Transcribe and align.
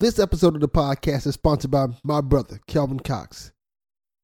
This 0.00 0.20
episode 0.20 0.54
of 0.54 0.60
the 0.60 0.68
podcast 0.68 1.26
is 1.26 1.34
sponsored 1.34 1.72
by 1.72 1.88
my 2.04 2.20
brother, 2.20 2.60
Kelvin 2.68 3.00
Cox. 3.00 3.50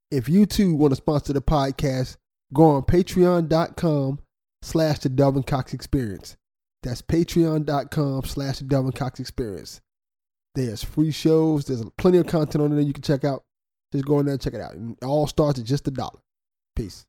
If 0.08 0.28
you 0.28 0.46
too 0.46 0.72
want 0.72 0.92
to 0.92 0.96
sponsor 0.96 1.32
the 1.32 1.42
podcast, 1.42 2.16
go 2.52 2.76
on 2.76 2.82
patreon.com 2.82 4.20
slash 4.62 5.00
the 5.00 5.08
Delvin 5.08 5.42
Cox 5.42 5.74
Experience. 5.74 6.36
That's 6.84 7.02
patreon.com 7.02 8.22
slash 8.22 8.58
the 8.58 8.66
Delvin 8.66 8.92
Cox 8.92 9.18
Experience. 9.18 9.80
There's 10.54 10.84
free 10.84 11.10
shows. 11.10 11.64
There's 11.64 11.82
plenty 11.98 12.18
of 12.18 12.28
content 12.28 12.62
on 12.62 12.70
there 12.70 12.80
you 12.80 12.92
can 12.92 13.02
check 13.02 13.24
out. 13.24 13.42
Just 13.91 14.04
go 14.04 14.20
in 14.20 14.27
there 14.27 14.34
and 14.34 14.41
check 14.41 14.54
it 14.54 14.60
out. 14.60 14.74
It 14.77 15.04
all 15.04 15.27
starts 15.27 15.58
at 15.58 15.64
just 15.64 15.88
a 15.88 15.91
dollar. 15.91 16.20
Peace. 16.77 17.04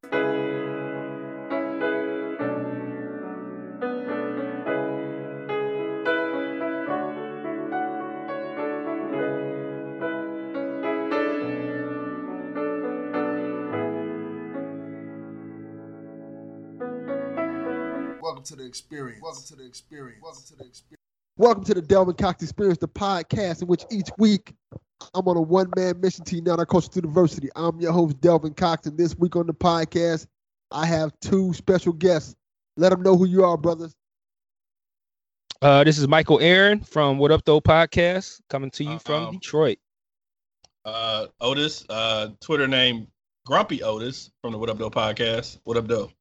Experience. 18.80 19.22
Welcome 19.22 19.44
to 19.48 19.56
the 19.56 19.66
experience. 19.66 20.22
Welcome 20.22 20.44
to 20.48 20.56
the 20.58 20.66
experience. 20.66 21.00
Welcome 21.38 21.64
to 21.66 21.74
the 21.74 21.82
Delvin 21.82 22.16
Cox 22.16 22.44
Experience, 22.44 22.78
the 22.78 22.88
podcast 22.90 23.62
in 23.62 23.68
which 23.70 23.86
each 23.90 24.10
week 24.18 24.54
I'm 25.14 25.26
on 25.28 25.38
a 25.38 25.42
one 25.42 25.72
man 25.78 26.02
mission 26.02 26.26
to 26.26 26.36
unite 26.36 26.60
our 26.60 26.66
culture 26.66 26.90
to 26.90 27.02
diversity. 27.02 27.48
I'm 27.56 27.80
your 27.80 27.94
host, 27.94 28.20
Delvin 28.20 28.54
Cox, 28.54 28.86
and 28.88 28.98
this 28.98 29.18
week 29.18 29.38
on 29.38 29.48
the 29.48 29.54
podcast, 29.54 30.28
I 30.72 30.86
have 30.86 31.14
two 31.22 31.54
special 31.54 31.94
guests. 31.94 32.36
Let 32.76 32.90
them 32.90 33.02
know 33.02 33.16
who 33.16 33.26
you 33.26 33.46
are, 33.46 33.58
brothers. 33.58 33.94
Uh, 35.62 35.86
this 35.86 35.98
is 35.98 36.08
Michael 36.08 36.42
Aaron 36.42 36.82
from 36.82 37.18
What 37.18 37.32
Up 37.32 37.44
Though 37.46 37.62
podcast, 37.62 38.42
coming 38.50 38.72
to 38.72 38.84
you 38.84 39.00
from 39.00 39.28
Um, 39.28 39.34
Detroit. 39.36 39.78
uh, 40.84 41.28
Otis, 41.40 41.86
uh, 41.90 42.30
Twitter 42.42 42.68
name 42.68 43.08
Grumpy 43.46 43.82
Otis 43.84 44.32
from 44.42 44.52
the 44.52 44.58
What 44.58 44.70
Up 44.70 44.78
Though 44.78 44.90
podcast. 44.92 45.60
What 45.64 45.78
up, 45.78 45.88
though? 45.88 46.12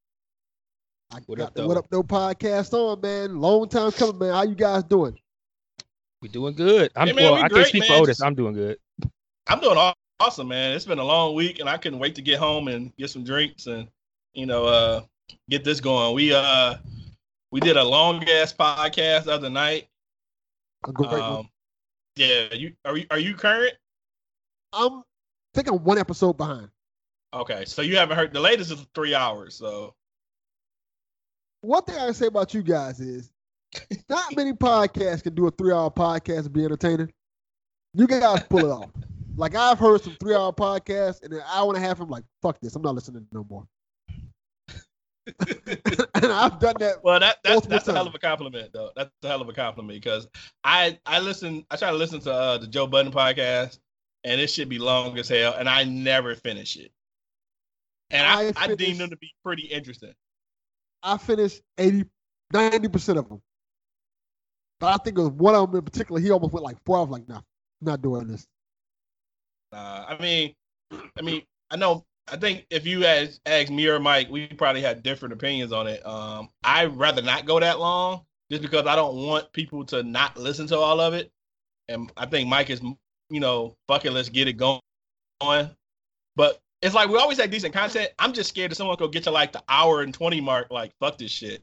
I 1.14 1.18
What 1.26 1.38
got 1.38 1.46
up, 1.48 1.54
the 1.54 1.62
though? 1.62 1.68
What 1.68 1.76
Up 1.76 1.86
Though 1.90 2.02
podcast 2.02 2.72
on, 2.72 3.00
man. 3.00 3.38
Long 3.38 3.68
time 3.68 3.92
coming, 3.92 4.18
man. 4.18 4.32
How 4.32 4.42
you 4.42 4.56
guys 4.56 4.82
doing? 4.82 5.16
We 6.20 6.28
doing 6.28 6.54
good. 6.54 6.90
I'm 6.96 7.06
Hey, 7.06 7.12
man, 7.12 7.24
well. 7.24 7.34
we 7.34 7.40
I 7.42 7.48
great, 7.48 7.58
can't 7.58 7.68
speak 7.68 7.84
for 7.84 7.92
man. 7.92 8.02
Otis. 8.02 8.16
Just- 8.16 8.26
I'm 8.26 8.34
doing 8.34 8.54
good. 8.54 8.78
I'm 9.46 9.60
doing 9.60 9.92
awesome, 10.18 10.48
man. 10.48 10.74
It's 10.74 10.86
been 10.86 10.98
a 10.98 11.04
long 11.04 11.34
week, 11.36 11.60
and 11.60 11.68
I 11.68 11.76
couldn't 11.76 12.00
wait 12.00 12.16
to 12.16 12.22
get 12.22 12.38
home 12.40 12.66
and 12.66 12.96
get 12.96 13.10
some 13.10 13.22
drinks 13.22 13.66
and 13.66 13.86
you 14.32 14.46
know 14.46 14.64
uh, 14.64 15.02
get 15.50 15.62
this 15.62 15.80
going. 15.80 16.14
We 16.16 16.34
uh 16.34 16.76
we 17.52 17.60
did 17.60 17.76
a 17.76 17.84
long 17.84 18.28
ass 18.28 18.52
podcast 18.52 19.24
the 19.24 19.32
other 19.32 19.50
night. 19.50 19.86
A 20.88 20.92
great 20.92 21.10
one. 21.10 21.20
Um, 21.20 21.48
yeah, 22.16 22.52
you 22.54 22.72
are 22.84 22.96
you 22.96 23.06
are 23.10 23.18
you 23.18 23.34
current? 23.34 23.74
I'm 24.72 24.98
I 24.98 25.02
think 25.52 25.68
I'm 25.68 25.84
one 25.84 25.98
episode 25.98 26.36
behind. 26.38 26.70
Okay, 27.32 27.64
so 27.66 27.82
you 27.82 27.96
haven't 27.98 28.16
heard 28.16 28.32
the 28.32 28.40
latest 28.40 28.72
is 28.72 28.84
three 28.94 29.14
hours. 29.14 29.54
So 29.54 29.94
One 31.64 31.82
thing 31.82 31.96
I 31.96 32.06
can 32.06 32.14
say 32.14 32.26
about 32.26 32.54
you 32.54 32.62
guys 32.62 33.00
is 33.00 33.30
not 34.08 34.36
many 34.36 34.52
podcasts 34.52 35.22
can 35.22 35.34
do 35.34 35.46
a 35.46 35.50
three 35.50 35.72
hour 35.72 35.90
podcast 35.90 36.44
and 36.44 36.52
be 36.52 36.64
entertaining. 36.64 37.10
You 37.94 38.06
guys 38.06 38.42
pull 38.44 38.60
it 38.60 38.70
off. 38.70 38.90
Like 39.36 39.56
I've 39.56 39.80
heard 39.80 40.00
some 40.00 40.16
three 40.20 40.32
hour 40.32 40.52
podcasts 40.52 41.24
and 41.24 41.32
an 41.32 41.42
hour 41.52 41.74
and 41.74 41.76
a 41.76 41.84
half. 41.84 41.98
I'm 41.98 42.08
like, 42.08 42.22
fuck 42.40 42.60
this. 42.60 42.76
I'm 42.76 42.82
not 42.82 42.94
listening 42.94 43.26
no 43.32 43.44
more. 43.50 43.66
and 45.26 46.26
I've 46.26 46.60
done 46.60 46.76
that. 46.78 46.98
Well, 47.02 47.18
that 47.18 47.38
that's 47.42 47.54
Multiple 47.54 47.70
that's 47.70 47.88
a 47.88 47.92
hell 47.94 48.06
of 48.06 48.14
a 48.14 48.18
compliment, 48.20 48.70
though. 48.72 48.90
That's 48.94 49.10
a 49.24 49.26
hell 49.26 49.40
of 49.40 49.48
a 49.48 49.52
compliment 49.52 50.00
because 50.00 50.28
I 50.62 50.98
I 51.04 51.18
listen. 51.18 51.64
I 51.70 51.76
try 51.76 51.90
to 51.90 51.96
listen 51.96 52.20
to 52.20 52.32
uh, 52.32 52.58
the 52.58 52.68
Joe 52.68 52.86
Budden 52.86 53.10
podcast, 53.10 53.78
and 54.22 54.40
it 54.40 54.50
should 54.50 54.68
be 54.68 54.78
long 54.78 55.18
as 55.18 55.28
hell, 55.28 55.54
and 55.58 55.68
I 55.68 55.82
never 55.84 56.36
finish 56.36 56.76
it. 56.76 56.92
And 58.10 58.26
I, 58.26 58.48
I 58.48 58.52
I, 58.70 58.74
deem 58.76 58.98
them 58.98 59.10
to 59.10 59.16
be 59.16 59.32
pretty 59.42 59.62
interesting. 59.62 60.14
I 61.04 61.18
finished 61.18 61.60
80, 61.78 62.04
90 62.52 62.88
percent 62.88 63.18
of 63.18 63.28
them. 63.28 63.42
But 64.80 65.00
I 65.00 65.04
think 65.04 65.18
it 65.18 65.22
was 65.22 65.30
one 65.30 65.54
of 65.54 65.70
them 65.70 65.78
in 65.78 65.84
particular. 65.84 66.20
He 66.20 66.30
almost 66.30 66.52
went 66.52 66.64
like 66.64 66.78
four. 66.84 66.98
I 66.98 67.00
was 67.00 67.10
like, 67.10 67.28
nah, 67.28 67.42
not 67.80 68.02
doing 68.02 68.26
this. 68.26 68.46
Uh, 69.72 70.04
I 70.08 70.20
mean, 70.20 70.54
I 71.18 71.22
mean, 71.22 71.42
I 71.70 71.76
know. 71.76 72.04
I 72.30 72.36
think 72.36 72.66
if 72.70 72.86
you 72.86 73.04
ask, 73.04 73.38
ask 73.44 73.70
me 73.70 73.86
or 73.86 74.00
Mike, 74.00 74.30
we 74.30 74.46
probably 74.46 74.80
had 74.80 75.02
different 75.02 75.34
opinions 75.34 75.72
on 75.72 75.86
it. 75.86 76.04
Um, 76.06 76.48
I'd 76.64 76.96
rather 76.96 77.20
not 77.20 77.44
go 77.44 77.60
that 77.60 77.78
long, 77.78 78.22
just 78.50 78.62
because 78.62 78.86
I 78.86 78.96
don't 78.96 79.26
want 79.26 79.52
people 79.52 79.84
to 79.86 80.02
not 80.02 80.38
listen 80.38 80.66
to 80.68 80.78
all 80.78 81.00
of 81.00 81.12
it. 81.12 81.30
And 81.88 82.10
I 82.16 82.24
think 82.24 82.48
Mike 82.48 82.70
is, 82.70 82.80
you 83.28 83.40
know, 83.40 83.76
fuck 83.88 84.06
it, 84.06 84.12
let's 84.12 84.30
get 84.30 84.48
it 84.48 84.54
going. 84.54 84.80
But 85.40 86.58
it's 86.84 86.94
like 86.94 87.08
we 87.08 87.16
always 87.16 87.40
have 87.40 87.50
decent 87.50 87.72
content. 87.72 88.10
I'm 88.18 88.34
just 88.34 88.50
scared 88.50 88.70
that 88.70 88.74
someone 88.74 88.96
could 88.98 89.10
get 89.10 89.24
to 89.24 89.30
like 89.30 89.52
the 89.52 89.62
hour 89.68 90.02
and 90.02 90.12
twenty 90.12 90.40
mark, 90.40 90.70
like 90.70 90.92
fuck 91.00 91.16
this 91.16 91.30
shit, 91.30 91.62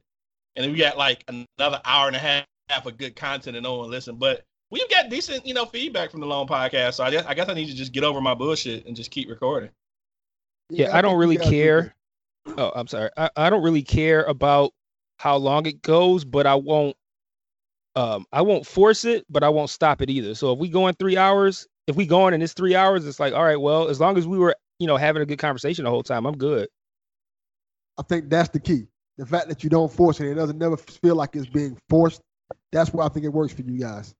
and 0.55 0.63
then 0.63 0.71
we 0.71 0.79
got 0.79 0.97
like 0.97 1.23
another 1.27 1.79
hour 1.85 2.07
and 2.07 2.15
a 2.15 2.19
half 2.19 2.85
of 2.85 2.97
good 2.97 3.15
content 3.15 3.55
and 3.55 3.63
no 3.63 3.75
one 3.75 3.91
listen. 3.91 4.15
But 4.15 4.43
we've 4.71 4.89
got 4.89 5.09
decent, 5.09 5.45
you 5.45 5.53
know, 5.53 5.65
feedback 5.65 6.09
from 6.09 6.21
the 6.21 6.25
long 6.25 6.47
podcast. 6.47 6.95
So 6.95 7.03
I 7.03 7.11
guess 7.11 7.23
I 7.27 7.35
guess 7.35 7.47
I 7.49 7.53
need 7.53 7.67
to 7.67 7.75
just 7.75 7.91
get 7.91 8.03
over 8.03 8.19
my 8.19 8.33
bullshit 8.33 8.87
and 8.87 8.95
just 8.95 9.11
keep 9.11 9.29
recording. 9.29 9.69
Yeah, 10.71 10.97
I 10.97 11.01
don't 11.01 11.19
really 11.19 11.35
you 11.35 11.41
guys 11.41 11.49
do 11.49 11.55
care. 11.55 11.95
Oh, 12.57 12.71
I'm 12.73 12.87
sorry. 12.87 13.11
I, 13.15 13.29
I 13.35 13.49
don't 13.51 13.61
really 13.61 13.83
care 13.83 14.23
about 14.23 14.73
how 15.17 15.37
long 15.37 15.67
it 15.67 15.83
goes, 15.83 16.25
but 16.25 16.47
I 16.47 16.55
won't. 16.55 16.97
Um, 17.95 18.25
I 18.31 18.41
won't 18.41 18.65
force 18.65 19.05
it, 19.05 19.25
but 19.29 19.43
I 19.43 19.49
won't 19.49 19.69
stop 19.69 20.01
it 20.01 20.09
either. 20.09 20.33
So 20.33 20.53
if 20.53 20.57
we 20.57 20.69
go 20.69 20.87
in 20.87 20.95
three 20.95 21.17
hours, 21.17 21.67
if 21.87 21.95
we 21.95 22.07
go 22.07 22.27
in 22.27 22.33
and 22.33 22.41
it's 22.41 22.53
three 22.53 22.73
hours, 22.73 23.05
it's 23.05 23.19
like, 23.19 23.33
all 23.33 23.43
right, 23.43 23.59
well, 23.59 23.89
as 23.89 23.99
long 23.99 24.17
as 24.17 24.25
we 24.25 24.37
were, 24.37 24.55
you 24.81 24.87
know, 24.87 24.97
having 24.97 25.21
a 25.21 25.25
good 25.27 25.37
conversation 25.37 25.85
the 25.85 25.91
whole 25.91 26.01
time, 26.01 26.25
I'm 26.25 26.35
good. 26.35 26.67
I 27.99 28.01
think 28.01 28.31
that's 28.31 28.49
the 28.49 28.59
key. 28.59 28.87
The 29.19 29.27
fact 29.27 29.47
that 29.49 29.63
you 29.63 29.69
don't 29.69 29.93
force 29.93 30.19
it, 30.19 30.25
it 30.25 30.33
doesn't 30.33 30.57
never 30.57 30.75
feel 30.75 31.15
like 31.15 31.35
it's 31.35 31.45
being 31.45 31.77
forced. 31.87 32.19
That's 32.71 32.91
why 32.91 33.05
I 33.05 33.09
think 33.09 33.23
it 33.25 33.29
works 33.29 33.53
for 33.53 33.61
you 33.61 33.79
guys. 33.79 34.15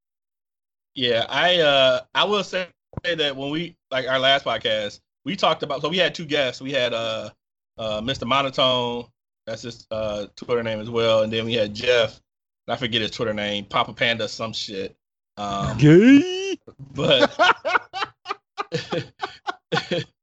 Yeah, 0.93 1.25
I 1.29 1.61
uh 1.61 2.01
I 2.13 2.25
will 2.25 2.43
say 2.43 2.67
that 3.03 3.35
when 3.35 3.49
we 3.49 3.75
like 3.89 4.07
our 4.07 4.19
last 4.19 4.45
podcast, 4.45 4.99
we 5.25 5.35
talked 5.35 5.63
about 5.63 5.81
so 5.81 5.89
we 5.89 5.97
had 5.97 6.13
two 6.13 6.25
guests. 6.25 6.61
We 6.61 6.71
had 6.71 6.93
uh 6.93 7.31
uh 7.79 8.01
Mr. 8.01 8.27
Monotone, 8.27 9.07
that's 9.47 9.63
his 9.63 9.87
uh 9.89 10.27
Twitter 10.35 10.61
name 10.61 10.79
as 10.79 10.91
well, 10.91 11.23
and 11.23 11.33
then 11.33 11.45
we 11.45 11.55
had 11.55 11.73
Jeff. 11.73 12.21
I 12.67 12.75
forget 12.75 13.01
his 13.01 13.09
Twitter 13.09 13.33
name, 13.33 13.65
Papa 13.65 13.93
Panda, 13.93 14.27
some 14.27 14.53
shit. 14.53 14.95
Um, 15.37 15.75
Gay. 15.79 16.59
but 16.93 17.35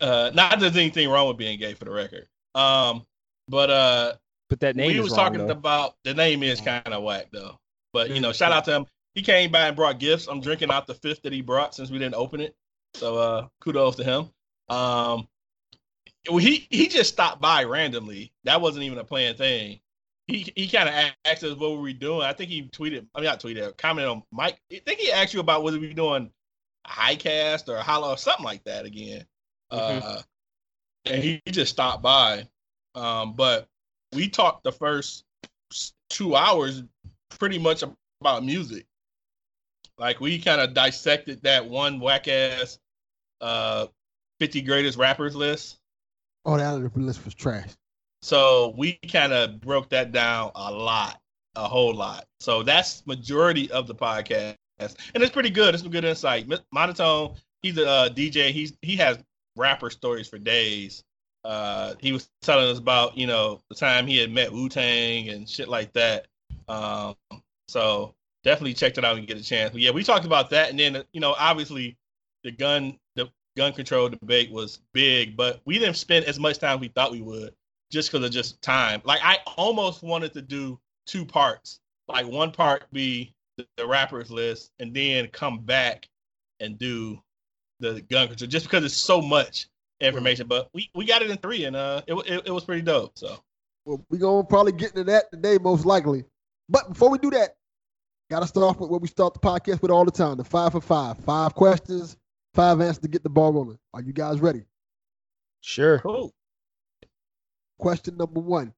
uh, 0.00 0.30
not 0.34 0.50
that 0.50 0.60
there's 0.60 0.76
anything 0.76 1.08
wrong 1.08 1.28
with 1.28 1.36
being 1.36 1.58
gay 1.58 1.74
for 1.74 1.84
the 1.84 1.90
record. 1.90 2.26
Um, 2.54 3.04
but 3.48 3.70
uh, 3.70 4.12
But 4.48 4.60
that 4.60 4.76
name 4.76 4.88
we 4.88 4.98
is 4.98 5.02
was 5.04 5.12
wrong, 5.12 5.32
talking 5.32 5.46
though. 5.46 5.52
about 5.52 5.96
the 6.04 6.14
name 6.14 6.42
is 6.42 6.60
kind 6.60 6.86
of 6.86 7.02
whack 7.02 7.26
though. 7.32 7.58
But 7.92 8.10
you 8.10 8.20
know, 8.20 8.32
shout 8.32 8.52
out 8.52 8.64
to 8.66 8.72
him. 8.72 8.86
He 9.14 9.22
came 9.22 9.50
by 9.50 9.68
and 9.68 9.76
brought 9.76 9.98
gifts. 9.98 10.26
I'm 10.26 10.40
drinking 10.40 10.70
out 10.70 10.86
the 10.86 10.94
fifth 10.94 11.22
that 11.22 11.32
he 11.32 11.40
brought 11.40 11.74
since 11.74 11.90
we 11.90 11.98
didn't 11.98 12.16
open 12.16 12.40
it. 12.40 12.54
So 12.94 13.16
uh, 13.16 13.46
kudos 13.60 13.96
to 13.96 14.04
him. 14.04 14.30
Um, 14.68 15.26
well, 16.28 16.38
he 16.38 16.66
he 16.70 16.88
just 16.88 17.12
stopped 17.12 17.40
by 17.40 17.64
randomly. 17.64 18.32
That 18.44 18.60
wasn't 18.60 18.84
even 18.84 18.98
a 18.98 19.04
planned 19.04 19.38
thing. 19.38 19.80
He 20.26 20.52
he 20.56 20.68
kind 20.68 20.88
of 20.88 20.94
asked 21.24 21.44
us 21.44 21.56
what 21.56 21.70
were 21.70 21.80
we 21.80 21.92
doing. 21.92 22.22
I 22.22 22.32
think 22.32 22.50
he 22.50 22.64
tweeted. 22.64 23.06
I 23.14 23.20
mean, 23.20 23.26
not 23.26 23.40
tweeted. 23.40 23.76
Commented 23.76 24.10
on 24.10 24.22
Mike. 24.32 24.58
I 24.72 24.80
think 24.84 24.98
he 24.98 25.12
asked 25.12 25.32
you 25.32 25.40
about 25.40 25.62
whether 25.62 25.78
we 25.78 25.86
were 25.86 25.94
doing 25.94 26.30
a 26.84 26.88
high 26.88 27.14
cast 27.14 27.68
or 27.68 27.76
a 27.76 27.82
hollow 27.82 28.10
or 28.10 28.18
something 28.18 28.44
like 28.44 28.64
that 28.64 28.86
again. 28.86 29.24
Mhm. 29.76 30.02
Uh, 30.02 30.22
and 31.06 31.22
he, 31.22 31.40
he 31.44 31.52
just 31.52 31.72
stopped 31.72 32.02
by. 32.02 32.48
Um, 32.94 33.34
but 33.34 33.68
we 34.12 34.28
talked 34.28 34.64
the 34.64 34.72
first 34.72 35.24
two 36.08 36.34
hours 36.36 36.82
pretty 37.30 37.58
much 37.58 37.84
about 38.20 38.44
music. 38.44 38.86
Like 39.98 40.20
we 40.20 40.38
kind 40.38 40.60
of 40.60 40.74
dissected 40.74 41.42
that 41.42 41.66
one 41.68 42.00
whack 42.00 42.28
ass 42.28 42.78
uh 43.40 43.86
50 44.40 44.62
greatest 44.62 44.98
rappers 44.98 45.34
list. 45.34 45.78
Oh, 46.44 46.56
that 46.56 46.66
other 46.66 46.90
list 46.94 47.24
was 47.24 47.34
trash. 47.34 47.70
So 48.22 48.74
we 48.76 48.98
kind 49.10 49.32
of 49.32 49.60
broke 49.60 49.90
that 49.90 50.12
down 50.12 50.50
a 50.54 50.72
lot, 50.72 51.20
a 51.54 51.66
whole 51.68 51.94
lot. 51.94 52.26
So 52.40 52.62
that's 52.62 53.06
majority 53.06 53.70
of 53.70 53.86
the 53.86 53.94
podcast. 53.94 54.56
and 54.78 55.22
it's 55.22 55.32
pretty 55.32 55.50
good. 55.50 55.74
It's 55.74 55.82
some 55.82 55.92
good 55.92 56.04
insight. 56.04 56.46
Monotone, 56.72 57.34
he's 57.62 57.78
a 57.78 57.88
uh, 57.88 58.08
DJ. 58.08 58.50
He's 58.50 58.76
he 58.82 58.96
has 58.96 59.18
rapper 59.56 59.90
stories 59.90 60.28
for 60.28 60.38
days. 60.38 61.02
Uh, 61.44 61.94
he 62.00 62.12
was 62.12 62.28
telling 62.42 62.68
us 62.68 62.78
about 62.78 63.16
you 63.16 63.26
know 63.26 63.60
the 63.68 63.74
time 63.74 64.06
he 64.06 64.18
had 64.18 64.30
met 64.30 64.52
Wu 64.52 64.68
Tang 64.68 65.28
and 65.28 65.48
shit 65.48 65.68
like 65.68 65.92
that. 65.92 66.26
Um, 66.68 67.14
so 67.68 68.14
definitely 68.44 68.74
check 68.74 68.94
that 68.94 69.04
out 69.04 69.16
and 69.16 69.26
get 69.26 69.38
a 69.38 69.42
chance. 69.42 69.72
But 69.72 69.80
yeah, 69.80 69.90
we 69.90 70.02
talked 70.02 70.24
about 70.24 70.50
that, 70.50 70.70
and 70.70 70.78
then 70.78 71.02
you 71.12 71.20
know 71.20 71.34
obviously 71.38 71.96
the 72.44 72.50
gun 72.50 72.98
the 73.14 73.28
gun 73.56 73.72
control 73.72 74.08
debate 74.08 74.50
was 74.50 74.80
big, 74.92 75.36
but 75.36 75.60
we 75.64 75.78
didn't 75.78 75.96
spend 75.96 76.24
as 76.26 76.38
much 76.38 76.58
time 76.58 76.76
as 76.76 76.80
we 76.80 76.88
thought 76.88 77.12
we 77.12 77.22
would 77.22 77.54
just 77.90 78.10
because 78.10 78.24
of 78.24 78.32
just 78.32 78.60
time. 78.62 79.00
Like 79.04 79.20
I 79.22 79.38
almost 79.56 80.02
wanted 80.02 80.32
to 80.34 80.42
do 80.42 80.78
two 81.06 81.24
parts, 81.24 81.80
like 82.08 82.26
one 82.26 82.50
part 82.50 82.84
be 82.92 83.32
the, 83.56 83.66
the 83.76 83.86
rappers 83.86 84.30
list, 84.30 84.72
and 84.78 84.94
then 84.94 85.28
come 85.28 85.60
back 85.60 86.08
and 86.60 86.78
do 86.78 87.20
the 87.80 88.00
gun 88.02 88.28
control, 88.28 88.48
just 88.48 88.66
because 88.66 88.84
it's 88.84 88.96
so 88.96 89.20
much 89.20 89.68
information. 90.00 90.46
But 90.46 90.68
we, 90.72 90.90
we 90.94 91.04
got 91.04 91.22
it 91.22 91.30
in 91.30 91.36
three, 91.38 91.64
and 91.64 91.76
uh, 91.76 92.02
it, 92.06 92.14
it, 92.14 92.42
it 92.46 92.50
was 92.50 92.64
pretty 92.64 92.82
dope. 92.82 93.18
So 93.18 93.38
well, 93.84 94.04
we 94.10 94.18
gonna 94.18 94.44
probably 94.44 94.72
get 94.72 94.90
into 94.90 95.04
that 95.04 95.30
today, 95.30 95.58
most 95.60 95.86
likely. 95.86 96.24
But 96.68 96.88
before 96.88 97.10
we 97.10 97.18
do 97.18 97.30
that, 97.30 97.56
gotta 98.30 98.46
start 98.46 98.66
off 98.66 98.80
with 98.80 98.90
what 98.90 99.00
we 99.00 99.08
start 99.08 99.34
the 99.34 99.40
podcast 99.40 99.80
with 99.82 99.90
all 99.90 100.04
the 100.04 100.10
time: 100.10 100.36
the 100.36 100.44
five 100.44 100.72
for 100.72 100.80
five, 100.80 101.18
five 101.18 101.54
questions, 101.54 102.16
five 102.54 102.80
answers 102.80 102.98
to 102.98 103.08
get 103.08 103.22
the 103.22 103.30
ball 103.30 103.52
rolling. 103.52 103.78
Are 103.94 104.02
you 104.02 104.12
guys 104.12 104.40
ready? 104.40 104.64
Sure. 105.60 106.00
Cool. 106.00 106.34
Question 107.78 108.16
number 108.16 108.40
one: 108.40 108.72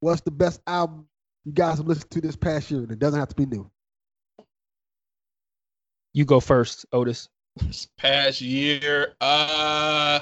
What's 0.00 0.20
the 0.20 0.30
best 0.30 0.60
album 0.66 1.06
you 1.44 1.52
guys 1.52 1.78
have 1.78 1.86
listened 1.86 2.10
to 2.10 2.20
this 2.20 2.36
past 2.36 2.70
year? 2.70 2.80
And 2.80 2.90
it 2.90 2.98
doesn't 2.98 3.18
have 3.18 3.28
to 3.28 3.36
be 3.36 3.46
new. 3.46 3.70
You 6.12 6.26
go 6.26 6.40
first, 6.40 6.84
Otis. 6.92 7.28
This 7.56 7.86
past 7.98 8.40
year, 8.40 9.14
uh, 9.20 10.20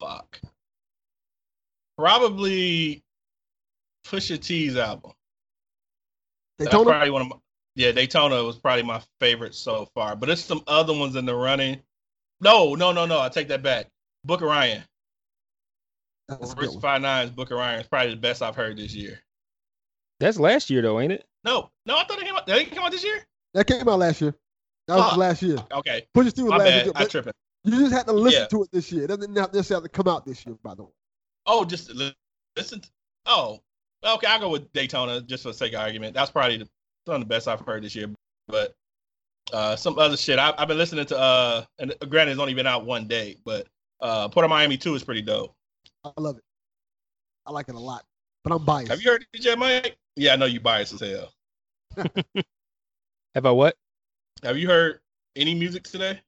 fuck, 0.00 0.40
probably 1.96 3.02
Pusha 4.06 4.40
T's 4.40 4.76
album. 4.76 5.12
Daytona? 6.58 6.84
That's 6.84 6.90
probably 6.90 7.10
one 7.10 7.22
of 7.22 7.28
my, 7.28 7.36
yeah, 7.74 7.92
Daytona 7.92 8.42
was 8.44 8.56
probably 8.56 8.84
my 8.84 9.02
favorite 9.20 9.54
so 9.54 9.88
far. 9.94 10.14
But 10.16 10.26
there's 10.26 10.44
some 10.44 10.62
other 10.66 10.92
ones 10.96 11.16
in 11.16 11.26
the 11.26 11.34
running. 11.34 11.80
No, 12.40 12.74
no, 12.74 12.92
no, 12.92 13.04
no. 13.04 13.20
I 13.20 13.28
take 13.28 13.48
that 13.48 13.62
back. 13.62 13.86
Book 14.24 14.40
of 14.40 14.48
Ryan. 14.48 14.84
Royce 16.28 16.76
Five 16.76 17.02
Nines 17.02 17.30
Book 17.30 17.50
of 17.50 17.58
Ryan 17.58 17.80
is 17.80 17.86
probably 17.86 18.10
the 18.10 18.20
best 18.20 18.42
I've 18.42 18.56
heard 18.56 18.76
this 18.76 18.94
year. 18.94 19.18
That's 20.20 20.38
last 20.38 20.70
year 20.70 20.82
though, 20.82 21.00
ain't 21.00 21.12
it? 21.12 21.24
No, 21.44 21.70
no, 21.86 21.96
I 21.96 22.04
thought 22.04 22.18
it 22.18 22.24
came 22.24 22.36
out. 22.36 22.46
Did 22.46 22.58
it 22.58 22.74
come 22.74 22.84
out 22.84 22.92
this 22.92 23.04
year? 23.04 23.24
That 23.54 23.66
came 23.66 23.88
out 23.88 23.98
last 23.98 24.20
year. 24.20 24.34
That 24.88 24.96
was 24.96 25.16
last 25.16 25.42
year. 25.42 25.58
Okay. 25.70 26.06
Push 26.14 26.28
it 26.28 26.36
through 26.36 26.48
last 26.48 26.64
bad. 26.64 26.84
year. 26.86 26.92
I 26.96 27.04
tripping. 27.04 27.32
You 27.64 27.78
just 27.78 27.92
had 27.92 28.06
to 28.06 28.12
listen 28.12 28.42
yeah. 28.42 28.46
to 28.46 28.62
it 28.62 28.70
this 28.72 28.90
year. 28.90 29.04
It 29.04 29.08
doesn't 29.08 29.32
necessarily 29.32 29.84
have 29.84 29.92
to 29.92 29.96
come 29.96 30.08
out 30.08 30.24
this 30.24 30.46
year, 30.46 30.56
by 30.62 30.74
the 30.74 30.84
way. 30.84 30.90
Oh, 31.46 31.64
just 31.64 31.92
listen. 32.56 32.80
To, 32.80 32.88
oh, 33.26 33.60
okay. 34.02 34.26
I'll 34.26 34.40
go 34.40 34.48
with 34.48 34.72
Daytona 34.72 35.20
just 35.20 35.42
for 35.42 35.50
the 35.50 35.54
sake 35.54 35.74
of 35.74 35.80
argument. 35.80 36.14
That's 36.14 36.30
probably 36.30 36.56
the, 36.56 36.68
one 37.04 37.16
of 37.16 37.20
the 37.20 37.26
best 37.26 37.48
I've 37.48 37.60
heard 37.60 37.84
this 37.84 37.94
year. 37.94 38.08
But 38.46 38.74
uh, 39.52 39.76
some 39.76 39.98
other 39.98 40.16
shit. 40.16 40.38
I, 40.38 40.54
have 40.58 40.68
been 40.68 40.78
listening 40.78 41.04
to. 41.06 41.18
Uh, 41.18 41.64
and 41.78 41.94
granted, 42.08 42.32
it's 42.32 42.40
only 42.40 42.54
been 42.54 42.66
out 42.66 42.86
one 42.86 43.06
day, 43.06 43.36
but 43.44 43.66
uh, 44.00 44.28
Port 44.28 44.44
of 44.44 44.50
Miami 44.50 44.78
Two 44.78 44.94
is 44.94 45.04
pretty 45.04 45.22
dope. 45.22 45.54
I 46.04 46.10
love 46.18 46.38
it. 46.38 46.44
I 47.46 47.52
like 47.52 47.68
it 47.68 47.74
a 47.74 47.78
lot, 47.78 48.04
but 48.44 48.54
I'm 48.54 48.64
biased. 48.64 48.90
Have 48.90 49.02
you 49.02 49.10
heard 49.10 49.26
DJ 49.36 49.56
Mike? 49.56 49.96
Yeah, 50.16 50.32
I 50.32 50.36
know 50.36 50.46
you 50.46 50.60
biased 50.60 50.94
as 50.94 51.00
hell. 51.00 51.32
Have 53.34 53.46
I 53.46 53.50
what? 53.50 53.76
Have 54.42 54.58
you 54.58 54.68
heard 54.68 55.00
any 55.36 55.54
music 55.54 55.84
today? 55.84 56.20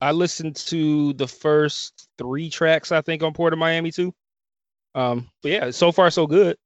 I 0.00 0.12
listened 0.12 0.56
to 0.56 1.14
the 1.14 1.26
first 1.26 2.08
three 2.18 2.50
tracks, 2.50 2.92
I 2.92 3.00
think, 3.00 3.22
on 3.22 3.32
Port 3.32 3.52
of 3.52 3.58
Miami 3.58 3.90
too. 3.90 4.14
Um, 4.94 5.28
but 5.42 5.50
yeah, 5.50 5.70
so 5.70 5.92
far 5.92 6.10
so 6.10 6.26
good. 6.26 6.56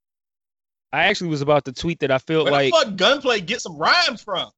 I 0.93 1.05
actually 1.05 1.29
was 1.29 1.41
about 1.41 1.65
to 1.65 1.71
tweet 1.71 1.99
that 1.99 2.11
I 2.11 2.17
feel 2.17 2.43
Where 2.43 2.51
like 2.51 2.71
the 2.71 2.77
fuck 2.77 2.95
gunplay 2.97 3.39
get 3.41 3.61
some 3.61 3.77
rhymes 3.77 4.21
from. 4.21 4.49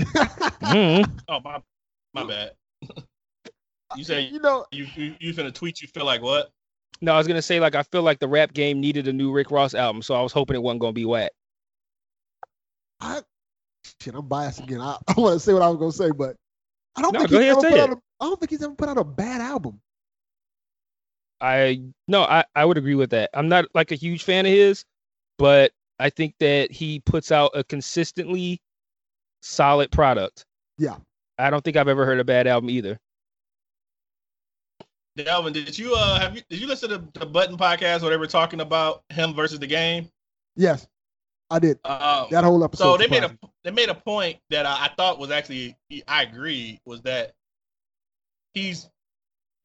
mm-hmm. 0.00 1.10
Oh 1.28 1.40
my, 1.40 1.60
my 2.14 2.24
bad. 2.24 2.52
you 3.96 4.04
say 4.04 4.22
you 4.22 4.40
know 4.40 4.64
you 4.70 4.86
you 4.94 5.14
you 5.18 5.34
finna 5.34 5.52
tweet? 5.52 5.82
You 5.82 5.88
feel 5.88 6.04
like 6.04 6.22
what? 6.22 6.50
No, 7.00 7.14
I 7.14 7.18
was 7.18 7.26
gonna 7.26 7.42
say 7.42 7.58
like 7.58 7.74
I 7.74 7.82
feel 7.82 8.02
like 8.02 8.20
the 8.20 8.28
rap 8.28 8.52
game 8.52 8.80
needed 8.80 9.08
a 9.08 9.12
new 9.12 9.32
Rick 9.32 9.50
Ross 9.50 9.74
album, 9.74 10.02
so 10.02 10.14
I 10.14 10.22
was 10.22 10.32
hoping 10.32 10.54
it 10.54 10.62
wasn't 10.62 10.80
gonna 10.80 10.92
be 10.92 11.04
whack. 11.04 11.32
I 13.00 13.22
shit, 14.00 14.14
I'm 14.14 14.26
biased 14.26 14.60
again. 14.60 14.80
I, 14.80 14.96
I 15.08 15.14
want 15.20 15.34
to 15.34 15.40
say 15.40 15.52
what 15.52 15.62
I 15.62 15.68
was 15.68 15.78
gonna 15.78 15.92
say, 15.92 16.10
but 16.16 16.36
I 16.96 17.02
don't 17.02 17.12
No, 17.12 17.20
think 17.20 17.30
he's 17.30 17.40
ever 17.40 17.60
put 17.60 17.72
it. 17.72 17.80
out 17.80 17.90
a, 17.90 17.96
I 18.20 18.24
don't 18.26 18.40
think 18.40 18.50
he's 18.50 18.62
ever 18.62 18.74
put 18.74 18.88
out 18.88 18.98
a 18.98 19.04
bad 19.04 19.40
album. 19.40 19.80
I 21.40 21.80
no, 22.06 22.22
I, 22.22 22.44
I 22.54 22.64
would 22.64 22.76
agree 22.76 22.94
with 22.94 23.10
that. 23.10 23.30
I'm 23.34 23.48
not 23.48 23.66
like 23.74 23.92
a 23.92 23.94
huge 23.94 24.24
fan 24.24 24.44
of 24.46 24.52
his, 24.52 24.84
but 25.38 25.72
I 25.98 26.10
think 26.10 26.34
that 26.40 26.70
he 26.70 27.00
puts 27.00 27.32
out 27.32 27.52
a 27.54 27.64
consistently 27.64 28.60
solid 29.42 29.90
product. 29.90 30.44
Yeah. 30.78 30.96
I 31.38 31.48
don't 31.48 31.64
think 31.64 31.76
I've 31.78 31.88
ever 31.88 32.04
heard 32.04 32.20
a 32.20 32.24
bad 32.24 32.46
album 32.46 32.68
either. 32.68 32.98
Delvin, 35.16 35.52
did 35.52 35.78
you 35.78 35.94
uh 35.94 36.20
have 36.20 36.36
you 36.36 36.42
did 36.48 36.60
you 36.60 36.66
listen 36.66 36.88
to 36.90 36.98
the 37.18 37.26
Budden 37.26 37.56
podcast 37.56 38.02
where 38.02 38.10
they 38.10 38.16
were 38.16 38.26
talking 38.26 38.60
about 38.60 39.02
him 39.10 39.34
versus 39.34 39.58
the 39.58 39.66
game? 39.66 40.08
Yes, 40.56 40.86
I 41.50 41.58
did. 41.58 41.78
Um, 41.84 42.28
That 42.30 42.44
whole 42.44 42.62
episode. 42.62 42.84
so 42.84 42.96
they 42.96 43.08
made 43.08 43.24
a 43.24 43.36
they 43.64 43.70
made 43.72 43.88
a 43.88 43.94
point 43.94 44.38
that 44.50 44.66
I, 44.66 44.86
I 44.86 44.90
thought 44.96 45.18
was 45.18 45.30
actually 45.30 45.76
I 46.06 46.22
agree 46.22 46.80
was 46.84 47.02
that 47.02 47.32
he's 48.54 48.88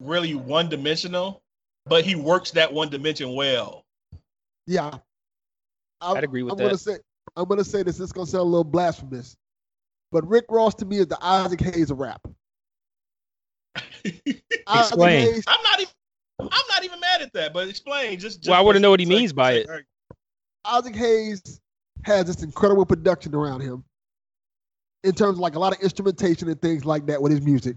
really 0.00 0.34
one 0.34 0.68
dimensional, 0.68 1.42
but 1.86 2.04
he 2.04 2.16
works 2.16 2.50
that 2.52 2.72
one 2.72 2.88
dimension 2.90 3.34
well. 3.34 3.84
Yeah, 4.66 4.98
I'm, 6.00 6.16
I'd 6.16 6.24
agree 6.24 6.42
with 6.42 6.52
I'm 6.52 6.58
gonna 6.58 6.70
that. 6.70 6.78
say 6.78 6.98
I'm 7.36 7.46
gonna 7.46 7.64
say 7.64 7.84
this. 7.84 8.00
It's 8.00 8.12
gonna 8.12 8.26
sound 8.26 8.40
a 8.40 8.44
little 8.44 8.64
blasphemous, 8.64 9.36
but 10.10 10.26
Rick 10.28 10.46
Ross 10.48 10.74
to 10.76 10.84
me 10.84 10.98
is 10.98 11.06
the 11.06 11.18
Isaac 11.22 11.60
Hayes 11.60 11.92
of 11.92 12.00
rap. 12.00 12.26
Explain. 14.04 15.20
Hayes, 15.20 15.44
I'm 15.46 15.62
not 15.62 15.80
even 15.80 15.92
I'm 16.40 16.66
not 16.68 16.84
even 16.84 16.98
mad 16.98 17.22
at 17.22 17.32
that, 17.34 17.52
but 17.54 17.68
explain 17.68 18.18
just. 18.18 18.38
just 18.40 18.48
Well, 18.50 18.58
I 18.58 18.62
wanna 18.62 18.80
know 18.80 18.90
what 18.90 18.98
he 18.98 19.06
means 19.06 19.32
by 19.32 19.52
it. 19.52 19.68
Isaac 20.64 20.96
Hayes 20.96 21.60
has 22.06 22.26
this 22.26 22.42
incredible 22.44 22.86
production 22.86 23.34
around 23.34 23.60
him 23.60 23.84
in 25.02 25.12
terms 25.12 25.34
of 25.34 25.40
like 25.40 25.56
a 25.56 25.58
lot 25.58 25.74
of 25.74 25.80
instrumentation 25.82 26.48
and 26.48 26.62
things 26.62 26.84
like 26.84 27.04
that 27.06 27.20
with 27.20 27.32
his 27.32 27.42
music. 27.42 27.76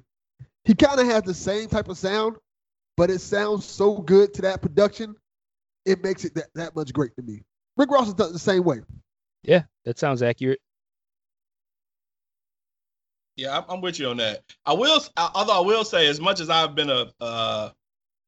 He 0.66 0.76
kind 0.76 1.00
of 1.00 1.08
has 1.08 1.24
the 1.24 1.34
same 1.34 1.68
type 1.68 1.90
of 1.90 1.98
sound, 1.98 2.36
but 2.96 3.10
it 3.10 3.20
sounds 3.22 3.66
so 3.66 3.98
good 3.98 4.34
to 4.36 4.44
that 4.44 4.62
production, 4.62 5.16
it 5.86 6.04
makes 6.04 6.26
it 6.26 6.36
that, 6.36 6.46
that 6.54 6.76
much 6.76 6.94
great 6.94 7.16
to 7.16 7.24
me. 7.24 7.42
Rick 7.76 7.90
Ross 7.90 8.08
is 8.08 8.14
the 8.14 8.28
the 8.28 8.38
same 8.40 8.64
way. 8.64 8.82
Yeah, 9.44 9.64
that 9.86 9.98
sounds 9.98 10.22
accurate. 10.22 10.60
Yeah, 13.36 13.58
I'm, 13.58 13.64
I'm 13.70 13.82
with 13.82 14.00
you 14.00 14.10
on 14.10 14.18
that. 14.18 14.44
I 14.66 14.74
will, 14.74 15.02
I- 15.18 15.32
although 15.34 15.58
I 15.64 15.66
will 15.66 15.84
say, 15.86 16.08
as 16.08 16.20
much 16.20 16.40
as 16.40 16.50
I've 16.52 16.76
been 16.76 16.90
a, 16.90 17.08
uh, 17.20 17.70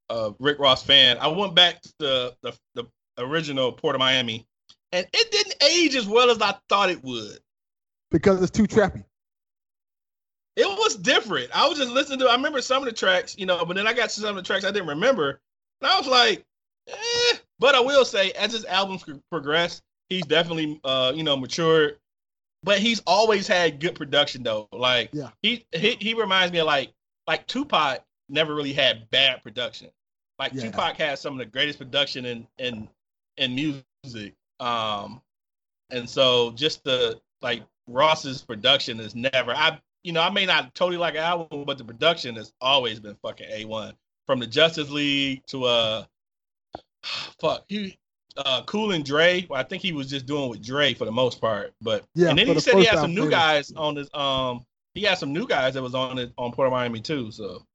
a 0.10 0.34
Rick 0.40 0.58
Ross 0.58 0.82
fan, 0.84 1.18
I 1.20 1.28
went 1.28 1.54
back 1.54 1.82
to 1.82 1.94
the, 2.00 2.36
the 2.42 2.54
the 2.76 2.86
original 3.20 3.72
Port 3.74 3.94
of 3.96 4.00
Miami, 4.00 4.48
and 4.92 5.08
it 5.14 5.32
didn't 5.32 5.64
age 5.64 5.96
as 5.96 6.08
well 6.08 6.30
as 6.30 6.42
I 6.42 6.56
thought 6.70 6.90
it 6.90 7.04
would. 7.04 7.40
because 8.12 8.42
it's 8.42 8.52
too 8.52 8.68
trappy. 8.68 9.04
It 10.58 10.68
was 10.68 10.96
different. 10.98 11.50
I 11.56 11.68
was 11.68 11.78
just 11.78 11.92
listening 11.92 12.20
to. 12.20 12.28
I 12.28 12.36
remember 12.36 12.62
some 12.62 12.84
of 12.84 12.90
the 12.90 12.96
tracks, 12.96 13.36
you 13.38 13.46
know, 13.46 13.64
but 13.66 13.76
then 13.78 13.88
I 13.88 13.94
got 13.94 14.10
to 14.10 14.20
some 14.20 14.30
of 14.32 14.36
the 14.36 14.42
tracks 14.44 14.66
I 14.66 14.72
didn't 14.72 14.90
remember, 14.90 15.40
and 15.82 15.90
I 15.92 15.98
was 15.98 16.08
like, 16.08 16.44
eh. 16.90 17.38
But 17.58 17.74
I 17.76 17.80
will 17.80 18.04
say, 18.04 18.32
as 18.32 18.52
his 18.52 18.66
albums 18.66 19.04
pro- 19.04 19.22
progress, 19.32 19.82
he's 20.10 20.26
definitely, 20.26 20.82
uh, 20.84 21.14
you 21.16 21.24
know, 21.24 21.38
matured. 21.38 21.98
But 22.64 22.80
he's 22.80 23.02
always 23.08 23.48
had 23.48 23.80
good 23.80 23.96
production 23.96 24.44
though. 24.44 24.68
Like, 24.74 25.10
Yeah. 25.14 25.30
he 25.42 25.66
he 25.72 25.92
he 26.02 26.14
reminds 26.16 26.52
me 26.52 26.60
of 26.60 26.66
like 26.68 26.92
like 27.28 27.48
Tupac 27.48 28.04
never 28.30 28.54
really 28.54 28.74
had 28.74 29.10
bad 29.10 29.42
production. 29.44 29.90
Like 30.38 30.54
Yeah. 30.54 30.64
Tupac 30.64 30.98
has 30.98 31.22
some 31.22 31.34
of 31.34 31.40
the 31.40 31.46
greatest 31.46 31.80
production 31.80 32.26
in 32.26 32.48
in 32.58 32.90
in 33.38 33.56
music. 33.56 34.34
Um, 34.62 35.22
and 35.90 36.10
so 36.10 36.52
just 36.52 36.84
the 36.84 37.20
like 37.42 37.64
Ross's 37.88 38.42
production 38.42 39.00
is 39.00 39.16
never. 39.16 39.52
I 39.52 39.80
you 40.04 40.14
know 40.14 40.22
I 40.22 40.30
may 40.30 40.46
not 40.46 40.74
totally 40.76 40.98
like 40.98 41.16
an 41.16 41.22
album, 41.22 41.66
but 41.66 41.78
the 41.78 41.84
production 41.84 42.36
has 42.36 42.54
always 42.62 43.00
been 43.00 43.16
fucking 43.22 43.50
a 43.50 43.66
one. 43.66 43.94
From 44.28 44.40
the 44.40 44.48
Justice 44.48 44.90
League 44.90 45.46
to 45.48 45.66
uh, 45.66 46.04
fuck 47.42 47.66
he. 47.68 47.98
Uh, 48.38 48.62
Cool 48.66 48.94
and 48.94 49.04
Dre. 49.04 49.46
Well, 49.50 49.60
I 49.60 49.64
think 49.64 49.82
he 49.82 49.92
was 49.92 50.10
just 50.10 50.26
doing 50.26 50.50
with 50.50 50.64
Dre 50.64 50.94
for 50.94 51.04
the 51.04 51.12
most 51.12 51.42
part, 51.42 51.74
but 51.82 52.06
Yeah, 52.16 52.30
and 52.30 52.40
then 52.40 52.48
he 52.48 52.54
the 52.54 52.62
said 52.62 52.78
he 52.78 52.86
had 52.86 53.00
some 53.00 53.14
new 53.14 53.30
guys 53.30 53.74
on 53.74 53.98
his 53.98 54.10
um. 54.14 54.66
He 54.94 55.04
had 55.04 55.18
some 55.18 55.34
new 55.34 55.48
guys 55.48 55.74
that 55.74 55.84
was 55.84 55.96
on 55.96 56.18
it 56.18 56.32
on 56.38 56.54
Port 56.54 56.68
of 56.68 56.72
Miami 56.72 57.02
too. 57.02 57.30
So 57.32 57.66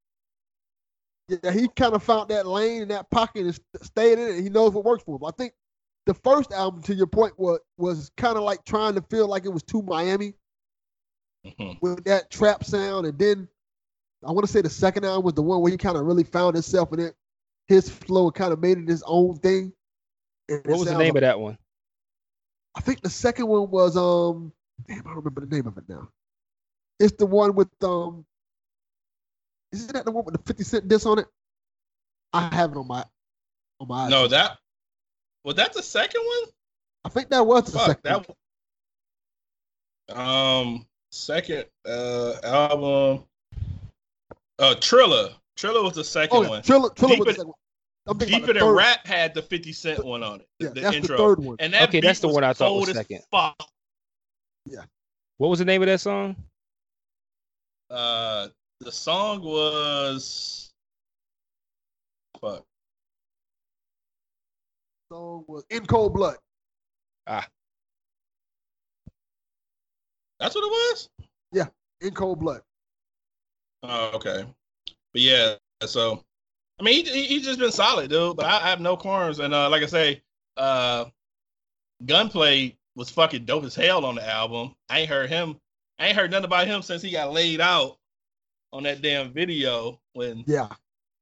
Yeah, 1.29 1.51
he 1.51 1.69
kind 1.77 1.95
of 1.95 2.03
found 2.03 2.31
that 2.31 2.47
lane 2.47 2.83
in 2.83 2.89
that 2.89 3.11
pocket 3.11 3.45
and 3.45 3.61
stayed 3.83 4.19
in 4.19 4.29
it. 4.29 4.43
He 4.43 4.49
knows 4.49 4.73
what 4.73 4.85
works 4.85 5.05
for 5.05 5.17
him. 5.17 5.25
I 5.25 5.31
think 5.33 5.53
the 6.07 6.15
first 6.15 6.53
album, 6.53 6.83
to 6.85 6.95
your 6.95 7.07
point, 7.07 7.39
was 7.39 7.61
was 7.79 8.11
kind 8.17 8.37
of 8.37 8.45
like 8.45 8.65
trying 8.65 8.95
to 8.95 9.03
feel 9.03 9.27
like 9.29 9.45
it 9.45 9.49
was 9.53 9.63
too 9.63 9.83
Miami, 9.83 10.35
Mhm. 11.45 11.81
with 11.83 12.05
that 12.05 12.31
trap 12.31 12.65
sound, 12.65 13.07
and 13.07 13.19
then 13.19 13.49
I 14.25 14.33
want 14.33 14.47
to 14.47 14.53
say 14.53 14.63
the 14.63 14.71
second 14.71 15.05
album 15.05 15.25
was 15.25 15.35
the 15.35 15.43
one 15.43 15.61
where 15.61 15.71
he 15.71 15.77
kind 15.79 15.97
of 15.97 16.05
really 16.05 16.25
found 16.25 16.55
himself 16.55 16.93
in 16.93 17.01
it. 17.01 17.15
His 17.69 17.89
flow 17.91 18.31
kind 18.31 18.53
of 18.53 18.61
made 18.61 18.79
it 18.79 18.89
his 18.89 19.03
own 19.07 19.39
thing. 19.39 19.73
And 20.49 20.65
What 20.67 20.79
was 20.79 20.85
the 20.89 20.93
name 20.93 21.15
like- 21.15 21.17
of 21.17 21.21
that 21.23 21.39
one? 21.41 21.59
I 22.77 22.81
think 22.81 23.01
the 23.03 23.11
second 23.11 23.47
one 23.49 23.71
was 23.71 23.97
um 23.97 24.53
damn, 24.87 25.01
I 25.01 25.03
don't 25.03 25.17
remember 25.17 25.41
the 25.41 25.55
name 25.55 25.67
of 25.67 25.77
it 25.79 25.89
now. 25.89 26.09
It's 26.99 27.17
the 27.17 27.27
one 27.27 27.55
with 27.55 27.69
um 27.83 28.25
isn't 29.73 29.93
that 29.93 30.05
the 30.05 30.13
one 30.13 30.25
with 30.25 30.35
the 30.37 30.43
50 30.43 30.63
cent 30.65 30.89
disc 30.89 31.07
on 31.07 31.19
it? 31.19 31.27
I 32.33 32.55
have 32.55 32.73
it 32.73 32.77
on 32.77 32.87
my 32.87 33.05
on 33.81 33.89
my 33.89 34.09
No, 34.09 34.27
iPhone. 34.27 34.31
that 34.31 34.59
was 35.47 35.55
that 35.55 35.73
the 35.73 35.83
second 35.83 36.21
one. 36.23 36.51
I 37.05 37.09
think 37.09 37.31
that 37.31 37.47
was 37.47 37.65
the 37.73 37.79
Fuck 37.79 37.87
second 37.87 38.03
that. 38.03 38.29
one. 40.09 40.19
Um, 40.29 40.87
second 41.13 41.65
uh 41.89 42.35
album. 42.43 43.25
Uh, 44.59 44.75
Trilla. 44.79 45.33
Trilla 45.57 45.83
was 45.85 45.95
the 45.95 46.05
second 46.05 46.37
Oh, 46.37 46.43
yeah. 46.43 46.49
one. 46.49 46.63
Trilla, 46.63 46.95
Trilla 46.95 47.09
Deep 47.09 47.19
was 47.21 47.27
the 47.27 47.33
second 47.33 47.47
one. 47.47 47.55
I'm 48.09 48.19
Deeper 48.19 48.47
the 48.53 48.53
than 48.61 48.69
Rap 48.69 49.07
had 49.07 49.35
the 49.35 49.43
50 49.43 49.73
Cent 49.73 50.05
one 50.05 50.23
on 50.23 50.41
it. 50.41 50.49
Yeah, 50.61 50.69
the 50.71 50.81
that's 50.81 50.97
intro. 50.97 51.17
the 51.17 51.23
third 51.23 51.39
one. 51.45 51.57
And 51.61 51.73
that 51.75 51.89
Okay, 51.89 52.01
that's 52.01 52.21
the 52.21 52.29
one 52.29 52.45
I 52.45 52.53
thought 52.53 52.75
was 52.75 52.93
second. 52.93 53.23
Fuck. 53.31 53.57
Yeah. 54.65 54.83
What 55.39 55.49
was 55.49 55.59
the 55.59 55.65
name 55.65 55.83
of 55.83 55.87
that 55.89 56.01
song? 56.01 56.37
Uh, 57.91 58.49
the 58.81 58.93
song 58.93 59.43
was 59.43 60.73
fuck. 62.41 62.65
Song 65.11 65.45
was 65.47 65.65
In 65.71 65.87
Cold 65.87 66.15
Blood. 66.15 66.37
Ah. 67.27 67.47
That's 70.41 70.55
what 70.55 70.65
it 70.65 70.71
was. 70.71 71.09
Yeah, 71.53 71.67
In 72.01 72.13
Cold 72.13 72.41
Blood. 72.41 72.63
Oh, 73.83 74.11
okay. 74.15 74.45
But 75.13 75.23
yeah, 75.23 75.55
so 75.83 76.23
I 76.79 76.83
mean, 76.83 77.07
he, 77.07 77.13
he- 77.13 77.27
he's 77.27 77.45
just 77.45 77.59
been 77.59 77.73
solid, 77.73 78.11
dude. 78.11 78.37
But 78.37 78.47
I, 78.47 78.57
I 78.57 78.69
have 78.69 78.81
no 78.81 78.97
corners, 78.97 79.39
and 79.39 79.55
uh, 79.55 79.71
like 79.71 79.83
I 79.83 79.87
say, 79.87 80.23
uh, 80.57 81.07
Gunplay 82.05 82.77
was 82.97 83.09
fucking 83.11 83.45
dope 83.45 83.65
as 83.65 83.75
hell 83.75 84.05
on 84.05 84.17
the 84.17 84.29
album. 84.29 84.75
I 84.91 85.01
ain't 85.01 85.09
heard 85.09 85.31
him. 85.31 85.57
I 85.99 86.09
ain't 86.09 86.17
heard 86.17 86.31
nothing 86.31 86.45
about 86.47 86.67
him 86.67 86.83
since 86.83 87.01
he 87.01 87.11
got 87.11 87.33
laid 87.33 87.61
out 87.61 87.97
on 88.73 88.83
that 88.83 89.01
damn 89.01 89.33
video 89.33 89.99
when 90.13 90.45
Yeah. 90.47 90.69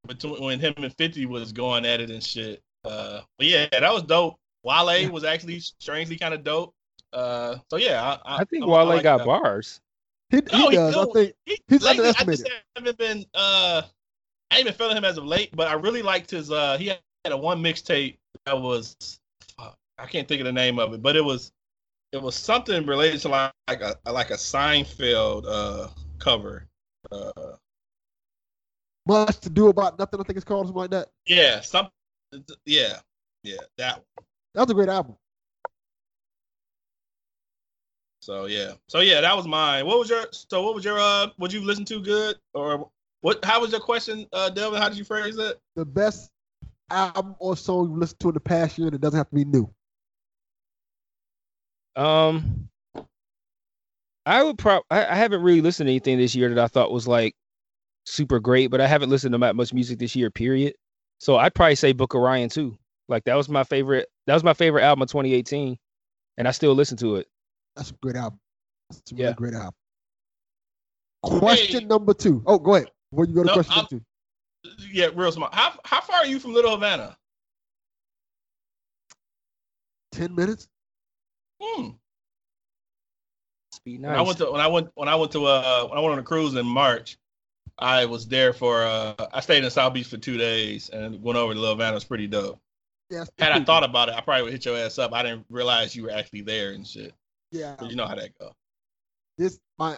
between 0.09 0.43
when 0.43 0.59
him 0.59 0.75
and 0.79 0.93
Fifty 0.97 1.27
was 1.27 1.53
going 1.53 1.85
at 1.87 2.01
it 2.01 2.11
and 2.11 2.23
shit. 2.25 2.61
Uh, 2.85 3.21
but 3.39 3.47
yeah, 3.47 3.67
that 3.73 3.93
was 3.93 4.03
dope. 4.03 4.37
Wale 4.63 5.11
was 5.11 5.25
actually 5.25 5.61
strangely 5.61 6.17
kind 6.17 6.35
of 6.35 6.43
dope. 6.45 6.75
Uh, 7.13 7.57
so 7.71 7.77
yeah, 7.77 8.03
I, 8.03 8.37
I, 8.37 8.39
I 8.41 8.45
think 8.45 8.65
I- 8.65 8.67
Wale 8.67 8.77
I 8.77 8.95
like 8.95 9.03
got 9.03 9.19
that. 9.19 9.27
bars. 9.27 9.81
He, 10.31 10.41
No, 10.53 10.59
he 10.59 10.71
he 10.71 10.77
does. 10.77 10.97
I 10.97 11.05
think 11.13 11.35
He, 11.47 11.59
He's 11.69 11.83
lately, 11.83 12.09
I 12.09 12.25
just 12.25 12.49
haven't 12.75 12.99
been. 12.99 13.25
Uh, 13.35 13.83
I 14.51 14.57
ain't 14.57 14.65
been 14.65 14.75
feeling 14.75 14.97
him 14.97 15.05
as 15.05 15.17
of 15.19 15.25
late, 15.25 15.55
but 15.55 15.69
I 15.69 15.75
really 15.75 16.03
liked 16.03 16.31
his. 16.31 16.51
Uh, 16.51 16.77
he 16.79 16.87
had 16.87 16.99
a 17.27 17.37
one 17.37 17.63
mixtape 17.63 18.17
that 18.47 18.61
was. 18.61 18.97
I 19.97 20.07
can't 20.07 20.27
think 20.27 20.41
of 20.41 20.45
the 20.47 20.53
name 20.53 20.79
of 20.81 20.93
it, 20.93 21.03
but 21.03 21.15
it 21.15 21.25
was. 21.25 21.53
It 22.13 22.21
was 22.23 22.35
something 22.37 22.87
related 22.87 23.21
to 23.23 23.29
like, 23.29 23.53
like 23.69 23.81
a 23.81 23.97
like 24.11 24.31
a 24.31 24.35
Seinfeld 24.35 25.45
uh 25.47 25.89
cover. 26.19 26.67
Uh, 27.13 27.53
much 29.07 29.39
to 29.41 29.51
do 29.51 29.69
about 29.69 29.99
nothing. 29.99 30.21
I 30.21 30.23
think 30.25 30.37
it's 30.37 30.45
called 30.45 30.67
something 30.67 30.81
like 30.81 30.91
that. 30.91 31.09
yeah, 31.27 31.61
some. 31.61 31.89
Yeah, 32.65 32.99
yeah, 33.43 33.57
that. 33.79 33.97
One. 33.97 34.27
That 34.55 34.61
was 34.63 34.71
a 34.71 34.75
great 34.75 34.89
album. 34.89 35.17
So 38.21 38.47
yeah, 38.47 38.73
so 38.89 39.01
yeah, 39.01 39.21
that 39.21 39.37
was 39.37 39.47
mine. 39.47 39.85
What 39.85 39.99
was 39.99 40.09
your? 40.09 40.25
So 40.33 40.63
what 40.63 40.75
was 40.75 40.85
your? 40.85 40.99
Uh, 40.99 41.29
would 41.39 41.53
you 41.53 41.61
listen 41.61 41.85
to 41.87 42.01
good 42.01 42.37
or 42.55 42.89
what? 43.21 43.45
How 43.45 43.61
was 43.61 43.71
your 43.71 43.81
question, 43.81 44.27
uh, 44.33 44.49
Delvin? 44.49 44.81
How 44.81 44.89
did 44.89 44.97
you 44.97 45.05
phrase 45.05 45.37
that? 45.37 45.59
The 45.77 45.85
best 45.85 46.31
album 46.91 47.37
or 47.39 47.57
song 47.57 47.91
you 47.91 47.97
listened 47.99 48.21
to 48.21 48.29
in 48.29 48.35
the 48.35 48.41
past 48.41 48.79
year 48.79 48.91
that 48.91 49.01
doesn't 49.01 49.19
have 49.19 49.29
to 49.29 49.35
be 49.35 49.45
new. 49.45 49.71
Um, 51.97 52.69
I 54.25 54.43
would 54.43 54.57
probably. 54.57 54.85
I, 54.91 55.07
I 55.07 55.15
haven't 55.17 55.43
really 55.43 55.61
listened 55.61 55.89
to 55.89 55.93
anything 55.93 56.17
this 56.17 56.35
year 56.35 56.49
that 56.49 56.59
I 56.59 56.69
thought 56.69 56.91
was 56.91 57.07
like 57.07 57.35
super 58.07 58.41
great, 58.41 58.71
but 58.71 58.81
I 58.81 58.87
haven't 58.87 59.11
listened 59.11 59.33
to 59.33 59.39
that 59.39 59.57
much 59.57 59.75
music 59.75 59.99
this 59.99 60.17
year. 60.17 60.31
Period. 60.31 60.75
So 61.21 61.37
I'd 61.37 61.55
probably 61.55 61.75
say 61.77 61.93
Book 61.93 62.15
of 62.15 62.21
Ryan 62.21 62.49
too. 62.49 62.77
Like 63.09 63.25
that 63.25 63.35
was 63.35 63.49
my 63.49 63.65
favorite. 63.65 64.09
That 64.27 64.35
was 64.35 64.45
my 64.45 64.55
favorite 64.55 64.83
album 64.83 65.03
of 65.03 65.09
2018, 65.09 65.77
and 66.39 66.49
I 66.49 66.51
still 66.51 66.75
listen 66.75 66.97
to 66.99 67.17
it. 67.17 67.29
That's 67.77 67.91
a 67.91 67.95
great 68.03 68.17
album. 68.17 68.41
That's 68.91 69.13
a 69.13 69.15
really 69.15 69.25
Yeah. 69.29 69.33
great 69.35 69.55
album. 69.55 69.75
Question 71.23 71.81
Hey. 71.83 71.87
number 71.87 72.15
two. 72.15 72.43
Oh, 72.47 72.59
go 72.59 72.75
ahead. 72.77 72.91
Before 73.11 73.27
you 73.27 73.35
go 73.35 73.43
to 73.43 73.47
No, 73.47 73.53
question 73.55 73.75
I'm- 73.75 73.87
two. 73.89 74.05
Yeah, 74.93 75.09
real 75.15 75.31
smart. 75.33 75.55
How 75.55 75.79
how 75.85 76.01
far 76.01 76.17
are 76.17 76.27
you 76.27 76.39
from 76.41 76.55
Little 76.55 76.71
Havana? 76.71 77.17
Ten 80.13 80.35
minutes. 80.35 80.69
Hmm. 81.61 81.91
Speed 83.73 84.03
When 84.03 84.11
I 84.15 84.23
went 84.23 84.39
to 84.39 84.51
when 84.51 84.61
I 84.61 84.67
went 84.67 84.91
when 84.95 85.09
I 85.09 85.15
went 85.17 85.33
to 85.33 85.45
uh 85.45 85.87
when 85.89 85.99
I 85.99 86.01
went 86.01 86.13
on 86.13 86.19
a 86.19 86.23
cruise 86.23 86.55
in 86.55 86.65
March, 86.67 87.19
I 87.79 88.05
was 88.07 88.27
there 88.29 88.53
for 88.53 88.85
uh 88.85 89.15
I 89.33 89.41
stayed 89.41 89.65
in 89.65 89.71
South 89.71 89.95
Beach 89.95 90.07
for 90.07 90.17
two 90.17 90.37
days 90.37 90.89
and 90.91 91.21
went 91.23 91.37
over 91.39 91.53
to 91.55 91.59
Little 91.59 91.75
Havana. 91.75 91.97
It's 91.97 92.05
pretty 92.05 92.27
dope. 92.27 92.59
Yes. 93.11 93.31
Had 93.39 93.53
I 93.53 93.63
thought 93.65 93.85
about 93.85 94.09
it, 94.09 94.15
I 94.15 94.21
probably 94.21 94.45
would 94.45 94.53
hit 94.53 94.65
your 94.65 94.77
ass 94.77 94.99
up. 94.99 95.13
I 95.13 95.23
didn't 95.23 95.45
realize 95.51 95.95
you 95.95 96.05
were 96.05 96.11
actually 96.11 96.43
there 96.43 96.73
and 96.73 96.87
shit. 96.87 97.13
yeah, 97.51 97.77
But 97.79 97.91
you 97.91 97.97
know 97.97 98.07
how 98.07 98.15
that 98.15 98.31
go. 98.39 98.53
this 99.39 99.59
my 99.79 99.97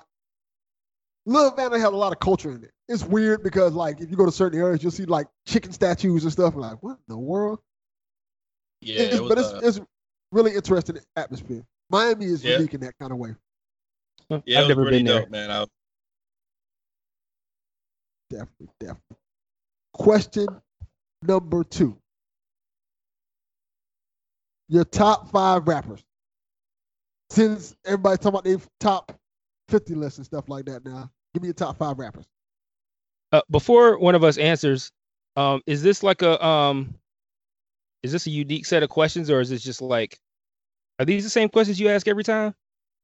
Little 1.26 1.50
Havana 1.50 1.78
had 1.78 1.92
a 1.92 1.96
lot 1.96 2.12
of 2.12 2.20
culture 2.20 2.50
in 2.52 2.62
it. 2.64 2.70
It's 2.88 3.04
weird 3.04 3.42
because 3.42 3.72
like 3.74 4.00
if 4.00 4.10
you 4.10 4.16
go 4.16 4.26
to 4.26 4.32
certain 4.32 4.58
areas, 4.60 4.82
you'll 4.82 4.92
see 4.92 5.04
like 5.04 5.26
chicken 5.46 5.72
statues 5.72 6.22
and 6.24 6.32
stuff. 6.32 6.54
Like 6.56 6.82
what 6.82 6.92
in 6.92 6.98
the 7.08 7.18
world? 7.18 7.58
Yeah, 8.80 9.00
It's- 9.00 9.14
it 9.18 9.20
was, 9.22 9.28
but 9.28 9.38
it's 9.38 9.48
uh, 9.52 9.60
it's 9.62 9.80
really 10.32 10.54
interesting 10.54 10.98
atmosphere. 11.16 11.62
Miami 11.90 12.26
is 12.26 12.42
Yeah. 12.44 12.56
unique 12.56 12.74
in 12.74 12.80
that 12.80 12.94
kind 12.98 13.12
of 13.12 13.18
way. 13.18 13.34
Yeah, 14.28 14.36
I've 14.36 14.44
was 14.64 14.68
never 14.68 14.82
pretty 14.82 14.98
been 14.98 15.06
there. 15.06 15.20
dope, 15.20 15.30
man. 15.30 15.50
I, 15.50 15.66
Definitely, 18.30 18.68
definitely. 18.80 19.16
Question 19.92 20.46
number 21.22 21.64
two. 21.64 21.96
Your 24.68 24.84
top 24.84 25.30
five 25.30 25.66
rappers. 25.68 26.02
Since 27.30 27.76
everybody's 27.84 28.18
talking 28.18 28.38
about 28.38 28.44
their 28.44 28.58
top 28.80 29.12
50 29.68 29.94
lists 29.94 30.18
and 30.18 30.26
stuff 30.26 30.48
like 30.48 30.64
that 30.66 30.84
now, 30.84 31.10
give 31.34 31.42
me 31.42 31.48
your 31.48 31.54
top 31.54 31.76
five 31.76 31.98
rappers. 31.98 32.26
Uh, 33.32 33.40
before 33.50 33.98
one 33.98 34.14
of 34.14 34.22
us 34.22 34.38
answers, 34.38 34.92
um, 35.36 35.60
is 35.66 35.82
this 35.82 36.02
like 36.02 36.22
a 36.22 36.44
um, 36.44 36.94
is 38.02 38.12
this 38.12 38.26
a 38.26 38.30
unique 38.30 38.64
set 38.66 38.82
of 38.82 38.88
questions 38.88 39.30
or 39.30 39.40
is 39.40 39.50
this 39.50 39.62
just 39.62 39.82
like, 39.82 40.18
are 40.98 41.04
these 41.04 41.24
the 41.24 41.30
same 41.30 41.48
questions 41.48 41.80
you 41.80 41.88
ask 41.88 42.06
every 42.06 42.24
time? 42.24 42.54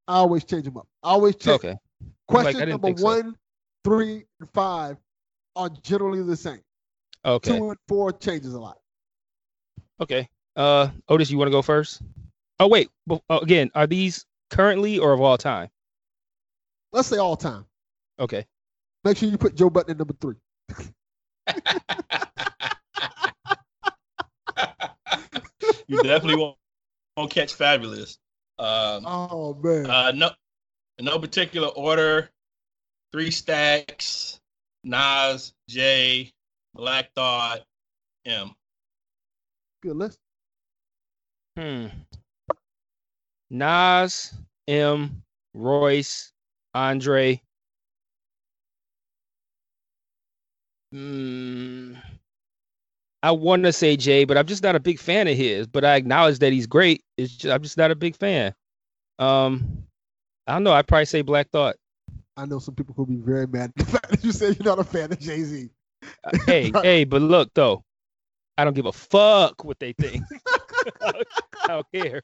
I 0.06 0.16
always 0.16 0.44
change 0.44 0.64
them 0.64 0.76
up. 0.76 0.86
I 1.02 1.10
always 1.10 1.36
change. 1.36 1.56
Okay. 1.56 1.76
Question 2.28 2.60
Like, 2.60 2.68
number 2.68 2.86
think 2.86 2.98
so. 3.00 3.32
three, 3.84 4.24
and 4.40 4.48
five 4.52 4.96
are 5.56 5.70
generally 5.82 6.22
the 6.22 6.36
same. 6.36 6.60
Okay. 7.24 7.56
Two 7.56 7.70
and 7.70 7.78
four 7.88 8.12
changes 8.12 8.54
a 8.54 8.60
lot. 8.60 8.78
Okay. 10.00 10.28
Uh, 10.56 10.88
Otis, 11.08 11.30
you 11.30 11.38
want 11.38 11.48
to 11.48 11.52
go 11.52 11.62
first? 11.62 12.02
Oh 12.58 12.68
wait. 12.68 12.90
But, 13.06 13.22
uh, 13.30 13.40
again, 13.42 13.70
are 13.74 13.86
these 13.86 14.26
currently 14.50 14.98
or 14.98 15.12
of 15.12 15.20
all 15.20 15.38
time? 15.38 15.68
Let's 16.92 17.08
say 17.08 17.18
all 17.18 17.36
time. 17.36 17.64
Okay. 18.18 18.44
Make 19.04 19.16
sure 19.16 19.28
you 19.28 19.38
put 19.38 19.54
Joe 19.54 19.70
Budden 19.70 19.92
at 19.92 19.98
number 19.98 20.14
three. 20.20 20.36
you 25.86 26.02
definitely 26.02 26.36
won't, 26.36 26.56
won't 27.16 27.30
catch 27.30 27.54
fabulous. 27.54 28.18
Um, 28.58 29.04
Oh 29.06 29.54
man. 29.62 29.86
Uh, 29.88 30.12
no, 30.12 30.30
in 30.98 31.06
no 31.06 31.18
particular 31.18 31.68
order. 31.68 32.30
Three 33.12 33.30
stacks. 33.30 34.40
Nas, 34.84 35.52
J, 35.68 36.32
Black 36.74 37.12
Thought, 37.14 37.64
Em. 38.24 38.50
Good 39.82 39.96
list. 39.96 40.18
Hmm. 41.56 41.86
Nas, 43.50 44.34
Em, 44.66 45.22
Royce, 45.54 46.32
Andre. 46.74 47.40
Hmm. 50.92 51.94
I 53.22 53.30
want 53.30 53.62
to 53.64 53.72
say 53.72 53.96
Jay, 53.96 54.24
but 54.24 54.36
I'm 54.36 54.46
just 54.46 54.62
not 54.62 54.74
a 54.74 54.80
big 54.80 54.98
fan 54.98 55.28
of 55.28 55.36
his. 55.36 55.66
But 55.66 55.84
I 55.84 55.94
acknowledge 55.94 56.40
that 56.40 56.52
he's 56.52 56.66
great. 56.66 57.04
It's 57.16 57.34
just, 57.34 57.52
I'm 57.52 57.62
just 57.62 57.78
not 57.78 57.90
a 57.90 57.94
big 57.96 58.16
fan. 58.16 58.54
Um, 59.18 59.84
I 60.46 60.54
don't 60.54 60.64
know. 60.64 60.72
I'd 60.72 60.88
probably 60.88 61.04
say 61.04 61.22
Black 61.22 61.50
Thought. 61.50 61.76
I 62.36 62.46
know 62.46 62.58
some 62.58 62.74
people 62.74 62.94
who'll 62.94 63.06
be 63.06 63.16
very 63.16 63.46
mad 63.46 63.72
at 63.76 63.84
the 63.84 63.84
fact 63.92 64.10
that 64.10 64.24
you 64.24 64.32
said 64.32 64.56
you're 64.58 64.64
not 64.66 64.78
a 64.78 64.84
fan 64.84 65.12
of 65.12 65.18
Jay 65.18 65.42
Z. 65.42 65.70
Uh, 66.24 66.38
hey, 66.46 66.72
hey, 66.82 67.04
but 67.04 67.22
look 67.22 67.50
though, 67.54 67.84
I 68.56 68.64
don't 68.64 68.74
give 68.74 68.86
a 68.86 68.92
fuck 68.92 69.64
what 69.64 69.78
they 69.78 69.92
think. 69.92 70.22
I 71.02 71.12
don't 71.68 71.86
care. 71.92 72.22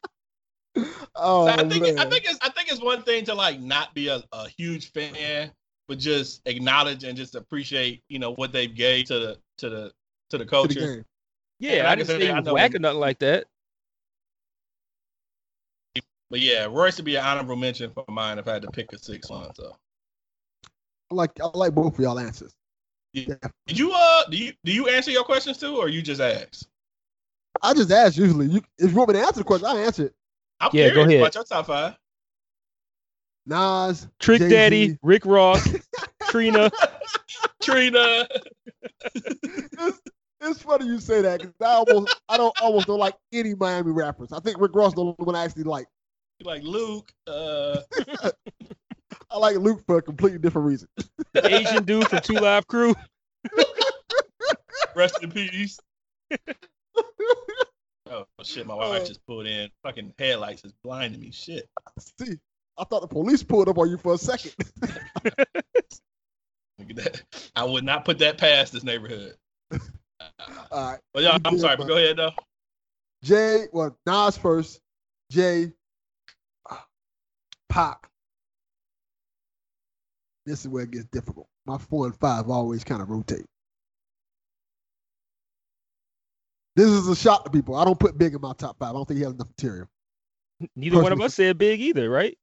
Oh, 1.14 1.46
So 1.46 1.52
I 1.52 1.68
think 1.68 1.98
I 1.98 2.04
think 2.08 2.24
it's 2.24 2.38
I 2.42 2.48
think 2.50 2.70
it's 2.70 2.82
one 2.82 3.02
thing 3.02 3.24
to 3.26 3.34
like 3.34 3.60
not 3.60 3.94
be 3.94 4.08
a, 4.08 4.22
a 4.32 4.48
huge 4.48 4.92
fan, 4.92 5.50
but 5.88 5.98
just 5.98 6.42
acknowledge 6.46 7.04
and 7.04 7.16
just 7.16 7.34
appreciate 7.34 8.02
you 8.08 8.18
know 8.18 8.32
what 8.34 8.52
they've 8.52 8.74
gave 8.74 9.06
to 9.06 9.18
the 9.18 9.38
to 9.58 9.68
the 9.68 9.92
to 10.30 10.38
the 10.38 10.44
To 10.44 10.68
the 10.68 10.74
culture. 10.74 11.04
Yeah, 11.60 11.70
like 11.72 11.82
I 11.82 11.92
I 11.92 11.94
didn't 11.96 12.08
say 12.08 12.20
he 12.20 12.30
I 12.30 12.36
was 12.36 12.46
know 12.46 12.54
whack 12.54 12.74
or 12.74 12.78
nothing 12.78 13.00
like 13.00 13.18
that. 13.20 13.46
But 16.30 16.40
yeah, 16.40 16.66
Royce 16.66 16.98
would 16.98 17.06
be 17.06 17.16
an 17.16 17.24
honorable 17.24 17.56
mention 17.56 17.90
for 17.90 18.04
mine 18.08 18.38
if 18.38 18.46
I 18.46 18.54
had 18.54 18.62
to 18.62 18.68
pick 18.68 18.92
a 18.92 18.98
six 18.98 19.30
one. 19.30 19.52
So 19.54 19.74
I 21.10 21.14
like 21.14 21.30
I 21.40 21.48
like 21.54 21.74
both 21.74 21.94
of 21.94 22.00
y'all 22.00 22.18
answers. 22.18 22.54
Yeah. 23.12 23.24
Yeah. 23.28 23.48
did 23.66 23.78
you 23.78 23.92
uh 23.94 24.24
do 24.30 24.36
you 24.36 24.52
do 24.64 24.72
you 24.72 24.88
answer 24.88 25.10
your 25.10 25.24
questions 25.24 25.58
too, 25.58 25.76
or 25.76 25.88
you 25.88 26.02
just 26.02 26.20
ask? 26.20 26.68
I 27.62 27.74
just 27.74 27.90
ask 27.90 28.16
usually. 28.16 28.46
You, 28.46 28.62
if 28.78 28.90
you 28.90 28.96
want 28.96 29.08
me 29.08 29.14
to 29.14 29.20
answer 29.20 29.40
the 29.40 29.44
question, 29.44 29.66
I 29.66 29.80
answer 29.80 30.06
it. 30.06 30.14
I'm 30.60 30.70
Yeah, 30.72 30.90
go 30.90 31.02
ahead. 31.02 31.20
about 31.20 31.34
your 31.34 31.44
top 31.44 31.66
five. 31.66 31.96
Nas, 33.46 34.06
Trick 34.20 34.40
Jay-Z. 34.40 34.54
Daddy, 34.54 34.98
Rick 35.02 35.24
Ross, 35.24 35.66
Trina. 36.28 36.70
Trina. 37.62 38.28
it's, 39.14 40.00
it's 40.40 40.62
funny 40.62 40.86
you 40.86 41.00
say 41.00 41.22
that 41.22 41.40
because 41.40 41.54
I 41.60 41.72
almost 41.72 42.20
I 42.28 42.36
don't 42.36 42.54
almost 42.60 42.86
don't 42.86 42.98
like 42.98 43.16
any 43.32 43.54
Miami 43.54 43.92
rappers. 43.92 44.32
I 44.32 44.40
think 44.40 44.60
Rick 44.60 44.74
Ross 44.74 44.88
is 44.88 44.94
the 44.94 45.00
only 45.00 45.14
one 45.18 45.34
I 45.34 45.44
actually 45.44 45.64
like. 45.64 45.86
like 46.42 46.62
Luke. 46.62 47.10
Uh, 47.26 47.80
I 49.30 49.38
like 49.38 49.56
Luke 49.56 49.82
for 49.86 49.98
a 49.98 50.02
completely 50.02 50.38
different 50.38 50.68
reason. 50.68 50.88
the 51.32 51.54
Asian 51.54 51.84
dude 51.84 52.06
from 52.08 52.20
Two 52.20 52.34
Live 52.34 52.66
Crew. 52.66 52.94
rest 54.94 55.22
in 55.22 55.30
peace. 55.30 55.78
Oh 58.10 58.24
shit! 58.42 58.66
My 58.66 58.74
wife 58.74 59.02
Uh, 59.02 59.04
just 59.04 59.20
pulled 59.26 59.44
in. 59.46 59.68
Fucking 59.82 60.14
headlights 60.18 60.64
is 60.64 60.72
blinding 60.82 61.20
me. 61.20 61.30
Shit. 61.30 61.68
See, 62.18 62.38
I 62.78 62.84
thought 62.84 63.02
the 63.02 63.06
police 63.06 63.42
pulled 63.42 63.68
up 63.68 63.76
on 63.76 63.90
you 63.90 63.98
for 63.98 64.14
a 64.14 64.18
second. 64.18 64.54
Look 65.22 66.88
at 66.88 66.96
that. 66.96 67.22
I 67.54 67.64
would 67.64 67.84
not 67.84 68.06
put 68.06 68.18
that 68.20 68.38
past 68.38 68.72
this 68.72 68.82
neighborhood. 68.82 69.34
Uh, 69.70 69.78
All 70.72 70.90
right, 70.92 71.00
but 71.12 71.22
yeah, 71.22 71.34
You 71.34 71.40
I'm 71.44 71.52
did, 71.52 71.60
sorry, 71.60 71.76
but- 71.76 71.82
but 71.82 71.88
go 71.88 71.96
ahead 71.98 72.16
though. 72.16 72.30
Jay. 73.24 73.66
Well, 73.74 73.94
Nas 74.06 74.38
first. 74.38 74.80
Jay. 75.30 75.72
Pac. 77.68 78.08
This 80.48 80.60
is 80.62 80.68
where 80.68 80.84
it 80.84 80.90
gets 80.90 81.04
difficult. 81.06 81.46
My 81.66 81.76
four 81.76 82.06
and 82.06 82.16
five 82.16 82.48
always 82.48 82.82
kind 82.82 83.02
of 83.02 83.10
rotate. 83.10 83.44
This 86.74 86.88
is 86.88 87.08
a 87.08 87.14
shock 87.16 87.44
to 87.44 87.50
people. 87.50 87.74
I 87.74 87.84
don't 87.84 87.98
put 87.98 88.16
Big 88.16 88.34
in 88.34 88.40
my 88.40 88.54
top 88.54 88.78
five. 88.78 88.90
I 88.90 88.92
don't 88.92 89.06
think 89.06 89.18
he 89.18 89.24
has 89.24 89.34
enough 89.34 89.48
material. 89.48 89.88
Neither 90.74 91.02
one 91.02 91.12
of 91.12 91.20
us 91.20 91.34
said 91.34 91.58
big 91.58 91.80
either, 91.80 92.08
right? 92.08 92.36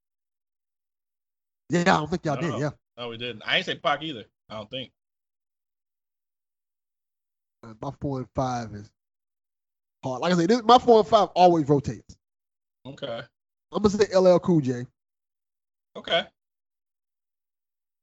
Yeah, 1.70 1.82
I 1.82 1.84
don't 1.84 2.10
think 2.10 2.26
y'all 2.26 2.36
No. 2.36 2.42
did. 2.42 2.60
Yeah, 2.60 2.70
No, 2.98 3.10
we 3.10 3.18
didn't. 3.18 3.42
I 3.46 3.58
ain't 3.58 3.66
say 3.66 3.76
Pac 3.76 4.04
either. 4.04 4.26
I 4.50 4.58
don't 4.58 4.70
think. 4.70 4.92
Uh, 7.64 7.74
my 7.82 7.92
four 8.00 8.20
and 8.20 8.28
five 8.36 8.74
is 8.74 8.90
hard. 10.04 10.22
Like 10.22 10.34
I 10.34 10.36
said, 10.36 10.50
this, 10.50 10.62
my 10.64 10.78
four 10.78 11.00
and 11.00 11.08
five 11.08 11.30
always 11.30 11.68
rotates. 11.68 12.16
Okay. 12.86 13.22
I'm 13.72 13.82
gonna 13.82 13.90
say 13.90 14.16
LL 14.16 14.38
Cool 14.38 14.62
J, 14.62 14.86
Okay. 15.96 16.26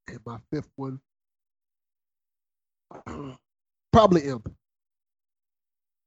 And 0.08 0.20
my 0.26 0.38
fifth 0.52 0.70
one 0.76 1.00
probably 3.92 4.22
Imp. 4.22 4.52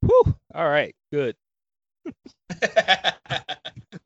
Whew. 0.02 0.34
All 0.54 0.68
right, 0.68 0.94
good. 1.12 1.36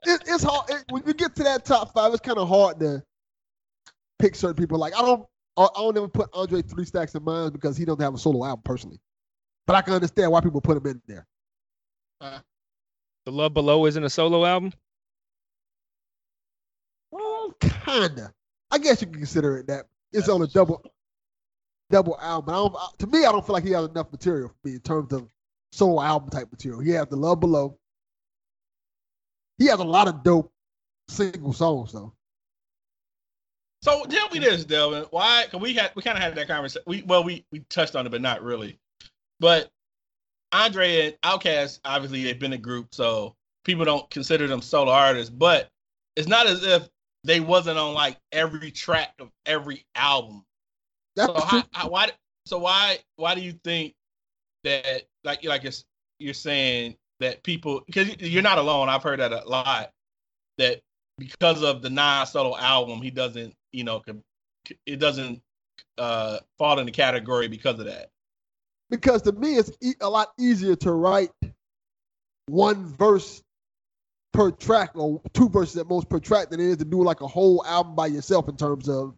It, 0.07 0.23
it's 0.27 0.43
hard 0.43 0.71
it, 0.71 0.85
when 0.91 1.03
you 1.07 1.13
get 1.13 1.37
to 1.37 1.43
that 1.43 1.65
top 1.65 1.93
five. 1.93 2.13
It's 2.13 2.23
kind 2.23 2.39
of 2.39 2.49
hard 2.49 2.81
to 2.81 3.03
pick 4.19 4.35
certain 4.35 4.57
people. 4.57 4.79
Like 4.79 4.97
I 4.97 5.03
don't, 5.03 5.27
I 5.57 5.69
don't 5.77 5.97
ever 5.97 6.09
put 6.09 6.31
Andre 6.33 6.63
Three 6.63 6.85
Stacks 6.85 7.15
in 7.15 7.23
mine 7.23 7.51
because 7.51 7.77
he 7.77 7.85
doesn't 7.85 8.01
have 8.01 8.15
a 8.15 8.19
solo 8.19 8.45
album 8.45 8.63
personally. 8.65 8.99
But 9.67 9.77
I 9.77 9.83
can 9.83 9.93
understand 9.93 10.33
why 10.33 10.41
people 10.41 10.61
put 10.61 10.79
him 10.79 10.87
in 10.87 11.03
there. 11.07 11.27
The 12.21 13.33
Love 13.33 13.55
Below 13.55 13.87
isn't 13.87 14.03
a 14.03 14.11
solo 14.11 14.45
album. 14.45 14.73
Well, 17.11 17.55
kinda. 17.61 18.33
I 18.71 18.79
guess 18.79 19.01
you 19.01 19.07
can 19.09 19.17
consider 19.17 19.59
it 19.59 19.67
that. 19.69 19.87
It's 20.13 20.29
on 20.29 20.43
a 20.43 20.47
double, 20.49 20.83
double 21.91 22.19
album. 22.21 22.51
I 22.55 22.57
don't, 22.59 22.77
I- 22.77 22.89
to 22.99 23.07
me, 23.07 23.25
I 23.25 23.33
don't 23.33 23.47
feel 23.47 23.53
like 23.55 23.65
he 23.65 23.71
has 23.73 23.89
enough 23.89 24.11
material 24.11 24.49
for 24.49 24.69
me 24.69 24.75
in 24.75 24.81
terms 24.81 25.13
of 25.13 25.29
solo 25.73 26.03
album 26.03 26.31
type 26.31 26.51
material. 26.51 26.81
He 26.81 26.91
has 26.91 27.07
the 27.09 27.17
Love 27.17 27.41
Below. 27.41 27.79
He 29.59 29.67
has 29.67 29.79
a 29.79 29.85
lot 29.85 30.09
of 30.09 30.23
dope 30.23 30.53
single 31.09 31.53
songs 31.53 31.93
though. 31.93 32.13
So 33.83 34.05
tell 34.05 34.29
me 34.31 34.41
this, 34.41 34.65
Delvin. 34.65 35.05
Why? 35.11 35.47
Cause 35.51 35.61
we 35.61 35.75
had 35.75 35.93
we 35.95 36.03
kind 36.03 36.17
of 36.17 36.23
had 36.23 36.35
that 36.35 36.49
conversation. 36.49 36.83
We 36.87 37.03
well, 37.03 37.25
we 37.25 37.45
we 37.53 37.61
touched 37.71 37.97
on 37.97 38.07
it, 38.07 38.11
but 38.11 38.21
not 38.21 38.43
really. 38.43 38.79
But 39.39 39.71
Andre 40.53 41.07
and 41.07 41.17
Outkast, 41.23 41.81
obviously, 41.85 42.25
they've 42.25 42.39
been 42.39 42.53
a 42.53 42.59
group, 42.59 42.89
so 42.95 43.37
people 43.65 43.85
don't 43.85 44.09
consider 44.11 44.47
them 44.49 44.61
solo 44.61 44.93
artists. 44.93 45.31
But 45.31 45.69
it's 46.17 46.29
not 46.29 46.47
as 46.47 46.63
if 46.65 46.89
they 47.25 47.41
wasn't 47.41 47.79
on 47.79 47.95
like 47.95 48.17
every 48.33 48.71
track 48.71 49.15
of 49.19 49.31
every 49.47 49.85
album. 49.95 50.45
That's 51.17 51.33
So 51.33 51.41
how, 51.41 51.65
how, 51.73 51.89
why? 51.89 52.11
So 52.47 52.59
why 52.59 52.99
why 53.17 53.35
do 53.35 53.41
you 53.41 53.53
think 53.65 53.95
that 54.65 55.03
like 55.25 55.45
like 55.45 55.63
you're, 55.63 55.73
you're 56.19 56.35
saying 56.35 56.97
that 57.21 57.43
people 57.43 57.83
because 57.87 58.17
you're 58.21 58.43
not 58.43 58.59
alone. 58.59 58.89
I've 58.89 59.03
heard 59.03 59.21
that 59.21 59.33
a 59.33 59.49
lot. 59.49 59.93
That 60.59 60.81
because 61.19 61.63
of 61.63 61.83
the 61.83 61.91
non 61.91 62.27
solo 62.27 62.57
album, 62.57 63.03
he 63.03 63.11
doesn't 63.11 63.55
you 63.73 63.85
know 63.85 64.03
it 64.87 64.97
doesn't 64.97 65.43
uh 65.99 66.39
fall 66.59 66.79
in 66.79 66.87
the 66.87 66.93
category 66.93 67.49
because 67.49 67.79
of 67.79 67.87
that. 67.87 68.11
because 68.91 69.23
to 69.23 69.33
me 69.33 69.57
it's 69.57 69.71
e- 69.83 69.95
a 70.01 70.09
lot 70.09 70.33
easier 70.39 70.77
to 70.77 70.93
write 70.93 71.31
one 72.47 72.85
verse 72.87 73.43
per 74.33 74.51
track 74.51 74.91
or 74.95 75.21
two 75.35 75.49
verses 75.49 75.77
at 75.77 75.89
most 75.89 76.09
per 76.09 76.19
track 76.19 76.51
than 76.51 76.61
it 76.61 76.67
is 76.67 76.77
to 76.79 76.85
do 76.85 77.03
like 77.03 77.21
a 77.21 77.27
whole 77.27 77.65
album 77.67 77.95
by 77.95 78.07
yourself 78.07 78.49
in 78.49 78.57
terms 78.57 78.89
of 78.89 79.15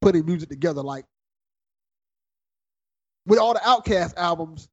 putting 0.00 0.24
music 0.26 0.48
together 0.48 0.82
like 0.82 1.04
with 3.26 3.38
all 3.38 3.54
the 3.54 3.60
Outkast 3.60 4.16
albums 4.16 4.68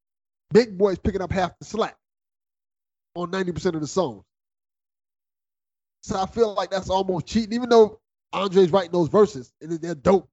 big 0.54 0.78
boi's 0.78 1.00
picking 1.00 1.22
up 1.22 1.32
half 1.32 1.58
the 1.60 1.66
slack 1.66 1.96
on 3.16 3.32
90% 3.32 3.76
of 3.76 3.82
the 3.82 3.88
songs 3.88 4.24
so 6.02 6.20
i 6.20 6.26
feel 6.26 6.54
like 6.54 6.70
that's 6.70 6.90
almost 6.90 7.26
cheating 7.26 7.54
even 7.54 7.70
though 7.70 8.00
andre's 8.34 8.72
writing 8.72 8.92
those 8.92 9.08
verses 9.08 9.54
and 9.62 9.72
they're 9.80 9.96
dope 9.96 10.30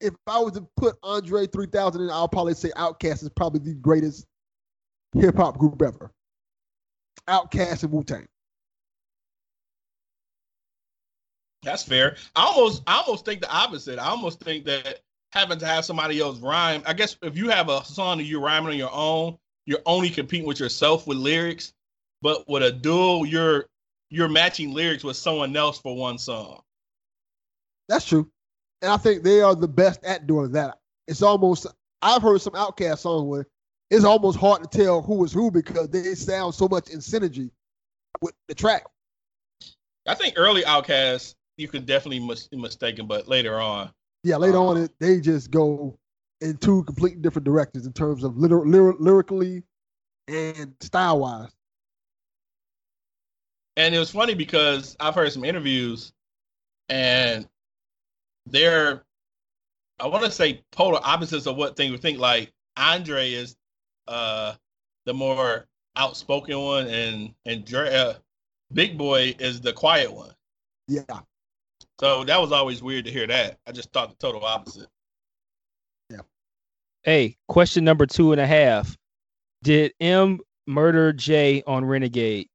if 0.00 0.14
I 0.26 0.38
was 0.38 0.54
to 0.54 0.66
put 0.76 0.96
Andre 1.02 1.46
3000 1.46 2.02
in, 2.02 2.10
I'll 2.10 2.28
probably 2.28 2.54
say 2.54 2.70
Outkast 2.70 3.22
is 3.22 3.30
probably 3.36 3.60
the 3.60 3.78
greatest 3.78 4.26
hip 5.14 5.36
hop 5.36 5.58
group 5.58 5.80
ever. 5.82 6.10
Outkast 7.28 7.82
and 7.82 7.92
Wu 7.92 8.02
Tang. 8.02 8.26
That's 11.62 11.82
fair. 11.82 12.16
I 12.34 12.44
almost 12.44 12.82
I 12.86 12.96
almost 12.98 13.24
think 13.24 13.42
the 13.42 13.50
opposite. 13.50 13.98
I 13.98 14.06
almost 14.06 14.40
think 14.40 14.64
that 14.64 15.00
having 15.32 15.58
to 15.58 15.66
have 15.66 15.84
somebody 15.84 16.20
else 16.20 16.38
rhyme. 16.38 16.82
I 16.86 16.92
guess 16.92 17.16
if 17.22 17.36
you 17.36 17.50
have 17.50 17.68
a 17.68 17.84
song 17.84 18.18
that 18.18 18.24
you're 18.24 18.40
rhyming 18.40 18.72
on 18.72 18.78
your 18.78 18.92
own, 18.92 19.38
you're 19.66 19.82
only 19.86 20.10
competing 20.10 20.46
with 20.46 20.60
yourself 20.60 21.06
with 21.06 21.18
lyrics. 21.18 21.72
But 22.22 22.48
with 22.48 22.62
a 22.62 22.72
duel, 22.72 23.26
you're 23.26 23.66
you're 24.10 24.28
matching 24.28 24.72
lyrics 24.72 25.04
with 25.04 25.16
someone 25.16 25.56
else 25.56 25.78
for 25.78 25.96
one 25.96 26.18
song. 26.18 26.62
That's 27.88 28.04
true. 28.04 28.30
And 28.82 28.90
I 28.90 28.96
think 28.96 29.22
they 29.22 29.40
are 29.40 29.54
the 29.54 29.68
best 29.68 30.04
at 30.04 30.26
doing 30.26 30.52
that. 30.52 30.78
It's 31.06 31.22
almost, 31.22 31.66
I've 32.02 32.22
heard 32.22 32.40
some 32.40 32.54
Outkast 32.54 32.98
songs 32.98 33.24
where 33.24 33.46
it's 33.90 34.04
almost 34.04 34.38
hard 34.38 34.62
to 34.62 34.78
tell 34.78 35.02
who 35.02 35.24
is 35.24 35.32
who 35.32 35.50
because 35.50 35.88
they 35.90 36.14
sound 36.14 36.54
so 36.54 36.68
much 36.68 36.88
in 36.88 37.00
synergy 37.00 37.50
with 38.20 38.34
the 38.48 38.54
track. 38.54 38.84
I 40.06 40.14
think 40.14 40.34
early 40.36 40.64
Outkasts 40.64 41.34
you 41.60 41.68
could 41.68 41.86
definitely 41.86 42.20
mis- 42.20 42.48
be 42.48 42.56
mistaken, 42.56 43.06
but 43.06 43.28
later 43.28 43.60
on, 43.60 43.90
Yeah, 44.24 44.36
later 44.36 44.58
on, 44.58 44.76
it, 44.78 44.90
they 44.98 45.20
just 45.20 45.50
go 45.50 45.98
in 46.40 46.56
two 46.56 46.82
completely 46.84 47.20
different 47.20 47.44
directions 47.44 47.86
in 47.86 47.92
terms 47.92 48.24
of 48.24 48.36
lyr- 48.38 48.64
lyr- 48.66 48.96
lyrically 48.98 49.62
and 50.26 50.74
style 50.80 51.20
wise. 51.20 51.50
and 53.76 53.94
it 53.94 53.98
was 53.98 54.10
funny 54.10 54.34
because 54.34 54.96
I've 55.00 55.14
heard 55.14 55.32
some 55.32 55.44
interviews, 55.44 56.12
and 56.88 57.48
they're 58.46 59.04
I 60.00 60.06
want 60.06 60.24
to 60.24 60.30
say 60.30 60.62
polar 60.72 60.98
opposites 61.02 61.46
of 61.46 61.56
what 61.56 61.76
things 61.76 61.92
would 61.92 62.00
think. 62.02 62.18
Like 62.18 62.52
Andre 62.76 63.30
is 63.32 63.56
uh 64.08 64.54
the 65.06 65.14
more 65.14 65.66
outspoken 65.96 66.58
one, 66.58 66.86
and 66.88 67.34
and 67.44 67.64
Dre, 67.64 67.94
uh, 67.94 68.14
Big 68.72 68.96
Boi 68.98 69.34
is 69.38 69.60
the 69.60 69.72
quiet 69.72 70.12
one. 70.12 70.34
Yeah. 70.88 71.20
So 72.00 72.24
that 72.24 72.40
was 72.40 72.50
always 72.50 72.82
weird 72.82 73.04
to 73.04 73.10
hear 73.10 73.26
that. 73.26 73.58
I 73.66 73.72
just 73.72 73.92
thought 73.92 74.08
the 74.08 74.16
total 74.16 74.42
opposite. 74.42 74.88
Yeah. 76.08 76.20
Hey, 77.02 77.36
question 77.46 77.84
number 77.84 78.06
two 78.06 78.32
and 78.32 78.40
a 78.40 78.46
half. 78.46 78.96
Did 79.62 79.92
Em 80.00 80.40
murder 80.66 81.12
J 81.12 81.62
on 81.66 81.84
Renegade? 81.84 82.48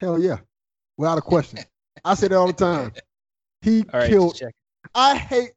Hell 0.00 0.20
yeah. 0.20 0.38
without 0.96 1.18
a 1.18 1.22
question. 1.22 1.58
I 2.04 2.14
say 2.14 2.28
that 2.28 2.36
all 2.36 2.46
the 2.46 2.52
time. 2.52 2.92
He 3.62 3.84
All 3.92 4.00
right, 4.00 4.08
killed. 4.08 4.40
I 4.94 5.16
hate. 5.16 5.50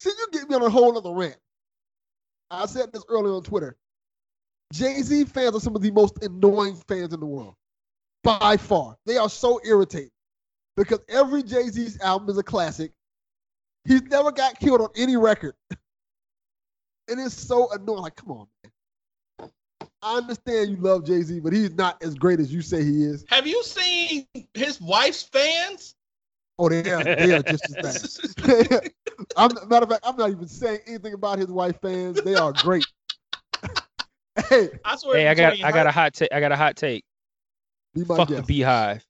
See, 0.00 0.10
you 0.10 0.26
get 0.32 0.48
me 0.48 0.56
on 0.56 0.62
a 0.62 0.70
whole 0.70 0.96
other 0.96 1.12
rant. 1.12 1.36
I 2.50 2.64
said 2.64 2.90
this 2.90 3.04
earlier 3.08 3.34
on 3.34 3.42
Twitter. 3.42 3.76
Jay 4.72 5.02
Z 5.02 5.24
fans 5.24 5.56
are 5.56 5.60
some 5.60 5.76
of 5.76 5.82
the 5.82 5.90
most 5.90 6.22
annoying 6.24 6.80
fans 6.88 7.12
in 7.12 7.20
the 7.20 7.26
world, 7.26 7.54
by 8.24 8.56
far. 8.56 8.96
They 9.04 9.18
are 9.18 9.28
so 9.28 9.60
irritating 9.62 10.11
because 10.76 11.00
every 11.08 11.42
Jay 11.42 11.68
Z's 11.68 12.00
album 12.00 12.28
is 12.30 12.38
a 12.38 12.42
classic. 12.42 12.92
He's 13.84 14.02
never 14.02 14.30
got 14.30 14.58
killed 14.58 14.80
on 14.80 14.88
any 14.96 15.16
record, 15.16 15.54
and 17.08 17.20
it's 17.20 17.34
so 17.34 17.70
annoying. 17.72 18.02
Like, 18.02 18.16
come 18.16 18.30
on, 18.30 18.46
man. 18.62 18.72
I 20.02 20.16
understand 20.16 20.70
you 20.70 20.76
love 20.76 21.04
Jay 21.06 21.22
Z, 21.22 21.40
but 21.40 21.52
he's 21.52 21.74
not 21.74 22.02
as 22.02 22.14
great 22.14 22.40
as 22.40 22.52
you 22.52 22.60
say 22.60 22.82
he 22.82 23.04
is. 23.04 23.24
Have 23.28 23.46
you 23.46 23.62
seen 23.62 24.26
his 24.54 24.80
wife's 24.80 25.22
fans? 25.22 25.94
Oh, 26.58 26.68
they 26.68 26.90
are, 26.90 27.02
they 27.02 27.32
are 27.32 27.42
just 27.42 27.64
as 27.76 28.34
bad. 28.34 28.90
I'm, 29.36 29.50
matter 29.68 29.84
of 29.84 29.90
fact, 29.90 30.04
I'm 30.04 30.16
not 30.16 30.30
even 30.30 30.46
saying 30.46 30.80
anything 30.86 31.14
about 31.14 31.38
his 31.38 31.48
wife 31.48 31.80
fans. 31.80 32.20
They 32.22 32.34
are 32.34 32.52
great. 32.52 32.86
hey, 34.48 34.70
I 34.84 34.96
swear. 34.96 35.18
Hey, 35.18 35.28
I 35.28 35.34
got 35.34 35.52
I 35.64 35.72
got 35.72 35.86
a 35.86 35.90
hot 35.90 36.14
take. 36.14 36.32
I 36.32 36.40
got 36.40 36.52
a 36.52 36.56
hot 36.56 36.76
take. 36.76 37.04
be 37.94 38.04
my 38.04 38.16
Fuck 38.16 38.28
the 38.28 38.42
Beyhive. 38.42 39.02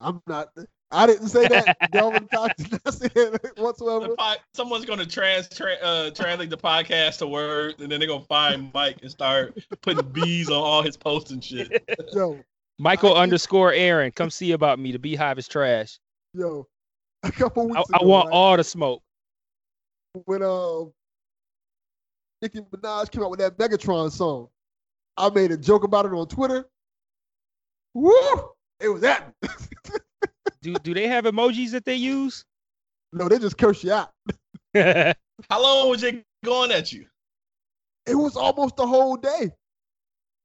I'm 0.00 0.22
not. 0.26 0.48
I 0.94 1.06
didn't 1.06 1.28
say 1.28 1.48
that. 1.48 1.76
Delvin 1.92 2.28
Cox 2.32 2.54
did 2.62 2.80
not 2.84 2.94
say 2.94 3.08
that 3.08 3.52
whatsoever. 3.56 4.08
the 4.08 4.14
pod, 4.16 4.38
someone's 4.54 4.84
gonna 4.84 5.04
trans 5.04 5.48
tra- 5.48 5.74
uh, 5.82 6.10
translate 6.10 6.50
the 6.50 6.56
podcast 6.56 7.18
to 7.18 7.26
words, 7.26 7.80
and 7.82 7.90
then 7.90 7.98
they're 7.98 8.08
gonna 8.08 8.24
find 8.24 8.72
Mike 8.72 8.98
and 9.02 9.10
start 9.10 9.58
putting 9.82 10.06
bees 10.12 10.48
on 10.48 10.56
all 10.56 10.82
his 10.82 10.96
posts 10.96 11.30
and 11.32 11.42
shit. 11.42 11.82
Yo, 12.14 12.38
Michael 12.78 13.14
I- 13.14 13.22
underscore 13.22 13.72
Aaron, 13.72 14.12
come 14.12 14.30
see 14.30 14.52
about 14.52 14.78
me. 14.78 14.92
The 14.92 14.98
Beyhive 14.98 15.38
is 15.38 15.48
trash. 15.48 15.98
yo, 16.32 16.66
a 17.24 17.32
couple 17.32 17.66
weeks 17.66 17.76
I, 17.78 17.96
ago, 17.96 18.04
I 18.04 18.04
want 18.06 18.26
right, 18.26 18.34
all 18.34 18.56
the 18.56 18.64
smoke. 18.64 19.02
when 20.26 20.42
um 20.42 20.92
Nicki 22.40 22.60
Minaj 22.60 23.10
came 23.10 23.22
out 23.22 23.30
with 23.30 23.40
that 23.40 23.56
Megatron 23.58 24.12
song, 24.12 24.48
I 25.16 25.28
made 25.30 25.50
a 25.50 25.56
joke 25.56 25.82
about 25.84 26.06
it 26.06 26.12
on 26.12 26.28
Twitter. 26.28 26.66
Woo! 27.94 28.12
It 28.80 28.88
was 28.88 29.00
that. 29.02 29.32
Do 30.64 30.74
do 30.76 30.94
they 30.94 31.06
have 31.06 31.24
emojis 31.24 31.72
that 31.72 31.84
they 31.84 31.94
use? 31.94 32.42
no, 33.12 33.28
they 33.28 33.38
just 33.38 33.58
curse 33.58 33.84
you 33.84 33.92
out. 33.92 34.10
How 35.50 35.62
long 35.62 35.90
was 35.90 36.02
it 36.02 36.24
going 36.42 36.72
at 36.72 36.90
you? 36.90 37.04
It 38.06 38.14
was 38.14 38.34
almost 38.34 38.76
the 38.76 38.86
whole 38.86 39.16
day. 39.16 39.52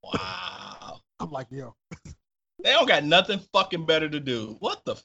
Wow. 0.04 1.00
I'm 1.22 1.32
like, 1.32 1.48
yo, 1.50 1.74
They 2.64 2.72
don't 2.72 2.88
got 2.88 3.06
nothing 3.06 3.40
fucking 3.54 3.86
better 3.86 4.10
to 4.10 4.20
do. 4.20 4.58
What 4.60 4.84
the 4.86 4.96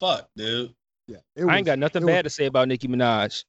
fuck, 0.00 0.28
dude? 0.36 0.74
yeah. 1.06 1.18
It 1.36 1.44
I 1.44 1.56
ain't 1.56 1.66
got 1.66 1.78
nothing 1.78 2.04
bad 2.04 2.22
to 2.24 2.30
say 2.30 2.46
about 2.46 2.66
Nicki 2.68 2.88
Minaj, 2.88 3.24
Was, 3.24 3.44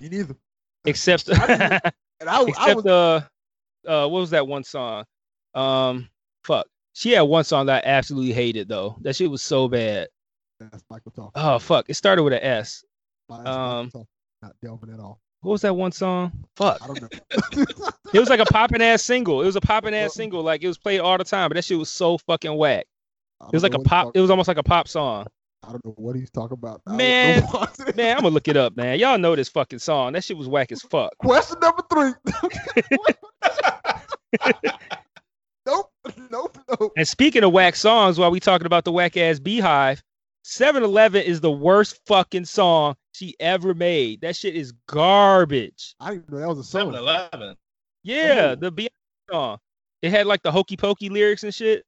me 0.00 0.08
neither. 0.08 0.36
except 0.84 1.30
I 1.30 1.80
And 2.20 2.28
I, 2.28 2.42
I 2.42 2.44
except 2.48 2.76
was 2.76 2.86
uh, 2.86 3.20
uh, 3.86 4.08
what 4.08 4.20
was 4.20 4.30
that 4.30 4.46
one 4.46 4.64
song? 4.64 5.04
Um, 5.54 6.08
fuck. 6.44 6.66
She 6.92 7.12
had 7.12 7.22
one 7.22 7.44
song 7.44 7.66
that 7.66 7.84
I 7.84 7.88
absolutely 7.88 8.32
hated 8.32 8.68
though. 8.68 8.96
That 9.02 9.16
shit 9.16 9.30
was 9.30 9.42
so 9.42 9.68
bad. 9.68 10.08
that's 10.58 10.84
Michael 10.90 11.12
talking. 11.12 11.32
Oh 11.34 11.58
fuck! 11.58 11.86
It 11.88 11.94
started 11.94 12.22
with 12.22 12.32
an 12.32 12.42
S. 12.42 12.84
That's 13.28 13.48
um, 13.48 13.90
not 14.42 14.54
Delvin 14.62 14.92
at 14.92 15.00
all. 15.00 15.20
What 15.42 15.52
was 15.52 15.62
that 15.62 15.74
one 15.74 15.92
song? 15.92 16.32
Fuck. 16.56 16.78
I 16.82 16.86
don't 16.86 17.02
know. 17.02 17.64
It 18.12 18.18
was 18.18 18.28
like 18.28 18.40
a 18.40 18.44
popping 18.44 18.82
ass 18.82 19.04
single. 19.04 19.40
It 19.40 19.46
was 19.46 19.54
a 19.54 19.60
popping 19.60 19.94
ass 19.94 20.14
single. 20.14 20.42
Like 20.42 20.64
it 20.64 20.66
was 20.66 20.76
played 20.76 20.98
all 20.98 21.16
the 21.16 21.22
time, 21.22 21.48
but 21.48 21.54
that 21.54 21.64
shit 21.64 21.78
was 21.78 21.88
so 21.88 22.18
fucking 22.18 22.56
whack. 22.56 22.86
It 23.40 23.52
was 23.52 23.62
like 23.62 23.74
a 23.74 23.78
pop. 23.78 24.10
It 24.14 24.20
was 24.20 24.30
almost 24.30 24.48
like 24.48 24.58
a 24.58 24.64
pop 24.64 24.88
song. 24.88 25.28
I 25.62 25.70
don't 25.70 25.84
know 25.84 25.94
what 25.96 26.16
he's 26.16 26.30
talking 26.30 26.54
about. 26.54 26.82
Man. 26.86 27.44
Man, 27.94 28.16
I'm 28.16 28.22
gonna 28.22 28.34
look 28.34 28.48
it 28.48 28.56
up, 28.56 28.76
man. 28.76 28.98
Y'all 28.98 29.16
know 29.16 29.36
this 29.36 29.48
fucking 29.48 29.78
song. 29.78 30.12
That 30.14 30.24
shit 30.24 30.36
was 30.36 30.48
whack 30.48 30.72
as 30.72 30.82
fuck. 30.82 31.16
Question 31.18 31.58
number 31.60 31.84
three. 31.88 32.12
nope, 36.30 36.58
nope, 36.68 36.78
nope. 36.80 36.92
And 36.96 37.06
speaking 37.08 37.44
of 37.44 37.52
whack 37.52 37.76
songs, 37.76 38.18
while 38.18 38.30
we 38.30 38.40
talking 38.40 38.66
about 38.66 38.84
the 38.84 38.92
whack 38.92 39.16
ass 39.16 39.38
Beyhive, 39.38 40.00
7-Eleven 40.44 41.22
is 41.22 41.40
the 41.40 41.50
worst 41.50 42.00
fucking 42.06 42.44
song 42.46 42.94
she 43.12 43.34
ever 43.40 43.74
made. 43.74 44.20
That 44.22 44.36
shit 44.36 44.56
is 44.56 44.72
garbage. 44.88 45.94
I 46.00 46.12
didn't 46.14 46.30
know 46.30 46.38
that 46.38 46.48
was 46.48 46.58
a 46.58 46.64
7 46.64 46.94
Eleven. 46.94 47.56
Yeah, 48.02 48.52
Oh. 48.52 48.54
the 48.56 48.72
Beyhive 48.72 48.88
song. 49.30 49.58
It 50.02 50.10
had 50.10 50.26
like 50.26 50.42
the 50.42 50.50
hokey 50.50 50.76
pokey 50.76 51.10
lyrics 51.10 51.42
and 51.44 51.54
shit. 51.54 51.84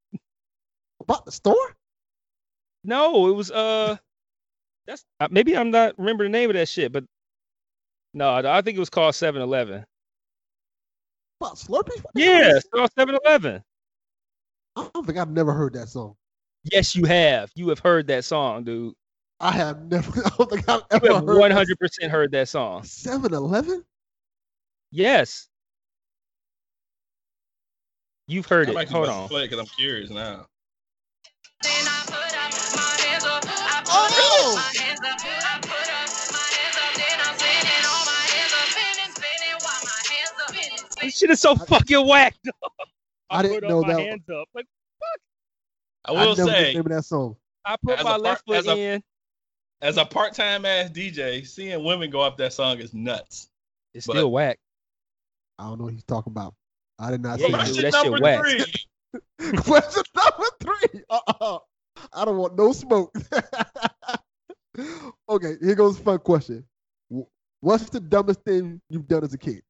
About 1.01 1.25
the 1.25 1.33
store? 1.33 1.77
No, 2.85 3.29
it 3.29 3.33
was 3.33 3.51
uh, 3.51 3.97
that's 4.87 5.05
uh, 5.21 5.29
maybe 5.31 5.57
I'm 5.57 5.71
not 5.71 5.99
remember 5.99 6.25
the 6.25 6.31
name 6.31 6.51
of 6.51 6.55
that 6.55 6.69
shit, 6.69 6.93
but 6.93 7.05
no, 8.15 8.35
I 8.35 8.61
think 8.61 8.77
it 8.77 8.81
was 8.81 8.91
called 8.91 9.15
7-Eleven. 9.15 9.85
About 11.41 11.57
Slurpees? 11.57 12.03
What 12.03 12.13
Yeah, 12.15 12.51
is- 12.51 12.57
it's 12.59 12.69
called 12.69 12.91
7-Eleven. 12.99 13.63
I 14.77 14.89
don't 14.95 15.07
think 15.07 15.19
I've 15.19 15.31
never 15.31 15.53
heard 15.53 15.75
that 15.75 15.89
song. 15.89 16.15
Yes, 16.65 16.95
you 16.97 17.05
have. 17.07 17.51
You 17.55 17.69
have 17.71 17.79
heard 17.81 18.07
that 18.09 18.25
song, 18.25 18.65
dude. 18.65 18.95
I 19.41 19.51
have 19.53 19.83
never. 19.91 20.11
I 20.27 20.31
don't 20.39 20.51
think 20.51 20.69
I've 20.69 20.81
You 20.81 20.97
ever 21.09 21.15
have 21.15 21.25
one 21.25 21.51
hundred 21.51 21.79
percent 21.79 22.11
heard 22.11 22.31
that 22.33 22.49
song. 22.49 22.85
7 22.85 23.35
Eleven? 23.35 23.85
Yes. 24.91 25.49
You've 28.29 28.47
heard 28.47 28.69
I 28.69 28.71
it. 28.73 28.75
might 28.75 28.89
Hold 28.89 29.09
on. 29.09 29.29
play 29.29 29.45
because 29.47 29.59
I'm 29.59 29.67
curious 29.77 30.11
now. 30.11 30.47
Then 31.63 31.73
I 31.87 32.03
put 32.07 32.15
up 32.15 32.53
my 32.77 33.03
hands 33.05 33.25
up. 33.25 33.43
I 33.45 33.81
put 33.83 33.91
Oh! 33.93 34.55
up 34.57 34.57
my 34.57 34.81
hands 34.81 35.01
up. 35.01 35.07
I 35.07 35.59
put 35.61 35.89
up 35.91 36.09
my 36.33 36.39
hands 36.55 36.77
up. 36.79 36.93
Then 36.97 37.19
I'm 37.21 37.35
spinning 37.37 37.85
on 37.85 38.03
my 38.07 38.23
hands 38.31 38.53
up. 38.55 38.69
Spinning, 38.71 39.13
spinning 39.13 39.59
while 39.61 39.83
my 39.85 40.01
hands 40.09 40.33
up. 40.41 40.49
Spinning, 40.55 40.79
spinning. 40.79 41.09
This 41.09 41.19
shit 41.19 41.31
is 41.31 41.41
so 41.41 41.57
fucking 41.57 42.07
whack. 42.07 42.37
dog. 42.45 42.55
I 43.33 43.43
didn't 43.43 43.61
put 43.61 43.69
know 43.69 43.81
up 43.81 43.87
my 43.87 43.95
that- 43.95 44.01
hands 44.03 44.29
up. 44.29 44.49
Like 44.55 44.67
I 46.05 46.13
I 46.13 46.27
will 46.27 46.37
never 46.37 46.43
knew 46.43 46.45
the 46.47 46.53
say, 46.73 46.81
that 46.97 47.05
song. 47.05 47.37
I 47.65 47.77
put 47.83 47.99
As 47.99 48.05
my 48.05 48.15
a 48.17 48.19
left 48.19 48.47
part- 48.47 48.65
foot 48.65 48.71
as 48.73 48.79
a- 48.79 48.81
in. 48.81 49.03
as 49.81 49.97
a 49.97 50.05
part-time 50.05 50.65
ass 50.67 50.91
DJ, 50.91 51.47
seeing 51.47 51.83
women 51.85 52.11
go 52.11 52.21
up 52.21 52.37
that 52.39 52.53
song 52.53 52.79
is 52.79 52.93
nuts. 52.93 53.49
It's 53.95 54.07
but- 54.07 54.15
still 54.15 54.31
whack. 54.33 54.59
I 55.59 55.65
don't 55.65 55.79
know 55.79 55.85
what 55.85 55.93
he's 55.95 56.05
talking 56.05 56.31
about. 56.33 56.55
I 56.99 57.11
did 57.13 57.21
not 57.23 57.39
Yeah, 57.39 57.47
see 57.65 57.77
you 57.77 57.83
that. 57.83 57.91
do. 57.91 57.91
Question 57.91 57.91
that 57.91 57.95
shit 57.95 58.11
number 58.11 58.23
whack. 58.23 58.41
three. 59.41 59.57
Question 59.63 60.03
number 60.17 60.47
three. 60.61 61.03
Uh-uh. 61.11 61.59
I 62.13 62.25
don't 62.25 62.39
want 62.39 62.57
no 62.57 62.73
smoke. 62.73 63.15
okay, 65.29 65.55
here 65.61 65.75
goes 65.75 65.99
a 65.99 66.03
fun 66.03 66.19
question. 66.21 66.65
What's 67.61 67.89
the 67.91 68.01
dumbest 68.01 68.41
thing 68.43 68.81
you've 68.91 69.07
done 69.07 69.23
as 69.23 69.35
a 69.35 69.39
kid? 69.39 69.63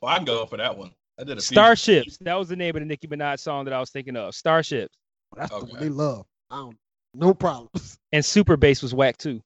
Well, 0.00 0.12
I 0.12 0.16
can 0.16 0.24
go 0.24 0.46
for 0.46 0.56
that 0.56 0.76
one. 0.76 0.92
I 1.18 1.24
did 1.24 1.32
a 1.38 1.40
few. 1.42 1.54
Starships. 1.54 2.16
That 2.18 2.34
was 2.38 2.48
the 2.48 2.56
name 2.56 2.74
of 2.76 2.80
the 2.80 2.86
Nicki 2.86 3.06
Minaj 3.06 3.38
song 3.40 3.64
that 3.66 3.74
I 3.74 3.80
was 3.80 3.90
thinking 3.90 4.16
of. 4.16 4.34
Starships. 4.34 4.96
That's 5.36 5.50
the 5.50 5.64
one 5.64 5.80
they 5.80 5.88
love. 5.88 6.26
I 6.50 6.56
don't. 6.56 6.76
No 7.14 7.34
problems. 7.34 7.98
And 8.12 8.24
Super 8.24 8.56
Bass 8.56 8.82
was 8.82 8.92
whack 8.92 9.16
too. 9.18 9.40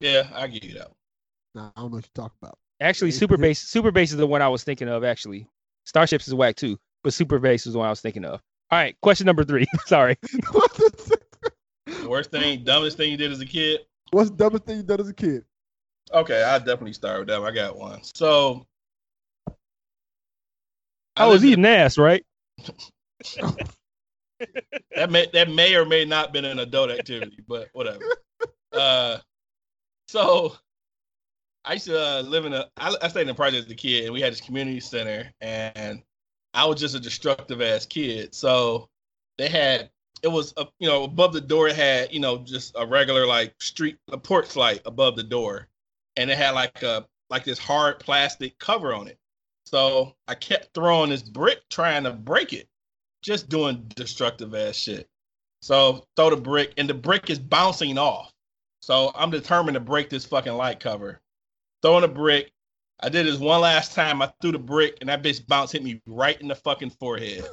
Yeah, 0.00 0.28
I 0.34 0.46
give 0.48 0.64
you 0.64 0.74
that. 0.74 0.88
One. 0.88 0.94
Nah, 1.54 1.70
I 1.74 1.80
don't 1.80 1.90
know 1.90 1.96
what 1.96 2.04
you're 2.04 2.24
talking 2.24 2.36
about. 2.42 2.58
Actually, 2.80 3.10
Super 3.10 3.36
yeah. 3.36 3.40
Bass. 3.48 3.60
Super 3.60 3.90
Bass 3.90 4.10
is 4.10 4.18
the 4.18 4.26
one 4.26 4.42
I 4.42 4.48
was 4.48 4.62
thinking 4.64 4.88
of. 4.88 5.02
Actually, 5.02 5.46
Starships 5.84 6.28
is 6.28 6.34
whack 6.34 6.56
too, 6.56 6.78
but 7.02 7.14
Super 7.14 7.38
Bass 7.38 7.66
is 7.66 7.72
the 7.72 7.78
one 7.78 7.86
I 7.86 7.90
was 7.90 8.02
thinking 8.02 8.24
of. 8.26 8.42
All 8.70 8.78
right, 8.78 8.94
question 9.00 9.24
number 9.24 9.44
three. 9.44 9.66
Sorry. 9.86 10.18
The, 10.52 11.18
The 12.02 12.08
worst 12.10 12.30
thing, 12.32 12.64
dumbest 12.64 12.96
thing 12.96 13.10
you 13.12 13.16
did 13.16 13.30
as 13.32 13.40
a 13.40 13.46
kid. 13.46 13.80
what's 14.10 14.28
the 14.30 14.36
dumbest 14.36 14.64
thing 14.64 14.78
you've 14.78 14.86
done 14.86 15.00
as 15.00 15.08
a 15.08 15.14
kid? 15.14 15.44
Okay, 16.12 16.42
I'll 16.42 16.58
definitely 16.58 16.92
start 16.92 17.20
with 17.20 17.28
that. 17.28 17.40
one. 17.40 17.50
I 17.50 17.54
got 17.54 17.78
one. 17.78 18.00
So 18.02 18.66
I 21.16 21.26
was 21.26 21.42
lived 21.42 21.44
in- 21.44 21.52
eating 21.52 21.66
ass, 21.66 21.98
right? 21.98 22.24
that 24.94 25.10
may 25.10 25.26
that 25.32 25.50
may 25.50 25.74
or 25.74 25.84
may 25.84 26.04
not 26.04 26.32
been 26.32 26.44
an 26.44 26.58
adult 26.58 26.90
activity, 26.90 27.38
but 27.46 27.68
whatever. 27.72 28.00
Uh, 28.72 29.18
so 30.08 30.56
I 31.64 31.74
used 31.74 31.86
to 31.86 32.00
uh, 32.00 32.22
live 32.22 32.44
in 32.44 32.52
a. 32.52 32.68
I, 32.76 32.94
I 33.02 33.08
stayed 33.08 33.22
in 33.22 33.28
a 33.30 33.34
project 33.34 33.66
as 33.66 33.72
a 33.72 33.74
kid, 33.74 34.04
and 34.04 34.12
we 34.12 34.20
had 34.20 34.32
this 34.32 34.40
community 34.40 34.80
center, 34.80 35.32
and 35.40 36.02
I 36.54 36.64
was 36.64 36.80
just 36.80 36.94
a 36.94 37.00
destructive 37.00 37.60
ass 37.60 37.86
kid. 37.86 38.34
So 38.34 38.88
they 39.38 39.48
had 39.48 39.90
it 40.22 40.28
was 40.28 40.54
a, 40.56 40.66
you 40.78 40.88
know 40.88 41.04
above 41.04 41.32
the 41.32 41.40
door 41.40 41.68
it 41.68 41.76
had 41.76 42.12
you 42.12 42.20
know 42.20 42.38
just 42.38 42.74
a 42.76 42.86
regular 42.86 43.26
like 43.26 43.54
street 43.60 43.98
a 44.10 44.18
porch 44.18 44.56
light 44.56 44.80
above 44.84 45.16
the 45.16 45.22
door, 45.22 45.68
and 46.16 46.30
it 46.30 46.38
had 46.38 46.50
like 46.50 46.82
a 46.82 47.06
like 47.30 47.44
this 47.44 47.58
hard 47.58 47.98
plastic 47.98 48.58
cover 48.58 48.94
on 48.94 49.08
it. 49.08 49.18
So 49.66 50.14
I 50.28 50.34
kept 50.34 50.74
throwing 50.74 51.10
this 51.10 51.22
brick 51.22 51.60
trying 51.68 52.04
to 52.04 52.12
break 52.12 52.52
it 52.52 52.68
just 53.22 53.48
doing 53.48 53.84
destructive 53.96 54.54
ass 54.54 54.76
shit. 54.76 55.08
So 55.60 56.06
throw 56.14 56.30
the 56.30 56.36
brick, 56.36 56.72
and 56.76 56.88
the 56.88 56.94
brick 56.94 57.28
is 57.28 57.40
bouncing 57.40 57.98
off. 57.98 58.32
So 58.80 59.10
I'm 59.16 59.30
determined 59.30 59.74
to 59.74 59.80
break 59.80 60.08
this 60.08 60.24
fucking 60.24 60.52
light 60.52 60.78
cover. 60.78 61.20
Throwing 61.82 62.04
a 62.04 62.08
brick. 62.08 62.52
I 63.00 63.08
did 63.08 63.26
this 63.26 63.38
one 63.38 63.60
last 63.60 63.92
time. 63.92 64.22
I 64.22 64.32
threw 64.40 64.52
the 64.52 64.58
brick, 64.58 64.98
and 65.00 65.08
that 65.08 65.22
bitch 65.22 65.44
bounce 65.46 65.72
hit 65.72 65.82
me 65.82 66.00
right 66.06 66.40
in 66.40 66.48
the 66.48 66.54
fucking 66.54 66.90
forehead. 66.90 67.44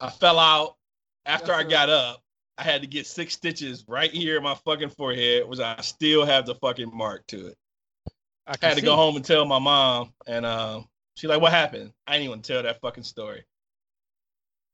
I 0.00 0.10
fell 0.10 0.38
out. 0.38 0.76
After 1.24 1.52
I 1.52 1.62
got 1.62 1.90
up, 1.90 2.22
I 2.56 2.62
had 2.62 2.80
to 2.82 2.86
get 2.86 3.06
six 3.06 3.34
stitches 3.34 3.84
right 3.86 4.10
here 4.10 4.36
in 4.36 4.42
my 4.42 4.54
fucking 4.54 4.90
forehead, 4.90 5.48
which 5.48 5.60
I 5.60 5.80
still 5.80 6.24
have 6.24 6.46
the 6.46 6.54
fucking 6.56 6.90
mark 6.94 7.26
to 7.28 7.48
it. 7.48 7.56
I 8.46 8.54
I 8.62 8.66
had 8.66 8.76
to 8.76 8.82
go 8.82 8.96
home 8.96 9.16
and 9.16 9.24
tell 9.24 9.44
my 9.44 9.58
mom, 9.58 10.12
and 10.26 10.46
um, 10.46 10.88
she's 11.18 11.28
like, 11.28 11.40
"What 11.40 11.52
happened?" 11.52 11.92
I 12.06 12.12
didn't 12.12 12.28
even 12.28 12.42
tell 12.42 12.62
that 12.62 12.80
fucking 12.80 13.04
story. 13.04 13.44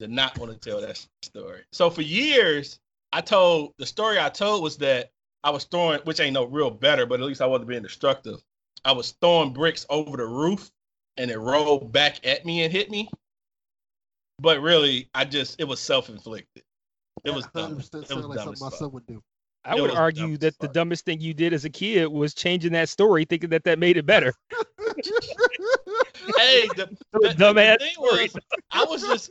Did 0.01 0.11
not 0.11 0.39
want 0.39 0.53
to 0.53 0.59
tell 0.59 0.81
that 0.81 1.05
story. 1.23 1.63
So 1.73 1.89
for 1.89 2.03
years, 2.03 2.81
I 3.13 3.21
told 3.21 3.75
the 3.79 3.87
story 3.87 4.19
I 4.19 4.29
told 4.29 4.63
was 4.63 4.77
that 4.79 5.11
I 5.43 5.51
was 5.51 5.65
throwing, 5.65 6.01
which 6.01 6.21
ain't 6.21 6.35
no 6.35 6.45
real 6.45 6.71
better, 6.71 7.07
but 7.07 7.21
at 7.21 7.27
least 7.27 7.41
I 7.41 7.47
wasn't 7.47 7.69
being 7.69 7.83
destructive. 7.83 8.43
I 8.85 8.93
was 8.93 9.13
throwing 9.21 9.53
bricks 9.53 9.87
over 9.89 10.17
the 10.17 10.27
roof, 10.27 10.71
and 11.17 11.31
it 11.31 11.39
rolled 11.39 11.93
back 11.93 12.27
at 12.27 12.45
me 12.45 12.65
and 12.65 12.73
hit 12.73 12.91
me. 12.91 13.09
But 14.41 14.61
really, 14.61 15.09
I 15.15 15.25
just 15.25 15.61
it 15.61 15.65
was 15.65 15.81
self 15.81 16.09
inflicted. 16.09 16.65
It 17.25 17.33
was 17.33 17.47
dumb. 17.55 17.73
It 17.73 17.77
was 17.77 17.95
like 17.95 18.09
dumb 18.09 18.23
something 18.23 18.53
as 18.53 18.61
my 18.61 18.69
fuck. 18.69 18.79
son 18.79 18.93
would 18.93 19.07
do. 19.07 19.23
I 19.65 19.77
It 19.77 19.81
would 19.81 19.93
argue 19.93 20.33
as 20.33 20.39
that 20.41 20.59
the 20.59 20.69
dumbest 20.69 21.07
thing 21.07 21.21
you 21.21 21.33
did 21.33 21.53
as 21.55 21.65
a 21.65 21.71
kid 21.71 22.07
was 22.09 22.35
changing 22.35 22.73
that 22.73 22.89
story, 22.89 23.25
thinking 23.25 23.51
that 23.51 23.65
that 23.65 23.79
made 23.79 23.97
it 23.97 24.05
better. 24.05 24.35
Hey, 26.37 26.67
the, 26.77 26.97
The 27.13 27.35
the- 27.37 27.53
the 27.53 27.77
thing 27.79 27.93
story. 27.93 28.23
was, 28.25 28.37
I 28.71 28.85
was 28.85 29.03
just 29.03 29.31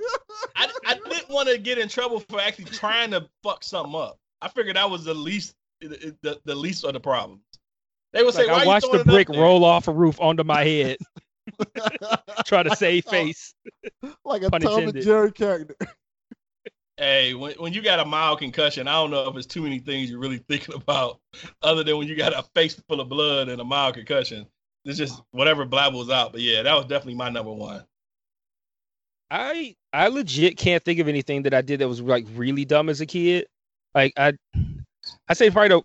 I, 0.56 0.70
I 0.86 0.96
didn't 0.96 1.30
want 1.30 1.50
to 1.50 1.58
get 1.58 1.78
in 1.78 1.88
trouble 1.90 2.20
for 2.20 2.40
actually 2.40 2.66
trying 2.66 3.12
to 3.12 3.28
fuck 3.44 3.64
something 3.64 3.96
up. 3.96 4.18
I 4.42 4.50
figured 4.50 4.76
that 4.76 4.90
was 4.90 5.04
the 5.06 5.14
least 5.14 5.56
the, 5.82 6.16
the, 6.22 6.40
the 6.46 6.56
least 6.56 6.84
of 6.84 6.94
the 6.94 7.00
problems. 7.00 7.42
They 8.14 8.24
would 8.24 8.34
say, 8.34 8.46
Like 8.46 8.52
"Why 8.52 8.60
I 8.60 8.62
you 8.64 8.68
watched 8.68 8.92
the 8.92 9.04
brick 9.04 9.30
roll 9.30 9.66
off 9.66 9.88
a 9.88 9.94
roof 9.94 10.20
onto 10.22 10.44
my 10.44 10.64
head, 10.64 10.98
try 12.46 12.64
to 12.64 12.76
save 12.76 13.06
face. 13.06 13.56
like 14.24 14.44
a 14.44 14.50
Pun 14.52 14.62
Tom 14.62 14.84
and. 14.88 15.02
Jerry 15.02 15.32
character. 15.32 15.76
Hey, 16.98 17.34
when, 17.34 17.54
when 17.56 17.74
you 17.74 17.82
got 17.82 18.00
a 18.00 18.06
mild 18.06 18.38
concussion, 18.38 18.88
I 18.88 18.92
don't 18.94 19.10
know 19.10 19.28
if 19.28 19.36
it's 19.36 19.48
too 19.48 19.64
many 19.64 19.80
things 19.80 20.12
you're 20.12 20.20
really 20.20 20.38
thinking 20.38 20.76
about, 20.76 21.20
other 21.64 21.84
than 21.84 21.98
when 21.98 22.08
you 22.08 22.16
got 22.16 22.38
a 22.38 22.44
face 22.54 22.76
full 22.88 23.02
of 23.02 23.10
blood 23.10 23.50
and 23.50 23.60
a 23.60 23.64
mild 23.64 23.96
concussion. 23.96 24.46
It's 24.86 24.98
just 24.98 25.22
whatever 25.32 25.66
blabbles 25.66 26.10
out. 26.10 26.32
But 26.32 26.42
yeah, 26.42 26.62
that 26.64 26.74
was 26.74 26.86
definitely 26.86 27.16
my 27.16 27.30
number 27.30 27.52
one. 27.52 27.84
I 29.32 29.76
I 29.94 30.08
legit 30.10 30.58
can't 30.58 30.84
think 30.84 31.00
of 31.00 31.08
anything 31.08 31.44
that 31.44 31.54
I 31.54 31.62
did 31.62 31.80
that 31.80 31.88
was 31.88 32.02
like 32.02 32.26
really 32.36 32.66
dumb 32.66 32.90
as 32.90 33.02
a 33.02 33.06
kid. 33.06 33.48
Like 33.96 34.14
I 34.18 34.34
I 35.28 35.34
say 35.34 35.50
probably 35.50 35.70
the 35.70 35.82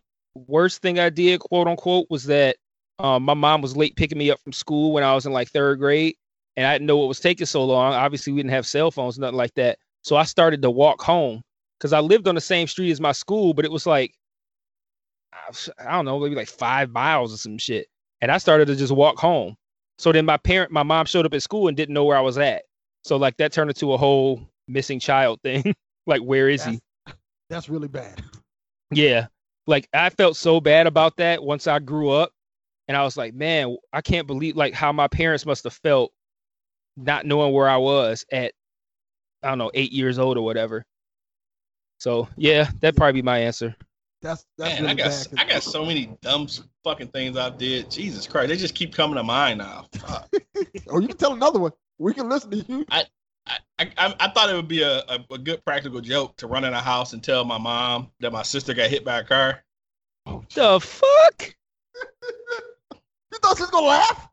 worst 0.47 0.83
thing 0.83 0.99
I 0.99 1.11
did, 1.11 1.41
quote 1.41 1.69
unquote, 1.69 2.07
was 2.11 2.25
that 2.25 2.57
um, 2.99 3.23
my 3.23 3.35
mom 3.35 3.63
was 3.63 3.77
late 3.77 3.97
picking 3.97 4.19
me 4.19 4.31
up 4.31 4.41
from 4.41 4.53
school 4.53 4.93
when 4.93 5.05
I 5.05 5.15
was 5.15 5.27
in 5.27 5.33
like 5.33 5.49
third 5.49 5.79
grade, 5.79 6.17
and 6.57 6.67
I 6.67 6.75
didn't 6.75 6.87
know 6.87 6.97
what 6.97 7.09
was 7.09 7.21
taking 7.21 7.47
so 7.47 7.65
long. 7.65 7.95
Obviously, 7.95 8.33
we 8.33 8.41
didn't 8.41 8.53
have 8.53 8.67
cell 8.67 8.91
phones, 8.91 9.19
nothing 9.19 9.37
like 9.37 9.55
that. 9.55 9.79
So 10.03 10.17
I 10.17 10.25
started 10.25 10.61
to 10.63 10.71
walk 10.71 11.01
home 11.01 11.43
because 11.79 11.93
I 11.93 12.01
lived 12.01 12.29
on 12.29 12.35
the 12.35 12.41
same 12.41 12.67
street 12.67 12.91
as 12.91 13.01
my 13.01 13.13
school, 13.13 13.55
but 13.55 13.65
it 13.65 13.71
was 13.71 13.87
like 13.87 14.15
I 15.33 15.93
don't 15.93 16.05
know, 16.05 16.19
maybe 16.19 16.35
like 16.35 16.49
five 16.49 16.91
miles 16.91 17.33
or 17.33 17.37
some 17.37 17.59
shit. 17.59 17.87
And 18.21 18.31
I 18.31 18.39
started 18.39 18.67
to 18.67 18.77
just 18.77 18.93
walk 18.93 19.19
home. 19.19 19.57
So 19.99 20.13
then 20.13 20.27
my 20.27 20.37
parent, 20.37 20.71
my 20.71 20.83
mom 20.83 21.07
showed 21.07 21.27
up 21.27 21.35
at 21.35 21.43
school 21.43 21.69
and 21.69 21.77
didn't 21.77 21.95
know 21.95 22.05
where 22.05 22.17
I 22.17 22.21
was 22.21 22.39
at. 22.39 22.63
So 23.05 23.17
like 23.17 23.37
that 23.39 23.53
turned 23.53 23.71
into 23.71 23.93
a 23.93 23.97
whole 23.97 24.41
missing 24.67 25.01
child 25.01 25.41
thing. 25.43 25.75
like 26.07 26.21
where 26.23 26.49
is 26.49 26.65
he? 26.65 26.81
That's 27.51 27.69
really 27.69 27.89
bad. 27.89 28.23
Yeah. 28.91 29.27
Like 29.67 29.89
I 29.93 30.11
felt 30.11 30.37
so 30.37 30.61
bad 30.61 30.87
about 30.87 31.17
that 31.17 31.43
once 31.43 31.67
I 31.67 31.79
grew 31.79 32.11
up. 32.11 32.33
And 32.87 32.97
I 32.97 33.03
was 33.03 33.17
like, 33.17 33.35
man, 33.35 33.77
I 33.93 34.01
can't 34.01 34.27
believe 34.27 34.57
like 34.57 34.73
how 34.73 34.93
my 34.93 35.09
parents 35.09 35.45
must 35.45 35.65
have 35.65 35.75
felt 35.75 36.11
not 36.97 37.27
knowing 37.27 37.53
where 37.53 37.69
I 37.69 37.77
was 37.77 38.25
at, 38.33 38.53
I 39.43 39.49
don't 39.49 39.59
know, 39.59 39.71
eight 39.75 39.93
years 39.93 40.19
old 40.19 40.39
or 40.39 40.45
whatever. 40.45 40.85
So 41.99 42.29
yeah, 42.37 42.71
that'd 42.81 42.97
probably 42.97 43.21
be 43.21 43.23
my 43.23 43.39
answer. 43.39 43.77
That's 44.21 44.45
that's 44.57 44.75
Man, 44.75 44.83
really 44.83 44.93
I 44.93 44.95
got 44.97 45.05
bad. 45.11 45.31
'cause- 45.31 45.39
I 45.39 45.45
got 45.49 45.63
so 45.63 45.85
many 45.85 46.07
dumb 46.23 46.49
fucking 46.85 47.09
things 47.09 47.37
I 47.37 47.51
did. 47.51 47.91
Jesus 47.91 48.27
Christ, 48.27 48.49
they 48.49 48.57
just 48.57 48.75
keep 48.75 48.95
coming 48.95 49.17
to 49.17 49.23
mind 49.23 49.59
now. 49.59 49.87
Fuck. 49.93 50.29
oh, 50.89 50.99
you 51.01 51.09
can 51.09 51.17
tell 51.17 51.33
another 51.33 51.59
one. 51.61 51.73
We 51.99 52.15
can 52.15 52.29
listen 52.29 52.51
to 52.51 52.57
you. 52.59 52.85
I, 52.91 53.05
I, 53.47 53.59
I, 53.79 54.15
I 54.21 54.29
thought 54.31 54.51
it 54.51 54.55
would 54.55 54.69
be 54.69 54.83
a, 54.83 54.99
a, 55.09 55.25
a 55.31 55.39
good 55.39 55.65
practical 55.65 56.01
joke 56.01 56.37
to 56.39 56.47
run 56.47 56.65
in 56.65 56.73
a 56.75 56.81
house 56.81 57.13
and 57.13 57.23
tell 57.23 57.45
my 57.45 57.59
mom 57.59 58.11
that 58.21 58.33
my 58.33 58.43
sister 58.43 58.75
got 58.75 58.91
hit 58.91 59.05
by 59.05 59.19
a 59.21 59.25
car. 59.25 59.63
The 60.55 60.81
fuck? 60.81 61.55
You 63.31 63.39
thought 63.43 63.57
she 63.59 63.63
was 63.65 63.71
gonna 63.71 63.87
laugh? 63.87 64.29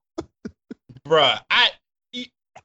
Bruh, 1.05 1.39
I 1.51 1.69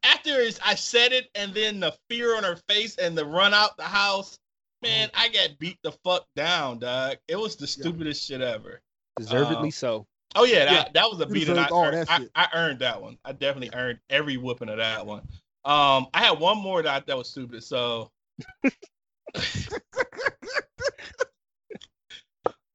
after 0.04 0.30
I 0.64 0.74
said 0.76 1.12
it 1.12 1.28
and 1.35 1.52
then 1.52 1.80
the 1.80 1.92
fear 2.09 2.37
on 2.37 2.44
her 2.44 2.56
face 2.68 2.96
and 2.96 3.18
the 3.18 3.26
run 3.26 3.52
out 3.52 3.76
the 3.76 3.83
house, 3.83 4.38
man, 4.83 5.11
I 5.14 5.29
got 5.29 5.59
beat 5.59 5.79
the 5.83 5.93
fuck 6.05 6.27
down, 6.37 6.79
dog. 6.79 7.16
It 7.29 7.37
was 7.38 7.57
the 7.57 7.66
stupidest 7.66 8.27
shit 8.27 8.40
ever. 8.40 8.81
Deservedly 9.16 9.57
Um, 9.69 9.71
so. 9.71 10.07
Oh 10.37 10.45
yeah, 10.45 10.64
that, 10.64 10.73
Yeah. 10.73 10.88
that 10.95 11.11
was 11.11 11.21
a 11.21 11.27
You 11.27 11.33
beating. 11.33 11.59
I, 11.59 11.69
earned- 11.73 12.07
that 12.09 12.29
I. 12.35 12.45
I 12.45 12.49
earned 12.55 12.79
that 12.81 13.03
one. 13.03 13.19
I 13.25 13.33
definitely 13.33 13.71
earned 13.79 13.99
every 14.09 14.37
whooping 14.37 14.69
of 14.69 14.79
that 14.79 15.05
one. 15.07 15.21
Um, 15.64 16.07
I 16.14 16.21
had 16.25 16.38
one 16.38 16.59
more 16.59 16.83
that 16.83 17.07
that 17.07 17.16
was 17.19 17.29
stupid. 17.29 17.62
So 17.64 18.11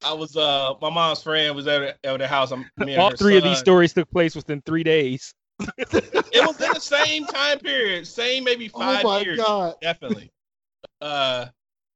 I 0.03 0.13
was 0.13 0.37
uh 0.37 0.73
my 0.81 0.89
mom's 0.89 1.23
friend 1.23 1.55
was 1.55 1.65
at 1.67 1.97
at 2.03 2.19
the 2.19 2.27
house. 2.27 2.51
I'm 2.51 2.69
All 2.97 3.09
her 3.09 3.17
three 3.17 3.37
of 3.37 3.43
these 3.43 3.57
stories 3.57 3.93
took 3.93 4.09
place 4.11 4.35
within 4.35 4.61
three 4.61 4.83
days. 4.83 5.33
It 5.77 6.45
was 6.45 6.59
in 6.61 6.71
the 6.73 6.79
same 6.79 7.25
time 7.25 7.59
period, 7.59 8.05
same 8.05 8.43
maybe 8.43 8.69
Oh 8.73 8.79
five 8.79 9.03
my 9.03 9.21
years, 9.21 9.37
god. 9.39 9.75
definitely. 9.81 10.31
Uh, 11.01 11.47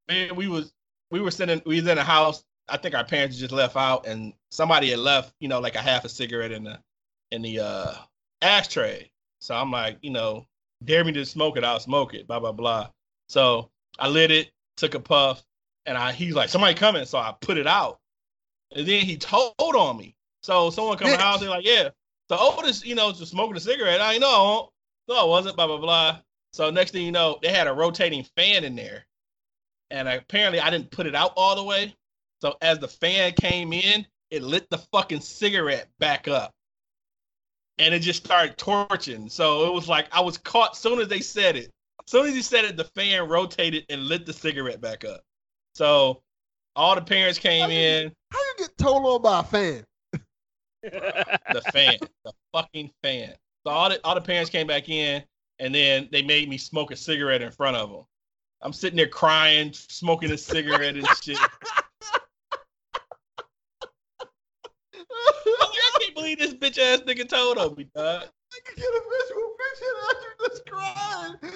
man, 0.10 0.36
we 0.36 0.48
was 0.48 0.74
we 1.12 1.22
were 1.22 1.32
sitting 1.32 1.62
we 1.66 1.80
was 1.80 1.88
in 1.88 1.98
a 1.98 2.04
house. 2.04 2.44
I 2.68 2.78
think 2.78 2.96
our 2.96 3.06
parents 3.06 3.38
just 3.38 3.52
left 3.52 3.76
out, 3.76 4.06
and 4.06 4.34
somebody 4.52 4.90
had 4.90 5.00
left, 5.00 5.34
you 5.40 5.48
know, 5.48 5.60
like 5.60 5.76
a 5.76 5.82
half 5.82 6.06
a 6.06 6.10
cigarette 6.10 6.52
in 6.52 6.66
the 6.66 6.80
in 7.32 7.42
the 7.42 7.60
uh 7.60 7.94
ashtray. 8.42 9.10
So 9.40 9.56
I'm 9.56 9.72
like, 9.72 9.98
you 10.02 10.12
know, 10.12 10.46
dare 10.84 11.04
me 11.04 11.14
to 11.14 11.26
smoke 11.26 11.58
it, 11.58 11.64
I'll 11.64 11.80
smoke 11.80 12.14
it. 12.14 12.28
Blah 12.28 12.40
blah 12.40 12.52
blah. 12.52 12.90
So 13.30 13.70
I 13.98 14.08
lit 14.08 14.32
it, 14.32 14.52
took 14.78 14.96
a 14.96 15.00
puff, 15.00 15.44
and 15.86 15.98
I 15.98 16.12
he's 16.12 16.36
like, 16.36 16.50
somebody 16.50 16.74
coming, 16.74 17.06
so 17.06 17.18
I 17.18 17.34
put 17.40 17.58
it 17.58 17.68
out, 17.68 18.00
and 18.76 18.88
then 18.88 19.06
he 19.06 19.18
told 19.18 19.54
on 19.60 19.98
me. 19.98 20.16
So 20.42 20.70
someone 20.70 20.98
come 20.98 21.18
house, 21.20 21.42
they're 21.42 21.50
like, 21.50 21.66
yeah. 21.66 21.90
the 22.30 22.38
oldest, 22.38 22.86
you 22.86 22.96
know, 22.96 23.12
just 23.12 23.32
smoking 23.32 23.58
a 23.58 23.60
cigarette. 23.60 24.02
I 24.02 24.18
know, 24.18 24.70
no, 25.08 25.16
I 25.16 25.24
wasn't. 25.26 25.56
Blah 25.56 25.68
blah 25.68 25.78
blah. 25.78 26.20
So 26.54 26.70
next 26.70 26.92
thing 26.92 27.06
you 27.06 27.12
know, 27.12 27.38
they 27.42 27.50
had 27.50 27.68
a 27.68 27.74
rotating 27.74 28.26
fan 28.36 28.64
in 28.64 28.76
there, 28.76 29.06
and 29.92 30.08
apparently 30.08 30.60
I 30.60 30.70
didn't 30.70 30.92
put 30.92 31.08
it 31.08 31.16
out 31.16 31.34
all 31.36 31.56
the 31.56 31.64
way. 31.64 31.96
So 32.42 32.56
as 32.62 32.80
the 32.80 32.88
fan 32.88 33.34
came 33.34 33.74
in, 33.74 34.06
it 34.32 34.44
lit 34.44 34.70
the 34.70 34.78
fucking 34.78 35.22
cigarette 35.22 35.90
back 36.00 36.28
up, 36.28 36.54
and 37.78 37.94
it 37.94 38.00
just 38.00 38.24
started 38.24 38.58
torching. 38.58 39.30
So 39.30 39.66
it 39.66 39.74
was 39.74 39.88
like 39.88 40.08
I 40.12 40.22
was 40.22 40.38
caught. 40.38 40.78
Soon 40.78 41.00
as 41.00 41.08
they 41.08 41.20
said 41.20 41.56
it, 41.56 41.72
soon 42.06 42.28
as 42.28 42.34
he 42.34 42.42
said 42.42 42.66
it, 42.66 42.78
the 42.78 42.84
fan 42.84 43.28
rotated 43.28 43.86
and 43.90 44.04
lit 44.04 44.26
the 44.26 44.34
cigarette 44.34 44.82
back 44.82 45.04
up. 45.04 45.22
So 45.76 46.22
all 46.76 46.96
the 46.96 47.02
parents 47.02 47.40
came 47.40 47.70
in. 47.70 48.12
How 48.32 48.40
you 48.40 48.54
get 48.58 48.78
told 48.78 49.06
on 49.06 49.22
by 49.22 49.40
a 49.40 49.44
fan? 49.44 49.86
the 50.84 51.62
fan, 51.74 51.98
the 52.24 52.34
fucking 52.54 52.92
fan. 53.04 53.34
So 53.66 53.72
all 53.72 53.90
the 53.90 54.00
all 54.06 54.16
the 54.16 54.22
parents 54.22 54.50
came 54.50 54.68
back 54.68 54.88
in, 54.88 55.24
and 55.60 55.76
then 55.76 56.08
they 56.12 56.22
made 56.22 56.48
me 56.48 56.58
smoke 56.58 56.92
a 56.92 56.96
cigarette 56.96 57.42
in 57.42 57.52
front 57.52 57.76
of 57.76 57.90
them. 57.90 58.06
I'm 58.62 58.74
sitting 58.74 58.98
there 58.98 59.08
crying, 59.08 59.72
smoking 59.74 60.32
a 60.32 60.38
cigarette 60.38 60.96
and 60.96 61.08
shit. 61.22 61.38
I 64.96 66.00
can't 66.00 66.16
believe 66.16 66.40
this 66.40 66.54
bitch 66.54 66.78
ass 66.78 67.00
nigga 67.02 67.28
told 67.28 67.58
on 67.58 67.76
me, 67.76 67.86
dog. 67.96 68.24
I 68.52 68.60
can 68.66 68.76
get 68.76 68.86
a 68.86 69.02
visual 69.22 69.56
picture 69.60 69.86
of 70.10 70.16
you 70.22 70.48
just 70.50 70.66
crying. 70.66 71.36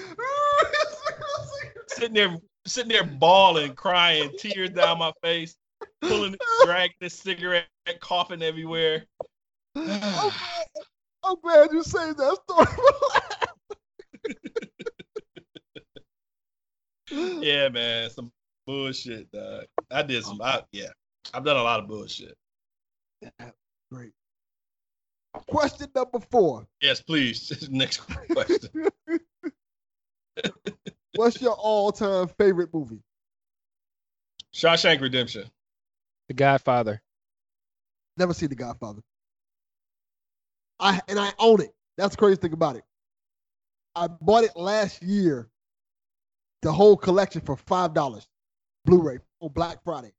Sitting 1.88 2.14
there, 2.14 2.38
sitting 2.66 2.92
there 2.92 3.04
bawling, 3.04 3.76
crying, 3.76 4.32
tears 4.38 4.70
down 4.72 5.00
my 5.00 5.12
face, 5.22 5.56
pulling, 6.02 6.36
dragging 6.64 6.96
this 7.02 7.14
cigarette, 7.14 7.68
coughing 8.00 8.42
everywhere. 8.42 9.06
I'm, 9.76 9.86
glad, 9.86 10.68
I'm 11.24 11.36
glad 11.42 11.70
you 11.72 11.84
saved 11.84 12.18
that 12.18 12.38
story. 12.50 12.68
Yeah, 17.14 17.70
man, 17.70 18.10
some 18.10 18.32
bullshit, 18.66 19.32
dog. 19.32 19.66
I 19.92 20.02
did 20.04 20.24
some, 20.24 20.42
I, 20.42 20.64
yeah, 20.72 20.90
I've 21.34 21.44
done 21.46 21.58
a 21.58 21.64
lot 21.64 21.80
of 21.80 21.88
bullshit. 21.88 22.36
Great. 23.92 24.12
Question 25.48 25.88
number 25.96 26.20
four. 26.20 26.68
Yes, 26.82 27.02
please. 27.02 27.68
Next 27.72 27.98
question. 27.98 28.70
What's 31.16 31.42
your 31.42 31.54
all-time 31.54 32.28
favorite 32.40 32.74
movie? 32.74 33.02
Shawshank 34.54 35.02
Redemption. 35.02 35.50
The 36.28 36.34
Godfather. 36.34 37.02
Never 38.18 38.34
seen 38.34 38.50
The 38.50 38.56
Godfather. 38.56 39.02
I 40.80 41.00
and 41.08 41.20
I 41.20 41.32
own 41.40 41.62
it. 41.62 41.74
That's 41.98 42.16
the 42.16 42.20
crazy 42.20 42.38
thing 42.38 42.54
about 42.54 42.76
it. 42.76 42.84
I 43.96 44.08
bought 44.08 44.44
it 44.44 44.56
last 44.56 45.04
year 45.04 45.50
the 46.64 46.72
whole 46.72 46.98
collection 46.98 47.42
for 47.42 47.56
five 47.56 47.94
dollars, 47.94 48.28
Blu-ray 48.86 49.20
on 49.42 49.50
Black 49.52 49.84
Friday. 49.84 50.12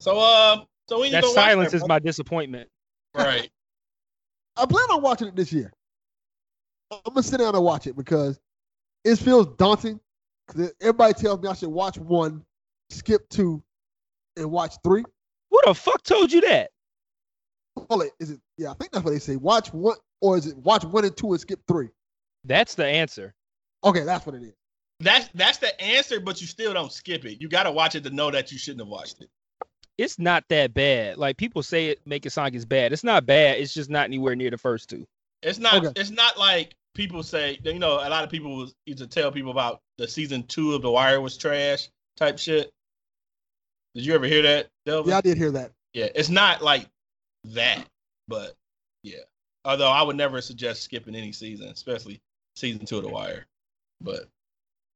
So 0.00 0.20
um, 0.20 0.66
so 0.88 0.98
when 1.00 1.06
you 1.06 1.12
That 1.12 1.22
go 1.22 1.32
silence 1.32 1.72
that, 1.72 1.78
is 1.78 1.86
my 1.88 1.98
disappointment. 1.98 2.68
right. 3.14 3.50
I 4.56 4.66
plan 4.66 4.84
on 4.90 5.00
watching 5.02 5.28
it 5.28 5.34
this 5.36 5.52
year. 5.52 5.72
I'm 6.90 7.00
gonna 7.14 7.22
sit 7.22 7.38
down 7.38 7.54
and 7.54 7.64
watch 7.64 7.86
it 7.86 7.96
because 7.96 8.38
it 9.04 9.16
feels 9.16 9.46
daunting. 9.56 9.98
Because 10.46 10.72
everybody 10.80 11.14
tells 11.14 11.40
me 11.40 11.48
I 11.48 11.54
should 11.54 11.68
watch 11.70 11.96
one, 11.98 12.44
skip 12.90 13.26
two, 13.30 13.62
and 14.36 14.50
watch 14.50 14.74
three. 14.84 15.04
Who 15.50 15.60
the 15.64 15.72
fuck 15.74 16.02
told 16.02 16.32
you 16.32 16.40
that? 16.42 16.70
Well, 17.88 18.02
it- 18.02 18.12
is 18.18 18.30
it? 18.32 18.40
Yeah, 18.58 18.72
I 18.72 18.74
think 18.74 18.90
that's 18.92 19.04
what 19.04 19.12
they 19.12 19.18
say. 19.20 19.36
Watch 19.36 19.72
one, 19.72 19.96
or 20.20 20.36
is 20.36 20.46
it 20.48 20.56
watch 20.58 20.84
one 20.84 21.04
and 21.04 21.16
two 21.16 21.30
and 21.30 21.40
skip 21.40 21.60
three? 21.66 21.88
That's 22.44 22.74
the 22.74 22.84
answer. 22.84 23.32
Okay, 23.84 24.04
that's 24.04 24.24
what 24.26 24.34
it 24.36 24.42
is. 24.42 24.54
That's 25.00 25.28
that's 25.34 25.58
the 25.58 25.80
answer, 25.80 26.20
but 26.20 26.40
you 26.40 26.46
still 26.46 26.72
don't 26.72 26.92
skip 26.92 27.24
it. 27.24 27.40
You 27.40 27.48
got 27.48 27.64
to 27.64 27.72
watch 27.72 27.94
it 27.94 28.04
to 28.04 28.10
know 28.10 28.30
that 28.30 28.52
you 28.52 28.58
shouldn't 28.58 28.80
have 28.80 28.88
watched 28.88 29.20
it. 29.20 29.28
It's 29.98 30.18
not 30.18 30.44
that 30.48 30.72
bad. 30.72 31.18
Like 31.18 31.36
people 31.36 31.62
say 31.62 31.88
it 31.88 32.00
make 32.06 32.24
it 32.24 32.30
sound 32.30 32.46
like 32.46 32.54
it's 32.54 32.64
bad. 32.64 32.92
It's 32.92 33.04
not 33.04 33.26
bad. 33.26 33.58
It's 33.58 33.74
just 33.74 33.90
not 33.90 34.04
anywhere 34.04 34.36
near 34.36 34.50
the 34.50 34.58
first 34.58 34.88
two. 34.88 35.06
It's 35.42 35.58
not. 35.58 35.84
Okay. 35.84 36.00
It's 36.00 36.10
not 36.10 36.38
like 36.38 36.76
people 36.94 37.22
say. 37.22 37.58
You 37.64 37.78
know, 37.78 37.94
a 37.94 38.08
lot 38.08 38.24
of 38.24 38.30
people 38.30 38.68
used 38.86 39.00
to 39.00 39.06
tell 39.06 39.32
people 39.32 39.50
about 39.50 39.80
the 39.98 40.06
season 40.06 40.44
two 40.44 40.74
of 40.74 40.82
The 40.82 40.90
Wire 40.90 41.20
was 41.20 41.36
trash 41.36 41.88
type 42.16 42.38
shit. 42.38 42.70
Did 43.94 44.06
you 44.06 44.14
ever 44.14 44.26
hear 44.26 44.42
that, 44.42 44.68
Delvin? 44.86 45.10
Yeah, 45.10 45.18
I 45.18 45.20
did 45.20 45.36
hear 45.36 45.50
that. 45.50 45.72
Yeah, 45.92 46.08
it's 46.14 46.30
not 46.30 46.62
like 46.62 46.86
that, 47.44 47.84
but 48.28 48.54
yeah. 49.02 49.18
Although 49.64 49.90
I 49.90 50.02
would 50.02 50.16
never 50.16 50.40
suggest 50.40 50.82
skipping 50.82 51.14
any 51.14 51.32
season, 51.32 51.68
especially 51.68 52.20
season 52.56 52.86
two 52.86 52.96
of 52.98 53.02
The 53.02 53.10
Wire. 53.10 53.46
But 54.02 54.26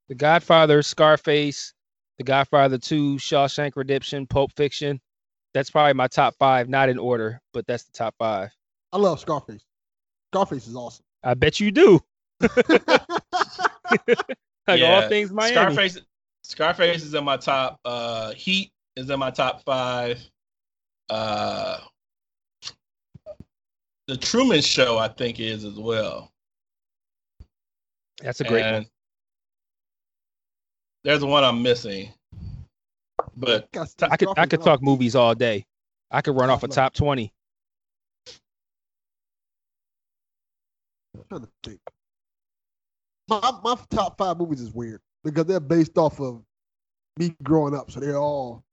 The 0.08 0.14
Godfather, 0.14 0.82
Scarface, 0.82 1.72
The 2.18 2.24
Godfather 2.24 2.78
2, 2.78 3.16
Shawshank 3.16 3.72
Redemption, 3.76 4.26
Pulp 4.26 4.52
Fiction. 4.56 5.00
That's 5.54 5.70
probably 5.70 5.94
my 5.94 6.08
top 6.08 6.34
five, 6.38 6.68
not 6.68 6.88
in 6.88 6.98
order, 6.98 7.40
but 7.52 7.66
that's 7.66 7.84
the 7.84 7.92
top 7.92 8.14
five. 8.18 8.50
I 8.92 8.98
love 8.98 9.20
Scarface. 9.20 9.64
Scarface 10.32 10.66
is 10.66 10.76
awesome. 10.76 11.04
I 11.22 11.34
bet 11.34 11.60
you 11.60 11.70
do. 11.70 12.00
Like 14.68 14.80
Yeah, 14.80 14.86
all 15.02 15.08
things 15.08 15.30
Miami. 15.30 15.54
Scarface, 15.54 16.00
Scarface 16.42 17.04
is 17.04 17.14
in 17.14 17.24
my 17.24 17.36
top. 17.36 17.78
Uh, 17.84 18.32
Heat 18.32 18.72
is 18.96 19.10
in 19.10 19.18
my 19.18 19.30
top 19.30 19.62
five. 19.64 20.20
Uh, 21.08 21.78
the 24.08 24.16
Truman 24.16 24.62
Show, 24.62 24.98
I 24.98 25.08
think, 25.08 25.40
is 25.40 25.64
as 25.64 25.74
well. 25.74 26.32
That's 28.22 28.40
a 28.40 28.44
great 28.44 28.72
one. 28.72 28.86
And 31.06 31.12
There's 31.12 31.24
one 31.24 31.44
I'm 31.44 31.62
missing, 31.62 32.12
but 33.36 33.70
Got- 33.70 33.94
I 34.10 34.16
could 34.16 34.28
I 34.36 34.46
could 34.46 34.60
talk 34.60 34.82
movies 34.82 35.14
all 35.14 35.36
day. 35.36 35.64
I 36.10 36.20
could 36.20 36.34
run 36.34 36.50
off 36.50 36.64
a 36.64 36.68
top 36.68 36.94
twenty. 36.94 37.32
I'm 41.14 41.22
trying 41.28 41.40
to 41.42 41.48
think. 41.62 41.80
My, 43.28 43.52
my 43.62 43.76
top 43.88 44.18
five 44.18 44.36
movies 44.36 44.60
is 44.60 44.72
weird 44.72 45.00
because 45.22 45.44
they're 45.44 45.60
based 45.60 45.96
off 45.96 46.20
of 46.20 46.42
me 47.16 47.36
growing 47.44 47.76
up, 47.76 47.92
so 47.92 48.00
they're 48.00 48.18
all 48.18 48.64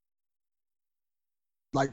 like. 1.73 1.91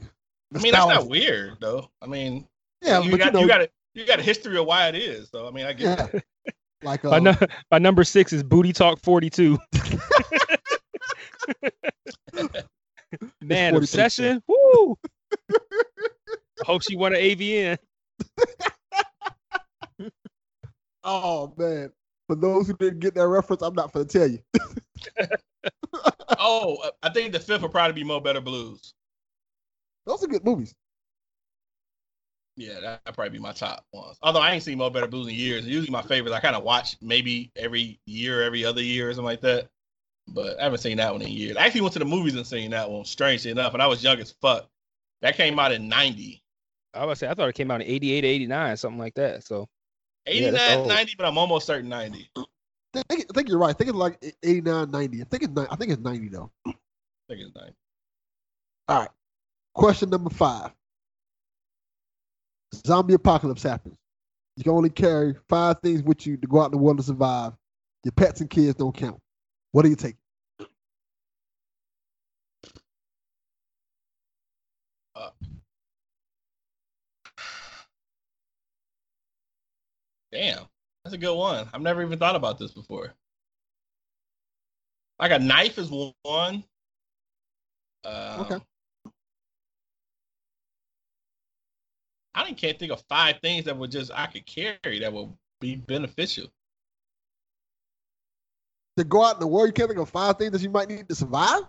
I 0.55 0.57
mean 0.57 0.71
that's 0.73 0.87
not 0.87 1.07
weird 1.07 1.57
though. 1.61 1.87
I 2.01 2.07
mean, 2.07 2.47
Yeah, 2.81 2.99
you 3.01 3.11
but 3.11 3.19
got 3.19 3.25
you 3.27 3.31
know, 3.33 3.39
you 3.41 3.47
got 3.47 3.61
a 3.61 3.69
you 3.93 4.07
got 4.07 4.17
a 4.17 4.23
history 4.23 4.57
of 4.57 4.65
why 4.65 4.87
it 4.87 4.95
is. 4.95 5.29
So 5.29 5.47
I 5.47 5.51
mean, 5.51 5.67
I 5.67 5.73
get 5.73 5.99
yeah, 5.99 6.07
that. 6.07 6.23
like 6.83 7.03
My, 7.03 7.17
um, 7.17 7.35
my 7.71 7.77
number 7.77 8.03
six 8.03 8.33
is 8.33 8.43
Booty 8.43 8.73
Talk 8.73 8.99
42. 9.01 9.57
Man, 13.41 13.73
42 13.73 13.77
obsession. 13.77 14.43
Woo! 14.47 14.97
Hope 16.63 16.83
she 16.83 16.95
won 16.95 17.13
an 17.13 17.21
AVN. 17.21 17.77
oh 21.03 21.53
man. 21.57 21.91
For 22.27 22.35
those 22.35 22.67
who 22.67 22.77
didn't 22.77 22.99
get 22.99 23.15
that 23.15 23.27
reference, 23.27 23.61
I'm 23.61 23.73
not 23.73 23.91
gonna 23.91 24.05
tell 24.05 24.27
you. 24.27 24.39
Oh, 26.39 26.77
uh, 26.83 26.89
I 27.03 27.09
think 27.09 27.33
the 27.33 27.39
fifth 27.39 27.61
will 27.61 27.69
probably 27.69 27.93
be 27.93 28.03
Mo 28.03 28.19
Better 28.19 28.41
Blues. 28.41 28.95
Those 30.07 30.23
are 30.23 30.27
good 30.27 30.43
movies. 30.43 30.73
Yeah, 32.61 32.79
that'd 32.79 33.15
probably 33.15 33.29
be 33.29 33.39
my 33.39 33.53
top 33.53 33.85
ones. 33.91 34.19
Although 34.21 34.39
I 34.39 34.51
ain't 34.51 34.61
seen 34.61 34.77
Mo 34.77 34.91
Better 34.91 35.07
Blues 35.07 35.27
in 35.27 35.33
years. 35.33 35.65
Usually 35.65 35.91
my 35.91 36.03
favorites 36.03 36.35
I 36.35 36.39
kind 36.39 36.55
of 36.55 36.63
watch 36.63 36.95
maybe 37.01 37.51
every 37.55 37.99
year, 38.05 38.43
every 38.43 38.63
other 38.63 38.83
year, 38.83 39.09
or 39.09 39.13
something 39.13 39.25
like 39.25 39.41
that. 39.41 39.67
But 40.27 40.59
I 40.59 40.63
haven't 40.65 40.77
seen 40.77 40.97
that 40.97 41.11
one 41.11 41.23
in 41.23 41.29
years. 41.29 41.57
I 41.57 41.65
actually 41.65 41.81
went 41.81 41.93
to 41.93 41.99
the 41.99 42.05
movies 42.05 42.35
and 42.35 42.45
seen 42.45 42.69
that 42.69 42.87
one, 42.87 43.03
strangely 43.05 43.49
enough, 43.49 43.73
and 43.73 43.81
I 43.81 43.87
was 43.87 44.03
young 44.03 44.19
as 44.19 44.35
fuck. 44.43 44.69
That 45.23 45.35
came 45.37 45.57
out 45.57 45.71
in 45.71 45.89
90. 45.89 46.43
I 46.93 47.05
was 47.05 47.17
say 47.17 47.27
I 47.27 47.33
thought 47.33 47.49
it 47.49 47.55
came 47.55 47.71
out 47.71 47.81
in 47.81 47.87
88 47.87 48.25
89, 48.25 48.77
something 48.77 48.99
like 48.99 49.15
that. 49.15 49.43
So 49.43 49.67
89, 50.27 50.53
that's 50.53 50.75
old. 50.75 50.87
90, 50.87 51.15
but 51.17 51.25
I'm 51.25 51.39
almost 51.39 51.65
certain 51.65 51.89
90. 51.89 52.29
I 52.35 52.43
think, 53.09 53.25
I 53.27 53.33
think 53.33 53.49
you're 53.49 53.57
right. 53.57 53.71
I 53.71 53.73
think 53.73 53.89
it's 53.89 53.97
like 53.97 54.35
89, 54.43 54.91
90. 54.91 55.21
I 55.21 55.25
think 55.25 55.43
it's 55.43 55.57
I 55.57 55.75
think 55.77 55.91
it's 55.93 56.01
90 56.01 56.29
though. 56.29 56.51
I 56.67 56.73
think 57.27 57.41
it's 57.41 57.55
90. 57.55 57.73
All 58.87 58.99
right. 58.99 59.09
Question 59.73 60.11
number 60.11 60.29
five. 60.29 60.71
Zombie 62.73 63.13
apocalypse 63.13 63.63
happens. 63.63 63.97
You 64.57 64.63
can 64.63 64.73
only 64.73 64.89
carry 64.89 65.35
five 65.49 65.77
things 65.81 66.03
with 66.03 66.25
you 66.27 66.37
to 66.37 66.47
go 66.47 66.61
out 66.61 66.65
in 66.65 66.71
the 66.71 66.77
world 66.77 66.97
to 66.97 67.03
survive. 67.03 67.53
Your 68.03 68.11
pets 68.13 68.41
and 68.41 68.49
kids 68.49 68.75
don't 68.75 68.95
count. 68.95 69.19
What 69.71 69.83
do 69.83 69.89
you 69.89 69.95
take? 69.95 70.15
Damn, 80.31 80.65
that's 81.03 81.13
a 81.13 81.17
good 81.17 81.35
one. 81.35 81.67
I've 81.73 81.81
never 81.81 82.01
even 82.01 82.17
thought 82.17 82.35
about 82.35 82.57
this 82.57 82.71
before. 82.71 83.13
Like 85.19 85.31
a 85.31 85.39
knife 85.39 85.77
is 85.77 85.91
one. 86.23 86.63
Um, 88.03 88.41
Okay. 88.41 88.59
I 92.33 92.45
didn't 92.45 92.57
can't 92.57 92.79
think 92.79 92.91
of 92.91 93.01
five 93.09 93.39
things 93.41 93.65
that 93.65 93.77
would 93.77 93.91
just 93.91 94.11
I 94.13 94.27
could 94.27 94.45
carry 94.45 94.99
that 94.99 95.11
would 95.11 95.29
be 95.59 95.75
beneficial. 95.75 96.47
To 98.97 99.03
go 99.03 99.23
out 99.23 99.35
in 99.35 99.39
the 99.39 99.47
world, 99.47 99.67
you 99.67 99.73
can't 99.73 99.89
think 99.89 99.99
of 100.01 100.09
five 100.09 100.37
things 100.37 100.51
that 100.51 100.61
you 100.61 100.69
might 100.69 100.89
need 100.89 101.07
to 101.09 101.15
survive? 101.15 101.63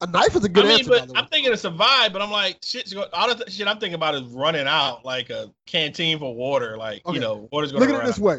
A 0.00 0.06
knife 0.06 0.36
is 0.36 0.44
a 0.44 0.48
good 0.48 0.66
answer. 0.66 0.90
I 0.92 0.94
mean, 0.94 1.00
answer. 1.02 1.12
but. 1.14 1.22
I'm 1.22 1.28
thinking 1.28 1.52
to 1.52 1.56
survive, 1.56 2.12
but 2.12 2.22
I'm 2.22 2.30
like, 2.30 2.58
shit, 2.62 2.92
all 3.12 3.34
the 3.34 3.50
shit 3.50 3.66
I'm 3.66 3.78
thinking 3.78 3.94
about 3.94 4.14
is 4.14 4.22
running 4.22 4.66
out, 4.66 5.04
like 5.04 5.30
a 5.30 5.52
canteen 5.66 6.18
for 6.18 6.34
water, 6.34 6.76
like 6.76 7.04
Okay. 7.06 7.14
you 7.14 7.20
know, 7.20 7.48
water's 7.52 7.72
gonna 7.72 7.84
Look 7.84 7.90
at 7.90 7.96
run 7.98 8.04
it 8.04 8.06
this 8.06 8.18
out. 8.18 8.24
way. 8.24 8.36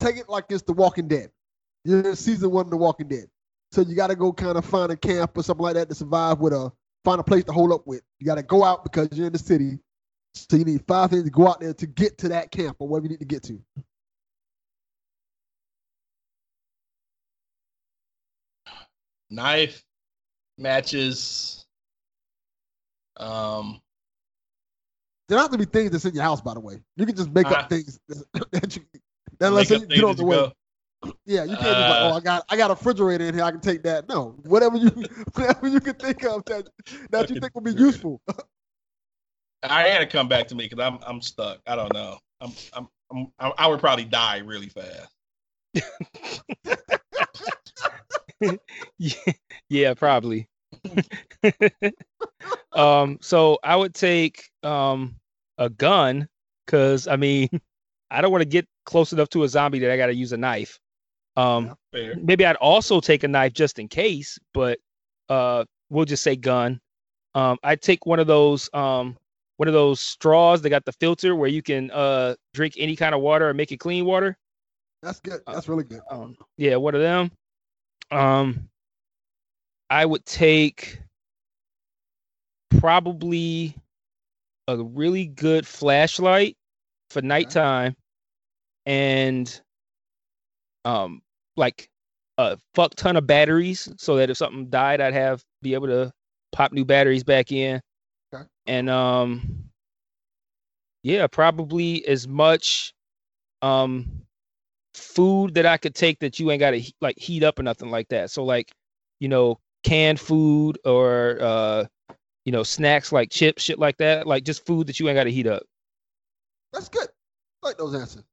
Take 0.00 0.16
it 0.16 0.28
like 0.28 0.44
it's 0.50 0.62
The 0.62 0.72
Walking 0.72 1.08
Dead. 1.08 1.30
You're 1.84 2.00
in 2.00 2.16
season 2.16 2.50
one 2.50 2.66
of 2.66 2.70
The 2.70 2.76
Walking 2.76 3.08
Dead. 3.08 3.26
So 3.70 3.80
you 3.80 3.94
got 3.94 4.08
to 4.08 4.16
go 4.16 4.32
kind 4.32 4.58
of 4.58 4.64
find 4.64 4.92
a 4.92 4.96
camp 4.96 5.36
or 5.36 5.42
something 5.42 5.62
like 5.62 5.74
that 5.74 5.88
to 5.88 5.94
survive 5.94 6.38
with 6.40 6.52
a 6.52 6.70
find 7.04 7.20
a 7.20 7.24
place 7.24 7.44
to 7.44 7.52
hold 7.52 7.72
up 7.72 7.86
with. 7.86 8.02
You 8.18 8.26
got 8.26 8.34
to 8.34 8.42
go 8.42 8.62
out 8.64 8.84
because 8.84 9.08
you're 9.12 9.28
in 9.28 9.32
the 9.32 9.38
city. 9.38 9.78
So 10.34 10.56
you 10.56 10.64
need 10.64 10.84
five 10.86 11.10
things 11.10 11.24
to 11.24 11.30
go 11.30 11.48
out 11.48 11.60
there 11.60 11.74
to 11.74 11.86
get 11.86 12.18
to 12.18 12.28
that 12.30 12.50
camp 12.50 12.76
or 12.78 12.88
wherever 12.88 13.04
you 13.04 13.10
need 13.10 13.18
to 13.20 13.24
get 13.24 13.42
to. 13.44 13.60
Knife, 19.30 19.84
matches. 20.58 21.64
Um, 23.16 23.80
There 25.28 25.38
have 25.38 25.50
to 25.50 25.58
be 25.58 25.64
things 25.64 25.90
that's 25.90 26.04
in 26.04 26.14
your 26.14 26.22
house, 26.24 26.40
by 26.40 26.54
the 26.54 26.60
way. 26.60 26.82
You 26.96 27.06
can 27.06 27.16
just 27.16 27.30
make 27.30 27.46
Ah. 27.46 27.60
up 27.60 27.70
things 27.70 27.98
that 28.08 28.76
you 28.76 28.82
that 29.38 29.52
let's 29.52 29.70
you 29.70 29.86
get 29.86 30.04
on 30.04 30.16
the 30.16 30.24
way. 30.24 30.36
go. 30.36 30.52
Yeah, 31.24 31.44
you 31.44 31.56
can't 31.56 31.76
just 31.76 31.88
like, 31.88 32.00
Uh, 32.00 32.10
oh, 32.10 32.12
I 32.12 32.20
got 32.20 32.44
I 32.48 32.56
got 32.56 32.70
a 32.70 32.74
refrigerator 32.74 33.24
in 33.24 33.34
here, 33.34 33.44
I 33.44 33.50
can 33.50 33.60
take 33.60 33.82
that. 33.84 34.08
No, 34.08 34.36
whatever 34.44 34.76
you 34.76 34.88
whatever 35.34 35.68
you 35.68 35.80
can 35.80 35.94
think 35.94 36.22
of 36.24 36.44
that 36.46 36.68
that 37.10 37.28
you 37.30 37.40
think 37.40 37.54
will 37.54 37.62
be 37.62 37.72
useful. 37.72 38.20
I 39.62 39.88
had 39.88 39.98
to 40.00 40.06
come 40.06 40.28
back 40.28 40.48
to 40.48 40.54
me 40.54 40.68
because 40.68 40.84
I'm 40.84 40.98
I'm 41.06 41.20
stuck. 41.20 41.60
I 41.66 41.76
don't 41.76 41.92
know. 41.92 42.18
I'm 42.40 42.52
I'm, 42.72 42.88
I'm 43.38 43.52
I 43.58 43.66
would 43.68 43.80
probably 43.80 44.04
die 44.04 44.38
really 44.38 44.68
fast. 44.68 45.08
yeah, 48.98 49.12
yeah, 49.68 49.94
probably. 49.94 50.48
um, 52.72 53.18
so 53.20 53.58
I 53.62 53.76
would 53.76 53.94
take 53.94 54.42
um 54.62 55.16
a 55.58 55.70
gun 55.70 56.28
because 56.66 57.06
I 57.06 57.16
mean 57.16 57.48
I 58.10 58.20
don't 58.20 58.32
want 58.32 58.42
to 58.42 58.48
get 58.48 58.66
close 58.84 59.12
enough 59.12 59.28
to 59.30 59.44
a 59.44 59.48
zombie 59.48 59.78
that 59.80 59.90
I 59.90 59.96
got 59.96 60.06
to 60.06 60.14
use 60.14 60.32
a 60.32 60.36
knife. 60.36 60.78
Um, 61.36 61.74
maybe 61.92 62.44
I'd 62.44 62.56
also 62.56 63.00
take 63.00 63.24
a 63.24 63.28
knife 63.28 63.54
just 63.54 63.78
in 63.78 63.88
case, 63.88 64.38
but 64.52 64.78
uh, 65.30 65.64
we'll 65.88 66.04
just 66.04 66.22
say 66.22 66.36
gun. 66.36 66.78
Um, 67.34 67.56
I'd 67.62 67.80
take 67.80 68.04
one 68.04 68.20
of 68.20 68.26
those 68.26 68.68
um 68.74 69.16
one 69.62 69.68
of 69.68 69.74
those 69.74 70.00
straws 70.00 70.60
that 70.60 70.70
got 70.70 70.84
the 70.84 70.90
filter 70.90 71.36
where 71.36 71.48
you 71.48 71.62
can 71.62 71.88
uh 71.92 72.34
drink 72.52 72.74
any 72.78 72.96
kind 72.96 73.14
of 73.14 73.20
water 73.20 73.48
and 73.48 73.56
make 73.56 73.70
it 73.70 73.76
clean 73.76 74.04
water. 74.04 74.36
That's 75.04 75.20
good. 75.20 75.40
That's 75.46 75.68
really 75.68 75.84
good. 75.84 76.00
Um, 76.10 76.36
yeah, 76.56 76.74
one 76.74 76.96
of 76.96 77.00
them. 77.00 77.30
Um, 78.10 78.68
I 79.88 80.04
would 80.04 80.26
take 80.26 80.98
probably 82.80 83.76
a 84.66 84.82
really 84.82 85.26
good 85.26 85.64
flashlight 85.64 86.56
for 87.10 87.22
nighttime, 87.22 87.94
and 88.84 89.60
um, 90.84 91.22
like 91.56 91.88
a 92.38 92.58
fuck 92.74 92.96
ton 92.96 93.16
of 93.16 93.28
batteries, 93.28 93.88
so 93.96 94.16
that 94.16 94.28
if 94.28 94.38
something 94.38 94.68
died, 94.70 95.00
I'd 95.00 95.14
have 95.14 95.44
be 95.62 95.74
able 95.74 95.86
to 95.86 96.12
pop 96.50 96.72
new 96.72 96.84
batteries 96.84 97.22
back 97.22 97.52
in, 97.52 97.80
Okay. 98.34 98.44
and 98.66 98.88
um, 98.88 99.64
yeah, 101.02 101.26
probably 101.26 102.06
as 102.06 102.26
much 102.26 102.94
um 103.60 104.22
food 104.94 105.54
that 105.54 105.66
I 105.66 105.76
could 105.76 105.94
take 105.94 106.18
that 106.20 106.38
you 106.38 106.50
ain't 106.50 106.60
got 106.60 106.72
to 106.72 106.82
like 107.00 107.18
heat 107.18 107.42
up 107.42 107.58
or 107.58 107.62
nothing 107.62 107.90
like 107.90 108.08
that. 108.08 108.30
So 108.30 108.44
like, 108.44 108.72
you 109.20 109.28
know, 109.28 109.58
canned 109.84 110.20
food 110.20 110.78
or 110.84 111.38
uh, 111.40 111.84
you 112.44 112.52
know, 112.52 112.62
snacks 112.62 113.12
like 113.12 113.30
chips, 113.30 113.62
shit 113.62 113.78
like 113.78 113.96
that. 113.98 114.26
Like 114.26 114.44
just 114.44 114.66
food 114.66 114.86
that 114.86 115.00
you 115.00 115.08
ain't 115.08 115.16
got 115.16 115.24
to 115.24 115.30
heat 115.30 115.46
up. 115.46 115.62
That's 116.72 116.88
good. 116.88 117.08
I 117.62 117.68
like 117.68 117.78
those 117.78 117.94
answers. 117.94 118.24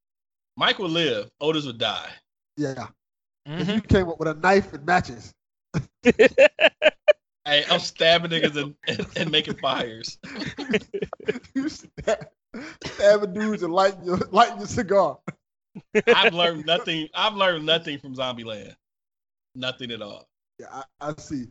Mike 0.57 0.79
would 0.79 0.91
live. 0.91 1.29
Otis 1.39 1.65
would 1.65 1.77
die. 1.77 2.09
Yeah. 2.57 2.87
If 3.45 3.67
you 3.67 3.81
came 3.81 4.09
up 4.09 4.19
with 4.19 4.27
a 4.27 4.35
knife 4.35 4.73
and 4.73 4.85
matches. 4.85 5.33
Hey, 7.45 7.63
I'm 7.69 7.79
stabbing 7.79 8.31
niggas 8.31 8.55
and, 8.57 8.75
and, 8.87 9.07
and 9.15 9.31
making 9.31 9.55
fires. 9.55 10.17
you 11.55 11.69
stab, 11.69 12.27
stabbing 12.83 13.33
dudes 13.33 13.63
and 13.63 13.73
lighting 13.73 14.03
your 14.03 14.17
lighting 14.31 14.57
your 14.57 14.67
cigar. 14.67 15.17
I've 16.07 16.33
learned 16.33 16.65
nothing. 16.65 17.07
I've 17.13 17.35
learned 17.35 17.65
nothing 17.65 17.99
from 17.99 18.15
Zombieland. 18.15 18.75
Nothing 19.55 19.91
at 19.91 20.01
all. 20.01 20.27
Yeah, 20.59 20.67
I, 20.71 20.83
I 21.09 21.13
see. 21.17 21.45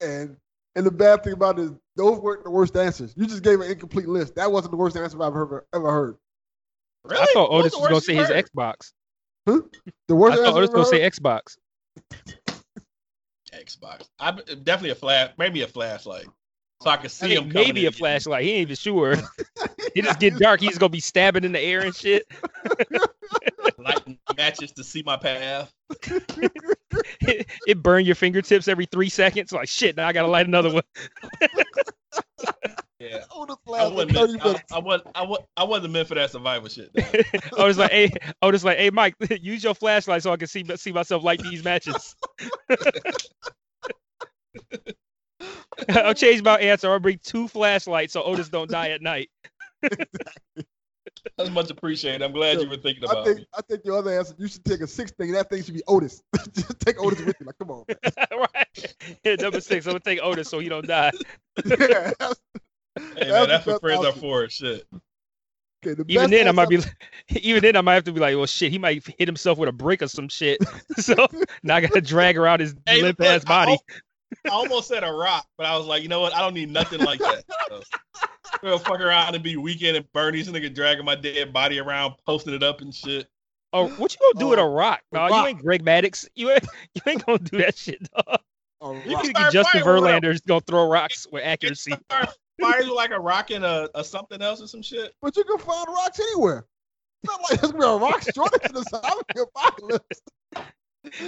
And 0.00 0.36
and 0.76 0.86
the 0.86 0.90
bad 0.90 1.24
thing 1.24 1.32
about 1.32 1.58
it 1.58 1.62
is 1.62 1.70
those 1.96 2.18
weren't 2.18 2.44
the 2.44 2.50
worst 2.50 2.76
answers. 2.76 3.14
You 3.16 3.26
just 3.26 3.42
gave 3.42 3.60
an 3.60 3.70
incomplete 3.70 4.08
list. 4.08 4.34
That 4.36 4.50
wasn't 4.50 4.72
the 4.72 4.76
worst 4.76 4.96
answer 4.96 5.16
I've 5.22 5.28
ever 5.28 5.66
ever 5.74 5.90
heard. 5.90 6.16
Really? 7.04 7.22
I 7.22 7.26
thought 7.32 7.50
Otis 7.50 7.72
the 7.72 7.78
was 7.78 7.88
gonna 7.88 8.00
say 8.00 8.12
you 8.14 8.20
his 8.20 8.28
heard? 8.28 8.46
Xbox. 8.46 8.92
The 10.08 10.14
worst 10.14 10.38
I 10.38 10.44
thought 10.44 10.54
Otis 10.54 10.70
was 10.70 10.88
gonna 10.90 11.02
ever 11.02 11.10
say 11.10 11.20
Xbox. 11.20 11.56
Xbox. 13.58 14.08
I 14.18 14.30
definitely 14.32 14.90
a 14.90 14.94
flash. 14.94 15.30
Maybe 15.38 15.62
a 15.62 15.68
flashlight, 15.68 16.26
so 16.82 16.90
I 16.90 16.96
can 16.96 17.08
see 17.10 17.26
I 17.26 17.36
think 17.36 17.46
him. 17.46 17.52
maybe 17.52 17.66
a 17.66 17.66
and 17.68 17.76
get 17.76 17.94
me. 17.94 17.98
flashlight. 17.98 18.44
He 18.44 18.50
ain't 18.52 18.62
even 18.62 18.76
sure. 18.76 19.16
It 19.94 20.04
just 20.04 20.20
get 20.20 20.36
dark. 20.38 20.60
He's 20.60 20.78
gonna 20.78 20.90
be 20.90 21.00
stabbing 21.00 21.44
in 21.44 21.52
the 21.52 21.60
air 21.60 21.80
and 21.80 21.94
shit. 21.94 22.30
lighting 23.78 24.18
matches 24.36 24.70
to 24.72 24.84
see 24.84 25.02
my 25.02 25.16
path. 25.16 25.72
it, 27.22 27.48
it 27.66 27.82
burn 27.82 28.04
your 28.04 28.14
fingertips 28.14 28.68
every 28.68 28.86
three 28.86 29.08
seconds. 29.08 29.50
Like 29.50 29.68
shit. 29.68 29.96
Now 29.96 30.06
I 30.06 30.12
gotta 30.12 30.28
light 30.28 30.46
another 30.46 30.72
one. 30.72 30.82
Yeah. 33.10 33.24
Otis 33.34 33.56
I 33.74 33.86
wasn't, 33.88 34.12
30 34.16 34.32
meant, 34.32 34.44
I. 34.44 34.76
I, 34.76 34.78
wasn't, 34.78 35.10
I, 35.14 35.22
wa- 35.22 35.38
I 35.56 35.64
wasn't 35.64 35.92
meant 35.92 36.08
for 36.08 36.14
that 36.14 36.30
survival 36.30 36.68
shit. 36.68 36.90
I 37.58 37.64
was 37.64 37.78
like, 37.78 37.90
hey, 37.90 38.10
I 38.42 38.46
Otis 38.46 38.64
like, 38.64 38.78
hey, 38.78 38.90
Mike, 38.90 39.14
use 39.40 39.64
your 39.64 39.74
flashlight 39.74 40.22
so 40.22 40.32
I 40.32 40.36
can 40.36 40.48
see 40.48 40.64
see 40.76 40.92
myself 40.92 41.22
light 41.24 41.40
these 41.42 41.64
matches. 41.64 42.14
I'll 45.90 46.14
change 46.14 46.42
my 46.42 46.58
answer. 46.58 46.90
I'll 46.90 46.98
bring 46.98 47.20
two 47.22 47.48
flashlights 47.48 48.12
so 48.12 48.22
Otis 48.22 48.48
don't 48.48 48.70
die 48.70 48.90
at 48.90 49.00
night. 49.02 49.30
That's 51.36 51.50
much 51.50 51.70
appreciated. 51.70 52.22
I'm 52.22 52.32
glad 52.32 52.60
you 52.60 52.68
were 52.68 52.76
thinking 52.76 53.04
I 53.08 53.12
about 53.12 53.24
think 53.26 53.38
me. 53.38 53.46
I 53.56 53.60
think 53.62 53.84
your 53.84 53.98
other 53.98 54.16
answer, 54.18 54.34
you 54.38 54.48
should 54.48 54.64
take 54.64 54.80
a 54.80 54.86
six 54.86 55.12
thing. 55.12 55.32
That 55.32 55.48
thing 55.48 55.62
should 55.62 55.74
be 55.74 55.82
Otis. 55.86 56.22
just 56.54 56.78
take 56.80 57.00
Otis 57.02 57.20
with 57.24 57.36
you. 57.40 57.46
Like, 57.46 57.58
come 57.58 57.70
on. 57.70 57.84
man. 57.88 58.46
right. 58.54 58.94
Yeah, 59.24 59.36
number 59.36 59.60
six. 59.60 59.86
I'm 59.86 59.92
gonna 59.92 60.00
take 60.00 60.20
Otis 60.22 60.48
so 60.48 60.58
he 60.58 60.68
don't 60.68 60.86
die. 60.86 61.12
yeah, 61.64 62.12
that's- 62.18 62.36
Hey, 63.16 63.30
man, 63.30 63.48
that's 63.48 63.66
what 63.66 63.72
best 63.74 63.80
friends 63.80 64.04
are 64.04 64.12
for. 64.12 64.48
Shit. 64.48 64.86
okay, 65.84 65.94
the 65.94 66.04
Even 66.08 66.30
then, 66.30 66.48
I 66.48 66.52
might 66.52 66.72
answer- 66.72 66.90
be. 67.28 67.40
Even 67.40 67.62
then, 67.62 67.76
I 67.76 67.80
might 67.80 67.94
have 67.94 68.04
to 68.04 68.12
be 68.12 68.20
like, 68.20 68.36
well, 68.36 68.46
shit, 68.46 68.70
he 68.72 68.78
might 68.78 69.04
hit 69.18 69.28
himself 69.28 69.58
with 69.58 69.68
a 69.68 69.72
brick 69.72 70.02
or 70.02 70.08
some 70.08 70.28
shit. 70.28 70.58
So 70.98 71.28
now 71.62 71.76
I 71.76 71.80
gotta 71.80 72.00
drag 72.00 72.36
around 72.36 72.60
his 72.60 72.74
Hey, 72.84 73.02
limp 73.02 73.20
ass 73.20 73.44
body. 73.44 73.78
I 74.46 74.50
almost 74.50 74.88
said 74.88 75.04
a 75.04 75.12
rock, 75.12 75.46
but 75.56 75.66
I 75.66 75.76
was 75.76 75.86
like, 75.86 76.02
you 76.02 76.08
know 76.08 76.20
what? 76.20 76.34
I 76.34 76.40
don't 76.40 76.54
need 76.54 76.70
nothing 76.70 77.00
like 77.00 77.20
that. 77.20 77.44
So, 77.68 77.82
I'm 78.62 78.70
gonna 78.70 78.78
fuck 78.80 79.00
around 79.00 79.34
and 79.36 79.44
be 79.44 79.56
weekend 79.56 79.96
and 79.96 80.12
Bernie's 80.12 80.48
nigga 80.48 80.74
dragging 80.74 81.04
my 81.04 81.14
dead 81.14 81.52
body 81.52 81.78
around, 81.78 82.14
posting 82.26 82.52
it 82.54 82.62
up 82.64 82.80
and 82.80 82.92
shit. 82.92 83.28
Oh, 83.72 83.86
what 83.90 84.12
you 84.14 84.18
gonna 84.32 84.40
do 84.44 84.48
with 84.48 84.58
oh, 84.58 84.62
a 84.62 84.66
Oh, 84.66 84.72
rock? 84.74 85.02
a 85.12 85.14
No, 85.16 85.20
rock. 85.28 85.30
you 85.30 85.46
ain't 85.46 85.58
Greg 85.60 85.84
Maddux. 85.84 86.26
You 86.34 86.50
ain't, 86.50 86.64
you 86.94 87.02
ain't 87.06 87.24
gonna 87.24 87.38
do 87.38 87.58
that 87.58 87.76
shit, 87.76 88.02
dog. 88.12 88.40
You 88.82 89.16
can 89.16 89.26
You 89.26 89.32
think 89.32 89.36
Justin 89.52 89.82
fighting 89.82 89.86
with 89.86 90.02
Verlander's 90.02 90.40
gonna 90.40 90.60
throw 90.62 90.88
rocks 90.88 91.26
with 91.30 91.44
accuracy? 91.44 91.94
Fire- 92.60 92.72
Fires 92.72 92.86
with 92.86 92.94
like 92.96 93.10
a 93.10 93.20
rock 93.20 93.50
and 93.50 93.64
a, 93.64 93.88
a 93.94 94.02
something 94.04 94.40
else 94.42 94.60
or 94.62 94.66
some 94.66 94.82
shit. 94.82 95.12
But 95.22 95.36
you 95.36 95.44
can 95.44 95.58
find 95.58 95.86
rocks 95.88 96.18
anywhere. 96.20 96.66
It's 97.22 97.32
not 97.32 97.40
like 97.50 97.60
there's 97.60 97.72
gonna 97.72 97.84
be 97.84 98.04
a 98.04 98.08
rock 98.08 98.22
shortage 98.34 98.62
in 98.66 98.74
the 98.74 98.82
zombie 98.84 99.40
apocalypse. 99.54 100.20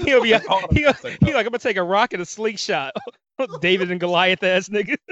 He'll 0.05 0.23
be, 0.23 0.33
Hold 0.33 0.65
on 0.65 0.77
he, 0.77 0.85
a 0.85 0.95
second. 0.95 1.27
he 1.27 1.33
like, 1.35 1.47
I'm 1.47 1.51
gonna 1.53 1.59
take 1.59 1.77
a 1.77 1.83
rock 1.83 2.13
and 2.13 2.23
a 2.23 2.27
slingshot. 2.27 2.93
David 3.61 3.91
and 3.91 3.99
Goliath 4.01 4.43
ass 4.43 4.69
nigga. 4.69 4.97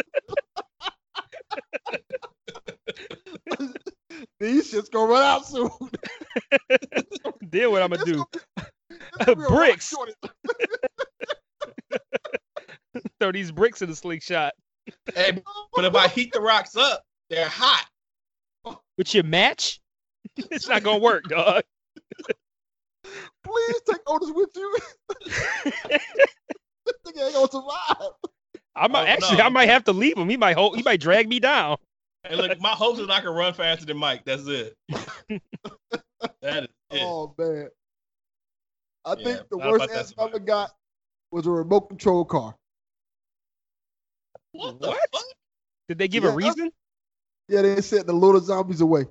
These 4.41 4.73
shits 4.73 4.91
gonna 4.91 5.11
run 5.11 5.23
out 5.23 5.47
soon. 5.47 5.71
then 7.51 7.71
what 7.71 7.83
I'm 7.83 7.91
gonna 7.91 8.03
It's 8.03 8.05
do? 8.05 8.15
gonna 8.15 8.27
be- 8.35 8.97
gonna 9.25 9.37
be 9.37 9.43
a 9.43 9.47
rock 9.47 9.49
Bricks. 9.57 9.89
shortage. 9.89 10.15
Throw 13.21 13.33
these 13.33 13.51
bricks 13.53 13.83
in 13.83 13.91
the 13.91 13.97
slingshot. 13.97 14.53
Hey, 15.15 15.43
but 15.79 15.85
if 15.85 15.95
I 15.95 16.09
heat 16.09 16.33
the 16.33 16.41
rocks 16.41 16.75
up, 16.75 17.05
they're 17.31 17.49
hot. 17.49 17.87
With 18.97 19.15
your 19.15 19.23
match, 19.23 19.81
it's 20.37 20.67
not 20.69 20.83
gonna 20.83 20.99
work, 20.99 21.23
dog. 21.29 21.63
Please 23.45 23.81
take 23.89 24.01
Otis 24.09 24.33
with 24.35 24.51
you. 24.57 24.79
this 25.25 25.35
nigga 27.07 27.27
ain't 27.27 27.35
gonna 27.35 27.49
survive. 27.49 28.11
I 28.75 28.89
might 28.89 29.05
Oh, 29.05 29.07
actually, 29.07 29.39
no. 29.39 29.45
I 29.45 29.49
might 29.51 29.69
have 29.69 29.85
to 29.85 29.93
leave 29.93 30.19
him. 30.19 30.29
He 30.29 30.37
might 30.37 30.57
hold, 30.57 30.77
he 30.77 30.83
might 30.83 31.01
drag 31.01 31.29
me 31.29 31.39
down. 31.39 31.77
And 32.25 32.39
look, 32.39 32.61
my 32.61 32.71
hopes 32.71 32.99
is 32.99 33.09
I 33.09 33.21
can 33.21 33.31
run 33.31 33.55
faster 33.55 33.87
than 33.87 33.99
Mike. 33.99 34.25
That's 34.25 34.49
it. 34.49 34.75
that 36.43 36.65
is 36.65 36.69
it. 36.91 37.03
Oh 37.03 37.33
man. 37.39 37.69
I 39.05 39.15
Yeah, 39.17 39.25
think 39.25 39.49
the 39.49 39.59
worst 39.59 39.77
about 39.77 39.89
that 39.91 39.99
answer 40.01 40.15
I 40.19 40.25
ever 40.25 40.39
got 40.41 40.71
was 41.31 41.47
a 41.47 41.51
remote 41.53 41.83
control 41.89 42.25
car. 42.25 42.57
what 44.51 44.81
the 44.81 44.89
What? 44.89 45.09
fuck? 45.13 45.23
Did 45.89 45.99
they 45.99 46.09
give 46.09 46.25
Yeah, 46.25 46.31
a 46.31 46.35
reason? 46.35 46.71
Yeah, 47.49 47.63
they 47.63 47.81
said 47.81 48.07
the 48.07 48.13
lure 48.13 48.35
the 48.35 48.41
zombies 48.45 48.81
away. 48.81 49.05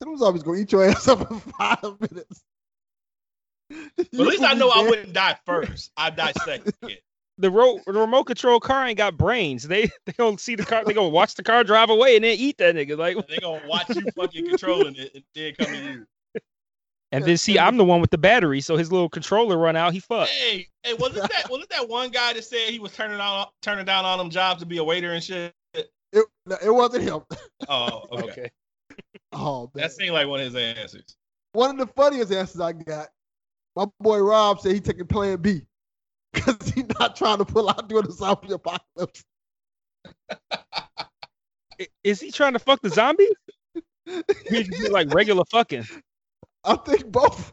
Them 0.00 0.16
zombies 0.16 0.42
gonna 0.42 0.58
eat 0.58 0.72
your 0.72 0.84
ass 0.88 1.06
up 1.08 1.30
in 1.30 1.40
five 1.40 2.00
minutes. 2.00 2.42
But 3.96 4.20
at 4.20 4.26
least 4.26 4.42
I 4.42 4.54
know 4.54 4.70
I 4.70 4.82
wouldn't 4.88 5.12
die 5.12 5.36
first. 5.44 5.92
I 5.96 6.08
die 6.10 6.32
second. 6.44 6.72
The, 7.40 7.52
ro- 7.52 7.78
the 7.86 7.92
remote 7.92 8.24
control 8.24 8.58
car 8.58 8.84
ain't 8.84 8.98
got 8.98 9.16
brains. 9.16 9.62
They 9.62 9.86
they 10.06 10.12
gonna 10.16 10.38
see 10.38 10.56
the 10.56 10.64
car. 10.64 10.84
They 10.84 10.92
gonna 10.92 11.10
watch 11.10 11.36
the 11.36 11.44
car 11.44 11.62
drive 11.62 11.88
away 11.88 12.16
and 12.16 12.24
then 12.24 12.36
eat 12.36 12.58
that 12.58 12.74
nigga. 12.74 12.98
Like, 12.98 13.28
They 13.28 13.38
gonna 13.38 13.64
watch 13.68 13.94
you 13.94 14.10
fucking 14.10 14.48
controlling 14.48 14.96
it 14.96 15.12
and 15.14 15.22
then 15.36 15.54
come 15.54 15.72
to 15.72 15.92
you. 15.92 16.06
and 17.12 17.24
then 17.24 17.36
see, 17.36 17.56
I'm 17.56 17.76
the 17.76 17.84
one 17.84 18.00
with 18.00 18.10
the 18.10 18.18
battery, 18.18 18.60
so 18.60 18.76
his 18.76 18.90
little 18.90 19.08
controller 19.08 19.56
run 19.56 19.76
out. 19.76 19.92
He 19.92 20.00
fucked. 20.00 20.30
Hey, 20.30 20.66
hey, 20.82 20.94
wasn't 20.94 21.30
that 21.30 21.48
wasn't 21.48 21.70
that 21.70 21.88
one 21.88 22.10
guy 22.10 22.32
that 22.32 22.42
said 22.42 22.70
he 22.70 22.80
was 22.80 22.90
turning 22.90 23.20
on 23.20 23.46
turning 23.62 23.84
down 23.84 24.04
all 24.04 24.18
them 24.18 24.30
jobs 24.30 24.58
to 24.62 24.66
be 24.66 24.78
a 24.78 24.84
waiter 24.84 25.12
and 25.12 25.22
shit? 25.22 25.54
It, 26.12 26.24
no, 26.46 26.56
it 26.64 26.70
wasn't 26.74 27.04
him. 27.04 27.20
Oh, 27.68 28.06
okay. 28.12 28.30
Okay. 28.30 28.50
Oh 29.32 29.70
man. 29.74 29.82
That 29.82 29.92
seemed 29.92 30.12
like 30.12 30.26
one 30.26 30.40
of 30.40 30.46
his 30.46 30.56
answers. 30.56 31.16
One 31.52 31.70
of 31.70 31.76
the 31.86 31.92
funniest 31.94 32.32
answers 32.32 32.60
I 32.60 32.72
got. 32.72 33.08
My 33.76 33.86
boy 34.00 34.18
Rob 34.20 34.60
said 34.60 34.72
he 34.72 34.80
taking 34.80 35.06
Plan 35.06 35.40
B 35.40 35.62
because 36.32 36.56
he's 36.74 36.86
not 36.98 37.14
trying 37.14 37.38
to 37.38 37.44
pull 37.44 37.68
out 37.68 37.88
during 37.88 38.06
the 38.06 38.12
zombie 38.12 38.52
apocalypse. 38.52 39.22
Is 42.02 42.20
he 42.20 42.30
trying 42.30 42.54
to 42.54 42.58
fuck 42.58 42.80
the 42.82 42.90
zombie? 42.90 43.28
He 44.48 44.62
just 44.64 44.70
do, 44.82 44.88
like 44.88 45.12
regular 45.12 45.44
fucking. 45.50 45.86
I 46.64 46.76
think 46.76 47.06
both. 47.12 47.52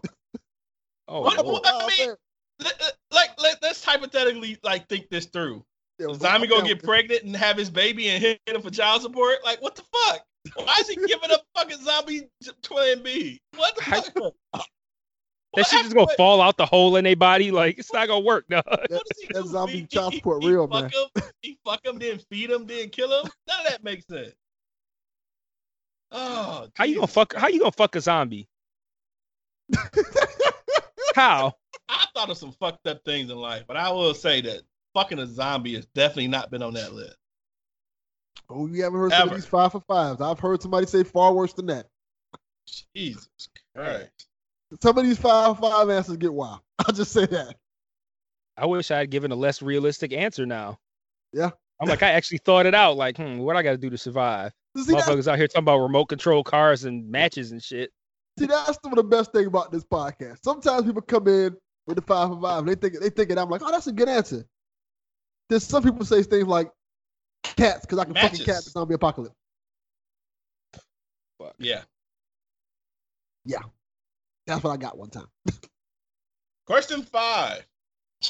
Oh, 1.10 1.22
What- 1.22 1.46
what- 1.46 1.64
I 1.66 1.88
mean, 2.00 2.16
Let- 2.60 2.80
let- 2.82 2.98
Like, 3.12 3.40
let, 3.42 3.62
let's 3.62 3.84
hypothetically 3.84 4.58
like 4.64 4.88
think 4.88 5.10
this 5.10 5.26
through. 5.26 5.66
Yeah, 6.00 6.14
zombie 6.14 6.48
gonna 6.48 6.68
get 6.68 6.84
pregnant 6.84 7.24
and 7.24 7.36
have 7.36 7.58
his 7.58 7.70
baby 7.70 8.10
and 8.10 8.22
hit 8.22 8.40
him 8.48 8.62
for 8.62 8.70
child 8.70 9.02
support? 9.02 9.38
Like, 9.44 9.62
what 9.62 9.76
the 9.76 9.84
fuck? 9.84 10.26
Why 10.56 10.76
is 10.80 10.90
he 10.90 10.96
giving 10.96 11.32
up 11.32 11.44
fucking 11.56 11.82
zombie 11.84 12.28
twin 12.62 13.02
B? 13.02 13.42
What 13.56 13.76
the 13.76 13.82
How- 13.84 14.02
fuck? 14.02 14.34
that 15.56 15.68
shit 15.68 15.84
just 15.84 15.94
gonna 15.94 16.06
What- 16.08 16.18
fall 16.18 16.42
out 16.42 16.58
the 16.58 16.66
hole 16.66 16.98
in 16.98 17.06
their 17.06 17.16
body. 17.16 17.50
Like 17.52 17.78
it's 17.80 17.94
not 17.94 18.08
gonna 18.08 18.20
work, 18.26 18.46
dog. 18.50 18.64
What 18.68 18.90
does 18.90 19.02
he 19.22 19.28
That 19.34 19.46
zombie 19.46 19.74
He- 19.80 19.86
child 19.88 20.12
he- 20.14 20.20
support 20.20 20.44
he 20.44 20.50
real, 20.50 20.68
fuck 20.68 20.82
man. 20.82 20.92
Him, 20.92 21.24
he 21.42 21.58
fuck 21.66 21.86
him, 21.86 21.98
then 21.98 22.20
feed 22.30 22.50
him, 22.52 22.66
then 22.68 22.90
kill 22.90 23.10
him. 23.22 23.32
None 23.48 23.60
of 23.66 23.68
that 23.72 23.84
makes 23.84 24.06
sense. 24.08 24.36
Oh, 26.12 26.68
How 26.76 26.84
you 26.86 26.96
gonna 26.96 27.08
fuck? 27.08 27.34
How 27.36 27.48
you 27.48 27.60
gonna 27.60 27.72
fuck 27.72 27.96
a 27.96 28.02
zombie? 28.02 28.48
How? 31.16 31.54
I 31.88 32.06
thought 32.14 32.30
of 32.30 32.38
some 32.38 32.52
fucked 32.52 32.86
up 32.88 33.04
things 33.06 33.30
in 33.30 33.38
life, 33.38 33.64
but 33.68 33.78
I 33.78 33.92
will 33.92 34.14
say 34.14 34.42
that 34.42 34.62
fucking 34.96 35.20
a 35.20 35.28
zombie 35.28 35.76
has 35.76 35.86
definitely 35.94 36.30
not 36.30 36.50
been 36.50 36.64
on 36.64 36.74
that 36.74 36.94
list. 36.94 37.18
Oh, 38.50 38.68
you 38.68 38.84
haven't 38.84 39.00
heard 39.00 39.12
some 39.12 39.30
of 39.30 39.36
these 39.36 39.46
five 39.46 39.72
for 39.72 39.82
fives. 39.82 40.22
I've 40.22 40.40
heard 40.40 40.62
somebody 40.62 40.88
say 40.88 41.04
far 41.04 41.34
worse 41.34 41.54
than 41.54 41.68
that. 41.68 41.88
Jesus 42.96 43.28
Christ. 43.76 44.28
Some 44.82 44.98
of 44.98 45.04
these 45.04 45.18
five 45.18 45.58
for 45.58 45.70
five 45.70 45.90
answers 45.90 46.18
get 46.18 46.34
wild. 46.34 46.62
I'll 46.80 46.94
just 46.94 47.12
say 47.12 47.26
that. 47.28 47.56
I 48.58 48.66
wish 48.66 48.90
I 48.90 49.00
had 49.00 49.10
given 49.10 49.32
a 49.32 49.36
less 49.36 49.62
realistic 49.62 50.14
answer 50.14 50.46
now. 50.46 50.80
Yeah. 51.34 51.52
I'm 51.80 51.90
like, 51.90 52.04
I 52.04 52.12
actually 52.12 52.38
thought 52.38 52.66
it 52.66 52.74
out. 52.74 52.96
Like, 52.96 53.18
hmm, 53.18 53.40
what 53.40 53.58
I 53.58 53.64
got 53.64 53.72
to 53.72 53.78
do 53.78 53.90
to 53.90 53.98
survive? 53.98 54.54
See, 54.78 54.94
that's, 54.94 55.08
Motherfuckers 55.08 55.28
out 55.28 55.38
here 55.38 55.48
talking 55.48 55.64
about 55.64 55.80
remote 55.80 56.06
control 56.06 56.44
cars 56.44 56.86
and 56.86 57.10
matches 57.10 57.52
and 57.52 57.62
shit. 57.62 57.92
see, 58.40 58.46
that's 58.46 58.78
some 58.82 58.94
the 58.96 59.04
best 59.04 59.34
thing 59.34 59.48
about 59.48 59.72
this 59.72 59.84
podcast. 59.84 60.38
Sometimes 60.44 60.86
people 60.86 61.02
come 61.02 61.28
in 61.28 61.56
with 61.86 61.98
the 61.98 62.02
five 62.02 62.30
for 62.30 62.42
five 62.42 62.60
and 62.60 62.68
they 62.70 62.76
think 62.76 63.02
they 63.02 63.10
think 63.10 63.30
it. 63.30 63.38
I'm 63.38 63.50
like, 63.50 63.62
oh, 63.64 63.72
that's 63.72 63.88
a 63.88 63.92
good 63.92 64.08
answer. 64.08 64.46
There's 65.50 65.64
some 65.64 65.84
people 65.84 66.06
say 66.06 66.24
things 66.24 66.48
like 66.48 66.72
cats 67.44 67.82
because 67.82 68.00
I 68.00 68.06
can 68.06 68.14
fucking 68.16 68.40
cat 68.40 68.48
Matches. 68.48 68.66
the 68.66 68.72
zombie 68.72 68.96
apocalypse. 68.96 69.36
Yeah. 71.60 71.82
Yeah. 73.46 73.60
That's 74.48 74.64
what 74.64 74.72
I 74.72 74.78
got 74.78 74.98
one 74.98 75.10
time. 75.10 75.28
Question 76.66 77.04
five. 77.04 77.66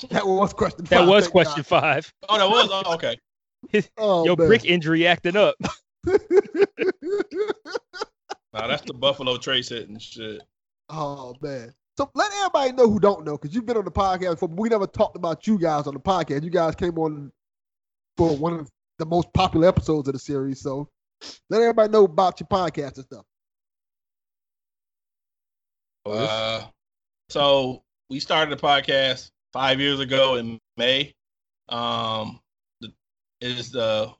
That 0.09 0.27
was 0.27 0.51
question 0.51 0.83
That 0.85 1.07
was 1.07 1.23
thank 1.23 1.31
question 1.31 1.63
five. 1.63 2.11
Oh, 2.27 2.37
that 2.37 2.49
was 2.49 2.69
oh, 2.85 2.93
okay. 2.95 3.15
God. 3.71 3.85
Oh, 3.97 4.25
Yo, 4.25 4.35
man. 4.35 4.47
brick 4.47 4.65
injury 4.65 5.07
acting 5.07 5.37
up. 5.37 5.55
Nah, 8.53 8.67
that's 8.67 8.83
the 8.83 8.93
Buffalo 8.93 9.35
Trace 9.35 9.67
hitting 9.67 9.99
shit. 9.99 10.41
Oh 10.87 11.35
man. 11.41 11.73
So 11.97 12.11
let 12.13 12.31
everybody 12.33 12.73
know 12.73 12.89
who 12.89 12.99
don't 12.99 13.25
know, 13.25 13.37
because 13.37 13.55
you've 13.55 13.65
been 13.65 13.77
on 13.77 13.85
the 13.85 13.91
podcast 13.91 14.31
before, 14.31 14.49
but 14.49 14.59
we 14.59 14.67
never 14.67 14.85
talked 14.85 15.15
about 15.15 15.47
you 15.47 15.57
guys 15.57 15.87
on 15.87 15.93
the 15.93 15.99
podcast. 15.99 16.43
You 16.43 16.49
guys 16.49 16.75
came 16.75 16.97
on 16.97 17.31
for 18.17 18.35
one 18.35 18.53
of 18.53 18.69
the 18.99 19.05
most 19.05 19.31
popular 19.33 19.67
episodes 19.67 20.07
of 20.09 20.13
the 20.13 20.19
series. 20.19 20.61
So 20.61 20.89
let 21.49 21.61
everybody 21.61 21.91
know 21.91 22.03
about 22.03 22.39
your 22.39 22.47
podcast 22.47 22.95
and 22.95 23.05
stuff. 23.05 23.25
Uh, 26.05 26.65
so 27.29 27.81
we 28.09 28.19
started 28.19 28.57
the 28.57 28.61
podcast 28.61 29.31
five 29.53 29.79
years 29.79 29.99
ago 29.99 30.35
in 30.35 30.59
May. 30.77 31.15
Um, 31.69 32.41
the, 32.81 32.93
is 33.41 33.71
the 33.71 34.11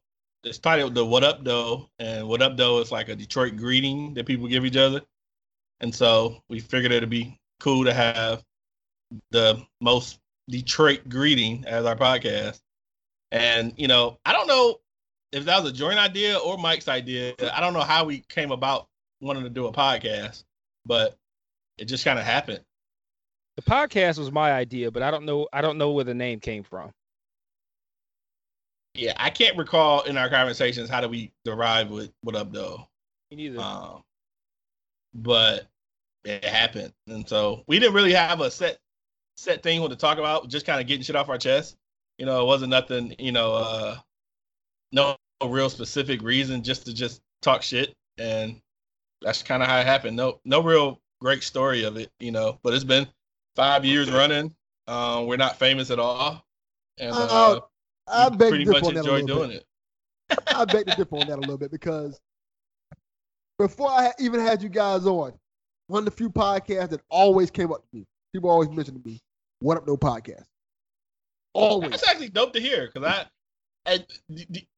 it's 0.44 0.60
titled 0.60 0.96
the 0.96 1.06
What 1.06 1.24
Up 1.24 1.44
Doe, 1.44 1.90
and 2.00 2.28
What 2.28 2.42
Up 2.42 2.56
Doe 2.56 2.80
is 2.80 2.92
like 2.92 3.10
a 3.10 3.16
Detroit 3.16 3.58
greeting 3.58 4.14
that 4.14 4.26
people 4.26 4.48
give 4.48 4.66
each 4.66 4.78
other, 4.78 5.02
and 5.82 5.94
so 5.94 6.42
we 6.50 6.60
figured 6.60 6.92
it'd 6.92 7.10
be 7.10 7.40
cool 7.60 7.86
to 7.86 7.94
have 7.94 8.44
the 9.32 9.62
most 9.82 10.20
Detroit 10.50 11.08
greeting 11.10 11.66
as 11.66 11.86
our 11.86 11.96
podcast. 11.96 12.60
And 13.32 13.74
you 13.78 13.88
know, 13.88 14.18
I 14.26 14.34
don't 14.34 14.48
know 14.48 14.80
if 15.32 15.46
that 15.46 15.62
was 15.62 15.72
a 15.72 15.76
joint 15.76 16.00
idea 16.00 16.38
or 16.38 16.58
Mike's 16.58 16.88
idea. 16.88 17.34
I 17.54 17.60
don't 17.60 17.74
know 17.74 17.82
how 17.82 18.06
we 18.06 18.20
came 18.30 18.52
about 18.52 18.88
wanting 19.22 19.44
to 19.44 19.50
do 19.50 19.68
a 19.68 19.74
podcast, 19.74 20.44
but 20.86 21.16
it 21.78 21.86
just 21.86 22.06
kind 22.06 22.20
of 22.20 22.26
happened. 22.26 22.62
The 23.56 23.62
podcast 23.62 24.18
was 24.20 24.32
my 24.32 24.52
idea, 24.52 24.92
but 24.92 25.02
I 25.02 25.12
don't 25.12 25.26
know. 25.26 25.48
I 25.52 25.62
don't 25.62 25.78
know 25.78 25.92
where 25.92 26.04
the 26.04 26.14
name 26.14 26.40
came 26.40 26.64
from. 26.64 26.92
Yeah, 28.94 29.14
I 29.18 29.30
can't 29.30 29.58
recall 29.58 30.04
in 30.04 30.18
our 30.18 30.30
conversations 30.30 30.90
how 30.90 31.02
do 31.02 31.10
we 31.10 31.32
derive 31.44 31.90
with 31.90 32.12
what 32.22 32.36
up 32.36 32.54
Doe. 32.54 32.88
Me 33.30 33.38
neither. 33.38 33.60
Um, 33.60 34.04
but 35.14 35.68
it 36.26 36.44
happened, 36.44 36.92
and 37.08 37.28
so 37.28 37.64
we 37.68 37.80
didn't 37.80 37.94
really 37.94 38.14
have 38.14 38.42
a 38.42 38.52
set 38.52 38.78
set 39.38 39.64
thing 39.64 39.88
to 39.88 39.96
talk 39.96 40.18
about. 40.18 40.50
Just 40.50 40.66
kind 40.66 40.82
of 40.82 40.88
getting 40.88 41.04
shit 41.04 41.16
off 41.16 41.30
our 41.30 41.38
chest. 41.38 41.78
You 42.18 42.26
know, 42.26 42.42
it 42.42 42.46
wasn't 42.46 42.72
nothing. 42.72 43.16
You 43.20 43.32
know, 43.32 43.54
uh, 43.54 43.98
no 44.92 45.16
real 45.46 45.70
specific 45.70 46.22
reason, 46.22 46.64
just 46.64 46.86
to 46.88 46.94
just 46.94 47.22
talk 47.42 47.62
shit, 47.62 47.94
and 48.18 48.60
that's 49.22 49.44
kind 49.44 49.62
of 49.62 49.70
how 49.70 49.80
it 49.80 49.86
happened. 49.86 50.18
No, 50.18 50.40
no 50.46 50.62
real 50.62 51.00
great 51.22 51.44
story 51.44 51.84
of 51.84 51.98
it. 51.98 52.10
You 52.20 52.32
know, 52.32 52.60
but 52.64 52.74
it's 52.74 52.84
been 52.84 53.08
five 53.56 53.86
years 53.86 54.12
running. 54.12 54.54
Um, 54.88 55.28
we're 55.28 55.38
not 55.38 55.58
famous 55.58 55.92
at 55.92 56.00
all, 56.00 56.44
and 56.98 57.14
Uh, 57.14 57.26
uh, 57.26 57.60
I 58.08 58.30
beg 58.30 58.50
pretty 58.50 58.66
much 58.66 58.88
enjoy 58.88 59.24
doing 59.24 59.50
bit. 59.50 59.66
it. 60.30 60.40
I 60.56 60.66
beg 60.66 60.88
to 60.88 60.96
differ 60.96 61.18
on 61.18 61.28
that 61.28 61.38
a 61.38 61.42
little 61.42 61.58
bit 61.58 61.72
because 61.72 62.20
before 63.58 63.90
I 63.90 64.12
even 64.20 64.40
had 64.40 64.62
you 64.62 64.70
guys 64.70 65.06
on, 65.06 65.34
one 65.88 66.00
of 66.00 66.06
the 66.06 66.12
few 66.12 66.30
podcasts 66.30 66.90
that 66.90 67.02
always 67.10 67.52
came 67.52 67.72
up 67.72 67.82
to 67.82 67.98
me, 67.98 68.06
people 68.34 68.50
always 68.50 68.70
mentioned 68.70 69.04
to 69.04 69.10
me, 69.10 69.22
"What 69.60 69.78
up, 69.78 69.86
Doe 69.86 69.98
podcast." 69.98 70.46
Always. 71.54 71.92
That's 71.92 72.08
actually 72.08 72.30
dope 72.30 72.54
to 72.54 72.60
hear 72.60 72.92
because 72.94 73.08
I, 73.08 73.26
at, 73.90 74.06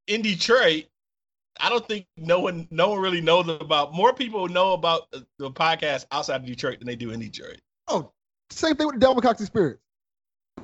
in 0.07 0.21
Detroit, 0.21 0.85
I 1.59 1.69
don't 1.69 1.87
think 1.87 2.05
no 2.17 2.39
one, 2.39 2.67
no 2.69 2.89
one 2.89 2.99
really 2.99 3.21
knows 3.21 3.47
about. 3.47 3.93
More 3.93 4.13
people 4.13 4.47
know 4.47 4.73
about 4.73 5.09
the, 5.11 5.25
the 5.39 5.49
podcast 5.49 6.05
outside 6.11 6.41
of 6.41 6.45
Detroit 6.45 6.79
than 6.79 6.87
they 6.87 6.95
do 6.95 7.11
in 7.11 7.19
Detroit. 7.19 7.59
Oh, 7.87 8.11
same 8.51 8.75
thing 8.75 8.87
with 8.87 8.95
the 8.95 8.99
Delvin 8.99 9.21
Cox 9.21 9.41
experience. 9.41 9.79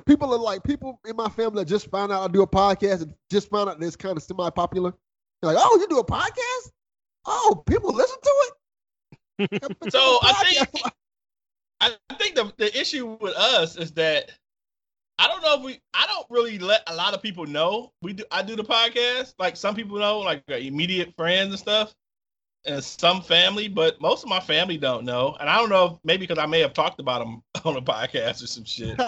People 0.06 0.32
are 0.32 0.38
like 0.38 0.62
people 0.62 1.00
in 1.06 1.16
my 1.16 1.28
family 1.28 1.62
that 1.62 1.68
just 1.68 1.90
found 1.90 2.12
out 2.12 2.28
I 2.28 2.32
do 2.32 2.42
a 2.42 2.46
podcast 2.46 3.02
and 3.02 3.14
just 3.30 3.50
found 3.50 3.70
out 3.70 3.80
that 3.80 3.86
it's 3.86 3.96
kind 3.96 4.16
of 4.16 4.22
semi-popular. 4.22 4.92
They're 5.40 5.52
like, 5.52 5.64
"Oh, 5.64 5.78
you 5.80 5.88
do 5.88 5.98
a 5.98 6.06
podcast? 6.06 6.72
Oh, 7.26 7.62
people 7.66 7.92
listen 7.92 8.18
to 8.22 8.34
it." 8.46 8.52
So 9.38 10.18
I 10.22 10.32
think, 10.44 10.94
I 11.80 12.14
think 12.18 12.34
the 12.34 12.52
the 12.56 12.78
issue 12.80 13.16
with 13.20 13.34
us 13.34 13.76
is 13.76 13.92
that 13.92 14.30
I 15.18 15.28
don't 15.28 15.42
know 15.42 15.54
if 15.58 15.62
we, 15.62 15.80
I 15.92 16.06
don't 16.06 16.26
really 16.28 16.58
let 16.58 16.82
a 16.88 16.94
lot 16.94 17.14
of 17.14 17.22
people 17.22 17.46
know 17.46 17.92
we 18.02 18.14
do. 18.14 18.24
I 18.30 18.42
do 18.42 18.56
the 18.56 18.64
podcast. 18.64 19.34
Like 19.38 19.56
some 19.56 19.74
people 19.74 19.98
know, 19.98 20.18
like 20.20 20.42
uh, 20.50 20.54
immediate 20.56 21.14
friends 21.16 21.50
and 21.50 21.58
stuff, 21.58 21.94
and 22.64 22.82
some 22.82 23.22
family, 23.22 23.68
but 23.68 24.00
most 24.00 24.22
of 24.24 24.28
my 24.28 24.40
family 24.40 24.76
don't 24.76 25.04
know. 25.04 25.36
And 25.38 25.48
I 25.48 25.56
don't 25.56 25.68
know, 25.68 25.84
if, 25.86 25.92
maybe 26.04 26.26
because 26.26 26.38
I 26.42 26.46
may 26.46 26.60
have 26.60 26.72
talked 26.72 26.98
about 27.00 27.20
them 27.20 27.42
on 27.64 27.76
a 27.76 27.82
podcast 27.82 28.42
or 28.42 28.46
some 28.46 28.64
shit. 28.64 28.98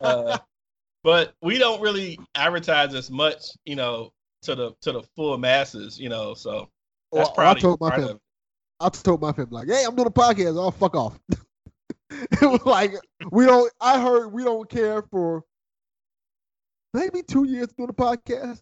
uh, 0.00 0.38
but 1.02 1.34
we 1.42 1.58
don't 1.58 1.80
really 1.80 2.18
advertise 2.34 2.94
as 2.94 3.10
much, 3.10 3.46
you 3.64 3.76
know, 3.76 4.12
to 4.42 4.54
the 4.54 4.72
to 4.82 4.92
the 4.92 5.02
full 5.16 5.36
masses, 5.38 5.98
you 5.98 6.08
know. 6.08 6.34
So 6.34 6.68
that's 7.12 7.28
Or- 7.28 7.32
or 7.32 7.32
I 7.32 7.34
probably 7.34 7.62
told 7.62 7.80
my 7.80 7.88
part 7.90 8.00
family. 8.02 8.20
I 8.80 8.88
told 8.90 9.22
my 9.22 9.32
family 9.32 9.50
like, 9.50 9.68
"Hey, 9.68 9.84
I'm 9.86 9.94
doing 9.94 10.08
a 10.08 10.10
podcast. 10.10 10.56
Oh, 10.56 10.70
fuck 10.70 10.94
off." 10.94 11.18
it 12.10 12.42
was 12.42 12.64
like 12.64 12.94
we 13.30 13.46
don't. 13.46 13.72
I 13.80 14.00
heard 14.00 14.32
we 14.32 14.44
don't 14.44 14.68
care 14.68 15.02
for 15.02 15.44
maybe 16.92 17.22
two 17.22 17.44
years 17.44 17.68
doing 17.76 17.90
a 17.90 17.94
podcast, 17.94 18.60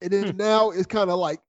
and 0.00 0.10
then 0.10 0.30
hmm. 0.30 0.36
now 0.36 0.70
it's 0.70 0.86
kind 0.86 1.10
of 1.10 1.18
like 1.18 1.40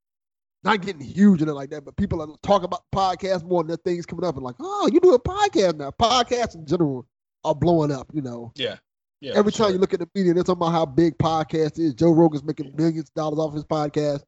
not 0.63 0.81
getting 0.81 1.01
huge 1.01 1.41
and 1.41 1.49
it 1.49 1.53
like 1.53 1.71
that, 1.71 1.83
but 1.83 1.97
people 1.97 2.21
are 2.21 2.27
talking 2.43 2.65
about 2.65 2.83
podcasts 2.93 3.43
more 3.43 3.61
and 3.61 3.69
their 3.69 3.77
things 3.77 4.05
coming 4.05 4.25
up 4.25 4.35
and 4.35 4.43
like, 4.43 4.55
"Oh, 4.59 4.89
you 4.91 4.99
do 4.99 5.13
a 5.13 5.19
podcast 5.19 5.77
now." 5.77 5.91
Podcasts 5.91 6.55
in 6.55 6.65
general 6.65 7.07
are 7.43 7.55
blowing 7.55 7.91
up. 7.91 8.07
You 8.13 8.21
know, 8.21 8.51
Yeah, 8.55 8.77
yeah. 9.19 9.33
every 9.35 9.51
for 9.51 9.57
time 9.57 9.71
you 9.73 9.79
look 9.79 9.93
at 9.93 9.99
the 9.99 10.09
media, 10.13 10.33
they're 10.33 10.43
talking 10.43 10.61
about 10.61 10.71
how 10.71 10.85
big 10.85 11.17
podcast 11.17 11.79
is. 11.79 11.95
Joe 11.95 12.11
Rogan's 12.11 12.43
making 12.43 12.71
millions 12.75 13.09
of 13.09 13.13
dollars 13.15 13.39
off 13.39 13.53
his 13.53 13.65
podcast. 13.65 14.23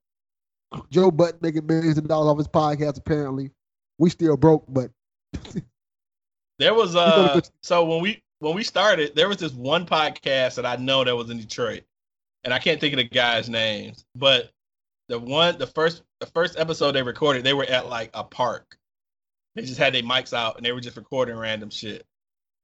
Joe 0.89 1.11
Budden 1.11 1.39
making 1.41 1.65
millions 1.65 1.97
of 1.97 2.07
dollars 2.07 2.32
off 2.32 2.38
his 2.38 2.47
podcast. 2.47 2.97
Apparently, 2.97 3.51
we 3.97 4.09
still 4.09 4.38
broke, 4.38 4.65
but 4.67 4.91
There 6.59 6.74
was 6.74 6.95
uh 6.95 7.41
so 7.61 7.84
when 7.86 8.01
we 8.01 8.21
when 8.39 8.55
we 8.55 8.63
started, 8.63 9.15
there 9.15 9.28
was 9.28 9.38
this 9.38 9.53
one 9.53 9.86
podcast 9.86 10.55
that 10.55 10.65
I 10.65 10.76
know 10.76 11.03
that 11.03 11.15
was 11.15 11.30
in 11.30 11.38
Detroit. 11.38 11.84
And 12.43 12.53
I 12.53 12.59
can't 12.59 12.80
think 12.80 12.93
of 12.93 12.97
the 12.97 13.05
guys' 13.05 13.49
names, 13.49 14.03
but 14.15 14.51
the 15.07 15.17
one 15.17 15.57
the 15.57 15.67
first 15.67 16.03
the 16.19 16.26
first 16.28 16.57
episode 16.57 16.91
they 16.91 17.03
recorded, 17.03 17.43
they 17.43 17.53
were 17.53 17.65
at 17.65 17.89
like 17.89 18.11
a 18.13 18.24
park. 18.24 18.78
They 19.55 19.63
just 19.63 19.78
had 19.78 19.93
their 19.93 20.03
mics 20.03 20.34
out 20.34 20.57
and 20.57 20.65
they 20.65 20.71
were 20.71 20.82
just 20.82 20.97
recording 20.97 21.38
random 21.38 21.69
shit. 21.69 22.05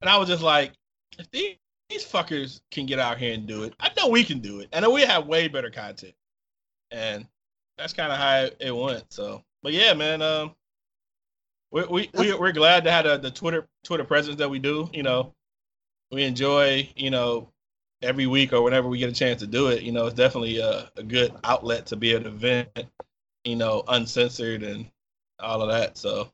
And 0.02 0.10
I 0.10 0.18
was 0.18 0.28
just 0.28 0.42
like, 0.42 0.74
if 1.18 1.30
these, 1.32 1.58
these 1.90 2.06
fuckers 2.06 2.62
can 2.72 2.86
get 2.86 3.00
out 3.00 3.18
here 3.18 3.34
and 3.34 3.46
do 3.46 3.64
it, 3.64 3.74
I 3.80 3.92
know 3.96 4.08
we 4.08 4.24
can 4.24 4.40
do 4.40 4.60
it. 4.60 4.70
And 4.72 4.86
we 4.92 5.02
have 5.02 5.28
way 5.28 5.50
better 5.50 5.70
content. 5.70 6.14
And 6.90 7.28
that's 7.80 7.94
kind 7.94 8.12
of 8.12 8.18
how 8.18 8.50
it, 8.60 8.76
went. 8.76 9.06
So, 9.10 9.44
but 9.64 9.74
yeah, 9.74 9.94
man, 9.94 10.22
um, 10.22 10.54
we 11.72 11.86
we, 11.86 12.10
we 12.14 12.34
we're 12.34 12.52
glad 12.52 12.84
to 12.84 12.92
have 12.92 13.06
the, 13.06 13.18
the 13.18 13.32
Twitter 13.32 13.68
Twitter 13.84 14.04
presence 14.04 14.36
that 14.38 14.50
we 14.50 14.60
do. 14.60 14.90
You 14.94 15.04
know, 15.04 15.34
we 16.12 16.24
enjoy 16.24 16.90
you 16.96 17.10
know 17.10 17.50
every 18.02 18.28
week 18.28 18.54
or 18.54 18.62
whenever 18.62 18.88
we 18.88 19.00
get 19.00 19.10
a 19.10 19.14
chance 19.14 19.40
to 19.40 19.48
do 19.48 19.68
it. 19.68 19.82
You 19.82 19.92
know, 19.92 20.06
it's 20.08 20.16
definitely 20.16 20.60
a, 20.60 20.92
a 20.98 21.04
good 21.04 21.34
outlet 21.44 21.88
to 21.88 21.96
be 21.96 22.14
able 22.14 22.26
to 22.26 22.32
vent. 22.32 22.70
You 23.46 23.56
know, 23.56 23.84
uncensored 23.88 24.64
and 24.64 24.86
all 25.40 25.62
of 25.62 25.70
that. 25.70 25.98
So, 25.98 26.30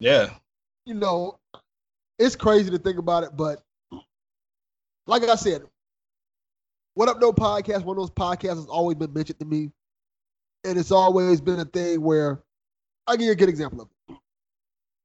yeah, 0.00 0.30
you 0.86 0.94
know, 0.94 1.38
it's 2.18 2.36
crazy 2.36 2.70
to 2.70 2.78
think 2.78 2.98
about 2.98 3.24
it. 3.24 3.36
But 3.36 3.62
like 5.06 5.22
I 5.24 5.34
said, 5.34 5.64
What 6.94 7.08
Up 7.08 7.20
Doe 7.20 7.32
podcast, 7.32 7.84
one 7.84 7.96
of 7.98 8.02
those 8.02 8.10
podcasts 8.10 8.56
has 8.56 8.66
always 8.66 8.96
been 8.96 9.12
mentioned 9.12 9.40
to 9.40 9.44
me. 9.44 9.72
And 10.62 10.78
it's 10.78 10.92
always 10.92 11.40
been 11.40 11.58
a 11.58 11.64
thing 11.64 12.00
where 12.00 12.42
I'll 13.06 13.16
give 13.16 13.26
you 13.26 13.32
a 13.32 13.36
good 13.36 13.48
example 13.48 13.82
of 13.82 13.88
it. 14.08 14.16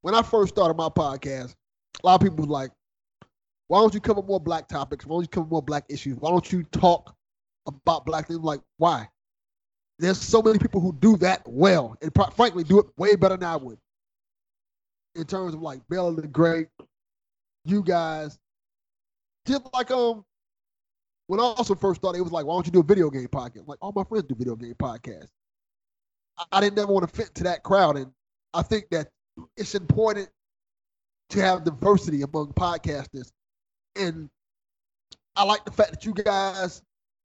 When 0.01 0.15
I 0.15 0.21
first 0.21 0.53
started 0.53 0.77
my 0.77 0.87
podcast, 0.87 1.55
a 2.01 2.05
lot 2.05 2.15
of 2.15 2.21
people 2.21 2.37
was 2.37 2.47
like, 2.47 2.71
why 3.67 3.81
don't 3.81 3.93
you 3.93 3.99
cover 3.99 4.21
more 4.21 4.39
black 4.39 4.67
topics? 4.67 5.05
Why 5.05 5.15
don't 5.15 5.23
you 5.23 5.27
cover 5.27 5.47
more 5.47 5.61
black 5.61 5.85
issues? 5.89 6.17
Why 6.17 6.29
don't 6.29 6.49
you 6.51 6.63
talk 6.63 7.15
about 7.67 8.05
black 8.05 8.27
things? 8.27 8.39
Like, 8.39 8.61
why? 8.77 9.09
There's 9.97 10.19
so 10.19 10.41
many 10.41 10.59
people 10.59 10.79
who 10.79 10.93
do 10.93 11.17
that 11.17 11.41
well, 11.45 11.97
and 12.01 12.13
pro- 12.13 12.29
frankly, 12.29 12.63
do 12.63 12.79
it 12.79 12.85
way 12.97 13.15
better 13.15 13.35
than 13.35 13.49
I 13.49 13.57
would. 13.57 13.77
In 15.15 15.25
terms 15.25 15.53
of 15.53 15.61
like 15.61 15.81
Bella 15.89 16.15
the 16.15 16.27
Great, 16.27 16.67
you 17.65 17.83
guys, 17.83 18.39
just 19.45 19.63
like 19.73 19.91
um, 19.91 20.23
when 21.29 21.39
I 21.39 21.43
also 21.43 21.75
first 21.75 22.01
started, 22.01 22.17
it 22.17 22.23
was 22.23 22.31
like, 22.31 22.47
why 22.47 22.55
don't 22.55 22.65
you 22.65 22.71
do 22.71 22.79
a 22.79 22.83
video 22.83 23.11
game 23.11 23.27
podcast? 23.27 23.67
Like 23.67 23.77
all 23.83 23.93
my 23.95 24.03
friends 24.03 24.25
do 24.25 24.33
video 24.33 24.55
game 24.55 24.73
podcasts. 24.73 25.29
I, 26.39 26.45
I 26.53 26.59
didn't 26.59 26.75
never 26.75 26.91
want 26.91 27.07
to 27.07 27.15
fit 27.15 27.35
to 27.35 27.43
that 27.43 27.61
crowd, 27.61 27.97
and 27.97 28.11
I 28.51 28.63
think 28.63 28.85
that 28.89 29.09
it's 29.55 29.75
important 29.75 30.27
to 31.29 31.39
have 31.39 31.63
diversity 31.63 32.23
among 32.23 32.53
podcasters. 32.53 33.31
And 33.95 34.27
I 35.35 35.43
like 35.43 35.65
the 35.65 35.71
fact 35.71 35.91
that 35.91 36.03
you 36.03 36.15
guys 36.15 36.81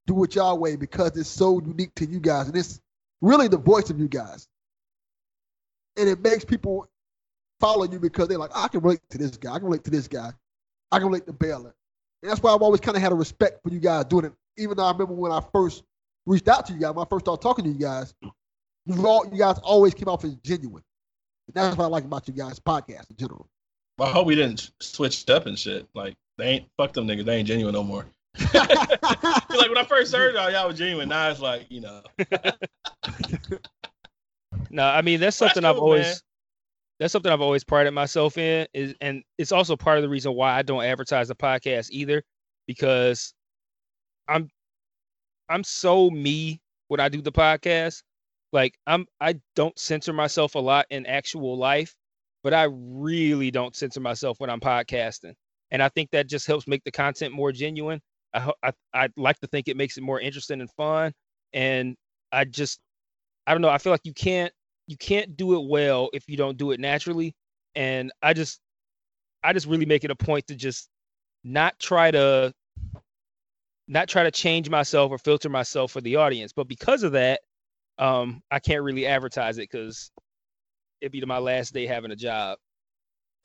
do 0.07 0.23
it 0.25 0.35
y'all 0.35 0.59
way 0.59 0.77
because 0.77 1.17
it's 1.17 1.31
so 1.31 1.63
unique 1.63 1.95
to 1.95 2.05
you 2.05 2.21
guys. 2.21 2.47
And 2.47 2.57
it's 2.59 2.83
really 3.23 3.49
the 3.49 3.57
voice 3.57 3.89
of 3.89 3.99
you 3.99 4.07
guys. 4.07 4.47
And 5.97 6.11
it 6.11 6.21
makes 6.21 6.45
people 6.45 6.91
follow 7.59 7.91
you 7.91 7.99
because 7.99 8.29
they're 8.29 8.37
like, 8.37 8.55
I 8.55 8.69
can 8.69 8.81
relate 8.81 9.01
to 9.09 9.17
this 9.17 9.39
guy. 9.39 9.55
I 9.55 9.59
can 9.59 9.65
relate 9.65 9.85
to 9.85 9.91
this 9.91 10.09
guy. 10.09 10.31
I 10.93 10.99
can 10.99 11.07
relate 11.07 11.25
to 11.25 11.33
Baylor. 11.33 11.75
And 12.25 12.31
that's 12.31 12.43
why 12.43 12.55
I've 12.55 12.63
always 12.63 12.81
kind 12.81 12.97
of 12.97 13.03
had 13.03 13.13
a 13.13 13.15
respect 13.15 13.63
for 13.63 13.69
you 13.69 13.79
guys 13.79 14.07
doing 14.07 14.25
it. 14.25 14.33
Even 14.57 14.79
though 14.79 14.87
I 14.87 14.93
remember 14.93 15.13
when 15.13 15.31
I 15.31 15.43
first 15.53 15.83
reached 16.25 16.49
out 16.49 16.65
to 16.65 16.73
you 16.73 16.81
guys, 16.81 16.95
when 16.95 17.05
I 17.05 17.09
first 17.11 17.27
started 17.27 17.43
talking 17.43 17.67
to 17.67 17.71
you 17.71 17.79
guys, 17.79 18.15
you, 18.87 19.07
all, 19.07 19.27
you 19.31 19.39
guys 19.39 19.59
always 19.59 19.93
came 19.93 20.09
off 20.09 20.25
as 20.25 20.35
genuine. 20.37 20.83
And 21.49 21.55
that's 21.55 21.77
what 21.77 21.85
I 21.85 21.89
like 21.89 22.05
about 22.05 22.27
you 22.27 22.33
guys' 22.33 22.59
podcast 22.59 23.11
in 23.11 23.17
general. 23.19 23.47
I 24.01 24.09
hope 24.09 24.27
we 24.27 24.37
didn't 24.37 24.71
switch 24.81 25.29
up 25.29 25.45
and 25.45 25.59
shit. 25.59 25.87
Like 25.95 26.15
they 26.39 26.47
ain't 26.47 26.67
fuck 26.79 26.95
them 26.95 27.07
niggas. 27.07 27.27
They 27.27 27.37
ain't 27.37 27.47
genuine 27.47 27.75
no 27.75 27.85
more. 27.85 28.07
like 28.55 28.71
when 29.51 29.77
I 29.77 29.85
first 29.87 30.15
heard 30.15 30.35
y'all, 30.35 30.51
y'all 30.51 30.69
was 30.69 30.79
genuine. 30.79 31.11
Now 31.11 31.29
it's 31.29 31.41
like 31.41 31.67
you 31.69 31.83
know. 31.83 32.01
No, 34.71 34.85
I 34.85 35.03
mean 35.03 35.21
that's 35.21 35.39
That's 35.39 35.55
something 35.55 35.69
I've 35.69 35.79
always 35.79 36.03
man. 36.03 36.15
That's 36.99 37.13
something 37.13 37.33
I've 37.33 37.41
always 37.41 37.65
prided 37.65 37.93
myself 37.95 38.39
in 38.39 38.67
is 38.75 38.95
and 39.01 39.23
it's 39.39 39.53
also 39.53 39.77
part 39.77 39.99
of 39.99 40.03
the 40.03 40.09
reason 40.09 40.35
why 40.35 40.57
I 40.57 40.63
don't 40.63 40.85
advertise 40.85 41.29
the 41.29 41.35
podcast 41.35 41.91
either 41.91 42.23
because 42.67 43.35
I'm 44.29 44.49
I'm 45.49 45.65
so 45.65 46.11
me 46.11 46.61
when 46.89 47.01
I 47.01 47.09
do 47.09 47.21
the 47.23 47.33
podcast. 47.33 48.03
Like 48.53 48.75
I'm 48.87 49.07
I 49.21 49.41
don't 49.57 49.77
censor 49.79 50.13
myself 50.13 50.55
a 50.55 50.61
lot 50.61 50.87
in 50.91 51.07
actual 51.07 51.57
life, 51.59 51.95
but 52.43 52.55
I 52.55 52.69
really 52.71 53.51
don't 53.51 53.75
censor 53.75 54.01
myself 54.01 54.39
when 54.41 54.51
I'm 54.51 54.61
podcasting. 54.61 55.35
And 55.71 55.83
I 55.83 55.89
think 55.89 56.11
that 56.13 56.29
just 56.29 56.47
helps 56.47 56.69
make 56.69 56.85
the 56.85 56.93
content 56.93 57.35
more 57.35 57.53
genuine. 57.53 58.01
I 58.33 58.53
I 58.63 58.73
I 58.95 59.09
like 59.17 59.41
to 59.41 59.49
think 59.49 59.69
it 59.69 59.77
makes 59.77 59.97
it 59.97 60.03
more 60.03 60.21
interesting 60.21 60.61
and 60.61 60.71
fun 60.77 61.13
and 61.53 61.97
I 62.33 62.45
just 62.45 62.81
I 63.47 63.53
don't 63.55 63.63
know, 63.63 63.69
I 63.71 63.79
feel 63.79 63.93
like 63.93 64.05
you 64.05 64.15
can't 64.15 64.53
you 64.87 64.97
can't 64.97 65.37
do 65.37 65.55
it 65.55 65.69
well 65.69 66.11
if 66.13 66.29
you 66.29 66.37
don't 66.37 66.59
do 66.59 66.71
it 66.73 66.81
naturally 66.81 67.35
and 67.75 68.13
i 68.23 68.33
just 68.33 68.61
i 69.43 69.53
just 69.53 69.67
really 69.67 69.87
make 69.87 70.05
it 70.05 70.11
a 70.11 70.17
point 70.17 70.47
to 70.47 70.55
just 70.55 70.89
not 71.43 71.79
try 71.79 72.11
to 72.11 72.53
not 73.89 74.09
try 74.09 74.23
to 74.23 74.31
change 74.31 74.69
myself 74.71 75.11
or 75.11 75.19
filter 75.19 75.49
myself 75.49 75.93
for 75.93 76.01
the 76.01 76.17
audience 76.17 76.53
but 76.53 76.69
because 76.69 77.03
of 77.03 77.13
that 77.13 77.41
um 77.99 78.43
i 78.51 78.59
can't 78.59 78.83
really 78.83 79.07
advertise 79.07 79.59
it 79.59 79.69
because 79.71 80.11
it'd 81.01 81.13
be 81.13 81.21
to 81.21 81.27
my 81.27 81.39
last 81.39 81.73
day 81.75 81.87
having 81.87 82.11
a 82.11 82.17
job 82.17 82.59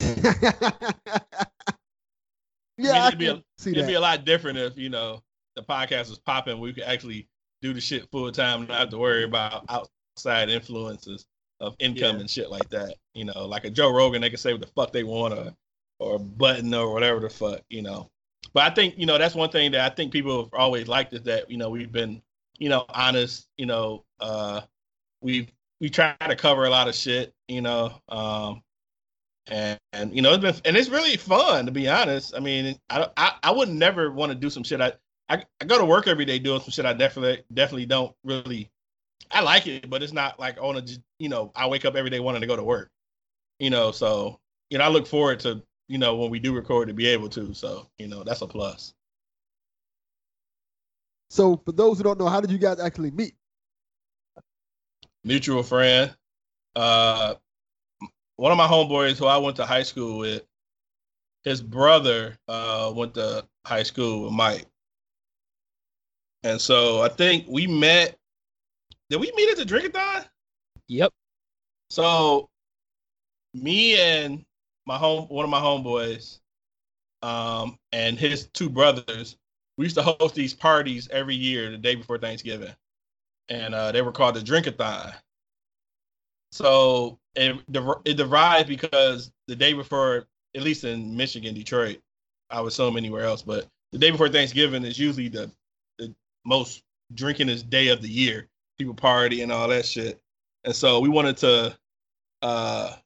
yeah, 2.78 3.04
I, 3.04 3.08
it'd 3.08 3.18
be 3.18 3.26
a- 3.28 3.42
see 3.58 3.70
It'd 3.72 3.84
that. 3.84 3.88
be 3.88 3.94
a 3.94 4.00
lot 4.00 4.24
different 4.24 4.58
if 4.58 4.76
you 4.78 4.88
know 4.88 5.22
the 5.56 5.62
podcast 5.62 6.08
was 6.08 6.18
popping. 6.18 6.58
We 6.58 6.72
could 6.72 6.84
actually 6.84 7.28
do 7.60 7.72
the 7.74 7.80
shit 7.80 8.10
full 8.10 8.30
time, 8.32 8.66
not 8.66 8.78
have 8.78 8.88
to 8.90 8.98
worry 8.98 9.24
about 9.24 9.64
outside 9.68 10.48
influences 10.48 11.26
of 11.60 11.76
income 11.78 12.16
Yeah. 12.16 12.20
and 12.20 12.30
shit 12.30 12.50
like 12.50 12.68
that. 12.70 12.94
You 13.14 13.24
know, 13.26 13.46
like 13.46 13.64
a 13.64 13.70
Joe 13.70 13.92
Rogan, 13.92 14.22
they 14.22 14.30
can 14.30 14.38
say 14.38 14.52
what 14.52 14.60
the 14.62 14.68
fuck 14.68 14.92
they 14.92 15.04
want 15.04 15.34
or 15.34 15.52
or 15.98 16.18
Budden 16.18 16.72
or 16.74 16.92
whatever 16.92 17.20
the 17.20 17.30
fuck. 17.30 17.60
You 17.68 17.82
know, 17.82 18.10
but 18.54 18.70
I 18.70 18.74
think 18.74 18.94
you 18.98 19.06
know 19.06 19.18
that's 19.18 19.34
one 19.34 19.50
thing 19.50 19.72
that 19.72 19.92
I 19.92 19.94
think 19.94 20.12
people 20.12 20.42
have 20.44 20.54
always 20.54 20.88
liked 20.88 21.12
is 21.12 21.22
that 21.22 21.50
you 21.50 21.56
know 21.56 21.70
we've 21.70 21.92
been 21.92 22.22
you 22.58 22.68
know 22.68 22.84
honest. 22.88 23.46
You 23.58 23.66
know, 23.66 24.04
uh, 24.20 24.62
we 25.20 25.48
we 25.80 25.90
try 25.90 26.14
to 26.28 26.36
cover 26.36 26.64
a 26.64 26.70
lot 26.70 26.88
of 26.88 26.94
shit. 26.94 27.32
You 27.48 27.60
know, 27.62 27.92
um, 28.08 28.62
and, 29.48 29.78
and 29.92 30.14
you 30.14 30.22
know 30.22 30.32
it's 30.32 30.42
been 30.42 30.54
and 30.64 30.76
it's 30.76 30.88
really 30.88 31.16
fun 31.16 31.66
to 31.66 31.72
be 31.72 31.88
honest. 31.88 32.34
I 32.34 32.40
mean, 32.40 32.78
I 32.88 33.06
I, 33.16 33.32
I 33.42 33.50
would 33.50 33.68
never 33.68 34.10
want 34.10 34.30
to 34.32 34.38
do 34.38 34.48
some 34.50 34.62
shit. 34.62 34.80
I, 34.80 34.92
I 35.28 35.44
I 35.60 35.64
go 35.64 35.78
to 35.78 35.84
work 35.84 36.06
every 36.06 36.24
day 36.24 36.38
doing 36.38 36.60
some 36.60 36.70
shit. 36.70 36.86
I 36.86 36.92
definitely 36.92 37.42
definitely 37.52 37.86
don't 37.86 38.14
really. 38.24 38.70
I 39.30 39.42
like 39.42 39.66
it, 39.66 39.88
but 39.88 40.02
it's 40.02 40.12
not 40.12 40.40
like 40.40 40.58
on 40.60 40.76
a 40.76 40.82
you 41.18 41.28
know 41.28 41.52
I 41.54 41.66
wake 41.66 41.84
up 41.84 41.94
every 41.94 42.10
day 42.10 42.20
wanting 42.20 42.40
to 42.40 42.46
go 42.46 42.56
to 42.56 42.64
work. 42.64 42.90
You 43.58 43.70
know, 43.70 43.92
so 43.92 44.40
you 44.70 44.78
know 44.78 44.84
I 44.84 44.88
look 44.88 45.06
forward 45.06 45.40
to 45.40 45.62
you 45.88 45.98
know 45.98 46.16
when 46.16 46.30
we 46.30 46.38
do 46.38 46.54
record 46.54 46.88
to 46.88 46.94
be 46.94 47.06
able 47.06 47.28
to. 47.30 47.54
So 47.54 47.88
you 47.98 48.08
know 48.08 48.24
that's 48.24 48.42
a 48.42 48.46
plus. 48.46 48.94
So, 51.32 51.62
for 51.64 51.70
those 51.70 51.98
who 51.98 52.02
don't 52.02 52.18
know, 52.18 52.26
how 52.26 52.40
did 52.40 52.50
you 52.50 52.58
guys 52.58 52.80
actually 52.80 53.12
meet? 53.12 53.34
mutual 55.24 55.62
friend. 55.62 56.14
Uh, 56.76 57.34
one 58.36 58.52
of 58.52 58.58
my 58.58 58.66
homeboys 58.66 59.18
who 59.18 59.26
I 59.26 59.38
went 59.38 59.56
to 59.56 59.66
high 59.66 59.82
school 59.82 60.18
with, 60.18 60.42
his 61.44 61.62
brother 61.62 62.36
uh, 62.48 62.92
went 62.94 63.14
to 63.14 63.46
high 63.64 63.82
school 63.82 64.24
with 64.24 64.32
Mike. 64.32 64.66
And 66.42 66.60
so 66.60 67.02
I 67.02 67.08
think 67.08 67.46
we 67.48 67.66
met. 67.66 68.16
Did 69.10 69.20
we 69.20 69.32
meet 69.34 69.50
at 69.50 69.56
the 69.56 69.64
Drinkathon? 69.64 70.24
yep 70.86 71.12
So 71.90 72.48
me 73.52 74.00
and 74.00 74.44
my 74.86 74.96
home 74.96 75.26
one 75.26 75.44
of 75.44 75.50
my 75.50 75.60
homeboys, 75.60 76.38
um, 77.22 77.78
and 77.92 78.18
his 78.18 78.46
two 78.48 78.70
brothers, 78.70 79.36
we 79.76 79.84
used 79.84 79.96
to 79.96 80.02
host 80.02 80.34
these 80.34 80.54
parties 80.54 81.08
every 81.10 81.34
year 81.34 81.70
the 81.70 81.76
day 81.76 81.96
before 81.96 82.18
Thanksgiving. 82.18 82.74
And 83.48 83.74
uh, 83.74 83.92
they 83.92 84.02
were 84.02 84.12
called 84.12 84.36
the 84.36 84.40
Drinkathon. 84.40 85.12
So 86.52 87.18
it, 87.34 87.56
it 88.04 88.16
derived 88.16 88.68
because 88.68 89.30
the 89.48 89.56
day 89.56 89.72
before, 89.72 90.26
at 90.54 90.62
least 90.62 90.84
in 90.84 91.16
Michigan, 91.16 91.54
Detroit, 91.54 91.98
I 92.48 92.60
would 92.60 92.68
assume 92.68 92.96
anywhere 92.96 93.24
else, 93.24 93.42
but 93.42 93.66
the 93.92 93.98
day 93.98 94.10
before 94.10 94.28
Thanksgiving 94.28 94.84
is 94.84 94.98
usually 94.98 95.28
the, 95.28 95.50
the 95.98 96.14
most 96.44 96.82
drinkingest 97.14 97.70
day 97.70 97.88
of 97.88 98.02
the 98.02 98.08
year. 98.08 98.48
People 98.80 98.94
party 98.94 99.42
and 99.42 99.52
all 99.52 99.68
that 99.68 99.84
shit. 99.84 100.18
And 100.64 100.74
so 100.74 101.00
we 101.00 101.10
wanted 101.10 101.36
to 101.38 101.76
uh, 102.40 102.96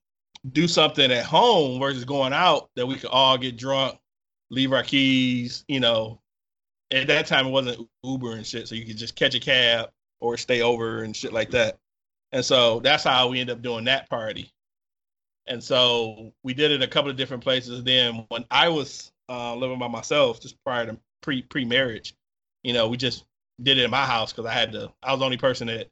do 0.53 0.69
something 0.69 1.11
at 1.11 1.25
home 1.25 1.81
versus 1.81 2.05
going 2.05 2.33
out 2.33 2.71
that 2.77 2.87
we 2.87 2.95
could 2.95 3.11
all 3.11 3.37
get 3.37 3.57
drunk, 3.57 3.99
leave 4.51 4.73
our 4.73 4.85
keys, 4.85 5.65
you 5.67 5.81
know. 5.81 6.21
At 6.93 7.09
that 7.09 7.27
time, 7.27 7.49
it 7.49 7.51
wasn't 7.51 7.89
Uber 8.05 8.35
and 8.35 8.47
shit, 8.47 8.69
so 8.69 8.77
you 8.77 8.87
could 8.87 8.97
just 8.97 9.17
catch 9.17 9.35
a 9.35 9.41
cab 9.41 9.91
or 10.21 10.37
stay 10.37 10.63
over 10.63 11.03
and 11.03 11.17
shit 11.17 11.33
like 11.33 11.51
that. 11.51 11.79
And 12.31 12.45
so 12.45 12.79
that's 12.79 13.03
how 13.03 13.27
we 13.29 13.41
ended 13.41 13.57
up 13.57 13.63
doing 13.63 13.85
that 13.87 14.09
party. 14.09 14.53
And 15.47 15.63
so 15.63 16.33
we 16.45 16.55
did 16.55 16.71
it 16.71 16.83
a 16.83 16.87
couple 16.87 17.11
of 17.11 17.17
different 17.17 17.43
places. 17.43 17.83
Then 17.83 18.27
when 18.29 18.45
I 18.49 18.69
was 18.69 19.11
uh, 19.29 19.57
living 19.57 19.81
by 19.81 19.89
myself, 19.89 20.41
just 20.41 20.63
prior 20.63 20.87
to 20.87 20.97
pre 21.21 21.43
pre 21.43 21.65
marriage, 21.65 22.15
you 22.63 22.73
know, 22.73 22.87
we 22.87 22.97
just 22.97 23.25
did 23.63 23.79
it 23.79 23.85
in 23.85 23.91
my 23.91 24.05
house 24.05 24.33
because 24.33 24.47
I 24.47 24.53
had 24.53 24.73
to. 24.73 24.93
I 25.03 25.13
was 25.13 25.21
the 25.21 25.25
only 25.25 25.37
person 25.37 25.69
that 25.69 25.89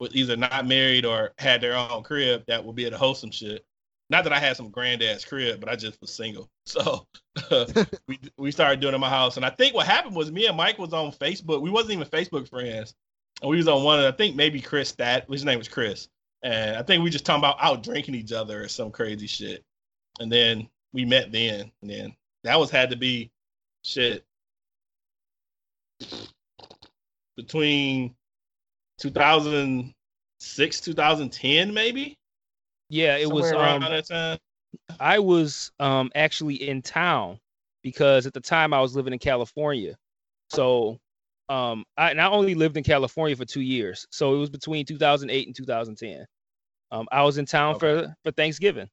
was 0.00 0.14
either 0.14 0.36
not 0.36 0.66
married 0.66 1.04
or 1.04 1.32
had 1.38 1.60
their 1.60 1.76
own 1.76 2.02
crib 2.02 2.44
that 2.46 2.64
would 2.64 2.76
be 2.76 2.84
able 2.84 2.92
to 2.92 2.98
host 2.98 3.20
some 3.20 3.30
shit. 3.30 3.64
Not 4.10 4.24
that 4.24 4.32
I 4.32 4.38
had 4.38 4.56
some 4.56 4.70
granddad's 4.70 5.24
crib, 5.24 5.60
but 5.60 5.68
I 5.68 5.76
just 5.76 6.00
was 6.00 6.12
single. 6.12 6.50
So 6.66 7.06
we 8.08 8.18
we 8.38 8.50
started 8.50 8.80
doing 8.80 8.94
it 8.94 8.96
in 8.96 9.00
my 9.00 9.10
house. 9.10 9.36
And 9.36 9.44
I 9.44 9.50
think 9.50 9.74
what 9.74 9.86
happened 9.86 10.16
was 10.16 10.32
me 10.32 10.46
and 10.46 10.56
Mike 10.56 10.78
was 10.78 10.94
on 10.94 11.12
Facebook. 11.12 11.60
We 11.60 11.68
wasn't 11.68 11.92
even 11.92 12.06
Facebook 12.06 12.48
friends. 12.48 12.94
And 13.42 13.50
we 13.50 13.58
was 13.58 13.68
on 13.68 13.84
one 13.84 13.98
of 13.98 14.06
I 14.06 14.16
think 14.16 14.34
maybe 14.34 14.62
Chris 14.62 14.88
Stat, 14.88 15.26
his 15.28 15.44
name 15.44 15.58
was 15.58 15.68
Chris. 15.68 16.08
And 16.42 16.76
I 16.76 16.82
think 16.82 17.04
we 17.04 17.10
just 17.10 17.26
talking 17.26 17.42
about 17.42 17.58
out 17.60 17.82
drinking 17.82 18.14
each 18.14 18.32
other 18.32 18.64
or 18.64 18.68
some 18.68 18.90
crazy 18.90 19.26
shit. 19.26 19.62
And 20.20 20.32
then 20.32 20.68
we 20.94 21.04
met 21.04 21.32
then. 21.32 21.70
And 21.82 21.90
then 21.90 22.16
that 22.44 22.58
was 22.58 22.70
had 22.70 22.90
to 22.90 22.96
be 22.96 23.30
shit 23.82 24.24
between 27.36 28.14
2006 28.98 30.80
2010 30.80 31.74
maybe 31.74 32.16
yeah 32.88 33.16
it 33.16 33.30
was 33.30 33.48
Somewhere 33.48 33.64
around 33.64 33.82
um 33.84 33.92
that 33.92 34.06
time 34.06 34.38
I 35.00 35.18
was 35.18 35.72
um 35.78 36.10
actually 36.14 36.56
in 36.68 36.82
town 36.82 37.38
because 37.82 38.26
at 38.26 38.32
the 38.32 38.40
time 38.40 38.72
I 38.72 38.80
was 38.80 38.96
living 38.96 39.12
in 39.12 39.18
California. 39.18 39.96
So 40.50 40.98
um 41.48 41.84
I 41.96 42.10
and 42.10 42.20
I 42.20 42.28
only 42.28 42.54
lived 42.54 42.76
in 42.76 42.84
California 42.84 43.36
for 43.36 43.44
two 43.44 43.60
years. 43.60 44.06
So 44.10 44.34
it 44.34 44.38
was 44.38 44.50
between 44.50 44.86
2008 44.86 45.46
and 45.46 45.56
2010. 45.56 46.26
Um 46.90 47.06
I 47.12 47.22
was 47.22 47.38
in 47.38 47.46
town 47.46 47.78
for 47.78 48.14
for 48.22 48.32
Thanksgiving. 48.32 48.88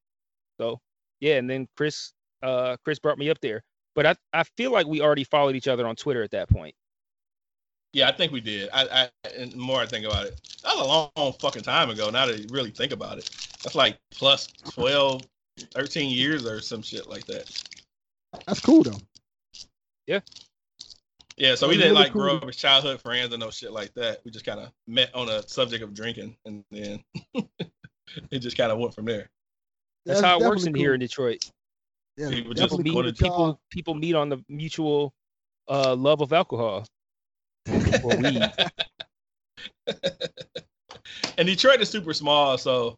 So 0.60 0.80
yeah, 1.20 1.36
and 1.36 1.50
then 1.50 1.68
Chris 1.76 2.14
uh, 2.44 2.78
Chris 2.84 3.00
brought 3.00 3.18
me 3.18 3.30
up 3.30 3.40
there. 3.42 3.64
But 3.94 4.06
I, 4.06 4.16
I 4.34 4.44
feel 4.58 4.72
like 4.72 4.88
we 4.88 5.02
already 5.02 5.26
followed 5.26 5.56
each 5.56 5.68
other 5.68 5.86
on 5.86 5.96
Twitter 5.96 6.24
at 6.24 6.32
that 6.32 6.50
point. 6.50 6.74
Yeah, 7.94 8.08
I 8.08 8.12
think 8.14 8.32
we 8.32 8.40
did. 8.40 8.70
I, 8.72 9.10
I 9.26 9.30
and 9.38 9.52
the 9.52 9.58
more 9.58 9.82
I 9.82 9.86
think 9.86 10.06
about 10.06 10.26
it, 10.26 10.40
that 10.64 10.74
was 10.76 10.82
a 10.82 10.88
long, 10.88 11.10
long 11.18 11.34
fucking 11.34 11.64
time 11.64 11.90
ago. 11.90 12.10
Now 12.10 12.26
that 12.26 12.40
you 12.40 12.48
really 12.50 12.72
think 12.72 12.94
about 12.94 13.18
it, 13.18 13.30
that's 13.64 13.76
like 13.76 13.98
plus 14.12 14.48
12, 14.72 15.24
13 15.74 16.10
years 16.10 16.46
or 16.46 16.62
some 16.62 16.82
shit 16.82 17.08
like 17.08 17.26
that. 17.26 17.64
That's 18.48 18.62
cool 18.62 18.84
though. 18.84 19.00
Yeah, 20.08 20.22
Yeah, 21.38 21.56
so 21.56 21.68
we 21.68 21.76
didn't 21.76 21.92
really 21.92 22.04
like 22.04 22.14
cool. 22.14 22.24
grow 22.24 22.36
up 22.38 22.48
as 22.48 22.56
childhood 22.56 23.02
friends 23.02 23.34
and 23.34 23.42
no 23.42 23.52
shit 23.52 23.72
like 23.72 23.94
that. 23.96 24.22
We 24.24 24.32
just 24.32 24.46
kind 24.46 24.60
of 24.60 24.72
met 24.88 25.14
on 25.14 25.30
a 25.30 25.48
subject 25.48 25.84
of 25.84 25.94
drinking, 25.94 26.38
and 26.46 26.64
then 26.72 27.04
it 28.32 28.40
just 28.40 28.58
kind 28.58 28.72
of 28.72 28.80
went 28.80 28.96
from 28.96 29.06
there. 29.06 29.30
That's, 30.06 30.22
how 30.22 30.40
it 30.40 30.44
works 30.44 30.64
in 30.64 30.68
definitely 30.68 30.80
here 30.80 30.94
in 30.94 31.00
Detroit. 31.02 31.50
Yeah, 32.18 32.30
People 32.30 32.54
People 32.54 32.68
just 32.68 32.80
meet, 32.80 32.90
cool 32.90 32.96
wanted 32.96 33.18
that 33.18 33.24
people, 33.24 33.62
people 33.70 33.94
meet 33.96 34.16
on 34.16 34.30
the 34.30 34.44
mutual 34.50 35.14
uh, 35.70 35.96
love 35.96 36.22
of 36.22 36.34
alcohol. 36.34 36.86
and 41.38 41.48
Detroit 41.48 41.82
is 41.82 41.90
super 41.90 42.14
small, 42.14 42.58
so 42.58 42.98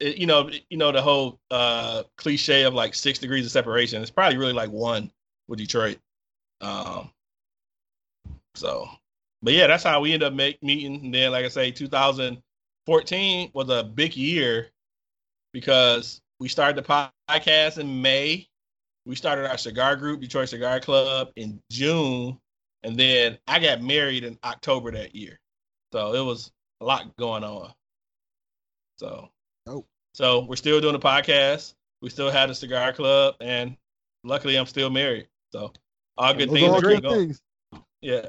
it, 0.00 0.16
you 0.16 0.26
know, 0.26 0.50
you 0.68 0.76
know 0.76 0.92
the 0.92 1.02
whole 1.02 1.38
uh, 1.50 2.02
cliche 2.16 2.62
of 2.64 2.74
like 2.74 2.94
six 2.94 3.18
degrees 3.18 3.46
of 3.46 3.52
separation. 3.52 4.02
It's 4.02 4.10
probably 4.10 4.38
really 4.38 4.52
like 4.52 4.70
one 4.70 5.10
with 5.48 5.58
Detroit. 5.58 5.98
Um, 6.60 7.10
so, 8.54 8.88
but 9.42 9.52
yeah, 9.52 9.66
that's 9.66 9.84
how 9.84 10.00
we 10.00 10.12
end 10.12 10.22
up 10.22 10.32
make, 10.32 10.62
meeting. 10.62 10.96
And 11.04 11.14
then, 11.14 11.32
like 11.32 11.44
I 11.44 11.48
say, 11.48 11.70
2014 11.70 13.50
was 13.52 13.68
a 13.68 13.84
big 13.84 14.16
year 14.16 14.68
because 15.52 16.20
we 16.38 16.48
started 16.48 16.82
the 16.82 17.08
podcast 17.28 17.78
in 17.78 18.02
May. 18.02 18.46
We 19.06 19.16
started 19.16 19.48
our 19.48 19.58
cigar 19.58 19.96
group, 19.96 20.20
Detroit 20.20 20.48
Cigar 20.48 20.80
Club, 20.80 21.30
in 21.36 21.60
June, 21.70 22.38
and 22.82 22.96
then 22.96 23.38
I 23.46 23.58
got 23.58 23.82
married 23.82 24.24
in 24.24 24.38
October 24.42 24.90
that 24.92 25.14
year. 25.14 25.38
So 25.92 26.14
it 26.14 26.24
was 26.24 26.50
a 26.80 26.84
lot 26.84 27.16
going 27.16 27.44
on. 27.44 27.72
So, 28.98 29.28
Dope. 29.66 29.86
so 30.14 30.44
we're 30.44 30.56
still 30.56 30.80
doing 30.80 30.92
the 30.92 31.00
podcast. 31.00 31.74
We 32.00 32.10
still 32.10 32.30
have 32.30 32.48
the 32.48 32.54
cigar 32.54 32.92
club, 32.92 33.34
and 33.40 33.76
luckily, 34.24 34.56
I'm 34.56 34.66
still 34.66 34.90
married. 34.90 35.28
So 35.52 35.72
all 36.16 36.34
good 36.34 36.50
things 36.50 36.68
are 36.68 36.74
all 36.74 36.80
that 36.80 36.86
keep 36.88 37.02
good 37.02 37.02
going. 37.02 37.26
things. 37.28 37.42
Yeah. 38.00 38.26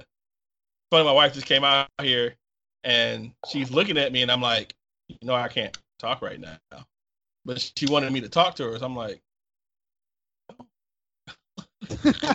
Funny, 0.89 1.06
my 1.06 1.12
wife 1.14 1.34
just 1.34 1.45
came 1.45 1.64
out 1.64 1.88
here, 2.02 2.36
and 2.84 3.32
she's 3.49 3.72
looking 3.72 3.97
at 3.97 4.12
me, 4.12 4.22
and 4.22 4.32
I'm 4.32 4.41
like, 4.41 4.74
you 5.08 5.18
know, 5.24 5.36
I 5.36 5.47
can't 5.47 5.78
talk 5.99 6.22
right 6.22 6.39
now. 6.39 6.58
But 7.45 7.72
she 7.78 7.86
wanted 7.86 8.12
me 8.12 8.22
to 8.22 8.30
talk 8.30 8.56
to 8.56 8.64
her, 8.66 8.78
so 8.78 8.86
I'm 8.86 8.95
like, 8.95 9.22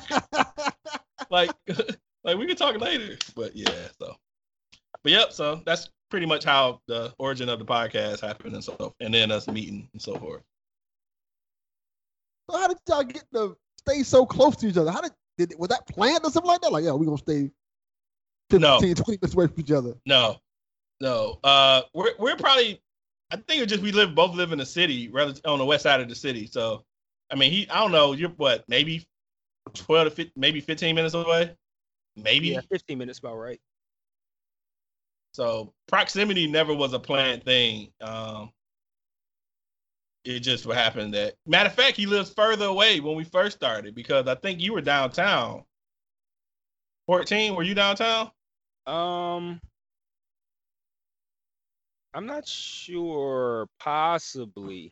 like, 1.30 1.50
like 2.26 2.36
we 2.36 2.46
can 2.46 2.56
talk 2.56 2.78
later. 2.80 3.16
But 3.34 3.56
yeah, 3.56 3.70
so, 3.98 4.14
but 5.02 5.12
yep. 5.12 5.32
So 5.32 5.62
that's 5.64 5.88
pretty 6.10 6.26
much 6.26 6.44
how 6.44 6.80
the 6.88 7.14
origin 7.18 7.48
of 7.48 7.58
the 7.60 7.64
podcast 7.64 8.20
happened, 8.20 8.54
and 8.54 8.64
so, 8.64 8.94
and 9.00 9.14
then 9.14 9.30
us 9.30 9.46
meeting 9.46 9.88
and 9.92 10.02
so 10.02 10.16
forth. 10.16 10.42
So 12.50 12.58
how 12.58 12.68
did 12.68 12.78
y'all 12.88 13.04
get 13.04 13.24
to 13.32 13.56
stay 13.78 14.02
so 14.02 14.26
close 14.26 14.56
to 14.56 14.66
each 14.66 14.76
other? 14.76 14.90
How 14.90 15.00
did, 15.00 15.12
did 15.38 15.54
was 15.58 15.68
that 15.68 15.86
planned 15.86 16.20
or 16.24 16.30
something 16.30 16.48
like 16.48 16.60
that? 16.62 16.72
Like, 16.72 16.84
yeah, 16.84 16.92
we're 16.92 17.06
gonna 17.06 17.18
stay 17.18 17.50
15, 18.50 18.60
No. 18.60 18.78
20 18.78 19.02
minutes 19.08 19.34
away 19.34 19.46
from 19.46 19.60
each 19.60 19.72
other. 19.72 19.94
No, 20.04 20.36
no. 21.00 21.38
Uh, 21.44 21.82
we're 21.94 22.12
we're 22.18 22.36
probably. 22.36 22.82
I 23.32 23.36
think 23.36 23.62
it's 23.62 23.72
just 23.72 23.82
we 23.82 23.90
live 23.90 24.14
both 24.14 24.36
live 24.36 24.52
in 24.52 24.58
the 24.58 24.66
city, 24.66 25.08
rather 25.08 25.34
on 25.44 25.58
the 25.58 25.64
west 25.64 25.82
side 25.82 26.00
of 26.00 26.08
the 26.08 26.14
city. 26.14 26.46
So, 26.46 26.84
I 27.30 27.36
mean, 27.36 27.50
he. 27.50 27.68
I 27.70 27.80
don't 27.80 27.92
know. 27.92 28.12
You're 28.12 28.30
what? 28.30 28.64
Maybe 28.68 29.06
twelve 29.74 30.06
to 30.06 30.10
15, 30.10 30.32
maybe 30.36 30.60
fifteen 30.60 30.94
minutes 30.94 31.14
away. 31.14 31.56
Maybe. 32.16 32.48
Yeah, 32.48 32.60
15 32.70 32.98
minutes 32.98 33.18
about 33.18 33.36
right. 33.36 33.60
So 35.32 35.74
proximity 35.86 36.46
never 36.46 36.72
was 36.72 36.94
a 36.94 36.98
planned 36.98 37.44
thing. 37.44 37.92
Um, 38.00 38.50
it 40.24 40.40
just 40.40 40.66
what 40.66 40.76
happened 40.76 41.12
that. 41.14 41.34
Matter 41.46 41.68
of 41.68 41.74
fact, 41.74 41.96
he 41.96 42.06
lives 42.06 42.32
further 42.32 42.64
away 42.64 43.00
when 43.00 43.16
we 43.16 43.24
first 43.24 43.56
started 43.56 43.94
because 43.94 44.26
I 44.26 44.34
think 44.34 44.60
you 44.60 44.72
were 44.72 44.80
downtown. 44.80 45.62
Fourteen, 47.06 47.54
were 47.54 47.62
you 47.62 47.74
downtown? 47.74 48.30
Um, 48.86 49.60
I'm 52.14 52.26
not 52.26 52.48
sure, 52.48 53.68
possibly. 53.78 54.90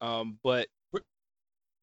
Um, 0.00 0.38
but 0.42 0.68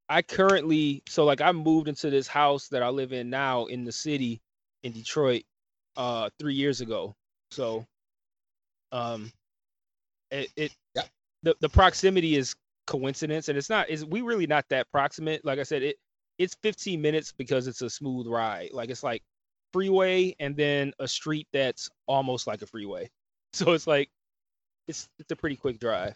I 0.10 0.24
currently, 0.24 1.04
so 1.08 1.26
like 1.26 1.42
I 1.42 1.52
moved 1.52 1.88
into 1.88 2.10
this 2.10 2.28
house 2.28 2.70
that 2.70 2.82
I 2.82 2.90
live 2.90 3.14
in 3.14 3.30
now 3.30 3.66
in 3.66 3.84
the 3.84 3.92
city 3.92 4.42
in 4.88 4.94
Detroit, 4.94 5.44
uh, 5.98 6.30
three 6.40 6.56
years 6.56 6.82
ago. 6.82 7.14
So, 7.52 7.86
um, 8.92 9.32
it, 10.32 10.50
it 10.56 10.72
Yeah. 10.96 11.04
the 11.44 11.56
the 11.60 11.70
proximity 11.70 12.36
is 12.38 12.56
coincidence, 12.88 13.50
and 13.50 13.58
it's 13.58 13.70
not. 13.70 13.90
Is 13.90 14.06
we 14.06 14.22
really 14.22 14.48
not 14.48 14.66
that 14.70 14.90
proximate? 14.92 15.44
Like 15.46 15.60
I 15.60 15.64
said, 15.64 15.84
it 15.84 15.98
it's 16.38 16.56
15 16.64 17.02
minutes 17.02 17.32
because 17.32 17.68
it's 17.68 17.82
a 17.82 17.90
smooth 17.90 18.28
ride. 18.28 18.70
Like 18.72 18.90
it's 18.90 19.04
like 19.04 19.24
freeway 19.74 20.36
and 20.40 20.56
then 20.56 20.94
a 21.00 21.08
street 21.08 21.48
that's 21.52 21.90
almost 22.08 22.48
like 22.48 22.62
a 22.64 22.68
freeway. 22.68 23.10
So 23.54 23.72
it's 23.72 23.88
like 23.88 24.10
it's 24.88 25.08
it's 25.20 25.32
a 25.32 25.36
pretty 25.36 25.56
quick 25.56 25.80
drive. 25.80 26.16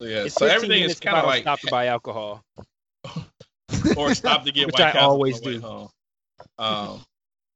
Yeah. 0.00 0.24
It's 0.24 0.34
So 0.34 0.46
everything 0.46 0.82
is 0.82 0.98
kind 0.98 1.16
of 1.18 1.26
like 1.26 1.42
stop 1.42 1.60
to 1.60 1.70
buy 1.70 1.86
alcohol. 1.86 2.42
or 3.96 4.14
stop 4.14 4.44
to 4.44 4.50
get 4.50 4.66
Which 4.66 4.74
White 4.74 4.96
I 4.96 5.00
always 5.00 5.40
do. 5.40 5.60
home. 5.60 5.88
Um, 6.62 7.04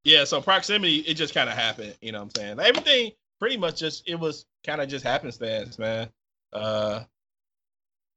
yeah, 0.05 0.25
so 0.25 0.41
proximity, 0.41 0.97
it 0.99 1.15
just 1.15 1.35
kind 1.35 1.49
of 1.49 1.57
happened. 1.57 1.95
You 2.01 2.13
know 2.13 2.19
what 2.19 2.37
I'm 2.37 2.43
saying? 2.43 2.61
Everything 2.61 3.13
pretty 3.39 3.57
much 3.57 3.81
just 3.81 4.09
it 4.09 4.15
was 4.17 4.47
kind 4.65 4.81
of 4.81 4.89
just 4.89 5.05
happenstance, 5.05 5.79
man. 5.79 6.09
Uh, 6.53 7.05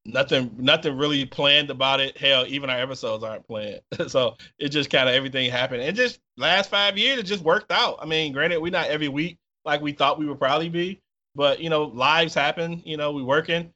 nothing, 0.05 0.51
nothing 0.57 0.97
really 0.97 1.25
planned 1.25 1.69
about 1.69 1.99
it. 1.99 2.17
Hell, 2.17 2.45
even 2.47 2.69
our 2.69 2.79
episodes 2.79 3.23
aren't 3.23 3.47
planned. 3.47 3.81
so 4.07 4.35
it 4.57 4.69
just 4.69 4.89
kind 4.89 5.09
of 5.09 5.15
everything 5.15 5.49
happened. 5.49 5.81
And 5.81 5.95
just 5.95 6.19
last 6.37 6.69
five 6.69 6.97
years, 6.97 7.19
it 7.19 7.23
just 7.23 7.43
worked 7.43 7.71
out. 7.71 7.97
I 8.01 8.05
mean, 8.05 8.33
granted, 8.33 8.59
we're 8.59 8.71
not 8.71 8.89
every 8.89 9.09
week 9.09 9.37
like 9.65 9.81
we 9.81 9.91
thought 9.91 10.19
we 10.19 10.25
would 10.27 10.39
probably 10.39 10.69
be, 10.69 11.01
but 11.35 11.59
you 11.59 11.69
know, 11.69 11.83
lives 11.83 12.33
happen. 12.33 12.81
You 12.85 12.97
know, 12.97 13.11
we 13.11 13.23
working 13.23 13.73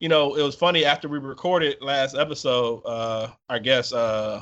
you 0.00 0.08
know, 0.08 0.34
it 0.34 0.42
was 0.42 0.56
funny 0.56 0.84
after 0.84 1.08
we 1.08 1.18
recorded 1.18 1.76
last 1.82 2.16
episode, 2.16 2.82
uh, 2.86 3.28
our 3.50 3.60
guest, 3.60 3.92
uh, 3.92 4.40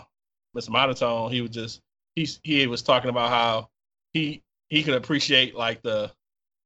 Mr. 0.56 0.70
Monotone, 0.70 1.32
he 1.32 1.40
was 1.40 1.50
just 1.50 1.82
he's 2.18 2.40
he 2.42 2.66
was 2.66 2.82
talking 2.82 3.10
about 3.10 3.30
how 3.30 3.68
he 4.12 4.42
he 4.68 4.82
could 4.82 4.94
appreciate 4.94 5.54
like 5.54 5.82
the 5.82 6.10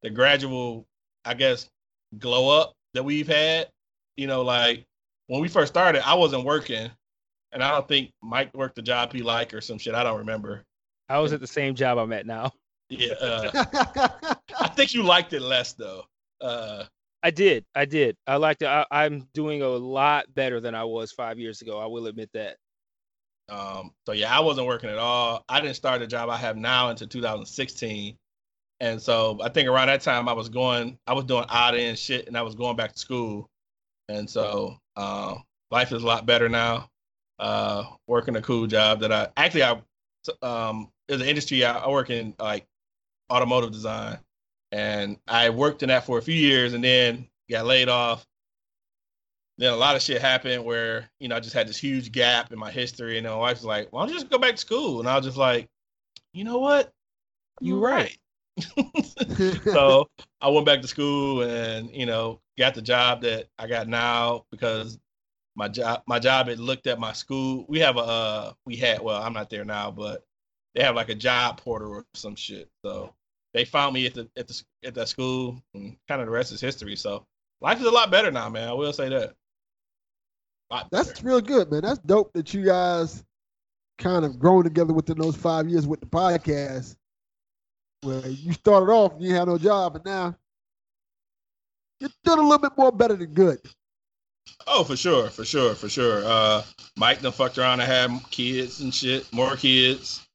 the 0.03 0.11
gradual, 0.11 0.87
I 1.25 1.35
guess, 1.35 1.69
glow 2.19 2.61
up 2.61 2.75
that 2.95 3.05
we've 3.05 3.29
had. 3.29 3.69
You 4.17 4.27
know, 4.27 4.43
like 4.43 4.85
when 5.27 5.41
we 5.41 5.49
first 5.49 5.73
started, 5.73 6.07
I 6.07 6.15
wasn't 6.15 6.45
working, 6.45 6.91
and 7.53 7.63
I 7.63 7.71
don't 7.71 7.87
think 7.87 8.11
Mike 8.23 8.55
worked 8.55 8.77
the 8.77 8.83
job 8.83 9.13
he 9.13 9.23
liked 9.23 9.55
or 9.55 9.61
some 9.61 9.79
shit. 9.79 9.95
I 9.95 10.03
don't 10.03 10.19
remember. 10.19 10.65
I 11.09 11.19
was 11.19 11.33
at 11.33 11.41
the 11.41 11.47
same 11.47 11.75
job 11.75 11.99
I'm 11.99 12.13
at 12.13 12.27
now. 12.27 12.53
Yeah, 12.89 13.15
uh, 13.15 13.65
I 14.61 14.69
think 14.69 14.95
you 14.95 15.03
liked 15.03 15.33
it 15.33 15.41
less 15.41 15.73
though. 15.73 16.05
Uh, 16.41 16.85
I 17.23 17.31
did. 17.31 17.65
I 17.75 17.85
did. 17.85 18.17
I 18.27 18.37
liked 18.37 18.63
it. 18.63 18.67
I, 18.67 18.85
I'm 18.91 19.29
doing 19.33 19.63
a 19.63 19.69
lot 19.69 20.33
better 20.35 20.61
than 20.61 20.75
I 20.75 20.85
was 20.85 21.13
five 21.13 21.39
years 21.39 21.63
ago. 21.63 21.79
I 21.79 21.87
will 21.87 22.07
admit 22.07 22.31
that. 22.35 22.57
Um, 23.53 23.93
so 24.07 24.13
yeah, 24.13 24.35
I 24.35 24.41
wasn't 24.41 24.67
working 24.67 24.89
at 24.89 24.97
all. 24.97 25.45
I 25.49 25.61
didn't 25.61 25.77
start 25.77 26.01
the 26.01 26.07
job 26.07 26.31
I 26.31 26.39
have 26.39 26.57
now 26.57 26.89
until 26.89 27.07
2016. 27.07 28.17
And 28.81 29.01
so 29.01 29.39
I 29.43 29.51
think 29.51 29.69
around 29.69 29.89
that 29.89 30.01
time 30.01 30.29
I 30.29 30.33
was 30.33 30.49
going, 30.49 30.99
I 31.07 31.13
was 31.13 31.27
doing 31.27 31.45
odd 31.49 31.75
end 31.75 31.99
shit 31.99 32.27
and 32.29 32.37
I 32.37 32.43
was 32.43 32.55
going 32.55 32.77
back 32.77 32.93
to 32.93 32.99
school. 32.99 33.51
And 34.09 34.29
so 34.29 34.79
um, 34.97 35.43
life 35.71 35.93
is 35.93 36.03
a 36.03 36.07
lot 36.07 36.25
better 36.25 36.49
now. 36.49 36.89
Uh, 37.39 37.85
working 38.07 38.37
a 38.37 38.43
cool 38.43 38.67
job 38.67 39.01
that 39.01 39.13
I 39.13 39.29
actually 39.37 39.65
I 39.65 39.81
um 40.43 40.89
is 41.09 41.21
an 41.21 41.27
industry 41.27 41.65
I, 41.65 41.79
I 41.79 41.89
work 41.89 42.09
in 42.11 42.35
like 42.39 42.67
automotive 43.33 43.73
design, 43.73 44.19
and 44.71 45.17
I 45.27 45.51
worked 45.51 45.83
in 45.83 45.89
that 45.89 46.07
for 46.07 46.19
a 46.19 46.23
few 46.23 46.35
years 46.35 46.73
and 46.73 46.85
then 46.85 47.27
got 47.51 47.67
laid 47.67 47.89
off 47.89 48.25
then 49.59 49.73
a 49.73 49.77
lot 49.77 49.97
of 49.97 50.03
shit 50.03 50.21
happened 50.21 50.65
where 50.65 51.11
you 51.21 51.29
know 51.29 51.37
I 51.37 51.41
just 51.41 51.55
had 51.55 51.69
this 51.69 51.79
huge 51.79 52.13
gap 52.13 52.53
in 52.53 52.59
my 52.59 52.71
history, 52.71 53.19
and 53.19 53.27
then 53.27 53.33
my 53.33 53.39
wife 53.39 53.59
was 53.59 53.65
like, 53.65 53.93
"Why 53.93 54.01
don't 54.01 54.09
you 54.09 54.15
just 54.15 54.31
go 54.31 54.39
back 54.39 54.53
to 54.53 54.61
school?" 54.61 55.01
And 55.01 55.09
I 55.09 55.17
was 55.17 55.27
just 55.27 55.37
like, 55.37 55.69
"You 56.33 56.45
know 56.45 56.59
what? 56.59 56.93
You 57.61 57.75
You're 57.75 57.85
right." 57.85 58.17
so 59.65 60.09
I 60.41 60.49
went 60.49 60.67
back 60.67 60.83
to 60.83 60.89
school 60.89 61.43
and 61.43 61.91
you 61.91 62.07
know 62.07 62.41
got 62.59 62.75
the 62.75 62.83
job 62.83 63.23
that 63.23 63.49
I 63.59 63.67
got 63.67 63.89
now 63.89 64.45
because 64.51 64.99
my 65.55 65.69
job 65.69 66.03
my 66.07 66.19
job 66.19 66.49
had 66.49 66.59
looked 66.59 66.87
at 66.87 66.99
my 66.99 67.13
school. 67.13 67.65
We 67.69 67.79
have 67.81 67.97
a 67.97 68.01
uh, 68.01 68.53
we 68.67 68.77
had 68.77 69.01
well 69.01 69.23
I'm 69.23 69.33
not 69.33 69.51
there 69.51 69.65
now, 69.65 69.91
but 69.91 70.25
they 70.75 70.83
have 70.83 70.97
like 70.97 71.09
a 71.09 71.15
job 71.15 71.59
portal 71.59 71.91
or 71.91 72.07
some 72.15 72.35
shit. 72.35 72.71
So 72.85 73.15
they 73.53 73.65
found 73.65 73.95
me 73.95 74.07
at 74.07 74.15
the 74.15 74.29
at 74.37 74.49
the 74.49 74.63
at 74.85 74.95
that 74.95 75.09
school, 75.09 75.63
and 75.75 75.97
kind 76.09 76.21
of 76.21 76.27
the 76.27 76.33
rest 76.33 76.53
is 76.53 76.61
history. 76.61 76.97
So 76.97 77.27
life 77.61 77.81
is 77.81 77.87
a 77.87 77.91
lot 77.91 78.11
better 78.11 78.31
now, 78.31 78.49
man. 78.49 78.69
I 78.69 78.73
will 78.73 78.93
say 78.93 79.09
that. 79.11 79.35
That's 80.91 81.23
real 81.23 81.41
good, 81.41 81.71
man. 81.71 81.83
That's 81.83 81.99
dope 82.01 82.33
that 82.35 82.53
you 82.55 82.65
guys 82.65 83.23
kind 83.99 84.25
of 84.25 84.39
grown 84.39 84.65
together 84.65 84.93
within 84.93 85.19
those 85.19 85.37
five 85.37 85.69
years 85.69 85.87
with 85.87 86.01
the 86.01 86.07
podcast. 86.07 86.97
Where 88.03 88.27
you 88.27 88.53
started 88.53 88.91
off, 88.93 89.13
and 89.13 89.23
you 89.23 89.35
had 89.35 89.47
no 89.47 89.59
job, 89.59 89.95
and 89.97 90.05
now 90.05 90.35
you're 92.01 92.11
doing 92.25 92.41
a 92.41 92.43
little 92.43 92.59
bit 92.59 92.73
more 92.77 92.91
better 92.91 93.15
than 93.15 93.33
good. 93.33 93.61
Oh, 94.67 94.83
for 94.83 94.97
sure, 94.97 95.29
for 95.31 95.45
sure, 95.45 95.75
for 95.77 95.89
sure. 95.89 96.23
Uh, 96.25 96.63
Mike 96.97 97.23
done 97.23 97.31
fucked 97.31 97.59
around 97.59 97.79
and 97.81 97.91
had 97.91 98.11
kids 98.31 98.81
and 98.81 98.93
shit, 98.93 99.33
more 99.33 99.55
kids. 99.55 100.27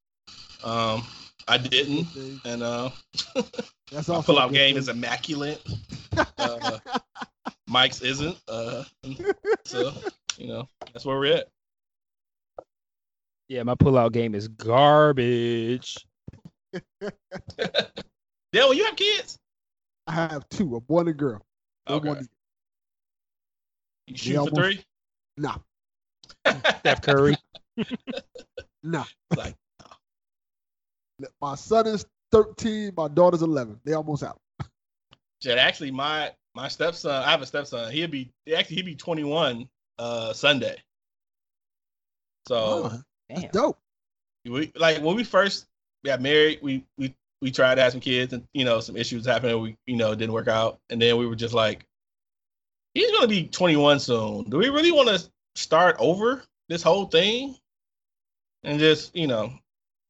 Um, 0.63 1.03
I 1.49 1.57
didn't, 1.57 2.07
and 2.45 2.63
uh, 2.63 2.89
That's 3.91 4.07
my 4.07 4.21
pull-out 4.21 4.51
game 4.53 4.75
thing. 4.75 4.77
is 4.77 4.89
immaculate. 4.89 5.61
Uh, 6.39 6.79
Mike's 7.67 8.01
isn't. 8.01 8.35
Uh, 8.47 8.83
so 9.65 9.93
you 10.37 10.47
know 10.47 10.67
that's 10.93 11.05
where 11.05 11.17
we're 11.19 11.35
at. 11.37 11.47
Yeah, 13.49 13.63
my 13.63 13.75
pullout 13.75 14.11
game 14.11 14.35
is 14.35 14.47
garbage. 14.49 16.05
Dale, 18.51 18.73
you 18.73 18.85
have 18.85 18.95
kids? 18.95 19.37
I 20.07 20.11
have 20.13 20.47
two, 20.49 20.75
a 20.75 20.81
boy 20.81 20.99
and 21.01 21.09
a 21.09 21.13
girl. 21.13 21.41
Okay. 21.89 22.07
one- 22.09 22.27
You 24.07 24.17
shoot 24.17 24.29
Yeah, 24.31 24.35
for 24.35 24.39
almost- 24.49 24.55
three? 24.61 24.83
Nah, 25.37 25.57
Steph 26.79 27.01
Curry. 27.01 27.35
nah. 28.83 29.05
Like- 29.35 29.55
My 31.41 31.55
son 31.55 31.87
is 31.87 32.05
13, 32.31 32.93
my 32.97 33.07
daughter's 33.07 33.41
11. 33.41 33.79
They 33.85 33.93
almost 33.93 34.23
out. 34.23 34.39
Shit, 35.41 35.57
actually, 35.57 35.91
my 35.91 36.31
my 36.55 36.67
stepson, 36.67 37.11
I 37.11 37.29
have 37.31 37.41
a 37.43 37.45
stepson. 37.45 37.91
He'll 37.91 38.07
be 38.07 38.31
actually 38.55 38.77
he'll 38.77 38.85
be 38.85 38.95
21 38.95 39.69
uh 39.99 40.33
Sunday. 40.33 40.77
So 42.47 42.55
Oh, 42.91 43.01
that's 43.29 43.51
dope. 43.51 43.77
we 44.45 44.71
like 44.75 45.01
when 45.01 45.15
we 45.15 45.23
first 45.23 45.67
got 46.05 46.21
married, 46.21 46.59
we 46.61 46.85
we 46.97 47.13
we 47.41 47.51
tried 47.51 47.75
to 47.75 47.81
have 47.81 47.91
some 47.91 48.01
kids, 48.01 48.33
and 48.33 48.47
you 48.53 48.65
know 48.65 48.79
some 48.79 48.97
issues 48.97 49.25
happened. 49.25 49.61
We 49.61 49.77
you 49.85 49.95
know 49.97 50.11
it 50.11 50.17
didn't 50.17 50.33
work 50.33 50.47
out, 50.47 50.79
and 50.89 51.01
then 51.01 51.17
we 51.17 51.27
were 51.27 51.35
just 51.35 51.53
like, 51.53 51.85
he's 52.93 53.11
gonna 53.11 53.27
be 53.27 53.47
21 53.47 53.99
soon. 53.99 54.49
Do 54.49 54.57
we 54.57 54.69
really 54.69 54.91
want 54.91 55.09
to 55.09 55.29
start 55.55 55.95
over 55.99 56.43
this 56.69 56.83
whole 56.83 57.05
thing? 57.05 57.55
And 58.63 58.79
just 58.79 59.15
you 59.15 59.27
know, 59.27 59.53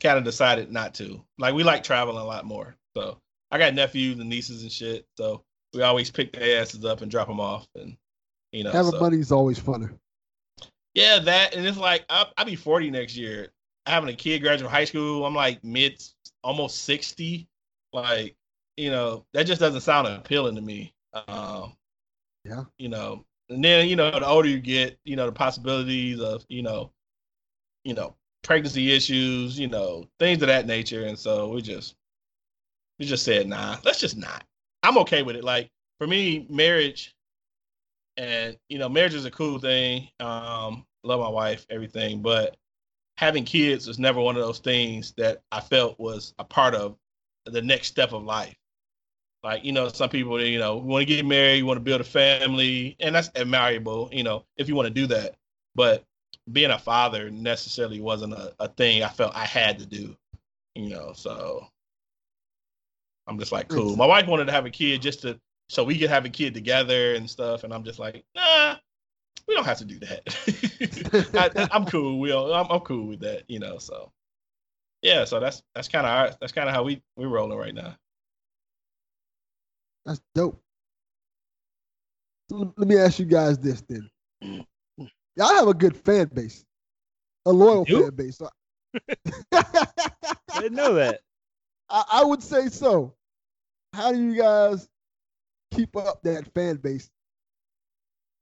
kind 0.02 0.18
of 0.18 0.24
decided 0.24 0.72
not 0.72 0.94
to. 0.96 1.24
Like 1.38 1.54
we 1.54 1.64
like 1.64 1.84
traveling 1.84 2.18
a 2.18 2.24
lot 2.24 2.46
more, 2.46 2.76
so 2.96 3.20
I 3.52 3.58
got 3.58 3.74
nephews 3.74 4.20
and 4.20 4.30
nieces 4.30 4.62
and 4.64 4.72
shit, 4.72 5.06
so 5.18 5.44
we 5.74 5.82
always 5.82 6.10
pick 6.12 6.32
their 6.34 6.62
asses 6.62 6.86
up 6.86 7.02
and 7.02 7.12
drop 7.12 7.28
them 7.28 7.40
off, 7.40 7.68
and 7.76 7.98
you 8.52 8.64
know, 8.64 8.72
Having 8.72 8.92
so- 8.92 9.00
money 9.00 9.20
is 9.20 9.32
always 9.32 9.60
funner. 9.60 9.98
yeah, 10.94 11.20
that 11.20 11.54
and 11.56 11.66
it's 11.66 11.78
like 11.78 12.06
I'll, 12.10 12.32
I'll 12.38 12.46
be 12.46 12.56
40 12.56 12.90
next 12.92 13.16
year. 13.16 13.50
Having 13.86 14.10
a 14.10 14.14
kid 14.16 14.42
graduate 14.42 14.72
high 14.72 14.84
school, 14.86 15.26
I'm 15.26 15.34
like 15.36 15.64
mid, 15.64 16.04
almost 16.44 16.84
60. 16.86 17.48
Like, 17.94 18.36
you 18.76 18.92
know, 18.92 19.26
that 19.34 19.44
just 19.48 19.62
doesn't 19.62 19.82
sound 19.82 20.08
appealing 20.08 20.56
to 20.56 20.62
me. 20.62 20.94
Um, 21.28 21.74
Yeah. 22.44 22.66
You 22.78 22.90
know, 22.90 23.26
and 23.50 23.64
then 23.64 23.88
you 23.88 23.96
know, 23.96 24.12
the 24.12 24.28
older 24.28 24.50
you 24.50 24.60
get, 24.60 24.98
you 25.06 25.16
know, 25.16 25.26
the 25.26 25.32
possibilities 25.32 26.20
of, 26.20 26.46
you 26.50 26.64
know, 26.64 26.92
you 27.86 27.94
know, 27.94 28.16
pregnancy 28.44 28.92
issues, 28.92 29.58
you 29.58 29.68
know, 29.68 30.06
things 30.20 30.42
of 30.42 30.48
that 30.50 30.68
nature, 30.68 31.06
and 31.06 31.18
so 31.18 31.48
we 31.50 31.62
just, 31.62 31.96
we 33.00 33.06
just 33.06 33.24
said, 33.24 33.48
nah, 33.48 33.78
let's 33.86 34.00
just 34.02 34.18
not. 34.18 34.44
I'm 34.84 34.98
okay 35.00 35.24
with 35.24 35.36
it. 35.38 35.44
Like 35.46 35.70
for 35.98 36.08
me, 36.08 36.46
marriage 36.50 37.16
and 38.18 38.58
you 38.70 38.78
know 38.78 38.90
marriage 38.90 39.14
is 39.14 39.26
a 39.26 39.32
cool 39.32 39.60
thing. 39.60 40.08
Um 40.20 40.86
love 41.04 41.22
my 41.22 41.30
wife 41.30 41.66
everything 41.70 42.22
but 42.22 42.58
having 43.16 43.46
kids 43.46 43.88
was 43.88 43.98
never 43.98 44.20
one 44.20 44.36
of 44.36 44.42
those 44.42 44.60
things 44.60 45.14
that 45.16 45.42
i 45.54 45.62
felt 45.62 45.98
was 46.00 46.34
a 46.38 46.44
part 46.44 46.76
of 46.76 46.98
the 47.46 47.62
next 47.62 47.88
step 47.88 48.12
of 48.12 48.24
life. 48.24 48.56
Like 49.44 49.64
you 49.64 49.72
know 49.72 49.88
some 49.88 50.10
people 50.10 50.42
you 50.44 50.60
know 50.60 50.78
want 50.78 51.08
to 51.08 51.16
get 51.16 51.26
married 51.26 51.58
you 51.58 51.66
want 51.66 51.78
to 51.78 51.84
build 51.84 52.02
a 52.02 52.06
family 52.06 52.96
and 53.00 53.16
that's 53.16 53.32
admirable 53.36 54.10
you 54.12 54.24
know 54.24 54.44
if 54.58 54.68
you 54.68 54.76
want 54.76 54.88
to 54.88 54.94
do 54.94 55.08
that. 55.08 55.36
But 55.76 56.04
being 56.52 56.72
a 56.72 56.80
father 56.80 57.30
necessarily 57.30 58.02
wasn't 58.02 58.34
a, 58.34 58.54
a 58.60 58.68
thing 58.70 59.04
i 59.04 59.10
felt 59.10 59.36
i 59.36 59.46
had 59.46 59.78
to 59.80 59.86
do 59.86 60.16
you 60.76 60.90
know 60.90 61.12
so 61.14 61.68
i'm 63.28 63.38
just 63.38 63.52
like 63.52 63.68
cool. 63.68 63.96
My 63.96 64.06
wife 64.06 64.28
wanted 64.28 64.46
to 64.46 64.54
have 64.54 64.66
a 64.66 64.70
kid 64.70 65.02
just 65.02 65.22
to 65.24 65.40
so 65.70 65.84
we 65.84 65.98
could 65.98 66.10
have 66.10 66.26
a 66.26 66.30
kid 66.30 66.54
together 66.54 67.16
and 67.16 67.30
stuff. 67.30 67.64
And 67.64 67.74
I'm 67.74 67.84
just 67.84 68.00
like, 68.00 68.24
nah, 68.36 68.76
we 69.48 69.56
don't 69.56 69.66
have 69.66 69.78
to 69.80 69.86
do 69.86 70.00
that. 70.00 71.30
I, 71.60 71.68
I'm 71.72 71.86
cool. 71.86 72.20
We 72.20 72.32
all, 72.32 72.54
I'm, 72.54 72.68
I'm 72.70 72.80
cool 72.82 73.08
with 73.08 73.20
that, 73.22 73.44
you 73.48 73.60
know. 73.60 73.78
So 73.78 74.12
yeah, 75.02 75.26
so 75.26 75.40
that's 75.40 75.62
that's 75.76 75.88
kind 75.88 76.06
of 76.06 76.12
our 76.12 76.32
that's 76.40 76.54
kind 76.54 76.68
of 76.70 76.76
how 76.76 76.84
we 76.84 77.02
we're 77.16 77.28
rolling 77.28 77.58
right 77.58 77.74
now. 77.74 77.96
That's 80.06 80.22
dope. 80.34 80.62
So 82.50 82.74
let 82.78 82.88
me 82.88 82.98
ask 82.98 83.20
you 83.20 83.26
guys 83.26 83.58
this 83.58 83.84
then. 83.88 84.10
Y'all 84.42 85.54
have 85.56 85.68
a 85.68 85.74
good 85.74 85.96
fan 85.98 86.30
base, 86.34 86.66
a 87.46 87.52
loyal 87.52 87.86
You? 87.88 88.04
fan 88.04 88.16
base. 88.16 88.38
So- 88.38 88.50
I 89.52 90.62
didn't 90.62 90.76
know 90.78 90.94
that. 90.94 91.20
I, 91.90 92.04
I 92.14 92.24
would 92.24 92.42
say 92.42 92.70
so. 92.70 93.14
How 93.94 94.12
do 94.12 94.18
you 94.20 94.36
guys 94.36 94.88
keep 95.72 95.96
up 95.96 96.22
that 96.24 96.52
fan 96.54 96.78
base? 96.78 97.10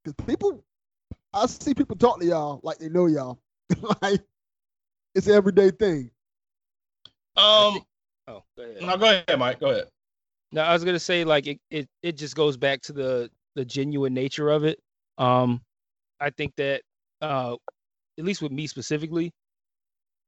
Because 0.04 0.26
people, 0.26 0.64
I 1.34 1.46
see 1.48 1.74
people 1.74 1.96
talk 1.96 2.20
to 2.20 2.26
y'all 2.26 2.60
like 2.64 2.78
they 2.78 2.90
know 2.90 3.08
y'all. 3.08 3.40
like 4.02 4.22
it's 5.16 5.28
an 5.28 5.34
everyday 5.34 5.72
thing. 5.72 6.12
Um, 7.36 7.80
Oh, 8.28 8.44
go 8.58 8.64
ahead. 8.64 8.82
no, 8.82 8.98
go 8.98 9.06
ahead, 9.06 9.40
Mike. 9.40 9.60
Go 9.60 9.70
ahead. 9.70 9.88
No, 10.52 10.62
I 10.62 10.74
was 10.74 10.84
gonna 10.84 11.00
say 11.00 11.24
like 11.24 11.48
it, 11.48 11.60
it 11.70 11.88
it 12.02 12.18
just 12.18 12.36
goes 12.36 12.58
back 12.58 12.82
to 12.84 12.94
the 12.94 13.30
the 13.56 13.66
genuine 13.66 14.14
nature 14.14 14.50
of 14.50 14.64
it. 14.64 14.80
Um, 15.18 15.62
I 16.20 16.30
think 16.32 16.56
that 16.58 16.82
uh, 17.22 17.56
at 18.18 18.26
least 18.26 18.42
with 18.42 18.52
me 18.52 18.68
specifically, 18.68 19.32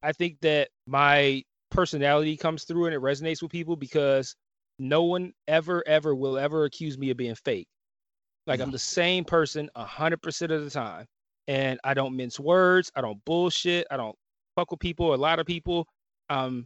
I 0.03 0.11
think 0.11 0.39
that 0.41 0.69
my 0.85 1.43
personality 1.71 2.37
comes 2.37 2.63
through 2.65 2.85
and 2.85 2.95
it 2.95 3.01
resonates 3.01 3.41
with 3.41 3.51
people 3.51 3.75
because 3.75 4.35
no 4.79 5.03
one 5.03 5.33
ever 5.47 5.83
ever 5.87 6.15
will 6.15 6.37
ever 6.37 6.65
accuse 6.65 6.97
me 6.97 7.09
of 7.09 7.17
being 7.17 7.35
fake. 7.35 7.67
Like 8.45 8.61
I'm 8.61 8.71
the 8.71 8.79
same 8.79 9.25
person 9.25 9.69
a 9.75 9.83
hundred 9.83 10.21
percent 10.21 10.51
of 10.51 10.63
the 10.63 10.69
time, 10.69 11.05
and 11.47 11.79
I 11.83 11.93
don't 11.93 12.15
mince 12.15 12.39
words. 12.39 12.91
I 12.95 13.01
don't 13.01 13.23
bullshit. 13.25 13.87
I 13.91 13.97
don't 13.97 14.15
fuck 14.55 14.71
with 14.71 14.79
people. 14.79 15.13
A 15.13 15.15
lot 15.15 15.39
of 15.39 15.45
people. 15.45 15.87
Um, 16.29 16.65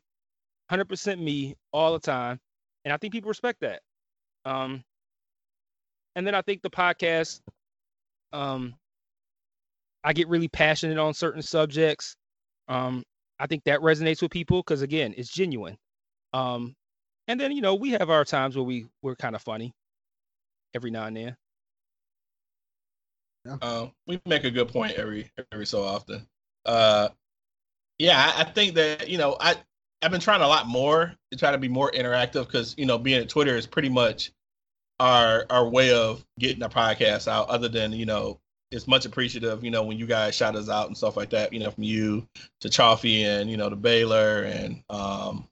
hundred 0.69 0.85
percent 0.85 1.21
me 1.21 1.55
all 1.73 1.93
the 1.93 1.99
time 1.99 2.39
and 2.85 2.93
I 2.93 2.97
think 2.97 3.13
people 3.13 3.29
respect 3.29 3.61
that. 3.61 3.81
Um, 4.45 4.83
and 6.15 6.25
then 6.25 6.35
I 6.35 6.41
think 6.41 6.61
the 6.61 6.69
podcast, 6.69 7.41
um, 8.33 8.75
I 10.03 10.13
get 10.13 10.27
really 10.27 10.47
passionate 10.47 10.97
on 10.97 11.13
certain 11.13 11.41
subjects. 11.41 12.15
Um, 12.67 13.03
I 13.39 13.47
think 13.47 13.63
that 13.65 13.81
resonates 13.81 14.21
with 14.21 14.31
people 14.31 14.61
because 14.61 14.81
again, 14.81 15.13
it's 15.15 15.29
genuine. 15.29 15.77
Um, 16.33 16.75
and 17.31 17.39
then 17.39 17.53
you 17.53 17.61
know 17.61 17.75
we 17.75 17.91
have 17.91 18.09
our 18.09 18.25
times 18.25 18.57
where 18.57 18.65
we 18.65 18.87
we're 19.01 19.15
kind 19.15 19.35
of 19.35 19.41
funny 19.41 19.73
every 20.75 20.91
now 20.91 21.05
and 21.05 21.15
then. 21.15 21.37
Um, 23.61 23.91
we 24.05 24.21
make 24.25 24.43
a 24.43 24.51
good 24.51 24.67
point 24.67 24.93
every 24.93 25.31
every 25.51 25.65
so 25.65 25.81
often. 25.81 26.27
Uh, 26.65 27.07
yeah, 27.97 28.33
I, 28.35 28.41
I 28.41 28.43
think 28.43 28.75
that 28.75 29.09
you 29.09 29.17
know 29.17 29.37
I 29.39 29.55
I've 30.01 30.11
been 30.11 30.19
trying 30.19 30.41
a 30.41 30.47
lot 30.47 30.67
more 30.67 31.13
to 31.31 31.37
try 31.37 31.51
to 31.51 31.57
be 31.57 31.69
more 31.69 31.89
interactive 31.89 32.45
because 32.45 32.75
you 32.77 32.85
know 32.85 32.97
being 32.97 33.21
at 33.21 33.29
Twitter 33.29 33.55
is 33.55 33.65
pretty 33.65 33.89
much 33.89 34.31
our 34.99 35.45
our 35.49 35.67
way 35.67 35.93
of 35.93 36.23
getting 36.37 36.61
our 36.61 36.69
podcast 36.69 37.29
out. 37.29 37.47
Other 37.49 37.69
than 37.69 37.93
you 37.93 38.05
know 38.05 38.41
it's 38.71 38.87
much 38.87 39.05
appreciative 39.05 39.63
you 39.63 39.71
know 39.71 39.83
when 39.83 39.97
you 39.97 40.05
guys 40.05 40.35
shout 40.35 40.55
us 40.55 40.69
out 40.69 40.87
and 40.87 40.97
stuff 40.97 41.15
like 41.15 41.29
that. 41.29 41.53
You 41.53 41.61
know 41.61 41.71
from 41.71 41.85
you 41.85 42.27
to 42.59 42.69
Chaffee 42.69 43.23
and 43.23 43.49
you 43.49 43.55
know 43.55 43.69
to 43.69 43.77
Baylor 43.77 44.43
and 44.43 44.83
um 44.89 45.47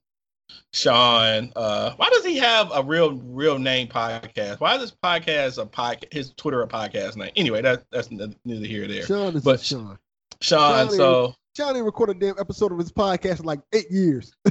Sean. 0.74 1.52
Uh, 1.56 1.93
why 1.95 2.10
does 2.10 2.26
he 2.26 2.38
have 2.38 2.72
a 2.74 2.84
real 2.84 3.14
real 3.14 3.58
name 3.60 3.88
podcast? 3.88 4.60
Why 4.60 4.76
is 4.76 4.82
this 4.82 4.95
podcast 5.04 5.62
a 5.62 5.66
podcast? 5.66 6.14
His 6.14 6.32
Twitter 6.34 6.62
a 6.62 6.68
podcast 6.68 7.16
name? 7.16 7.32
Anyway, 7.36 7.62
that 7.62 7.84
that's 7.91 8.10
neither 8.12 8.66
here 8.66 8.84
or 8.84 8.88
there. 8.88 9.04
Sean 9.06 9.36
is 9.36 9.43
But- 9.43 9.62
Sean. 9.62 9.97
Sean, 10.41 10.86
Johnny- 10.88 10.97
so 10.97 11.36
Sean 11.58 11.76
ain't 11.76 11.84
recorded 11.86 12.18
a 12.18 12.20
damn 12.20 12.39
episode 12.39 12.72
of 12.72 12.78
his 12.78 12.91
podcast 12.91 13.39
in 13.39 13.45
like 13.45 13.60
eight 13.74 13.91
years. 13.91 14.34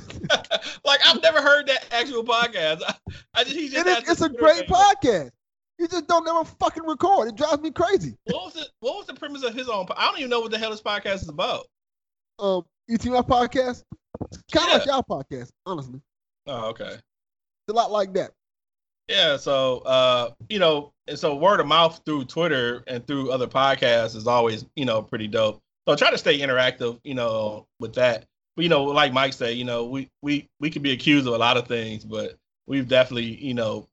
like 0.85 1.01
I've 1.07 1.23
never 1.23 1.41
heard 1.41 1.67
that 1.69 1.87
actual 1.93 2.25
podcast. 2.25 2.83
I, 2.87 2.95
I 3.35 3.45
just 3.45 3.57
he 3.57 3.69
just 3.69 3.87
it's, 3.87 4.11
it's 4.11 4.21
a 4.21 4.29
great 4.29 4.69
name. 4.69 4.69
podcast. 4.69 5.31
You 5.79 5.87
just 5.89 6.09
don't 6.09 6.25
never 6.25 6.45
fucking 6.45 6.83
record. 6.85 7.29
It 7.29 7.37
drives 7.37 7.63
me 7.63 7.71
crazy. 7.71 8.17
What 8.25 8.47
was 8.47 8.55
the 8.55 8.67
what 8.81 8.97
was 8.97 9.07
the 9.07 9.15
premise 9.15 9.45
of 9.45 9.55
his 9.55 9.69
own? 9.69 9.87
I 9.97 10.07
don't 10.09 10.19
even 10.19 10.29
know 10.31 10.41
what 10.41 10.51
the 10.51 10.59
hell 10.59 10.73
his 10.73 10.83
podcast 10.83 11.23
is 11.23 11.29
about. 11.29 11.67
Um, 12.39 12.65
ETMF 12.91 13.27
podcast, 13.29 13.85
it's 14.23 14.43
kind 14.53 14.67
of 14.67 14.73
Yeah. 14.73 14.79
like 14.79 14.87
y'all 14.87 15.23
podcast, 15.23 15.51
honestly. 15.67 16.01
Oh, 16.47 16.67
okay. 16.69 16.95
It's 16.95 17.71
a 17.71 17.73
lot 17.73 17.91
like 17.91 18.13
that. 18.15 18.33
Yeah, 19.09 19.37
so 19.39 19.79
uh, 19.81 20.31
you 20.51 20.59
know, 20.59 20.93
and 21.07 21.19
so 21.19 21.35
word 21.35 21.61
of 21.61 21.67
mouth 21.67 22.01
through 22.05 22.27
Twitter 22.27 22.85
and 22.87 23.07
through 23.07 23.31
other 23.31 23.47
podcasts 23.47 24.15
is 24.15 24.27
always, 24.27 24.67
you 24.77 24.85
know, 24.85 25.03
pretty 25.03 25.27
dope. 25.29 25.61
So 25.89 25.97
try 25.97 26.11
to 26.11 26.19
stay 26.19 26.39
interactive, 26.41 27.01
you 27.05 27.15
know, 27.15 27.67
with 27.81 27.95
that. 27.95 28.27
But 28.55 28.65
you 28.65 28.69
know, 28.69 28.85
like 28.85 29.13
Mike 29.15 29.33
said, 29.33 29.57
you 29.57 29.65
know, 29.65 29.87
we 29.87 30.11
we 30.23 30.47
we 30.61 30.69
could 30.71 30.83
be 30.83 30.93
accused 30.93 31.27
of 31.27 31.33
a 31.33 31.39
lot 31.39 31.57
of 31.57 31.67
things, 31.67 32.05
but 32.05 32.37
we've 32.67 32.87
definitely, 32.89 33.43
you 33.43 33.55
know, 33.55 33.89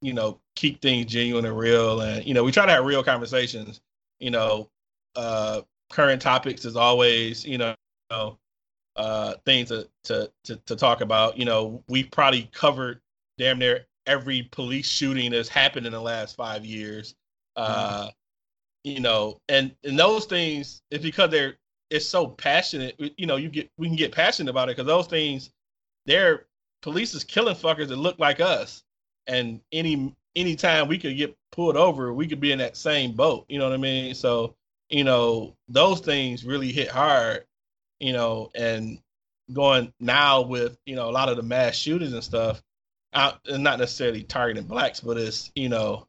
you 0.00 0.14
know, 0.14 0.40
keep 0.56 0.80
things 0.80 1.06
genuine 1.12 1.44
and 1.44 1.56
real, 1.58 2.00
and 2.00 2.24
you 2.24 2.32
know, 2.32 2.42
we 2.42 2.52
try 2.52 2.64
to 2.64 2.72
have 2.72 2.86
real 2.86 3.04
conversations. 3.04 3.80
You 4.18 4.30
know, 4.30 4.68
uh, 5.14 5.60
current 5.90 6.22
topics 6.22 6.64
is 6.64 6.76
always, 6.76 7.44
you 7.44 7.58
know, 7.58 7.74
uh, 8.96 9.34
things 9.44 9.68
to, 9.68 9.88
to 10.04 10.30
to 10.44 10.56
to 10.56 10.76
talk 10.76 11.00
about. 11.00 11.38
You 11.38 11.44
know, 11.44 11.82
we've 11.88 12.10
probably 12.10 12.48
covered 12.52 13.00
damn 13.38 13.58
near 13.58 13.86
every 14.06 14.48
police 14.52 14.86
shooting 14.86 15.32
that's 15.32 15.48
happened 15.48 15.86
in 15.86 15.92
the 15.92 16.00
last 16.00 16.36
five 16.36 16.64
years. 16.64 17.14
Uh, 17.56 18.08
you 18.84 19.00
know, 19.00 19.38
and 19.48 19.74
and 19.84 19.98
those 19.98 20.24
things, 20.26 20.82
it's 20.90 21.04
because 21.04 21.30
they're 21.30 21.56
it's 21.90 22.08
so 22.08 22.26
passionate. 22.26 22.96
You 23.16 23.26
know, 23.26 23.36
you 23.36 23.48
get 23.48 23.70
we 23.78 23.86
can 23.86 23.96
get 23.96 24.12
passionate 24.12 24.50
about 24.50 24.68
it 24.68 24.76
because 24.76 24.86
those 24.86 25.06
things, 25.06 25.50
they're 26.06 26.46
police 26.82 27.14
is 27.14 27.24
killing 27.24 27.54
fuckers 27.54 27.88
that 27.88 27.96
look 27.96 28.18
like 28.18 28.40
us, 28.40 28.82
and 29.26 29.60
any 29.72 30.14
anytime 30.34 30.88
we 30.88 30.98
could 30.98 31.16
get 31.16 31.36
pulled 31.52 31.76
over, 31.76 32.12
we 32.12 32.26
could 32.26 32.40
be 32.40 32.52
in 32.52 32.58
that 32.58 32.76
same 32.76 33.12
boat. 33.12 33.44
You 33.48 33.58
know 33.58 33.68
what 33.68 33.74
I 33.74 33.78
mean? 33.78 34.14
So 34.14 34.54
you 34.90 35.04
know, 35.04 35.56
those 35.68 36.00
things 36.00 36.44
really 36.44 36.72
hit 36.72 36.88
hard. 36.88 37.44
You 38.02 38.12
know, 38.12 38.50
and 38.54 38.98
going 39.52 39.92
now 40.00 40.42
with 40.42 40.76
you 40.86 40.96
know 40.96 41.08
a 41.08 41.12
lot 41.12 41.28
of 41.28 41.36
the 41.36 41.42
mass 41.42 41.74
shootings 41.76 42.12
and 42.12 42.24
stuff 42.24 42.62
out 43.14 43.38
and 43.48 43.62
not 43.62 43.78
necessarily 43.78 44.22
targeting 44.22 44.64
blacks, 44.64 45.00
but 45.00 45.16
it's 45.18 45.50
you 45.54 45.68
know 45.68 46.06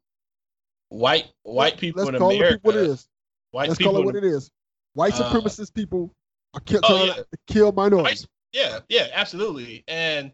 white 0.89 1.27
white 1.43 1.77
people 1.77 2.03
Let's 2.03 2.13
in 2.15 2.19
call 2.19 2.31
America. 2.31 2.55
it 2.55 2.63
what 2.63 2.75
it 2.75 2.87
is. 2.87 3.07
White 3.51 3.69
Let's 3.69 3.77
people 3.77 3.93
call 3.93 4.01
it 4.01 4.05
what 4.05 4.15
it 4.15 4.23
is. 4.23 4.49
White 4.93 5.13
Uh, 5.19 5.31
supremacist 5.31 5.73
people 5.73 6.11
are 6.53 6.61
kill, 6.61 6.81
Oh, 6.83 6.87
trying 6.87 7.07
yeah. 7.07 7.13
to 7.13 7.25
kill 7.47 7.71
minorities. 7.71 8.27
Yeah, 8.51 8.79
yeah, 8.89 9.07
absolutely. 9.13 9.83
And 9.87 10.31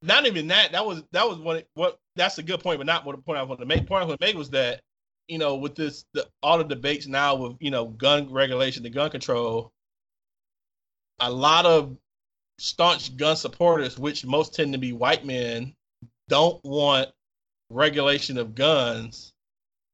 not 0.00 0.26
even 0.26 0.48
that. 0.48 0.72
That 0.72 0.84
was 0.86 1.02
that 1.12 1.28
was 1.28 1.38
what 1.38 1.66
what 1.74 1.98
that's 2.16 2.38
a 2.38 2.42
good 2.42 2.60
point, 2.60 2.78
but 2.78 2.86
not 2.86 3.04
what 3.04 3.16
the 3.16 3.22
point 3.22 3.38
I 3.38 3.42
wanted 3.42 3.60
to 3.60 3.66
make. 3.66 3.86
Point 3.86 4.02
I 4.02 4.06
wanted 4.06 4.20
to 4.20 4.26
make 4.26 4.36
was 4.36 4.50
that 4.50 4.80
you 5.28 5.38
know 5.38 5.56
with 5.56 5.74
this 5.74 6.04
the, 6.14 6.26
all 6.42 6.58
the 6.58 6.64
debates 6.64 7.06
now 7.06 7.34
with 7.36 7.56
you 7.60 7.70
know 7.70 7.86
gun 7.86 8.30
regulation, 8.32 8.82
the 8.82 8.90
gun 8.90 9.10
control, 9.10 9.70
a 11.22 11.30
lot 11.30 11.64
of 11.64 11.96
staunch 12.58 13.16
gun 13.16 13.36
supporters, 13.36 13.98
which 13.98 14.26
most 14.26 14.54
tend 14.54 14.72
to 14.72 14.78
be 14.78 14.92
white 14.92 15.24
men, 15.24 15.74
don't 16.28 16.62
want 16.64 17.08
regulation 17.70 18.38
of 18.38 18.54
guns, 18.54 19.32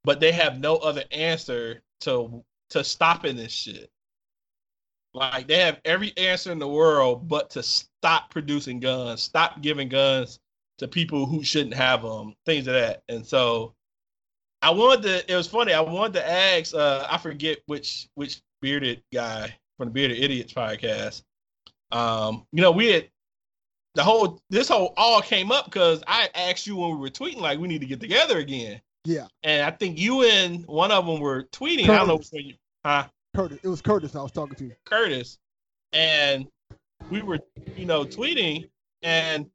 but 0.04 0.20
they 0.20 0.32
have 0.32 0.58
no 0.58 0.76
other 0.76 1.04
answer 1.10 1.82
to 2.00 2.44
to 2.70 2.84
stopping 2.84 3.36
this 3.36 3.52
shit. 3.52 3.90
Like 5.14 5.46
they 5.46 5.58
have 5.58 5.80
every 5.84 6.16
answer 6.16 6.52
in 6.52 6.58
the 6.58 6.68
world, 6.68 7.28
but 7.28 7.50
to 7.50 7.62
stop 7.62 8.30
producing 8.30 8.80
guns, 8.80 9.22
stop 9.22 9.62
giving 9.62 9.88
guns 9.88 10.38
to 10.78 10.88
people 10.88 11.26
who 11.26 11.42
shouldn't 11.42 11.74
have 11.74 12.02
them, 12.02 12.34
things 12.46 12.66
of 12.66 12.74
that. 12.74 13.02
And 13.08 13.26
so, 13.26 13.74
I 14.62 14.70
wanted 14.70 15.02
to. 15.02 15.32
It 15.32 15.36
was 15.36 15.48
funny. 15.48 15.72
I 15.72 15.80
wanted 15.80 16.14
to 16.14 16.30
ask. 16.30 16.74
Uh, 16.74 17.06
I 17.10 17.18
forget 17.18 17.58
which 17.66 18.08
which 18.14 18.40
bearded 18.60 19.02
guy 19.12 19.56
from 19.78 19.88
the 19.88 19.92
Bearded 19.92 20.18
Idiots 20.18 20.52
podcast. 20.52 21.22
Um, 21.90 22.44
you 22.52 22.60
know, 22.60 22.72
we 22.72 22.92
had 22.92 23.08
the 23.94 24.04
whole 24.04 24.40
this 24.50 24.68
whole 24.68 24.92
all 24.96 25.22
came 25.22 25.50
up 25.50 25.64
because 25.64 26.02
I 26.06 26.28
asked 26.34 26.66
you 26.66 26.76
when 26.76 26.90
we 26.90 26.96
were 26.96 27.08
tweeting 27.08 27.40
like 27.40 27.58
we 27.58 27.68
need 27.68 27.80
to 27.80 27.86
get 27.86 28.00
together 28.00 28.38
again. 28.38 28.80
Yeah. 29.04 29.26
And 29.42 29.64
I 29.64 29.70
think 29.70 29.98
you 29.98 30.24
and 30.24 30.66
one 30.66 30.90
of 30.90 31.06
them 31.06 31.20
were 31.20 31.44
tweeting. 31.44 31.84
I 31.84 31.96
don't 31.98 32.08
know 32.08 32.18
Curtis. 32.18 32.32
one 32.32 32.44
you, 32.44 32.54
huh? 32.84 33.06
Curtis. 33.34 33.58
It 33.62 33.68
was 33.68 33.80
Curtis 33.80 34.14
I 34.14 34.22
was 34.22 34.32
talking 34.32 34.56
to. 34.56 34.70
Curtis, 34.84 35.38
and 35.92 36.46
we 37.10 37.22
were, 37.22 37.38
you 37.76 37.86
know, 37.86 38.04
tweeting, 38.04 38.68
and 39.02 39.48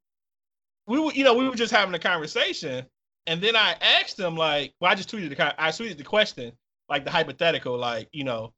we 0.87 0.99
were, 0.99 1.11
you 1.11 1.23
know, 1.23 1.35
we 1.35 1.47
were 1.47 1.55
just 1.55 1.71
having 1.71 1.93
a 1.93 1.99
conversation, 1.99 2.85
and 3.27 3.41
then 3.41 3.55
I 3.55 3.75
asked 3.99 4.19
him, 4.19 4.35
like, 4.35 4.73
well, 4.79 4.91
I 4.91 4.95
just 4.95 5.11
tweeted 5.11 5.29
the, 5.29 5.63
I 5.63 5.69
tweeted 5.69 5.97
the 5.97 6.03
question, 6.03 6.53
like 6.89 7.05
the 7.05 7.11
hypothetical, 7.11 7.77
like, 7.77 8.09
you 8.11 8.23
know, 8.23 8.53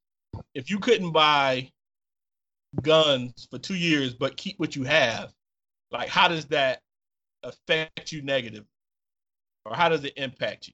if 0.53 0.69
you 0.69 0.79
couldn't 0.79 1.11
buy 1.11 1.71
guns 2.81 3.47
for 3.49 3.57
two 3.59 3.75
years 3.75 4.13
but 4.13 4.36
keep 4.38 4.59
what 4.59 4.75
you 4.75 4.83
have, 4.83 5.33
like, 5.91 6.09
how 6.09 6.27
does 6.27 6.45
that 6.47 6.81
affect 7.43 8.11
you 8.11 8.21
negatively? 8.21 8.67
or 9.67 9.75
how 9.75 9.89
does 9.89 10.03
it 10.03 10.13
impact 10.17 10.67
you? 10.67 10.73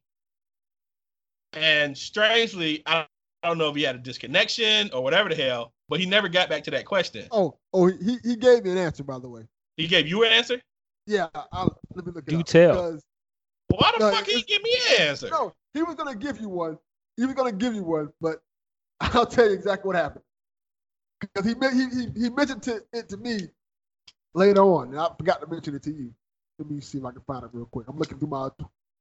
And 1.54 1.98
strangely, 1.98 2.84
I 2.86 3.06
I 3.44 3.48
don't 3.48 3.58
know 3.58 3.70
if 3.70 3.76
he 3.76 3.82
had 3.84 3.96
a 3.96 4.00
disconnection 4.00 4.92
or 4.94 5.02
whatever 5.02 5.28
the 5.30 5.36
hell, 5.36 5.74
but 5.90 6.00
he 6.00 6.06
never 6.06 6.30
got 6.30 6.48
back 6.50 6.64
to 6.66 6.72
that 6.72 6.86
question. 6.86 7.28
Oh, 7.32 7.58
oh, 7.74 7.88
he 7.88 8.18
he 8.24 8.36
gave 8.36 8.64
me 8.64 8.72
an 8.72 8.78
answer 8.78 9.04
by 9.04 9.18
the 9.20 9.28
way. 9.30 9.44
He 9.78 9.88
gave 9.88 10.08
you 10.08 10.24
an 10.24 10.32
answer. 10.34 10.62
Yeah, 11.08 11.28
I'll, 11.52 11.76
let 11.96 12.06
me 12.06 12.12
look 12.14 12.28
it 12.28 12.30
Do 12.32 12.40
up. 12.42 12.46
tell. 12.46 12.72
Because, 12.74 13.04
why 13.70 13.92
the 13.98 14.00
No, 14.00 14.12
fuck 14.16 14.26
he 14.26 14.34
it's- 14.34 14.46
give 14.46 14.62
me 14.62 14.76
an 14.96 15.08
answer? 15.08 15.30
no, 15.30 15.54
he 15.74 15.82
was 15.84 15.96
gonna 15.96 16.16
give 16.16 16.40
you 16.40 16.50
one. 16.50 16.78
He 17.18 17.26
was 17.26 17.34
gonna 17.34 17.52
give 17.52 17.74
you 17.74 17.84
one, 17.84 18.10
but 18.22 18.42
I'll 19.14 19.26
tell 19.26 19.46
you 19.48 19.54
exactly 19.54 19.88
what 19.88 19.96
happened. 19.96 20.24
Because 21.20 21.46
he, 21.46 21.56
he 21.56 21.90
he 21.90 22.22
he 22.24 22.30
mentioned 22.30 22.64
to, 22.64 22.82
it 22.94 23.10
to 23.10 23.18
me 23.18 23.42
later 24.34 24.62
on, 24.62 24.90
and 24.90 25.00
I 25.00 25.10
forgot 25.18 25.42
to 25.42 25.48
mention 25.48 25.76
it 25.76 25.84
to 25.84 25.92
you. 25.92 26.14
Let 26.60 26.70
me 26.70 26.80
see 26.82 26.98
if 27.00 27.06
I 27.06 27.12
can 27.12 27.22
find 27.22 27.44
it 27.44 27.50
real 27.54 27.66
quick. 27.66 27.88
I'm 27.88 27.98
looking 27.98 28.18
through 28.20 28.30
my. 28.30 28.50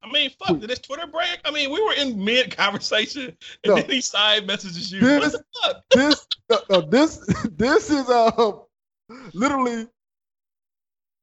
I 0.03 0.11
mean, 0.11 0.31
fuck, 0.39 0.59
did 0.59 0.69
this 0.69 0.79
Twitter 0.79 1.05
break? 1.05 1.39
I 1.45 1.51
mean, 1.51 1.71
we 1.71 1.81
were 1.81 1.93
in 1.93 2.23
mid 2.23 2.55
conversation, 2.55 3.37
and 3.63 3.69
No. 3.69 3.75
then 3.75 3.89
he 3.89 4.01
side 4.01 4.47
messages 4.47 4.91
you. 4.91 4.99
This- 5.01 5.33
What 5.33 5.43
the 5.43 5.43
fuck? 5.63 5.83
This 5.93 6.27
no, 6.49 6.59
no, 6.69 6.81
this 6.81 7.17
this 7.55 7.89
is 7.89 8.09
um 8.09 8.63
literally 9.33 9.87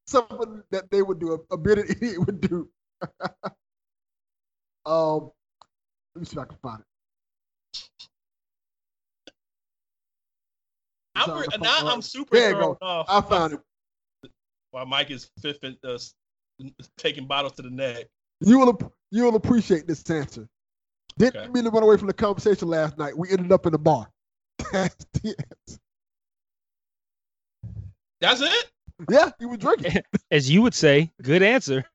something 0.07 0.63
that 0.71 0.89
they 0.91 1.01
would 1.01 1.19
do. 1.19 1.33
A, 1.33 1.55
a 1.55 1.57
of 1.57 1.79
idiot 1.89 2.25
would 2.25 2.41
do. 2.41 2.69
um, 4.85 5.31
let 6.15 6.21
me 6.21 6.25
see 6.25 6.33
if 6.33 6.39
I 6.39 6.45
can 6.45 6.57
find 6.61 6.79
it. 6.81 6.85
I'm 11.27 11.39
re- 11.39 11.47
now 11.61 11.81
fuck- 11.81 11.93
I'm 11.93 12.01
super 12.01 12.35
There 12.35 12.49
you 12.49 12.55
thrown 12.55 12.75
go. 12.81 12.85
off. 12.85 13.05
I 13.09 13.21
found 13.21 13.53
it. 13.53 13.59
While 14.71 14.85
Mike 14.85 15.09
is 15.11 15.29
fifth 15.41 15.63
and 15.63 15.75
uh, 15.83 15.97
taking 16.97 17.25
bottles 17.25 17.53
to 17.53 17.61
the 17.61 17.69
neck. 17.69 18.05
You 18.41 18.59
will 18.59 18.79
you 19.11 19.23
will 19.23 19.35
appreciate 19.35 19.87
this 19.87 20.07
answer. 20.09 20.47
Didn't 21.17 21.37
Okay. 21.41 21.51
mean 21.51 21.63
to 21.65 21.69
run 21.71 21.83
away 21.83 21.97
from 21.97 22.07
the 22.07 22.13
conversation 22.13 22.67
last 22.67 22.97
night. 22.97 23.17
We 23.17 23.29
ended 23.31 23.51
up 23.51 23.65
in 23.65 23.71
the 23.73 23.79
bar. 23.79 24.09
That's 24.71 24.95
the 25.13 25.35
answer. 25.37 25.79
That's 28.21 28.41
it. 28.41 28.71
Yeah, 29.09 29.31
he 29.39 29.45
was 29.45 29.57
drinking. 29.59 30.01
As 30.31 30.49
you 30.49 30.61
would 30.61 30.73
say, 30.73 31.11
good 31.21 31.41
answer. 31.41 31.85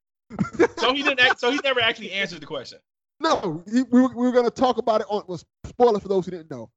So 0.78 0.92
he 0.94 1.02
didn't. 1.02 1.20
Act, 1.20 1.38
so 1.40 1.50
he 1.50 1.58
never 1.62 1.80
actually 1.80 2.12
answered 2.12 2.40
the 2.40 2.46
question. 2.46 2.78
No, 3.20 3.62
he, 3.70 3.82
we 3.82 4.00
were, 4.02 4.08
we 4.08 4.26
were 4.26 4.32
going 4.32 4.44
to 4.46 4.50
talk 4.50 4.78
about 4.78 5.00
it 5.02 5.06
on. 5.08 5.22
Was 5.28 5.44
spoiler 5.66 6.00
for 6.00 6.08
those 6.08 6.24
who 6.24 6.30
didn't 6.32 6.50
know. 6.50 6.70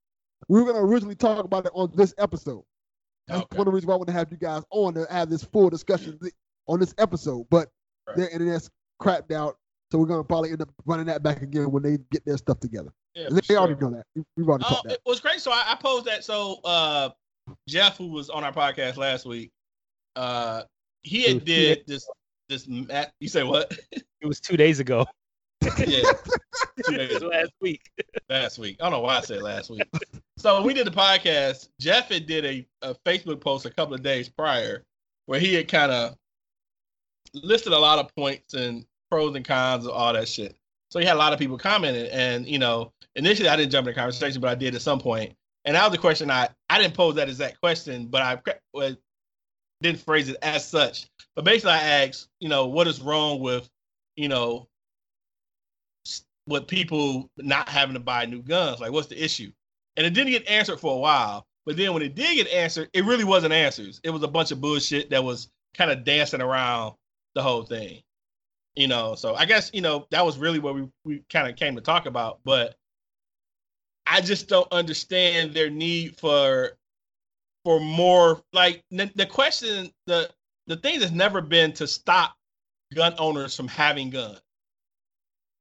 We 0.48 0.60
were 0.60 0.66
going 0.66 0.76
to 0.76 0.82
originally 0.82 1.16
talk 1.16 1.44
about 1.44 1.66
it 1.66 1.72
on 1.74 1.92
this 1.96 2.14
episode. 2.18 2.64
That's 3.28 3.42
Okay. 3.42 3.58
one 3.58 3.68
of 3.68 3.72
the 3.72 3.76
reasons 3.76 3.88
why 3.88 3.94
I 3.96 3.98
want 3.98 4.08
to 4.08 4.14
have 4.14 4.32
you 4.32 4.38
guys 4.38 4.64
on 4.72 4.94
to 4.94 5.06
have 5.10 5.30
this 5.30 5.44
full 5.44 5.70
discussion 5.70 6.18
on 6.68 6.80
this 6.80 6.94
episode. 6.98 7.46
But 7.50 7.70
Right. 8.08 8.18
their 8.18 8.30
internet's 8.30 8.70
crapped 9.02 9.32
out, 9.34 9.58
so 9.92 9.98
we're 9.98 10.06
going 10.06 10.22
to 10.22 10.28
probably 10.28 10.52
end 10.52 10.62
up 10.62 10.70
running 10.86 11.08
that 11.08 11.24
back 11.24 11.42
again 11.42 11.72
when 11.72 11.84
they 11.84 11.98
get 12.12 12.24
their 12.26 12.38
stuff 12.38 12.60
together. 12.62 12.94
Yeah, 13.16 13.28
they 13.30 13.42
for 13.42 13.58
already 13.58 13.76
know 13.82 13.90
that. 13.92 14.06
We- 14.16 14.24
We've 14.38 14.48
already 14.48 14.64
Oh, 14.68 14.70
talked 14.76 14.84
that. 14.88 14.94
it 14.94 15.02
was 15.06 15.20
great. 15.20 15.42
So 15.42 15.52
I, 15.52 15.64
I 15.68 15.76
posed 15.76 16.06
that. 16.06 16.24
So 16.24 16.62
uh, 16.64 17.10
Jeff, 17.68 17.98
who 17.98 18.08
was 18.08 18.30
on 18.30 18.44
our 18.46 18.54
podcast 18.54 18.96
last 18.98 19.26
week, 19.26 19.52
uh, 20.16 20.64
he 21.04 21.24
had 21.24 21.44
did 21.46 21.84
this. 21.88 22.08
This. 22.50 22.66
You 22.68 23.28
say 23.28 23.44
what? 23.44 23.78
It 24.22 24.26
was 24.26 24.40
two 24.40 24.58
days 24.58 24.80
ago. 24.80 25.06
Yeah, 25.78 26.12
two 26.86 26.98
days 26.98 27.22
last 27.22 27.52
week. 27.62 27.82
last 28.30 28.60
week. 28.60 28.78
I 28.80 28.84
don't 28.84 28.94
know 28.94 29.02
why 29.02 29.18
I 29.18 29.22
said 29.22 29.42
last 29.42 29.70
week. 29.70 29.84
so 30.38 30.56
when 30.56 30.64
we 30.64 30.74
did 30.74 30.88
the 30.88 30.92
podcast, 30.92 31.70
Jeff 31.80 32.10
had 32.10 32.26
did 32.26 32.46
a, 32.46 32.68
a 32.82 32.96
Facebook 33.06 33.42
post 33.42 33.66
a 33.66 33.70
couple 33.70 33.94
of 33.94 34.04
days 34.04 34.30
prior 34.30 34.84
where 35.26 35.40
he 35.40 35.54
had 35.54 35.68
kind 35.68 35.92
of 35.92 36.16
listed 37.34 37.74
a 37.74 37.80
lot 37.80 38.00
of 38.00 38.14
points 38.16 38.54
and 38.54 38.86
pros 39.10 39.36
and 39.36 39.46
cons 39.46 39.86
of 39.86 39.92
all 39.92 40.14
that 40.14 40.28
shit. 40.28 40.56
So 40.90 41.00
he 41.00 41.06
had 41.06 41.16
a 41.16 41.20
lot 41.20 41.34
of 41.34 41.40
people 41.40 41.58
commenting, 41.58 42.10
and 42.12 42.48
you 42.48 42.60
know, 42.60 42.92
initially 43.16 43.50
I 43.50 43.56
didn't 43.56 43.72
jump 43.72 43.88
in 43.88 43.94
the 43.94 44.00
conversation, 44.00 44.42
but 44.42 44.50
I 44.50 44.56
did 44.56 44.76
at 44.76 44.82
some 44.82 45.00
point. 45.00 45.34
And 45.66 45.76
that 45.76 45.84
was 45.84 45.92
the 45.92 45.98
question 45.98 46.32
I 46.32 46.48
I 46.70 46.82
didn't 46.82 46.94
pose 46.94 47.16
that 47.16 47.28
exact 47.28 47.60
question, 47.60 48.08
but 48.08 48.22
I 48.22 48.42
well, 48.74 48.96
didn't 49.82 50.00
phrase 50.00 50.30
it 50.30 50.38
as 50.42 50.68
such. 50.68 51.08
But 51.36 51.46
basically, 51.46 51.72
I 51.72 52.06
asked, 52.06 52.30
you 52.40 52.50
know, 52.50 52.68
what 52.68 52.88
is 52.88 53.02
wrong 53.02 53.42
with, 53.42 53.70
you 54.16 54.30
know, 54.30 54.68
with 56.48 56.68
people 56.68 57.30
not 57.38 57.70
having 57.70 57.94
to 57.94 58.00
buy 58.00 58.26
new 58.26 58.42
guns? 58.42 58.80
Like, 58.80 58.92
what's 58.92 59.08
the 59.08 59.24
issue? 59.24 59.52
And 59.96 60.06
it 60.06 60.14
didn't 60.14 60.32
get 60.32 60.48
answered 60.48 60.80
for 60.80 60.94
a 60.94 61.00
while. 61.00 61.46
But 61.66 61.76
then 61.76 61.94
when 61.94 62.02
it 62.02 62.16
did 62.16 62.36
get 62.36 62.48
answered, 62.48 62.90
it 62.94 63.04
really 63.04 63.26
wasn't 63.26 63.54
answers. 63.54 64.00
It 64.04 64.10
was 64.10 64.24
a 64.24 64.28
bunch 64.28 64.52
of 64.52 64.62
bullshit 64.62 65.10
that 65.10 65.24
was 65.24 65.50
kind 65.76 65.92
of 65.92 66.06
dancing 66.06 66.42
around 66.42 66.96
the 67.36 67.44
whole 67.44 67.64
thing. 67.64 68.02
You 68.76 68.88
know, 68.88 69.16
so 69.16 69.36
I 69.36 69.46
guess 69.46 69.72
you 69.74 69.82
know 69.82 70.06
that 70.12 70.26
was 70.26 70.38
really 70.38 70.60
what 70.60 70.76
we 70.76 70.88
we 71.04 71.24
kind 71.30 71.50
of 71.50 71.56
came 71.56 71.76
to 71.76 71.82
talk 71.82 72.06
about, 72.06 72.40
but 72.46 72.76
I 74.06 74.22
just 74.22 74.48
don't 74.48 74.72
understand 74.72 75.54
their 75.54 75.70
need 75.70 76.18
for 76.18 76.78
for 77.66 77.80
more. 77.80 78.42
Like 78.54 78.84
the, 78.92 79.12
the 79.16 79.26
question, 79.26 79.92
the 80.06 80.30
the 80.68 80.78
thing 80.78 81.00
that's 81.00 81.12
never 81.12 81.42
been 81.42 81.74
to 81.74 81.88
stop 81.88 82.36
gun 82.94 83.16
owners 83.18 83.56
from 83.56 83.68
having 83.68 84.10
guns. 84.10 84.40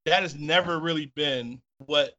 That 0.07 0.23
has 0.23 0.35
never 0.37 0.79
really 0.79 1.13
been 1.15 1.61
what 1.79 2.15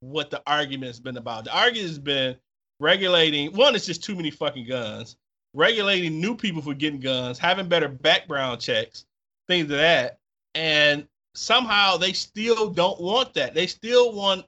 what 0.00 0.30
the 0.30 0.42
argument 0.46 0.88
has 0.88 1.00
been 1.00 1.18
about. 1.18 1.44
The 1.44 1.56
argument 1.56 1.88
has 1.88 1.98
been 1.98 2.36
regulating 2.80 3.52
one, 3.54 3.74
it's 3.74 3.86
just 3.86 4.02
too 4.02 4.16
many 4.16 4.30
fucking 4.30 4.66
guns, 4.66 5.16
regulating 5.54 6.20
new 6.20 6.34
people 6.34 6.62
for 6.62 6.74
getting 6.74 6.98
guns, 6.98 7.38
having 7.38 7.68
better 7.68 7.88
background 7.88 8.60
checks, 8.60 9.04
things 9.48 9.64
of 9.64 9.76
that. 9.76 10.18
And 10.54 11.06
somehow 11.34 11.98
they 11.98 12.12
still 12.14 12.70
don't 12.70 13.00
want 13.00 13.34
that. 13.34 13.54
They 13.54 13.66
still 13.66 14.12
want 14.12 14.46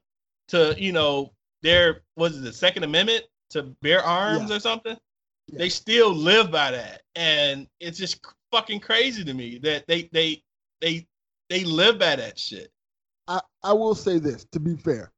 to, 0.48 0.74
you 0.78 0.92
know, 0.92 1.30
their 1.62 2.02
was 2.16 2.38
it 2.38 2.40
the 2.40 2.52
Second 2.52 2.84
Amendment 2.84 3.24
to 3.50 3.64
bear 3.82 4.02
arms 4.02 4.50
Yeah. 4.50 4.56
or 4.56 4.60
something? 4.60 4.96
Yeah. 5.48 5.58
They 5.58 5.68
still 5.68 6.12
live 6.12 6.50
by 6.50 6.70
that. 6.70 7.02
And 7.14 7.68
it's 7.80 7.98
just 7.98 8.24
fucking 8.50 8.80
crazy 8.80 9.24
to 9.24 9.34
me 9.34 9.58
that 9.58 9.86
they 9.86 10.08
they 10.12 10.42
they 10.80 11.06
they 11.50 11.64
live 11.64 11.98
by 11.98 12.16
that 12.16 12.38
shit. 12.38 12.70
I, 13.28 13.40
I 13.62 13.72
will 13.72 13.94
say 13.94 14.18
this 14.18 14.44
to 14.52 14.60
be 14.60 14.76
fair. 14.76 15.12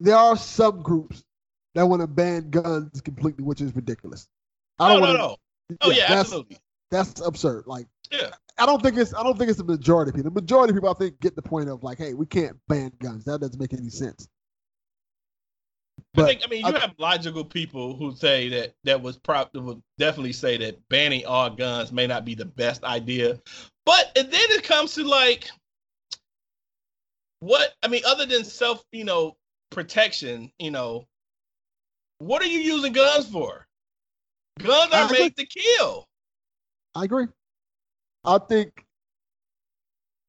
There 0.00 0.16
are 0.16 0.36
some 0.36 0.82
groups 0.82 1.24
that 1.74 1.84
want 1.84 2.02
to 2.02 2.06
ban 2.06 2.50
guns 2.50 3.00
completely, 3.00 3.44
which 3.44 3.60
is 3.60 3.74
ridiculous. 3.74 4.28
I 4.78 4.92
don't 4.92 5.02
no, 5.02 5.06
want 5.08 5.18
no. 5.18 5.36
Oh 5.82 5.90
yeah, 5.90 6.08
that's, 6.08 6.20
absolutely. 6.20 6.58
That's 6.90 7.20
absurd. 7.20 7.64
Like 7.66 7.86
Yeah. 8.10 8.30
I 8.58 8.66
don't 8.66 8.82
think 8.82 8.96
it's 8.96 9.14
I 9.14 9.22
don't 9.22 9.38
think 9.38 9.50
it's 9.50 9.58
the 9.58 9.64
majority 9.64 10.10
of 10.10 10.16
people. 10.16 10.30
The 10.30 10.40
majority 10.40 10.70
of 10.72 10.76
people 10.76 10.90
I 10.90 10.94
think 10.94 11.20
get 11.20 11.36
the 11.36 11.42
point 11.42 11.68
of 11.68 11.82
like, 11.82 11.98
hey, 11.98 12.14
we 12.14 12.26
can't 12.26 12.56
ban 12.68 12.92
guns. 13.00 13.24
That 13.24 13.40
doesn't 13.40 13.58
make 13.60 13.72
any 13.72 13.90
sense. 13.90 14.28
I 15.98 16.02
But 16.14 16.26
think 16.26 16.42
I 16.44 16.48
mean 16.48 16.66
you 16.66 16.74
I- 16.74 16.78
have 16.78 16.94
logical 16.98 17.44
people 17.44 17.96
who 17.96 18.14
say 18.16 18.48
that 18.48 18.74
that 18.84 19.02
was 19.02 19.18
prop 19.18 19.54
would 19.54 19.82
definitely 19.98 20.32
say 20.32 20.56
that 20.58 20.88
banning 20.88 21.26
all 21.26 21.50
guns 21.50 21.92
may 21.92 22.06
not 22.06 22.24
be 22.24 22.34
the 22.34 22.44
best 22.46 22.82
idea. 22.84 23.40
But 23.88 24.12
and 24.18 24.30
then 24.30 24.42
it 24.50 24.64
comes 24.64 24.96
to 24.96 25.02
like 25.02 25.48
what 27.40 27.72
I 27.82 27.88
mean, 27.88 28.02
other 28.06 28.26
than 28.26 28.44
self, 28.44 28.84
you 28.92 29.04
know, 29.04 29.38
protection, 29.70 30.52
you 30.58 30.70
know, 30.70 31.06
what 32.18 32.42
are 32.42 32.48
you 32.48 32.58
using 32.58 32.92
guns 32.92 33.30
for? 33.30 33.66
Guns 34.58 34.92
are 34.92 35.06
agree. 35.06 35.20
made 35.20 35.36
to 35.38 35.46
kill. 35.46 36.06
I 36.94 37.04
agree. 37.04 37.28
I 38.26 38.36
think 38.36 38.84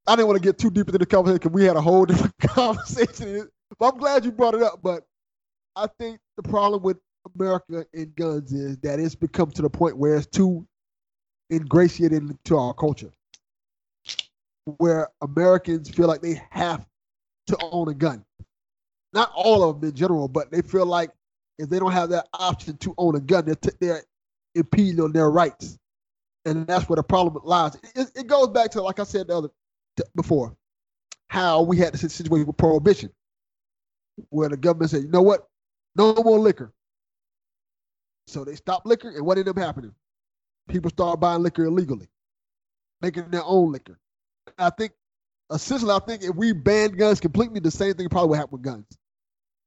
I 0.07 0.15
didn't 0.15 0.27
want 0.27 0.41
to 0.41 0.47
get 0.47 0.57
too 0.57 0.71
deep 0.71 0.87
into 0.87 0.97
the 0.97 1.05
conversation 1.05 1.39
because 1.39 1.51
we 1.51 1.65
had 1.65 1.75
a 1.75 1.81
whole 1.81 2.05
different 2.05 2.37
conversation. 2.37 3.49
But 3.77 3.93
I'm 3.93 3.99
glad 3.99 4.23
you 4.23 4.31
brought 4.31 4.55
it 4.55 4.63
up. 4.63 4.79
But 4.81 5.03
I 5.75 5.87
think 5.99 6.21
the 6.37 6.43
problem 6.43 6.81
with 6.81 6.95
America 7.35 7.85
and 7.93 8.15
guns 8.15 8.53
is 8.53 8.77
that 8.77 9.01
it's 9.01 9.15
become 9.15 9.51
to 9.51 9.61
the 9.61 9.69
point 9.69 9.97
where 9.97 10.15
it's 10.15 10.27
too 10.27 10.65
ingratiated 11.51 12.23
into 12.23 12.55
our 12.55 12.73
culture, 12.73 13.11
where 14.65 15.09
Americans 15.21 15.89
feel 15.89 16.07
like 16.07 16.21
they 16.21 16.41
have 16.51 16.85
to 17.47 17.57
own 17.61 17.89
a 17.89 17.93
gun. 17.93 18.23
Not 19.13 19.31
all 19.35 19.67
of 19.67 19.81
them 19.81 19.89
in 19.89 19.95
general, 19.95 20.27
but 20.27 20.51
they 20.51 20.61
feel 20.61 20.85
like 20.85 21.11
if 21.57 21.69
they 21.69 21.79
don't 21.79 21.91
have 21.91 22.09
that 22.09 22.27
option 22.33 22.77
to 22.77 22.93
own 22.97 23.15
a 23.15 23.19
gun, 23.19 23.45
they're, 23.45 23.55
t- 23.55 23.71
they're 23.79 24.03
impeding 24.55 25.01
on 25.01 25.11
their 25.11 25.29
rights 25.29 25.79
and 26.45 26.65
that's 26.67 26.87
where 26.89 26.95
the 26.95 27.03
problem 27.03 27.43
lies. 27.45 27.75
It, 27.95 28.11
it 28.15 28.27
goes 28.27 28.49
back 28.49 28.71
to 28.71 28.81
like 28.81 28.99
I 28.99 29.03
said 29.03 29.27
the 29.27 29.37
other 29.37 29.49
t- 29.97 30.03
before, 30.15 30.55
how 31.27 31.61
we 31.61 31.77
had 31.77 31.93
the 31.93 31.97
situation 31.97 32.47
with 32.47 32.57
prohibition, 32.57 33.11
where 34.29 34.49
the 34.49 34.57
government 34.57 34.91
said, 34.91 35.03
you 35.03 35.09
know 35.09 35.21
what, 35.21 35.47
no 35.95 36.13
more 36.13 36.39
liquor. 36.39 36.73
So 38.27 38.43
they 38.43 38.55
stopped 38.55 38.85
liquor, 38.85 39.09
and 39.09 39.25
what 39.25 39.37
ended 39.37 39.57
up 39.57 39.63
happening? 39.63 39.93
People 40.67 40.89
started 40.91 41.17
buying 41.19 41.41
liquor 41.41 41.65
illegally, 41.65 42.07
making 43.01 43.29
their 43.29 43.43
own 43.43 43.71
liquor. 43.71 43.99
I 44.57 44.69
think, 44.71 44.93
essentially, 45.53 45.91
I 45.91 45.99
think 45.99 46.23
if 46.23 46.35
we 46.35 46.53
banned 46.53 46.97
guns 46.97 47.19
completely, 47.19 47.59
the 47.59 47.71
same 47.71 47.93
thing 47.93 48.09
probably 48.09 48.29
would 48.29 48.37
happen 48.37 48.51
with 48.53 48.61
guns, 48.61 48.85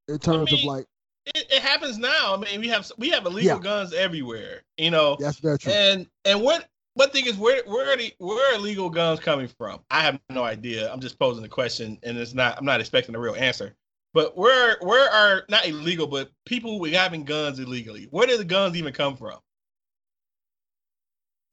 in 0.09 0.19
terms 0.19 0.53
of 0.53 0.59
mean, 0.59 0.67
like, 0.67 0.87
It, 1.27 1.47
it 1.51 1.63
happens 1.63 1.99
now. 1.99 2.35
I 2.35 2.37
mean, 2.37 2.61
we 2.61 2.69
have 2.69 2.91
we 2.99 3.11
have 3.11 3.25
illegal 3.27 3.57
Yeah. 3.57 3.63
guns 3.63 3.93
everywhere. 3.93 4.63
You 4.77 4.91
know, 4.91 5.17
that's 5.21 5.39
very 5.39 5.59
true. 5.59 5.73
And 5.73 6.07
and 6.25 6.43
what 6.43 6.69
what 6.95 7.13
thing 7.13 7.27
is 7.27 7.37
where 7.37 7.63
where 7.65 7.93
are 7.93 7.97
the 7.97 8.13
where 8.19 8.53
are 8.53 8.57
illegal 8.57 8.91
guns 8.91 9.21
coming 9.21 9.49
from? 9.49 9.81
I 9.91 10.01
have 10.01 10.19
no 10.31 10.43
idea. 10.43 10.93
I'm 10.93 11.01
just 11.01 11.19
posing 11.19 11.43
the 11.43 11.49
question, 11.49 11.99
and 12.03 12.19
it's 12.19 12.35
not. 12.35 12.59
I'm 12.59 12.65
not 12.65 12.81
expecting 12.81 13.15
a 13.15 13.21
real 13.21 13.37
answer. 13.37 13.75
But 14.15 14.37
where 14.37 14.77
where 14.81 15.09
are 15.09 15.45
not 15.49 15.67
illegal, 15.67 16.07
but 16.07 16.31
people 16.45 16.79
who 16.79 16.85
are 16.87 16.91
having 16.91 17.25
guns 17.25 17.59
illegally? 17.59 18.09
Where 18.11 18.27
did 18.27 18.41
the 18.41 18.45
guns 18.45 18.77
even 18.77 18.93
come 18.93 19.17
from? 19.17 19.39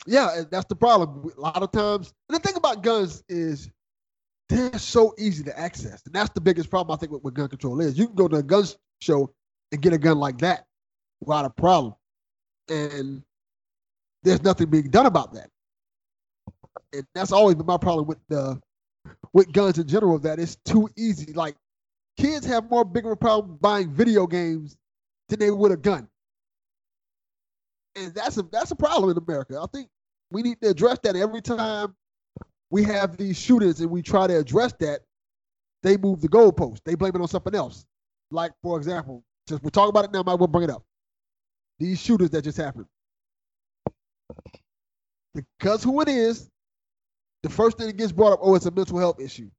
Yeah, 0.08 0.43
that's 0.50 0.66
the 0.66 0.76
problem. 0.76 1.32
A 1.38 1.41
lot 1.41 1.62
of 1.62 1.72
times, 1.72 2.14
and 2.30 2.36
the 2.36 2.39
thing 2.39 2.56
about 2.56 2.84
guns 2.84 3.24
is 3.30 3.70
they're 4.47 4.78
so 4.80 5.14
easy 5.20 5.43
to 5.43 5.60
access, 5.60 6.04
and 6.06 6.14
that's 6.14 6.32
the 6.32 6.41
biggest 6.41 6.70
problem 6.70 6.95
I 6.95 7.00
think 7.00 7.12
with, 7.12 7.24
with 7.24 7.34
gun 7.34 7.50
control 7.50 7.80
is. 7.82 7.97
You 7.97 8.08
can 8.08 8.16
go 8.16 8.28
to 8.28 8.38
a 8.38 8.43
gun 8.43 8.66
show 9.02 9.34
and 9.72 9.82
get 9.82 9.93
a 9.93 9.97
gun 9.97 10.18
like 10.20 10.39
that 10.39 10.66
without 11.22 11.45
a 11.45 11.50
problem, 11.50 11.95
and 12.70 13.24
there's 14.24 14.43
nothing 14.43 14.70
being 14.70 14.89
done 14.89 15.06
about 15.06 15.34
that. 15.34 15.50
And 16.93 17.06
that's 17.14 17.32
always 17.32 17.56
been 17.56 17.66
my 17.66 17.78
problem 17.78 18.08
with 18.08 18.20
the 18.30 18.60
with 19.34 19.52
guns 19.52 19.78
in 19.78 19.88
general. 19.88 20.18
That 20.20 20.39
it's 20.39 20.56
too 20.66 20.89
easy. 20.97 21.34
Like 21.34 21.56
kids 22.18 22.45
have 22.45 22.70
more 22.70 22.86
bigger 22.86 23.16
problem 23.16 23.58
buying 23.62 23.93
video 23.93 24.28
games 24.28 24.78
than 25.30 25.39
they 25.39 25.52
would 25.52 25.72
a 25.72 25.78
gun 25.78 26.08
and 28.00 28.14
that's 28.14 28.38
a 28.38 28.43
that's 28.43 28.72
a 28.72 28.76
problem 28.76 29.12
in 29.12 29.18
America. 29.18 29.60
I 29.62 29.66
think 29.74 29.89
we 30.32 30.41
need 30.41 30.62
to 30.62 30.70
address 30.70 31.00
that 31.04 31.16
every 31.16 31.41
time 31.41 31.95
we 32.70 32.84
have 32.84 33.18
these 33.18 33.38
shootings 33.38 33.82
and 33.82 33.89
we 33.89 34.02
try 34.02 34.28
to 34.28 34.38
address 34.38 34.74
that. 34.80 35.02
They 35.82 35.95
move 35.95 36.20
the 36.20 36.28
goalpost. 36.28 36.82
They 36.84 36.95
blame 36.95 37.16
it 37.16 37.22
on 37.22 37.28
something 37.30 37.56
else. 37.56 37.86
Like 38.32 38.52
for 38.62 38.78
example, 38.78 39.24
just 39.47 39.64
we're 39.64 39.70
talking 39.70 39.89
about 39.89 40.06
it 40.06 40.12
now. 40.12 40.24
Might 40.24 40.36
well 40.36 40.47
bring 40.47 40.66
it 40.66 40.70
up. 40.70 40.84
These 41.80 42.02
shooters 42.02 42.30
that 42.32 42.43
just 42.43 42.58
happened. 42.58 42.86
Because 45.34 45.84
who 45.84 46.02
it 46.02 46.10
is, 46.10 46.50
the 47.43 47.50
first 47.50 47.78
thing 47.78 47.88
that 47.88 47.96
gets 47.96 48.12
brought 48.12 48.34
up, 48.34 48.39
oh, 48.42 48.55
it's 48.55 48.66
a 48.66 48.71
mental 48.71 48.97
health 48.97 49.21
issue. 49.21 49.50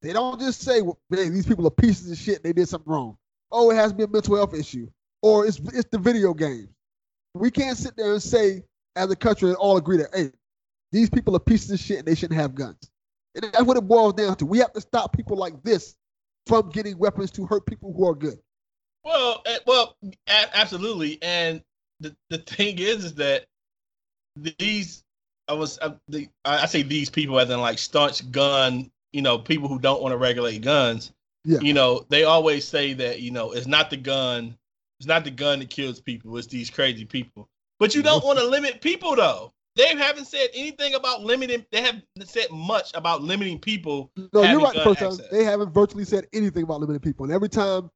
They 0.00 0.14
don't 0.14 0.40
just 0.40 0.62
say, 0.62 0.80
well, 0.80 0.98
man, 1.10 1.34
these 1.34 1.44
people 1.44 1.66
are 1.66 1.70
pieces 1.70 2.10
of 2.10 2.16
shit. 2.16 2.42
They 2.42 2.54
did 2.54 2.66
something 2.66 2.90
wrong. 2.90 3.18
Oh, 3.52 3.70
it 3.70 3.74
has 3.74 3.90
to 3.90 3.98
be 3.98 4.04
a 4.04 4.08
mental 4.08 4.36
health 4.36 4.54
issue, 4.54 4.88
or 5.20 5.46
it's 5.46 5.58
it's 5.74 5.90
the 5.90 5.98
video 5.98 6.32
games 6.32 6.70
we 7.34 7.50
can't 7.50 7.76
sit 7.76 7.96
there 7.96 8.12
and 8.12 8.22
say 8.22 8.62
as 8.96 9.10
a 9.10 9.16
country 9.16 9.48
and 9.48 9.56
all 9.56 9.76
agree 9.76 9.98
that 9.98 10.08
hey, 10.14 10.30
these 10.92 11.10
people 11.10 11.36
are 11.36 11.40
pieces 11.40 11.70
of 11.70 11.78
shit 11.78 11.98
and 11.98 12.08
they 12.08 12.14
shouldn't 12.14 12.40
have 12.40 12.54
guns. 12.54 12.90
And 13.34 13.44
that's 13.44 13.62
what 13.62 13.76
it 13.76 13.86
boils 13.86 14.14
down 14.14 14.36
to. 14.36 14.46
We 14.46 14.58
have 14.58 14.72
to 14.72 14.80
stop 14.80 15.16
people 15.16 15.36
like 15.36 15.62
this 15.62 15.94
from 16.46 16.70
getting 16.70 16.98
weapons 16.98 17.30
to 17.32 17.46
hurt 17.46 17.64
people 17.66 17.92
who 17.92 18.08
are 18.08 18.14
good. 18.14 18.38
Well, 19.04 19.42
eh, 19.46 19.58
well, 19.66 19.96
a- 20.28 20.56
absolutely. 20.56 21.18
And 21.22 21.62
the 22.00 22.14
the 22.28 22.38
thing 22.38 22.78
is, 22.78 23.04
is 23.04 23.14
that 23.14 23.46
these 24.36 25.04
I 25.48 25.54
was 25.54 25.78
uh, 25.80 25.94
the 26.08 26.28
I 26.44 26.62
I 26.62 26.66
say 26.66 26.82
these 26.82 27.10
people 27.10 27.38
as 27.38 27.50
in 27.50 27.60
like 27.60 27.78
staunch 27.78 28.30
gun, 28.30 28.90
you 29.12 29.22
know, 29.22 29.38
people 29.38 29.68
who 29.68 29.78
don't 29.78 30.02
want 30.02 30.12
to 30.12 30.16
regulate 30.16 30.60
guns. 30.62 31.12
Yeah. 31.44 31.60
You 31.60 31.72
know, 31.72 32.04
they 32.08 32.24
always 32.24 32.66
say 32.66 32.92
that 32.94 33.20
you 33.20 33.30
know 33.30 33.52
it's 33.52 33.66
not 33.66 33.90
the 33.90 33.96
gun, 33.96 34.56
it's 35.00 35.06
not 35.06 35.24
the 35.24 35.30
gun 35.30 35.60
that 35.60 35.70
kills 35.70 35.98
people. 35.98 36.36
It's 36.36 36.46
these 36.46 36.68
crazy 36.68 37.06
people. 37.06 37.48
But 37.78 37.94
you 37.94 38.02
don't 38.02 38.20
mhm. 38.20 38.26
want 38.26 38.38
to 38.38 38.44
limit 38.44 38.82
people 38.82 39.16
though. 39.16 39.50
They 39.74 39.96
haven't 39.96 40.26
said 40.26 40.48
anything 40.52 40.92
about 40.92 41.22
limiting. 41.22 41.64
They 41.72 41.80
haven't 41.80 42.04
said 42.24 42.50
much 42.50 42.90
about 42.94 43.22
limiting 43.22 43.58
people. 43.58 44.10
No, 44.34 44.42
you're 44.42 44.60
right. 44.60 44.74
The 44.74 44.82
first 44.82 45.00
time 45.00 45.26
they 45.32 45.42
haven't 45.42 45.72
virtually 45.72 46.04
said 46.04 46.26
anything 46.34 46.64
about 46.64 46.80
limiting 46.80 47.00
people, 47.00 47.24
and 47.24 47.32
every 47.32 47.48
time 47.48 47.90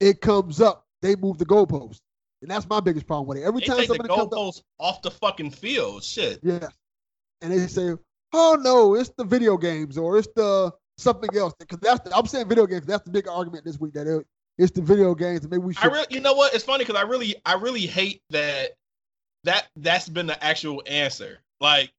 it 0.00 0.22
comes 0.22 0.62
up, 0.62 0.86
they 1.02 1.16
move 1.16 1.36
the 1.36 1.44
goalpost, 1.44 2.00
and 2.40 2.50
that's 2.50 2.66
my 2.66 2.80
biggest 2.80 3.06
problem 3.06 3.26
with 3.28 3.38
it. 3.38 3.42
Every 3.42 3.60
They 3.60 3.66
time 3.66 3.76
take 3.76 3.88
the 3.88 3.96
somebody 3.96 4.30
comes 4.40 4.62
off 4.78 5.02
the 5.02 5.10
fucking 5.10 5.50
field. 5.50 6.02
Shit. 6.02 6.40
yeah, 6.42 6.68
and 7.42 7.52
they 7.52 7.66
say, 7.66 7.94
"Oh 8.32 8.56
no, 8.58 8.94
it's 8.94 9.10
the 9.18 9.24
video 9.24 9.58
games 9.58 9.98
or 9.98 10.16
it's 10.16 10.28
the 10.34 10.72
something 10.96 11.36
else." 11.36 11.52
Because 11.58 11.80
that's 11.80 12.00
the, 12.08 12.16
I'm 12.16 12.24
saying 12.24 12.48
video 12.48 12.66
games. 12.66 12.86
That's 12.86 13.04
the 13.04 13.10
big 13.10 13.28
argument 13.28 13.66
this 13.66 13.78
week 13.78 13.92
that 13.92 14.06
it, 14.06 14.26
it's 14.58 14.72
the 14.72 14.82
video 14.82 15.14
games, 15.14 15.42
and 15.42 15.50
maybe 15.50 15.62
we 15.62 15.74
I 15.76 15.82
should. 15.82 15.92
really, 15.92 16.06
you 16.10 16.20
know 16.20 16.34
what? 16.34 16.54
It's 16.54 16.64
funny 16.64 16.84
because 16.84 17.00
I 17.00 17.04
really, 17.04 17.36
I 17.46 17.54
really 17.54 17.86
hate 17.86 18.20
that 18.30 18.70
that 19.44 19.68
that's 19.76 20.08
been 20.08 20.26
the 20.26 20.42
actual 20.44 20.82
answer. 20.86 21.38
Like 21.60 21.92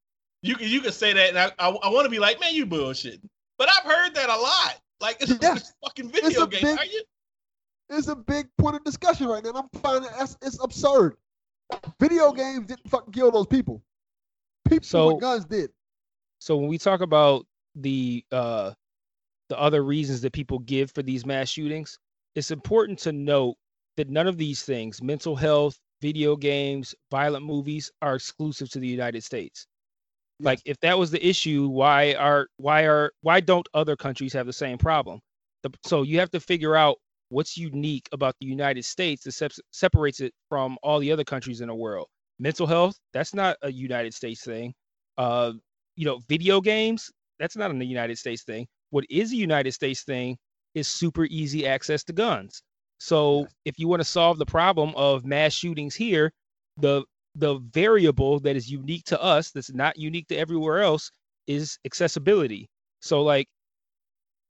you 0.43 0.55
can 0.55 0.67
you 0.69 0.81
can 0.81 0.91
say 0.91 1.13
that, 1.13 1.29
and 1.29 1.37
I 1.37 1.51
I, 1.59 1.69
I 1.69 1.89
want 1.89 2.05
to 2.05 2.09
be 2.09 2.19
like, 2.19 2.39
man, 2.39 2.53
you 2.53 2.65
bullshit. 2.65 3.19
But 3.57 3.69
I've 3.69 3.83
heard 3.83 4.15
that 4.15 4.29
a 4.29 4.35
lot. 4.35 4.79
Like 5.01 5.17
it's 5.21 5.31
Yeah. 5.41 5.55
just 5.55 5.73
fucking 5.83 6.09
video 6.11 6.43
a 6.43 6.47
game. 6.47 6.61
big- 6.61 6.77
Are 6.79 6.85
you? 6.85 7.03
it's 7.91 8.07
a 8.07 8.15
big 8.15 8.47
point 8.57 8.75
of 8.75 8.83
discussion 8.83 9.27
right 9.27 9.43
now. 9.43 9.51
I'm 9.55 9.81
finding 9.81 10.09
that's 10.17 10.37
it's 10.41 10.61
absurd. 10.63 11.15
Video 11.99 12.31
games 12.31 12.67
didn't 12.67 12.89
fucking 12.89 13.13
kill 13.13 13.31
those 13.31 13.47
people. 13.47 13.81
People 14.67 14.85
So- 14.85 15.13
with 15.13 15.21
guns 15.21 15.45
did. 15.45 15.71
So 16.41 16.55
when 16.57 16.67
we 16.69 16.77
talk 16.77 17.01
about 17.01 17.45
the 17.75 18.23
uh, 18.31 18.71
the 19.49 19.59
other 19.59 19.83
reasons 19.83 20.21
that 20.21 20.31
people 20.33 20.59
give 20.59 20.91
for 20.91 21.01
these 21.03 21.25
mass 21.25 21.49
shootings, 21.49 21.99
it's 22.35 22.51
important 22.51 22.99
to 22.99 23.11
note 23.11 23.55
that 23.97 24.09
none 24.09 24.27
of 24.27 24.37
these 24.37 24.63
things, 24.63 25.01
mental 25.01 25.35
health, 25.35 25.77
video 26.01 26.35
games, 26.35 26.95
violent 27.11 27.45
movies, 27.45 27.91
are 28.01 28.15
exclusive 28.15 28.69
to 28.71 28.79
the 28.79 28.87
United 28.87 29.23
States. 29.23 29.67
Like 30.39 30.61
if 30.65 30.79
that 30.79 30.97
was 30.97 31.11
the 31.11 31.25
issue, 31.25 31.67
why 31.67 32.13
are 32.13 32.47
why 32.57 32.83
are 32.83 33.11
why 33.21 33.41
don't 33.41 33.67
other 33.73 33.95
countries 33.97 34.33
have 34.33 34.45
the 34.45 34.53
same 34.53 34.77
problem? 34.77 35.19
The, 35.63 35.71
so 35.85 36.03
you 36.03 36.19
have 36.19 36.31
to 36.31 36.39
figure 36.39 36.75
out 36.75 36.97
what's 37.27 37.57
unique 37.57 38.07
about 38.13 38.35
the 38.39 38.47
United 38.47 38.85
States 38.85 39.23
that 39.23 39.33
sep- 39.33 39.51
separates 39.71 40.21
it 40.21 40.33
from 40.47 40.77
all 40.81 40.99
the 40.99 41.11
other 41.11 41.25
countries 41.25 41.61
in 41.61 41.67
the 41.67 41.75
world. 41.75 42.07
Mental 42.39 42.65
health, 42.65 42.97
that's 43.11 43.33
not 43.33 43.57
a 43.63 43.71
United 43.71 44.13
States 44.13 44.43
thing. 44.43 44.73
Uh, 45.17 45.53
you 45.97 46.05
know, 46.05 46.19
video 46.29 46.61
games, 46.61 47.11
that's 47.37 47.57
not 47.57 47.71
a 47.71 47.85
United 47.85 48.17
States 48.17 48.43
thing. 48.43 48.65
What 48.91 49.03
is 49.09 49.33
a 49.33 49.35
United 49.35 49.73
States 49.73 50.03
thing 50.03 50.37
is 50.75 50.87
super 50.87 51.25
easy 51.25 51.67
access 51.67 52.03
to 52.05 52.13
guns. 52.13 52.61
So 52.99 53.47
if 53.65 53.79
you 53.79 53.87
want 53.87 54.01
to 54.01 54.05
solve 54.05 54.37
the 54.37 54.45
problem 54.45 54.93
of 54.95 55.25
mass 55.25 55.53
shootings 55.53 55.95
here, 55.95 56.31
the 56.77 57.03
the 57.35 57.59
variable 57.73 58.39
that 58.41 58.55
is 58.55 58.69
unique 58.69 59.05
to 59.05 59.21
us, 59.21 59.51
that's 59.51 59.71
not 59.71 59.97
unique 59.97 60.27
to 60.27 60.35
everywhere 60.35 60.81
else, 60.81 61.11
is 61.47 61.77
accessibility. 61.85 62.69
So 63.01 63.21
like 63.23 63.47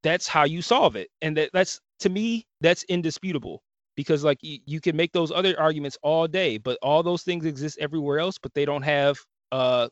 that's 0.04 0.28
how 0.28 0.46
you 0.46 0.62
solve 0.62 0.96
it. 0.96 1.10
And 1.22 1.38
that 1.38 1.52
that's 1.54 1.80
to 2.00 2.10
me, 2.10 2.46
that's 2.62 2.84
indisputable 2.84 3.62
because 3.96 4.24
like 4.24 4.38
you, 4.42 4.60
you 4.66 4.82
can 4.82 4.96
make 4.96 5.12
those 5.12 5.32
other 5.32 5.60
arguments 5.60 5.98
all 6.02 6.28
day, 6.28 6.58
but 6.58 6.78
all 6.82 7.04
those 7.04 7.24
things 7.24 7.46
exist 7.46 7.78
everywhere 7.80 8.20
else, 8.20 8.38
but 8.42 8.54
they 8.54 8.66
don't 8.66 8.84
have 8.84 9.18
uh 9.52 9.90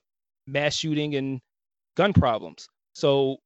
mass 0.48 0.76
shooting 0.76 1.16
and 1.16 1.42
gun 1.96 2.14
problems. 2.14 2.68
So 2.94 3.38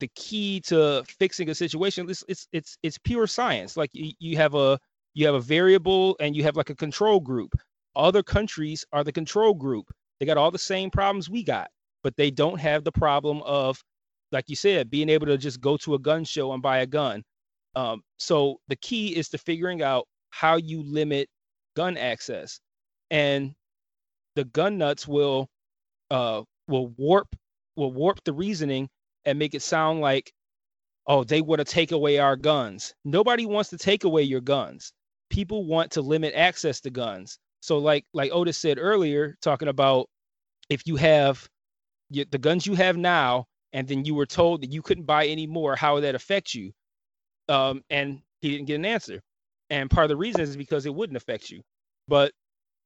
the 0.00 0.08
key 0.14 0.60
to 0.60 1.04
fixing 1.18 1.50
a 1.50 1.54
situation 1.54 2.08
is 2.08 2.24
it's 2.28 2.46
it's 2.52 2.78
it's 2.82 2.98
pure 2.98 3.26
science. 3.26 3.76
Like 3.76 3.90
you, 3.92 4.12
you 4.18 4.36
have 4.36 4.54
a 4.54 4.78
you 5.14 5.26
have 5.26 5.34
a 5.34 5.40
variable 5.40 6.16
and 6.20 6.36
you 6.36 6.44
have 6.44 6.56
like 6.56 6.70
a 6.70 6.74
control 6.74 7.20
group. 7.20 7.54
Other 7.96 8.22
countries 8.22 8.84
are 8.92 9.02
the 9.02 9.12
control 9.12 9.54
group. 9.54 9.86
They 10.20 10.26
got 10.26 10.36
all 10.36 10.50
the 10.50 10.58
same 10.58 10.90
problems 10.90 11.28
we 11.28 11.42
got, 11.42 11.68
but 12.02 12.16
they 12.16 12.30
don't 12.30 12.60
have 12.60 12.84
the 12.84 12.92
problem 12.92 13.42
of, 13.42 13.82
like 14.30 14.44
you 14.48 14.56
said, 14.56 14.90
being 14.90 15.08
able 15.08 15.26
to 15.26 15.38
just 15.38 15.60
go 15.60 15.76
to 15.78 15.94
a 15.94 15.98
gun 15.98 16.24
show 16.24 16.52
and 16.52 16.62
buy 16.62 16.78
a 16.78 16.86
gun. 16.86 17.22
Um, 17.74 18.02
so 18.18 18.58
the 18.68 18.76
key 18.76 19.16
is 19.16 19.28
to 19.30 19.38
figuring 19.38 19.82
out 19.82 20.06
how 20.30 20.56
you 20.56 20.82
limit 20.82 21.28
gun 21.74 21.96
access, 21.96 22.60
and 23.10 23.54
the 24.36 24.44
gun 24.44 24.78
nuts 24.78 25.08
will 25.08 25.48
uh, 26.10 26.42
will 26.68 26.88
warp 26.96 27.34
will 27.76 27.92
warp 27.92 28.20
the 28.24 28.32
reasoning 28.32 28.88
and 29.24 29.38
make 29.38 29.54
it 29.54 29.62
sound 29.62 30.00
like, 30.00 30.32
oh, 31.06 31.24
they 31.24 31.40
want 31.40 31.60
to 31.60 31.64
take 31.64 31.92
away 31.92 32.18
our 32.18 32.36
guns. 32.36 32.94
Nobody 33.04 33.46
wants 33.46 33.70
to 33.70 33.78
take 33.78 34.04
away 34.04 34.22
your 34.22 34.40
guns. 34.40 34.92
People 35.30 35.66
want 35.66 35.92
to 35.92 36.02
limit 36.02 36.34
access 36.34 36.80
to 36.82 36.90
guns. 36.90 37.38
So, 37.60 37.78
like 37.78 38.04
like 38.14 38.30
Otis 38.32 38.58
said 38.58 38.78
earlier, 38.78 39.36
talking 39.42 39.68
about 39.68 40.08
if 40.70 40.86
you 40.86 40.96
have 40.96 41.46
the 42.10 42.38
guns 42.38 42.66
you 42.66 42.74
have 42.74 42.96
now, 42.96 43.46
and 43.72 43.86
then 43.86 44.04
you 44.04 44.14
were 44.14 44.26
told 44.26 44.62
that 44.62 44.72
you 44.72 44.82
couldn't 44.82 45.04
buy 45.04 45.26
any 45.26 45.46
more, 45.46 45.76
how 45.76 45.94
would 45.94 46.04
that 46.04 46.14
affect 46.14 46.54
you? 46.54 46.72
Um, 47.48 47.82
and 47.90 48.20
he 48.40 48.50
didn't 48.50 48.66
get 48.66 48.76
an 48.76 48.84
answer. 48.84 49.20
And 49.70 49.90
part 49.90 50.04
of 50.04 50.08
the 50.08 50.16
reason 50.16 50.40
is 50.40 50.56
because 50.56 50.86
it 50.86 50.94
wouldn't 50.94 51.16
affect 51.16 51.50
you. 51.50 51.62
But 52.06 52.32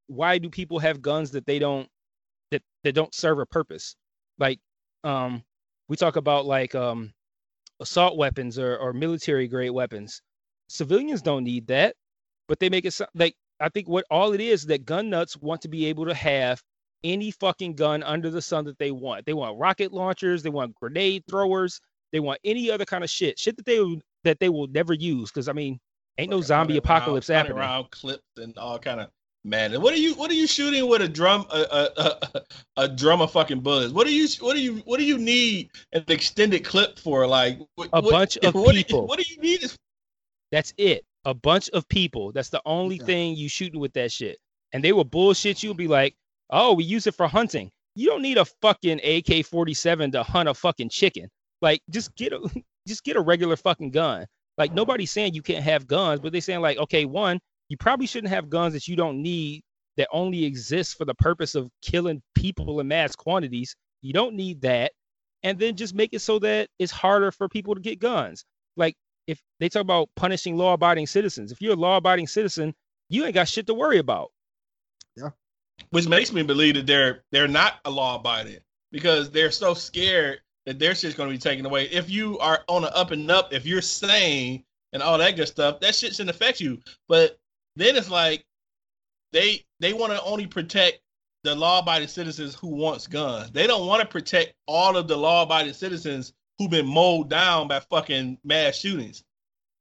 why 0.08 0.38
do 0.38 0.50
people 0.50 0.78
have 0.80 1.00
guns 1.02 1.30
that 1.32 1.46
they 1.46 1.58
don't 1.58 1.88
that 2.50 2.62
that 2.84 2.94
don't 2.94 3.14
serve 3.14 3.38
a 3.38 3.46
purpose? 3.46 3.96
Like 4.38 4.58
um 5.04 5.42
we 5.92 5.96
talk 5.96 6.16
about 6.16 6.46
like 6.46 6.74
um 6.74 7.12
assault 7.78 8.16
weapons 8.16 8.58
or, 8.58 8.78
or 8.78 8.94
military 8.94 9.46
grade 9.46 9.72
weapons. 9.72 10.22
Civilians 10.68 11.20
don't 11.20 11.44
need 11.44 11.66
that, 11.66 11.96
but 12.48 12.58
they 12.58 12.70
make 12.70 12.86
it 12.86 12.92
sound 12.92 13.10
like 13.14 13.36
I 13.60 13.68
think 13.68 13.90
what 13.90 14.06
all 14.10 14.32
it 14.32 14.40
is 14.40 14.64
that 14.66 14.86
gun 14.86 15.10
nuts 15.10 15.36
want 15.36 15.60
to 15.60 15.68
be 15.68 15.84
able 15.84 16.06
to 16.06 16.14
have 16.14 16.62
any 17.04 17.30
fucking 17.30 17.74
gun 17.74 18.02
under 18.04 18.30
the 18.30 18.40
sun 18.40 18.64
that 18.64 18.78
they 18.78 18.90
want. 18.90 19.26
They 19.26 19.34
want 19.34 19.58
rocket 19.58 19.92
launchers, 19.92 20.42
they 20.42 20.48
want 20.48 20.74
grenade 20.76 21.24
throwers, 21.28 21.78
they 22.10 22.20
want 22.20 22.40
any 22.42 22.70
other 22.70 22.86
kind 22.86 23.04
of 23.04 23.10
shit, 23.10 23.38
shit 23.38 23.58
that 23.58 23.66
they 23.66 23.78
will 23.78 24.00
that 24.24 24.40
they 24.40 24.48
will 24.48 24.68
never 24.68 24.94
use. 24.94 25.30
Because 25.30 25.46
I 25.46 25.52
mean, 25.52 25.78
ain't 26.16 26.30
no 26.30 26.40
zombie 26.40 26.78
apocalypse 26.78 27.28
happening. 27.28 27.58
around 27.58 27.90
clips 27.90 28.24
and 28.38 28.56
all 28.56 28.78
kind 28.78 29.00
of 29.00 29.10
man. 29.44 29.80
What 29.80 29.92
are 29.94 29.98
you? 29.98 30.14
What 30.14 30.30
are 30.30 30.34
you 30.34 30.46
shooting 30.46 30.88
with 30.88 31.02
a 31.02 31.08
drum? 31.08 31.46
A, 31.52 31.60
a, 31.60 31.88
a, 32.02 32.42
a 32.84 32.88
drum 32.88 33.20
of 33.20 33.30
fucking 33.32 33.60
bullets. 33.60 33.92
What 33.92 34.06
do 34.06 34.12
you? 34.14 34.26
What 34.40 34.54
do 34.54 34.60
you? 34.62 34.76
What 34.84 34.98
do 34.98 35.04
you 35.04 35.18
need 35.18 35.70
an 35.92 36.04
extended 36.08 36.64
clip 36.64 36.98
for? 36.98 37.26
Like 37.26 37.58
what, 37.76 37.88
A 37.92 38.00
what- 38.00 38.10
bunch 38.10 38.36
of 38.38 38.54
what 38.54 38.72
do 38.72 38.78
you- 38.78 38.84
people. 38.84 39.06
what 39.06 39.18
do 39.18 39.24
you 39.28 39.40
need? 39.40 39.70
That's 40.50 40.72
it. 40.76 41.04
A 41.24 41.34
bunch 41.34 41.68
of 41.70 41.88
people. 41.88 42.32
That's 42.32 42.48
the 42.50 42.60
only 42.66 42.96
Yeah. 42.96 43.04
thing 43.06 43.36
you 43.36 43.48
shooting 43.48 43.80
with 43.80 43.92
that 43.94 44.12
shit. 44.12 44.38
And 44.72 44.82
they 44.82 44.92
will 44.92 45.04
bullshit 45.04 45.62
you 45.62 45.70
and 45.70 45.78
be 45.78 45.86
like, 45.88 46.14
oh, 46.50 46.74
we 46.74 46.84
use 46.84 47.06
it 47.06 47.14
for 47.14 47.26
hunting. 47.28 47.70
You 47.94 48.08
don't 48.08 48.22
need 48.22 48.38
a 48.38 48.44
fucking 48.62 49.00
AK 49.04 49.44
47 49.46 50.12
to 50.12 50.22
hunt 50.22 50.48
a 50.48 50.54
fucking 50.54 50.88
chicken. 50.88 51.28
Like, 51.60 51.80
just 51.90 52.14
get 52.16 52.32
a 52.32 52.40
just 52.88 53.04
get 53.04 53.16
a 53.16 53.20
regular 53.20 53.56
fucking 53.56 53.90
gun. 53.92 54.26
Like 54.58 54.74
nobody's 54.74 55.10
saying 55.10 55.34
you 55.34 55.42
can't 55.42 55.64
have 55.64 55.86
guns, 55.86 56.20
but 56.20 56.32
they're 56.32 56.40
saying 56.40 56.60
like, 56.60 56.76
okay, 56.78 57.04
one, 57.06 57.38
you 57.72 57.78
probably 57.78 58.06
shouldn't 58.06 58.34
have 58.34 58.50
guns 58.50 58.74
that 58.74 58.86
you 58.86 58.96
don't 58.96 59.22
need 59.22 59.62
that 59.96 60.06
only 60.12 60.44
exist 60.44 60.98
for 60.98 61.06
the 61.06 61.14
purpose 61.14 61.54
of 61.54 61.70
killing 61.80 62.20
people 62.34 62.80
in 62.80 62.88
mass 62.88 63.16
quantities. 63.16 63.76
You 64.02 64.12
don't 64.12 64.34
need 64.34 64.60
that. 64.60 64.92
And 65.42 65.58
then 65.58 65.74
just 65.74 65.94
make 65.94 66.10
it 66.12 66.18
so 66.18 66.38
that 66.40 66.68
it's 66.78 66.92
harder 66.92 67.32
for 67.32 67.48
people 67.48 67.74
to 67.74 67.80
get 67.80 67.98
guns. 67.98 68.44
Like 68.76 68.94
if 69.26 69.40
they 69.58 69.70
talk 69.70 69.80
about 69.80 70.10
punishing 70.16 70.58
law-abiding 70.58 71.06
citizens, 71.06 71.50
if 71.50 71.62
you're 71.62 71.72
a 71.72 71.76
law-abiding 71.76 72.26
citizen, 72.26 72.74
you 73.08 73.24
ain't 73.24 73.32
got 73.32 73.48
shit 73.48 73.66
to 73.68 73.74
worry 73.74 73.96
about. 73.96 74.32
Yeah. 75.16 75.30
Which 75.88 76.06
makes 76.06 76.30
me 76.30 76.42
believe 76.42 76.74
that 76.74 76.86
they're 76.86 77.24
they're 77.32 77.48
not 77.48 77.76
a 77.86 77.90
law 77.90 78.16
abiding 78.16 78.60
because 78.90 79.30
they're 79.30 79.50
so 79.50 79.72
scared 79.72 80.40
that 80.66 80.78
their 80.78 80.94
shit's 80.94 81.14
going 81.14 81.30
to 81.30 81.34
be 81.34 81.38
taken 81.38 81.64
away. 81.64 81.86
If 81.86 82.10
you 82.10 82.38
are 82.38 82.64
on 82.68 82.84
an 82.84 82.90
up 82.94 83.12
and 83.12 83.30
up, 83.30 83.54
if 83.54 83.64
you're 83.64 83.80
sane 83.80 84.62
and 84.92 85.02
all 85.02 85.16
that 85.16 85.36
good 85.36 85.48
stuff, 85.48 85.80
that 85.80 85.94
shit 85.94 86.12
shouldn't 86.12 86.36
affect 86.36 86.60
you. 86.60 86.78
But 87.08 87.38
then 87.76 87.96
it's 87.96 88.10
like 88.10 88.44
they 89.32 89.64
they 89.80 89.92
want 89.92 90.12
to 90.12 90.22
only 90.22 90.46
protect 90.46 91.00
the 91.44 91.54
law 91.54 91.80
abiding 91.80 92.08
citizens 92.08 92.54
who 92.54 92.68
wants 92.68 93.06
guns. 93.06 93.50
They 93.50 93.66
don't 93.66 93.86
want 93.86 94.02
to 94.02 94.08
protect 94.08 94.54
all 94.66 94.96
of 94.96 95.08
the 95.08 95.16
law 95.16 95.42
abiding 95.42 95.72
citizens 95.72 96.32
who've 96.58 96.70
been 96.70 96.86
mowed 96.86 97.28
down 97.28 97.68
by 97.68 97.80
fucking 97.80 98.38
mass 98.44 98.76
shootings. 98.76 99.24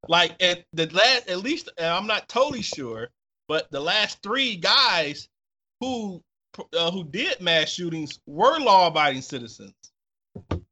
Like 0.08 0.42
at 0.42 0.64
the 0.74 0.88
last, 0.88 1.30
at 1.30 1.40
least 1.40 1.70
I'm 1.78 2.08
not 2.08 2.28
totally 2.28 2.64
sure, 2.64 3.10
but 3.48 3.70
the 3.72 3.80
last 3.80 4.24
three 4.24 4.56
guys 4.56 5.28
who 5.80 6.24
uh, 6.78 6.92
who 6.92 7.04
did 7.04 7.40
mass 7.40 7.70
shootings 7.70 8.20
were 8.26 8.60
law-abiding 8.60 9.22
citizens. 9.22 9.74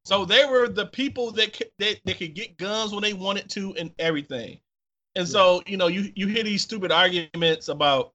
So 0.05 0.25
they 0.25 0.45
were 0.45 0.67
the 0.67 0.87
people 0.87 1.31
that 1.33 1.61
that, 1.77 1.99
that 2.05 2.17
could 2.17 2.33
get 2.33 2.57
guns 2.57 2.91
when 2.91 3.03
they 3.03 3.13
wanted 3.13 3.49
to 3.51 3.75
and 3.75 3.91
everything. 3.99 4.59
And 5.15 5.27
so 5.27 5.61
you 5.65 5.77
know 5.77 5.87
you 5.87 6.11
you 6.15 6.27
hear 6.27 6.43
these 6.43 6.61
stupid 6.61 6.91
arguments 6.91 7.67
about 7.69 8.13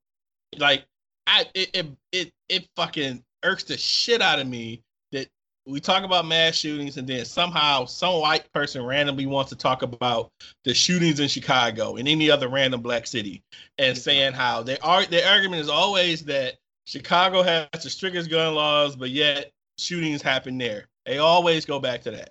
like 0.59 0.85
I 1.27 1.47
it 1.55 1.71
it 1.75 1.87
it, 2.13 2.33
it 2.49 2.69
fucking 2.77 3.23
irks 3.43 3.65
the 3.65 3.77
shit 3.77 4.23
out 4.23 4.39
of 4.39 4.47
me 4.47 4.83
that 5.13 5.29
we 5.67 5.81
talk 5.81 6.05
about 6.05 6.27
mass 6.27 6.55
shootings 6.55 6.97
and 6.97 7.07
then 7.07 7.25
somehow 7.25 7.85
some 7.85 8.21
white 8.21 8.51
person 8.53 8.85
randomly 8.85 9.27
wants 9.27 9.51
to 9.51 9.57
talk 9.57 9.83
about 9.83 10.31
the 10.65 10.75
shootings 10.75 11.21
in 11.21 11.29
Chicago 11.29 11.97
and 11.97 12.09
any 12.09 12.31
other 12.31 12.49
random 12.49 12.81
black 12.81 13.07
city 13.07 13.43
and 13.79 13.97
saying 13.97 14.33
how 14.33 14.63
they 14.63 14.79
are 14.79 15.05
their 15.05 15.29
argument 15.29 15.61
is 15.61 15.69
always 15.69 16.25
that 16.25 16.55
Chicago 16.87 17.43
has 17.43 17.69
the 17.83 17.91
strictest 17.91 18.31
gun 18.31 18.55
laws, 18.55 18.95
but 18.97 19.11
yet 19.11 19.53
shootings 19.79 20.23
happen 20.23 20.59
there. 20.59 20.87
They 21.07 21.19
always 21.19 21.65
go 21.65 21.81
back 21.81 22.03
to 22.03 22.11
that. 22.13 22.31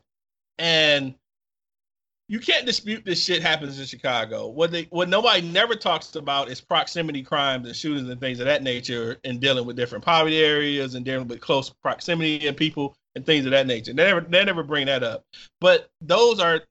And 0.58 1.16
you 2.34 2.40
can't 2.40 2.66
dispute 2.66 3.06
this 3.06 3.24
shit 3.24 3.44
happens 3.44 3.80
in 3.80 3.86
Chicago. 3.86 4.48
What 4.48 4.72
they 4.72 4.88
what 4.90 5.08
nobody 5.08 5.42
never 5.42 5.76
talks 5.76 6.16
about 6.16 6.50
is 6.50 6.60
proximity 6.60 7.22
crimes 7.22 7.68
and 7.68 7.76
shootings 7.76 8.10
and 8.10 8.20
things 8.20 8.40
of 8.40 8.48
that 8.48 8.64
nature 8.64 9.20
and 9.24 9.40
dealing 9.40 9.68
with 9.68 9.76
different 9.76 10.04
poverty 10.04 10.40
areas 10.40 10.96
and 10.96 11.06
dealing 11.06 11.28
with 11.28 11.42
close 11.42 11.70
proximity 11.70 12.48
and 12.48 12.58
people 12.58 12.98
and 13.14 13.24
things 13.24 13.46
of 13.46 13.52
that 13.52 13.68
nature. 13.68 13.94
They 13.94 14.06
never 14.06 14.22
they 14.22 14.44
never 14.44 14.64
bring 14.64 14.88
that 14.88 15.04
up. 15.04 15.24
But 15.62 15.92
those 16.02 16.40
are 16.40 16.62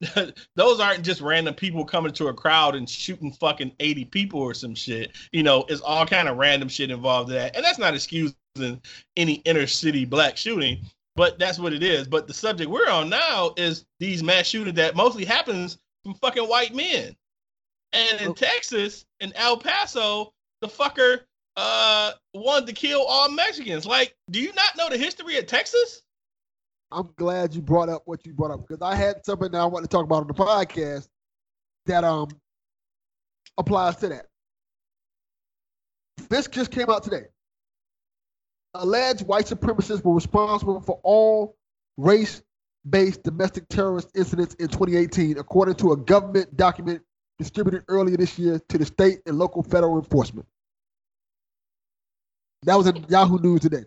those 0.56 0.80
aren't 0.80 1.04
just 1.04 1.20
random 1.20 1.54
people 1.54 1.84
coming 1.84 2.12
to 2.14 2.26
a 2.26 2.34
crowd 2.34 2.74
and 2.74 2.90
shooting 2.90 3.30
fucking 3.30 3.70
80 3.78 4.06
people 4.06 4.40
or 4.40 4.54
some 4.54 4.74
shit. 4.74 5.12
You 5.30 5.44
know, 5.44 5.66
it's 5.68 5.82
all 5.82 6.04
kind 6.04 6.28
of 6.28 6.36
random 6.36 6.68
shit 6.68 6.90
involved 6.90 7.30
in 7.30 7.36
that. 7.36 7.54
And 7.54 7.64
that's 7.64 7.78
not 7.78 7.94
excusing 7.94 8.34
any 9.16 9.34
inner 9.44 9.68
city 9.68 10.04
black 10.04 10.36
shooting, 10.36 10.84
but 11.20 11.38
that's 11.38 11.58
what 11.58 11.74
it 11.74 11.82
is. 11.82 12.08
But 12.08 12.26
the 12.26 12.32
subject 12.32 12.70
we're 12.70 12.88
on 12.88 13.10
now 13.10 13.52
is 13.58 13.84
these 13.98 14.22
mass 14.22 14.46
shootings 14.46 14.76
that 14.76 14.96
mostly 14.96 15.26
happens 15.26 15.76
from 16.02 16.14
fucking 16.14 16.44
white 16.48 16.74
men. 16.74 17.14
And 17.92 18.20
in 18.22 18.28
Oh. 18.28 18.32
Texas, 18.32 19.04
in 19.20 19.30
El 19.36 19.58
Paso, 19.58 20.32
the 20.62 20.66
fucker 20.66 21.20
uh 21.58 22.12
wanted 22.32 22.68
to 22.68 22.72
kill 22.72 23.04
all 23.06 23.28
Mexicans. 23.30 23.84
Like, 23.84 24.16
do 24.30 24.40
you 24.40 24.50
not 24.54 24.78
know 24.78 24.88
the 24.88 24.96
history 24.96 25.36
of 25.36 25.44
Texas? 25.44 26.00
I'm 26.90 27.10
glad 27.16 27.54
you 27.54 27.60
brought 27.60 27.90
up 27.90 28.00
what 28.06 28.24
you 28.24 28.32
brought 28.32 28.52
up 28.52 28.66
because 28.66 28.80
I 28.80 28.94
had 28.94 29.22
something 29.26 29.52
that 29.52 29.60
I 29.60 29.66
want 29.66 29.84
to 29.84 29.88
talk 29.90 30.04
about 30.04 30.22
on 30.22 30.26
the 30.26 30.32
podcast 30.32 31.06
that 31.84 32.02
um 32.02 32.28
applies 33.58 33.96
to 33.96 34.08
that. 34.08 34.24
This 36.30 36.46
just 36.46 36.70
came 36.70 36.88
out 36.88 37.02
today. 37.02 37.26
Alleged 38.74 39.26
white 39.26 39.46
supremacists 39.46 40.04
were 40.04 40.14
responsible 40.14 40.80
for 40.80 41.00
all 41.02 41.56
race-based 41.96 43.22
domestic 43.22 43.68
terrorist 43.68 44.10
incidents 44.14 44.54
in 44.54 44.68
2018, 44.68 45.38
according 45.38 45.74
to 45.76 45.92
a 45.92 45.96
government 45.96 46.56
document 46.56 47.02
distributed 47.38 47.82
earlier 47.88 48.16
this 48.16 48.38
year 48.38 48.60
to 48.68 48.78
the 48.78 48.84
state 48.84 49.20
and 49.26 49.38
local 49.38 49.62
federal 49.62 49.98
enforcement. 49.98 50.46
That 52.64 52.76
was 52.76 52.86
in 52.86 53.04
Yahoo 53.08 53.38
News 53.38 53.60
today. 53.60 53.84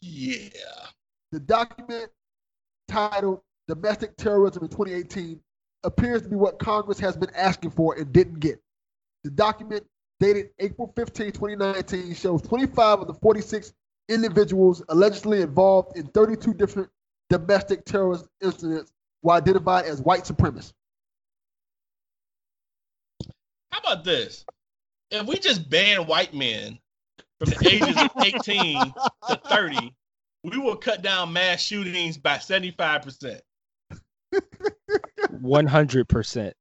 Yeah. 0.00 0.48
The 1.32 1.40
document 1.40 2.10
titled 2.88 3.40
Domestic 3.68 4.16
Terrorism 4.16 4.62
in 4.64 4.70
2018 4.70 5.40
appears 5.82 6.22
to 6.22 6.28
be 6.28 6.36
what 6.36 6.58
Congress 6.58 6.98
has 7.00 7.16
been 7.16 7.30
asking 7.34 7.70
for 7.70 7.94
and 7.94 8.12
didn't 8.12 8.40
get. 8.40 8.60
The 9.24 9.30
document 9.30 9.84
dated 10.20 10.50
April 10.58 10.92
15, 10.94 11.32
2019 11.32 12.14
shows 12.14 12.42
25 12.42 13.00
of 13.00 13.06
the 13.08 13.14
46 13.14 13.72
individuals 14.08 14.82
allegedly 14.90 15.40
involved 15.40 15.96
in 15.96 16.06
32 16.08 16.54
different 16.54 16.90
domestic 17.30 17.84
terrorist 17.86 18.26
incidents 18.42 18.92
were 19.22 19.32
identified 19.32 19.86
as 19.86 20.02
white 20.02 20.24
supremacists. 20.24 20.74
How 23.70 23.80
about 23.80 24.04
this? 24.04 24.44
If 25.10 25.26
we 25.26 25.38
just 25.38 25.68
ban 25.70 26.06
white 26.06 26.34
men 26.34 26.78
from 27.38 27.50
the 27.50 27.68
ages 27.68 27.96
of 27.96 28.10
18 28.22 28.92
to 29.28 29.40
30, 29.48 29.94
we 30.44 30.58
will 30.58 30.76
cut 30.76 31.02
down 31.02 31.32
mass 31.32 31.62
shootings 31.62 32.18
by 32.18 32.36
75%. 32.36 33.40
One 35.30 35.66
hundred 35.66 36.08
percent. 36.08 36.54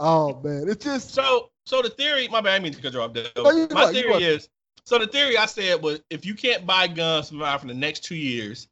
Oh 0.00 0.40
man, 0.42 0.64
it's 0.66 0.82
just 0.82 1.12
So, 1.12 1.50
so 1.66 1.82
the 1.82 1.90
theory, 1.90 2.26
my 2.28 2.40
bad, 2.40 2.54
I 2.54 2.58
mean 2.64 2.72
to 2.72 2.80
cut 2.80 2.94
you 2.94 3.02
off. 3.02 3.12
No, 3.14 3.22
my 3.44 3.84
right, 3.84 3.94
theory 3.94 4.10
right. 4.10 4.22
is, 4.22 4.48
so 4.84 4.98
the 4.98 5.06
theory 5.06 5.36
I 5.36 5.44
said 5.44 5.82
was, 5.82 6.00
if 6.08 6.24
you 6.24 6.34
can't 6.34 6.66
buy 6.66 6.86
guns 6.86 7.28
from 7.28 7.38
for 7.38 7.66
the 7.66 7.74
next 7.74 8.02
two 8.02 8.16
years, 8.16 8.66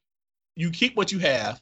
you 0.57 0.71
keep 0.71 0.97
what 0.97 1.13
you 1.13 1.19
have, 1.19 1.61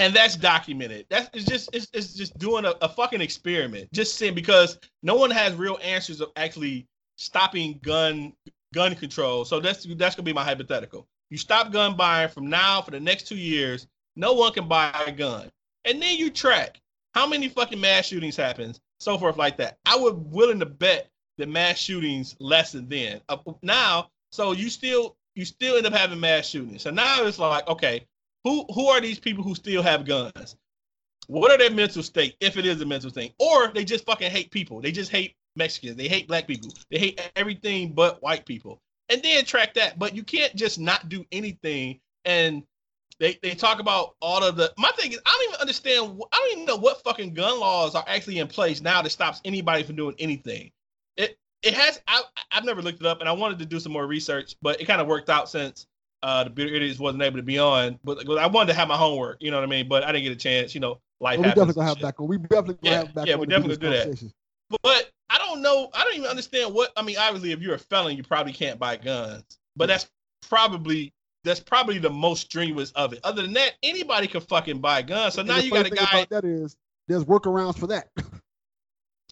and 0.00 0.12
that's 0.12 0.34
documented. 0.34 1.06
That's 1.08 1.30
it's 1.32 1.44
just 1.44 1.70
it's, 1.72 1.86
it's 1.94 2.14
just 2.14 2.36
doing 2.36 2.64
a, 2.64 2.74
a 2.82 2.88
fucking 2.88 3.20
experiment, 3.20 3.92
just 3.92 4.16
saying 4.16 4.34
because 4.34 4.76
no 5.04 5.14
one 5.14 5.30
has 5.30 5.54
real 5.54 5.78
answers 5.84 6.20
of 6.20 6.32
actually 6.34 6.88
stopping 7.16 7.78
gun 7.82 8.32
gun 8.74 8.96
control. 8.96 9.44
So 9.44 9.60
that's 9.60 9.86
that's 9.94 10.16
gonna 10.16 10.24
be 10.24 10.32
my 10.32 10.44
hypothetical. 10.44 11.06
You 11.30 11.38
stop 11.38 11.70
gun 11.70 11.96
buying 11.96 12.28
from 12.28 12.48
now 12.48 12.82
for 12.82 12.90
the 12.90 13.00
next 13.00 13.28
two 13.28 13.36
years. 13.36 13.86
No 14.16 14.32
one 14.32 14.52
can 14.52 14.66
buy 14.66 14.92
a 15.06 15.12
gun, 15.12 15.48
and 15.84 16.02
then 16.02 16.16
you 16.16 16.28
track 16.28 16.80
how 17.14 17.26
many 17.26 17.48
fucking 17.48 17.80
mass 17.80 18.06
shootings 18.06 18.36
happens, 18.36 18.80
so 18.98 19.18
forth 19.18 19.36
like 19.36 19.58
that. 19.58 19.78
I 19.86 19.96
would 19.96 20.32
willing 20.32 20.60
to 20.60 20.66
bet 20.66 21.10
that 21.38 21.48
mass 21.48 21.78
shootings 21.78 22.36
lessen 22.38 22.88
then. 22.88 23.20
Uh, 23.28 23.38
now, 23.62 24.10
so 24.30 24.52
you 24.52 24.70
still 24.70 25.16
you 25.34 25.44
still 25.44 25.76
end 25.76 25.86
up 25.86 25.92
having 25.92 26.20
mass 26.20 26.46
shootings. 26.46 26.82
So 26.82 26.90
now 26.90 27.24
it's 27.24 27.38
like, 27.38 27.68
okay, 27.68 28.06
who 28.44 28.64
who 28.72 28.88
are 28.88 29.00
these 29.00 29.18
people 29.18 29.44
who 29.44 29.54
still 29.54 29.82
have 29.82 30.06
guns? 30.06 30.56
What 31.28 31.50
are 31.50 31.58
their 31.58 31.70
mental 31.70 32.02
state 32.02 32.36
if 32.40 32.56
it 32.56 32.64
is 32.64 32.80
a 32.80 32.86
mental 32.86 33.10
thing, 33.10 33.32
or 33.38 33.68
they 33.68 33.84
just 33.84 34.06
fucking 34.06 34.30
hate 34.30 34.50
people? 34.50 34.80
They 34.80 34.92
just 34.92 35.10
hate 35.10 35.34
Mexicans. 35.56 35.96
They 35.96 36.08
hate 36.08 36.28
black 36.28 36.46
people. 36.46 36.70
They 36.90 36.98
hate 36.98 37.20
everything 37.34 37.92
but 37.92 38.22
white 38.22 38.46
people. 38.46 38.80
And 39.08 39.22
then 39.22 39.44
track 39.44 39.74
that. 39.74 39.98
But 39.98 40.14
you 40.14 40.22
can't 40.22 40.54
just 40.54 40.78
not 40.78 41.08
do 41.08 41.24
anything 41.32 42.00
and 42.24 42.62
they, 43.18 43.38
they 43.42 43.54
talk 43.54 43.80
about 43.80 44.14
all 44.20 44.44
of 44.44 44.56
the. 44.56 44.72
My 44.76 44.90
thing 44.96 45.12
is, 45.12 45.20
I 45.24 45.30
don't 45.30 45.48
even 45.48 45.60
understand. 45.60 46.22
I 46.32 46.36
don't 46.36 46.52
even 46.52 46.64
know 46.66 46.76
what 46.76 47.02
fucking 47.02 47.34
gun 47.34 47.58
laws 47.60 47.94
are 47.94 48.04
actually 48.06 48.38
in 48.38 48.46
place 48.46 48.80
now 48.80 49.02
that 49.02 49.10
stops 49.10 49.40
anybody 49.44 49.82
from 49.82 49.96
doing 49.96 50.14
anything. 50.18 50.70
It 51.16 51.38
it 51.62 51.74
has. 51.74 52.00
I 52.06 52.22
I've 52.52 52.64
never 52.64 52.82
looked 52.82 53.00
it 53.00 53.06
up, 53.06 53.20
and 53.20 53.28
I 53.28 53.32
wanted 53.32 53.58
to 53.60 53.66
do 53.66 53.80
some 53.80 53.92
more 53.92 54.06
research, 54.06 54.54
but 54.60 54.80
it 54.80 54.84
kind 54.86 55.00
of 55.00 55.06
worked 55.06 55.30
out 55.30 55.48
since 55.48 55.86
uh 56.22 56.44
the 56.44 56.50
Bearded 56.50 56.74
Idiots 56.74 56.98
wasn't 56.98 57.22
able 57.22 57.38
to 57.38 57.42
be 57.42 57.58
on. 57.58 57.98
But, 58.04 58.26
but 58.26 58.38
I 58.38 58.46
wanted 58.46 58.72
to 58.72 58.78
have 58.78 58.88
my 58.88 58.96
homework. 58.96 59.38
You 59.40 59.50
know 59.50 59.56
what 59.58 59.64
I 59.64 59.70
mean? 59.70 59.88
But 59.88 60.02
I 60.04 60.12
didn't 60.12 60.24
get 60.24 60.32
a 60.32 60.36
chance. 60.36 60.74
You 60.74 60.80
know, 60.80 61.00
life 61.20 61.38
we 61.38 61.44
happens. 61.44 61.54
definitely 61.54 61.74
gonna 61.74 61.88
have 61.88 61.96
shit. 61.96 62.02
back 62.02 62.20
on. 62.20 62.28
We 62.28 62.36
definitely 62.38 62.74
gonna 62.74 62.78
Yeah, 62.82 62.98
have 62.98 63.14
back 63.14 63.26
yeah, 63.26 63.34
on. 63.34 63.40
we 63.40 63.46
definitely 63.46 63.76
do 63.76 63.90
that. 63.90 64.02
conversation. 64.04 64.32
But 64.82 65.10
I 65.30 65.38
don't 65.38 65.62
know. 65.62 65.88
I 65.94 66.04
don't 66.04 66.14
even 66.16 66.28
understand 66.28 66.74
what. 66.74 66.92
I 66.96 67.02
mean, 67.02 67.16
obviously, 67.18 67.52
if 67.52 67.60
you're 67.60 67.74
a 67.74 67.78
felon, 67.78 68.16
you 68.16 68.22
probably 68.22 68.52
can't 68.52 68.78
buy 68.78 68.96
guns. 68.96 69.44
But 69.76 69.86
that's 69.86 70.08
probably 70.48 71.12
that's 71.46 71.60
probably 71.60 71.98
the 71.98 72.10
most 72.10 72.42
strenuous 72.42 72.90
of 72.92 73.12
it. 73.12 73.20
Other 73.24 73.42
than 73.42 73.52
that, 73.54 73.72
anybody 73.82 74.26
can 74.26 74.40
fucking 74.40 74.80
buy 74.80 75.02
guns. 75.02 75.34
So 75.34 75.40
And 75.40 75.48
now 75.48 75.58
you 75.58 75.70
got 75.70 75.86
a 75.86 75.90
guy. 75.90 76.26
that 76.30 76.44
is 76.44 76.76
there's 77.08 77.24
workarounds 77.24 77.78
for 77.78 77.86
that. 77.88 78.08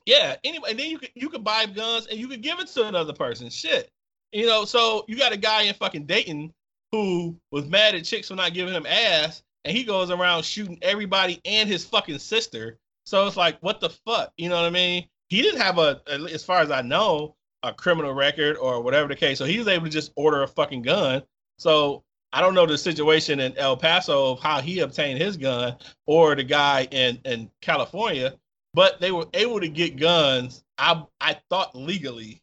Yeah. 0.06 0.36
Anyway, 0.44 0.68
and 0.70 0.78
then 0.78 0.90
you 0.90 0.98
could 0.98 1.10
you 1.14 1.30
could 1.30 1.44
buy 1.44 1.66
guns 1.66 2.06
and 2.08 2.18
you 2.18 2.28
could 2.28 2.42
give 2.42 2.60
it 2.60 2.66
to 2.68 2.86
another 2.86 3.14
person. 3.14 3.48
Shit. 3.48 3.88
You 4.32 4.46
know, 4.46 4.64
so 4.64 5.04
you 5.08 5.16
got 5.16 5.32
a 5.32 5.36
guy 5.36 5.62
in 5.62 5.74
fucking 5.74 6.04
Dayton 6.06 6.52
who 6.92 7.36
was 7.50 7.66
mad 7.66 7.94
at 7.94 8.04
chicks 8.04 8.28
for 8.28 8.34
not 8.34 8.52
giving 8.52 8.74
him 8.74 8.84
ass, 8.86 9.42
and 9.64 9.74
he 9.74 9.82
goes 9.84 10.10
around 10.10 10.44
shooting 10.44 10.78
everybody 10.82 11.40
and 11.44 11.68
his 11.68 11.84
fucking 11.84 12.18
sister. 12.18 12.76
So 13.06 13.26
it's 13.26 13.36
like, 13.36 13.58
what 13.60 13.80
the 13.80 13.90
fuck? 13.90 14.32
You 14.36 14.48
know 14.48 14.56
what 14.56 14.66
I 14.66 14.70
mean? 14.70 15.08
He 15.30 15.40
didn't 15.40 15.60
have 15.60 15.78
a, 15.78 16.00
as 16.06 16.44
far 16.44 16.60
as 16.60 16.70
I 16.70 16.82
know, 16.82 17.34
a 17.62 17.72
criminal 17.72 18.12
record 18.12 18.56
or 18.56 18.82
whatever 18.82 19.08
the 19.08 19.16
case. 19.16 19.38
So 19.38 19.44
he 19.44 19.58
was 19.58 19.68
able 19.68 19.84
to 19.86 19.90
just 19.90 20.12
order 20.16 20.42
a 20.42 20.48
fucking 20.48 20.82
gun. 20.82 21.22
So 21.58 22.02
I 22.32 22.40
don't 22.40 22.54
know 22.54 22.66
the 22.66 22.76
situation 22.76 23.40
in 23.40 23.56
El 23.56 23.76
Paso 23.76 24.32
of 24.32 24.40
how 24.40 24.60
he 24.60 24.80
obtained 24.80 25.20
his 25.20 25.36
gun 25.36 25.76
or 26.06 26.34
the 26.34 26.42
guy 26.42 26.88
in, 26.90 27.20
in 27.24 27.50
California, 27.60 28.34
but 28.72 29.00
they 29.00 29.12
were 29.12 29.26
able 29.34 29.60
to 29.60 29.68
get 29.68 29.96
guns, 29.96 30.64
I 30.78 31.04
I 31.20 31.36
thought 31.48 31.76
legally 31.76 32.42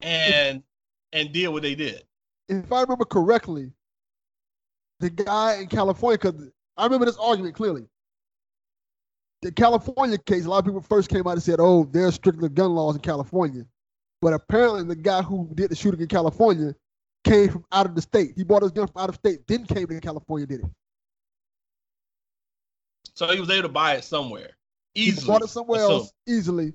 and 0.00 0.62
and 1.12 1.32
did 1.32 1.48
what 1.48 1.62
they 1.62 1.74
did. 1.74 2.02
if 2.48 2.72
I 2.72 2.82
remember 2.82 3.04
correctly, 3.04 3.70
the 5.00 5.10
guy 5.10 5.54
in 5.60 5.68
California, 5.68 6.18
because 6.18 6.50
I 6.76 6.84
remember 6.84 7.06
this 7.06 7.16
argument 7.18 7.54
clearly. 7.54 7.86
The 9.42 9.52
California 9.52 10.18
case, 10.18 10.46
a 10.46 10.50
lot 10.50 10.58
of 10.58 10.64
people 10.64 10.80
first 10.80 11.08
came 11.08 11.26
out 11.26 11.34
and 11.34 11.42
said, 11.42 11.60
"Oh, 11.60 11.84
there's 11.84 12.14
stricter 12.14 12.48
gun 12.48 12.74
laws 12.74 12.96
in 12.96 13.02
California," 13.02 13.64
but 14.20 14.32
apparently 14.32 14.82
the 14.82 14.96
guy 14.96 15.22
who 15.22 15.48
did 15.54 15.70
the 15.70 15.76
shooting 15.76 16.00
in 16.00 16.08
California 16.08 16.74
came 17.24 17.48
from 17.50 17.64
out 17.72 17.86
of 17.86 17.94
the 17.94 18.02
state. 18.02 18.32
He 18.36 18.44
bought 18.44 18.62
his 18.62 18.72
gun 18.72 18.86
from 18.88 19.02
out 19.02 19.08
of 19.08 19.14
state, 19.16 19.46
then 19.46 19.64
came 19.66 19.86
to 19.88 20.00
California, 20.00 20.46
did 20.46 20.60
it? 20.60 20.66
So 23.14 23.28
he 23.32 23.40
was 23.40 23.50
able 23.50 23.62
to 23.62 23.68
buy 23.68 23.94
it 23.94 24.04
somewhere. 24.04 24.50
He 24.94 25.04
Easily. 25.04 25.26
bought 25.26 25.42
it 25.42 25.48
somewhere 25.48 25.80
assume. 25.80 25.92
else 25.92 26.12
easily, 26.26 26.72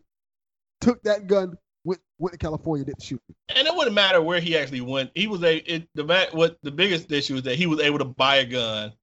took 0.80 1.02
that 1.04 1.28
gun, 1.28 1.58
went 1.84 2.00
went 2.20 2.34
to 2.34 2.38
California, 2.38 2.86
did 2.86 2.96
the 2.98 3.04
shooting. 3.04 3.36
And 3.50 3.68
it 3.68 3.76
wouldn't 3.76 3.96
matter 3.96 4.22
where 4.22 4.40
he 4.40 4.58
actually 4.58 4.82
went. 4.82 5.12
He 5.16 5.28
was 5.28 5.44
a 5.44 5.58
it, 5.58 5.88
the 5.96 6.04
ma- 6.04 6.26
what 6.32 6.58
the 6.64 6.72
biggest 6.72 7.12
issue 7.12 7.36
is 7.36 7.44
that 7.44 7.56
he 7.56 7.66
was 7.68 7.80
able 7.80 8.00
to 8.00 8.06
buy 8.06 8.38
a 8.38 8.46
gun 8.46 8.94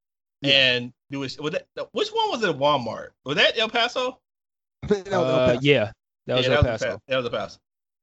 Yeah. 0.42 0.52
and 0.76 0.92
do 1.10 1.22
it. 1.24 1.40
Was 1.40 1.52
that, 1.52 1.66
which 1.92 2.08
one 2.10 2.30
was 2.30 2.42
it? 2.44 2.56
Walmart. 2.58 3.10
Was 3.24 3.36
that 3.36 3.58
El 3.58 3.68
Paso? 3.68 4.20
I 4.84 4.86
that 4.86 4.98
was 5.06 5.08
El 5.12 5.24
Uh, 5.24 5.46
Paso. 5.48 5.60
yeah, 5.62 5.92
that 6.26 6.34
was 6.36 6.46
yeah, 6.46 6.54
El 6.54 6.62
that 6.62 6.72
was, 6.72 6.82
Paso. 6.82 6.94
a, 6.96 7.00
that 7.08 7.16
was 7.16 7.26
a 7.26 7.30
pass. 7.30 7.58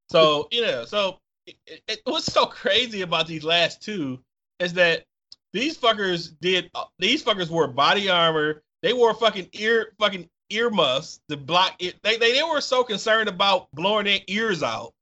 So 0.10 0.48
you 0.52 0.62
know, 0.62 0.86
so 0.86 1.20
it, 1.48 1.84
it, 1.88 2.02
what's 2.06 2.32
so 2.32 2.46
crazy 2.46 3.02
about 3.02 3.28
these 3.28 3.44
last 3.44 3.82
two 3.82 4.20
is 4.60 4.74
that 4.74 5.06
these 5.54 5.78
fuckers 5.78 6.34
did 6.42 6.70
these 7.00 7.24
fuckers 7.24 7.50
wore 7.50 7.68
body 7.68 8.10
armor. 8.10 8.64
They 8.82 8.94
wore 8.94 9.14
fucking 9.14 9.50
ear 9.54 9.94
fucking 10.00 10.30
earmuffs 10.50 11.20
to 11.30 11.38
block 11.38 11.76
it. 11.80 11.96
They, 12.04 12.18
they 12.18 12.34
they 12.34 12.44
were 12.44 12.62
so 12.62 12.84
concerned 12.84 13.30
about 13.30 13.72
blowing 13.72 14.06
their 14.06 14.20
ears 14.28 14.64
out 14.64 14.94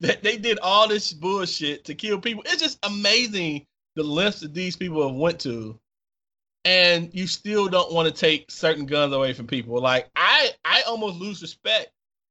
that 0.00 0.22
they 0.22 0.36
did 0.36 0.58
all 0.58 0.88
this 0.88 1.12
bullshit 1.12 1.84
to 1.86 1.94
kill 1.94 2.20
people. 2.20 2.42
It's 2.46 2.62
just 2.62 2.78
amazing 2.84 3.66
the 3.94 4.02
lengths 4.02 4.40
that 4.40 4.54
these 4.54 4.76
people 4.76 5.06
have 5.06 5.16
went 5.16 5.40
to 5.40 5.78
and 6.64 7.10
you 7.12 7.26
still 7.26 7.68
don't 7.68 7.92
want 7.92 8.08
to 8.08 8.14
take 8.14 8.50
certain 8.50 8.86
guns 8.86 9.12
away 9.12 9.32
from 9.32 9.46
people. 9.46 9.80
Like 9.80 10.10
I, 10.14 10.50
I 10.64 10.82
almost 10.86 11.16
lose 11.16 11.42
respect 11.42 11.90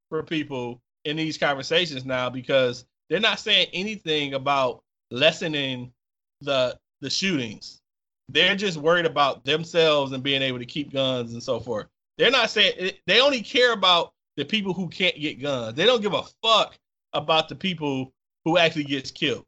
for 0.10 0.24
people 0.24 0.82
in 1.06 1.18
these 1.18 1.38
conversations 1.38 2.06
now 2.06 2.30
because 2.30 2.86
they're 3.12 3.20
not 3.20 3.42
saying 3.42 3.68
anything 3.74 4.34
about 4.36 4.84
lessening 5.12 5.92
the 6.40 6.80
the 7.02 7.10
shootings. 7.10 7.82
They're 8.30 8.56
just 8.56 8.78
worried 8.78 9.06
about 9.06 9.44
themselves 9.44 10.14
and 10.14 10.24
being 10.24 10.42
able 10.42 10.60
to 10.60 10.66
keep 10.66 10.94
guns 10.94 11.34
and 11.34 11.44
so 11.44 11.60
forth. 11.60 11.88
They're 12.18 12.32
not 12.32 12.50
saying 12.50 12.94
they 13.06 13.20
only 13.20 13.42
care 13.42 13.74
about 13.74 14.14
the 14.38 14.46
people 14.46 14.74
who 14.74 14.88
can't 14.88 15.20
get 15.20 15.42
guns. 15.42 15.76
They 15.76 15.86
don't 15.86 16.02
give 16.02 16.14
a 16.14 16.24
fuck 16.42 16.78
about 17.12 17.50
the 17.50 17.56
people 17.56 18.14
who 18.46 18.58
actually 18.58 18.86
gets 18.86 19.12
killed. 19.12 19.46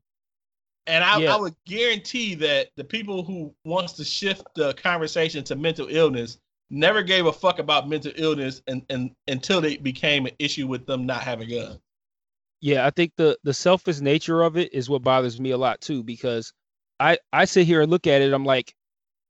And 0.85 1.02
I, 1.02 1.19
Yeah. 1.19 1.35
I 1.35 1.40
would 1.40 1.56
guarantee 1.65 2.35
that 2.35 2.68
the 2.76 2.84
people 2.84 3.23
who 3.23 3.56
wants 3.64 3.94
to 3.94 4.03
shift 4.03 4.44
the 4.56 4.73
conversation 4.73 5.41
to 5.45 5.56
mental 5.56 5.88
illness 5.90 6.38
never 6.69 7.02
gave 7.02 7.27
a 7.27 7.31
fuck 7.31 7.60
about 7.60 7.88
mental 7.88 8.11
illness 8.15 8.61
and, 8.68 8.85
and 8.90 9.11
until 9.30 9.61
they 9.61 9.77
became 9.77 10.26
an 10.26 10.34
issue 10.40 10.68
with 10.68 10.85
them 10.85 11.06
not 11.06 11.22
having 11.22 11.49
guns. 11.49 11.80
Yeah, 12.64 12.85
I 12.88 12.91
think 12.91 13.11
the 13.18 13.38
the 13.44 13.53
selfish 13.53 13.99
nature 13.99 14.41
of 14.41 14.56
it 14.56 14.73
is 14.73 14.90
what 14.90 15.03
bothers 15.03 15.38
me 15.38 15.52
a 15.52 15.57
lot 15.57 15.81
too 15.81 16.02
because 16.02 16.53
I 16.98 17.18
I 17.34 17.44
sit 17.44 17.68
here 17.68 17.81
and 17.81 17.91
look 17.91 18.07
at 18.07 18.22
it 18.22 18.31
I'm 18.34 18.45
like 18.45 18.73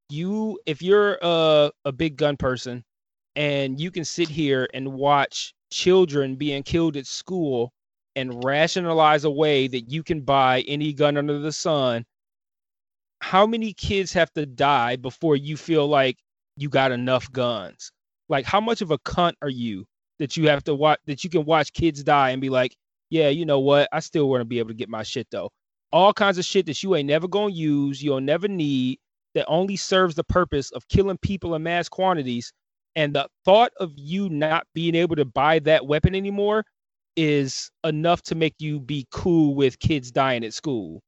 you 0.10 0.60
if 0.68 0.82
you're 0.84 1.18
a 1.22 1.72
a 1.86 1.92
big 1.92 2.18
gun 2.18 2.38
person 2.38 2.84
and 3.36 3.82
you 3.82 3.92
can 3.92 4.06
sit 4.06 4.30
here 4.30 4.70
and 4.76 4.94
watch 4.94 5.56
children 5.72 6.36
being 6.36 6.64
killed 6.64 6.98
at 6.98 7.08
school 7.08 7.74
and 8.16 8.44
rationalize 8.44 9.24
a 9.26 9.32
way 9.32 9.68
that 9.68 9.90
you 9.90 10.04
can 10.04 10.22
buy 10.22 10.62
any 10.68 10.94
gun 10.94 11.18
under 11.18 11.40
the 11.40 11.52
sun 11.52 12.06
how 13.22 13.48
many 13.48 13.74
kids 13.74 14.14
have 14.14 14.32
to 14.34 14.46
die 14.46 14.96
before 14.96 15.36
you 15.36 15.58
feel 15.58 15.88
like 15.88 16.18
you 16.58 16.70
got 16.70 16.92
enough 16.92 17.32
guns? 17.32 17.92
Like 18.30 18.46
how 18.46 18.62
much 18.62 18.82
of 18.82 18.92
a 18.92 19.00
cunt 19.00 19.34
are 19.42 19.50
you 19.50 19.86
that 20.20 20.38
you 20.38 20.50
have 20.50 20.64
to 20.66 20.76
watch 20.76 21.00
that 21.08 21.24
you 21.24 21.32
can 21.32 21.46
watch 21.46 21.74
kids 21.74 22.04
die 22.04 22.30
and 22.32 22.42
be 22.42 22.50
like 22.50 22.76
yeah 23.14 23.30
you 23.30 23.46
know 23.46 23.60
what? 23.60 23.88
I 23.92 24.00
still 24.00 24.28
want 24.28 24.42
to 24.42 24.46
be 24.46 24.58
able 24.58 24.70
to 24.70 24.76
get 24.76 24.90
my 24.90 25.04
shit 25.04 25.28
though. 25.32 25.52
All 25.92 26.14
kinds 26.14 26.40
of 26.40 26.46
shit 26.46 26.66
that 26.66 26.82
you 26.82 26.96
ain't 26.96 27.08
never 27.08 27.28
gonna 27.28 27.54
use 27.54 28.02
you'll 28.02 28.20
never 28.20 28.48
need 28.48 28.98
that 29.36 29.46
only 29.48 29.76
serves 29.76 30.16
the 30.16 30.24
purpose 30.24 30.72
of 30.72 30.88
killing 30.88 31.18
people 31.20 31.54
in 31.54 31.64
mass 31.64 31.88
quantities 31.88 32.52
and 32.96 33.14
the 33.16 33.28
thought 33.46 33.72
of 33.80 33.92
you 33.96 34.30
not 34.30 34.66
being 34.74 34.96
able 34.96 35.16
to 35.16 35.26
buy 35.26 35.60
that 35.60 35.86
weapon 35.86 36.16
anymore 36.16 36.64
is 37.16 37.70
enough 37.84 38.24
to 38.24 38.36
make 38.36 38.56
you 38.60 38.80
be 38.80 39.06
cool 39.12 39.54
with 39.54 39.78
kids 39.80 40.12
dying 40.12 40.44
at 40.44 40.54
school. 40.54 41.00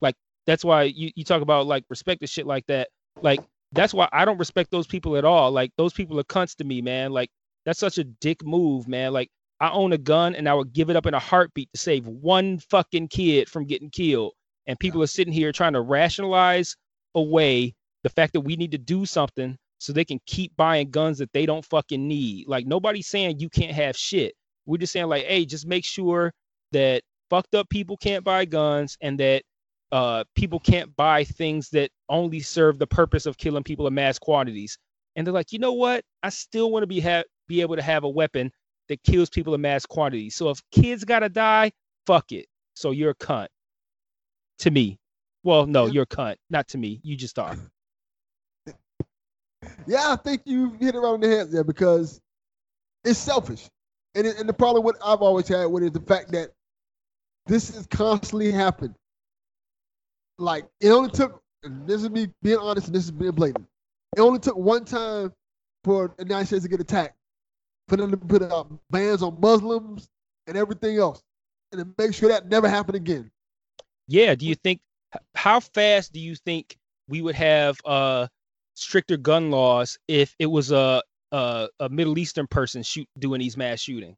Like 0.00 0.14
that's 0.46 0.64
why 0.64 0.84
you, 0.84 1.10
you 1.16 1.24
talk 1.24 1.42
about 1.42 1.66
like 1.66 1.84
respect 1.90 2.22
and 2.22 2.30
shit 2.30 2.46
like 2.46 2.66
that. 2.68 2.88
Like 3.20 3.40
that's 3.72 3.92
why 3.92 4.08
i 4.12 4.24
don't 4.24 4.38
respect 4.38 4.70
those 4.70 4.86
people 4.86 5.16
at 5.16 5.24
all. 5.24 5.50
Like 5.50 5.72
those 5.76 5.92
people 5.92 6.20
are 6.20 6.24
cunts 6.24 6.54
to 6.56 6.64
me 6.64 6.82
man. 6.82 7.12
Like 7.12 7.30
that's 7.66 7.80
such 7.80 7.98
a 7.98 8.04
dick 8.04 8.44
move 8.44 8.86
man. 8.86 9.12
Like 9.12 9.28
i 9.60 9.70
own 9.70 9.92
a 9.92 9.98
gun 9.98 10.34
and 10.34 10.48
i 10.48 10.54
would 10.54 10.72
give 10.72 10.90
it 10.90 10.96
up 10.96 11.06
in 11.06 11.14
a 11.14 11.18
heartbeat 11.18 11.68
to 11.72 11.78
save 11.78 12.06
one 12.06 12.58
fucking 12.58 13.08
kid 13.08 13.48
from 13.48 13.66
getting 13.66 13.90
killed 13.90 14.32
and 14.68 14.78
people 14.78 15.02
are 15.02 15.08
sitting 15.08 15.32
here 15.32 15.50
trying 15.50 15.72
to 15.72 15.80
rationalize 15.80 16.76
away 17.14 17.74
the 18.02 18.10
fact 18.10 18.34
that 18.34 18.42
we 18.42 18.54
need 18.54 18.70
to 18.70 18.78
do 18.78 19.04
something 19.06 19.56
so 19.78 19.92
they 19.92 20.04
can 20.04 20.20
keep 20.26 20.54
buying 20.56 20.90
guns 20.90 21.18
that 21.18 21.32
they 21.32 21.46
don't 21.46 21.64
fucking 21.64 22.06
need. 22.06 22.46
Like 22.48 22.66
nobody's 22.66 23.08
saying 23.08 23.40
you 23.40 23.48
can't 23.48 23.74
have 23.74 23.96
shit. 23.96 24.34
We're 24.66 24.78
just 24.78 24.92
saying 24.92 25.06
like, 25.06 25.24
hey, 25.24 25.44
just 25.44 25.66
make 25.66 25.84
sure 25.84 26.32
that 26.72 27.02
fucked 27.30 27.54
up 27.54 27.68
people 27.70 27.96
can't 27.96 28.24
buy 28.24 28.44
guns 28.44 28.96
and 29.00 29.18
that 29.20 29.42
uh 29.90 30.22
people 30.34 30.60
can't 30.60 30.94
buy 30.96 31.24
things 31.24 31.70
that 31.70 31.90
only 32.10 32.40
serve 32.40 32.78
the 32.78 32.86
purpose 32.86 33.24
of 33.24 33.38
killing 33.38 33.64
people 33.64 33.86
in 33.86 33.94
mass 33.94 34.18
quantities. 34.18 34.78
And 35.16 35.26
they're 35.26 35.34
like, 35.34 35.52
you 35.52 35.58
know 35.58 35.72
what? 35.72 36.04
I 36.22 36.28
still 36.28 36.70
want 36.70 36.82
to 36.82 36.86
be 36.86 37.00
ha- 37.00 37.24
be 37.48 37.62
able 37.62 37.76
to 37.76 37.82
have 37.82 38.04
a 38.04 38.08
weapon 38.08 38.50
that 38.88 39.02
kills 39.02 39.30
people 39.30 39.54
in 39.54 39.60
mass 39.60 39.86
quantities. 39.86 40.34
So 40.34 40.50
if 40.50 40.62
kids 40.70 41.04
gotta 41.04 41.28
die, 41.28 41.72
fuck 42.06 42.32
it. 42.32 42.46
So 42.74 42.90
you're 42.90 43.10
a 43.10 43.14
cunt. 43.14 43.48
To 44.60 44.70
me. 44.70 44.98
Well, 45.44 45.66
no, 45.66 45.86
you're 45.86 46.02
a 46.02 46.06
cunt. 46.06 46.36
Not 46.50 46.68
to 46.68 46.78
me. 46.78 47.00
You 47.02 47.16
just 47.16 47.38
are. 47.38 47.56
Yeah, 49.86 50.12
I 50.12 50.16
think 50.16 50.42
you 50.44 50.76
hit 50.78 50.94
it 50.94 50.98
right 50.98 51.08
on 51.08 51.20
the 51.20 51.28
head 51.28 51.50
there 51.50 51.64
because 51.64 52.20
it's 53.04 53.18
selfish. 53.18 53.68
And, 54.14 54.26
it, 54.26 54.38
and 54.38 54.48
the 54.48 54.52
problem 54.52 54.84
what 54.84 54.96
I've 55.04 55.20
always 55.20 55.48
had 55.48 55.66
with 55.66 55.82
it 55.82 55.86
is 55.86 55.92
the 55.92 56.00
fact 56.00 56.30
that 56.32 56.50
this 57.46 57.74
is 57.74 57.86
constantly 57.86 58.52
happened. 58.52 58.94
Like 60.38 60.66
it 60.80 60.90
only 60.90 61.10
took 61.10 61.42
and 61.62 61.86
this 61.88 62.02
is 62.02 62.10
me 62.10 62.28
being 62.42 62.58
honest 62.58 62.86
and 62.86 62.94
this 62.94 63.04
is 63.04 63.10
being 63.10 63.32
blatant. 63.32 63.66
It 64.16 64.20
only 64.20 64.38
took 64.38 64.56
one 64.56 64.84
time 64.84 65.32
for 65.84 66.14
the 66.16 66.24
United 66.24 66.46
States 66.46 66.62
to 66.62 66.68
get 66.68 66.80
attacked, 66.80 67.16
for 67.88 67.96
them 67.96 68.10
to 68.10 68.16
put 68.16 68.42
uh, 68.42 68.64
bans 68.90 69.22
on 69.22 69.38
Muslims 69.40 70.08
and 70.46 70.56
everything 70.56 70.98
else, 70.98 71.22
and 71.72 71.80
to 71.80 72.02
make 72.02 72.14
sure 72.14 72.28
that 72.28 72.48
never 72.48 72.68
happened 72.68 72.96
again. 72.96 73.30
Yeah. 74.06 74.34
Do 74.34 74.46
you 74.46 74.54
think 74.54 74.80
how 75.34 75.60
fast 75.60 76.12
do 76.12 76.20
you 76.20 76.34
think 76.36 76.76
we 77.08 77.22
would 77.22 77.34
have 77.34 77.78
uh 77.84 78.28
stricter 78.74 79.16
gun 79.16 79.50
laws 79.50 79.98
if 80.06 80.34
it 80.38 80.46
was 80.46 80.70
a 80.70 81.02
a, 81.32 81.68
a 81.80 81.88
Middle 81.88 82.18
Eastern 82.18 82.46
person 82.46 82.82
shoot 82.82 83.06
doing 83.18 83.40
these 83.40 83.56
mass 83.56 83.80
shooting? 83.80 84.16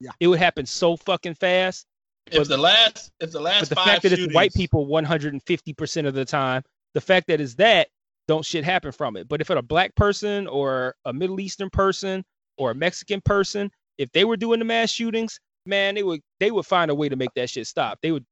Yeah. 0.00 0.10
It 0.20 0.26
would 0.28 0.38
happen 0.38 0.66
so 0.66 0.96
fucking 0.96 1.34
fast. 1.34 1.86
If 2.26 2.38
But- 2.38 2.48
the 2.48 2.56
last, 2.58 3.10
if 3.20 3.32
the 3.32 3.40
last 3.40 3.60
But 3.60 3.68
the 3.70 3.74
five 3.76 3.84
fact 3.84 4.02
that 4.02 4.08
shootings, 4.10 4.26
it's 4.28 4.34
white 4.34 4.52
people 4.54 4.86
150% 4.86 6.06
of 6.06 6.14
the 6.14 6.24
time, 6.24 6.62
the 6.94 7.00
fact 7.00 7.28
that 7.28 7.40
it's 7.40 7.54
that, 7.56 7.88
don't 8.26 8.44
shit 8.44 8.64
happen 8.64 8.92
from 8.92 9.16
it. 9.16 9.28
But 9.28 9.40
if 9.40 9.50
it's 9.50 9.58
a 9.58 9.62
black 9.62 9.94
person 9.94 10.46
or 10.46 10.94
a 11.04 11.12
Middle 11.12 11.40
Eastern 11.40 11.70
person 11.70 12.24
or 12.58 12.70
a 12.70 12.74
Mexican 12.74 13.20
person, 13.20 13.70
if 13.98 14.10
they 14.12 14.24
were 14.24 14.36
doing 14.36 14.58
the 14.58 14.64
mass 14.64 14.90
shootings, 14.90 15.38
man, 15.66 15.94
they 15.94 16.02
would 16.02 16.20
they 16.40 16.50
would 16.50 16.66
find 16.66 16.90
a 16.90 16.94
way 16.94 17.08
to 17.08 17.16
make 17.16 17.30
that 17.36 17.50
shit 17.50 17.66
stop. 17.66 17.98
They 18.02 18.12
would 18.12 18.24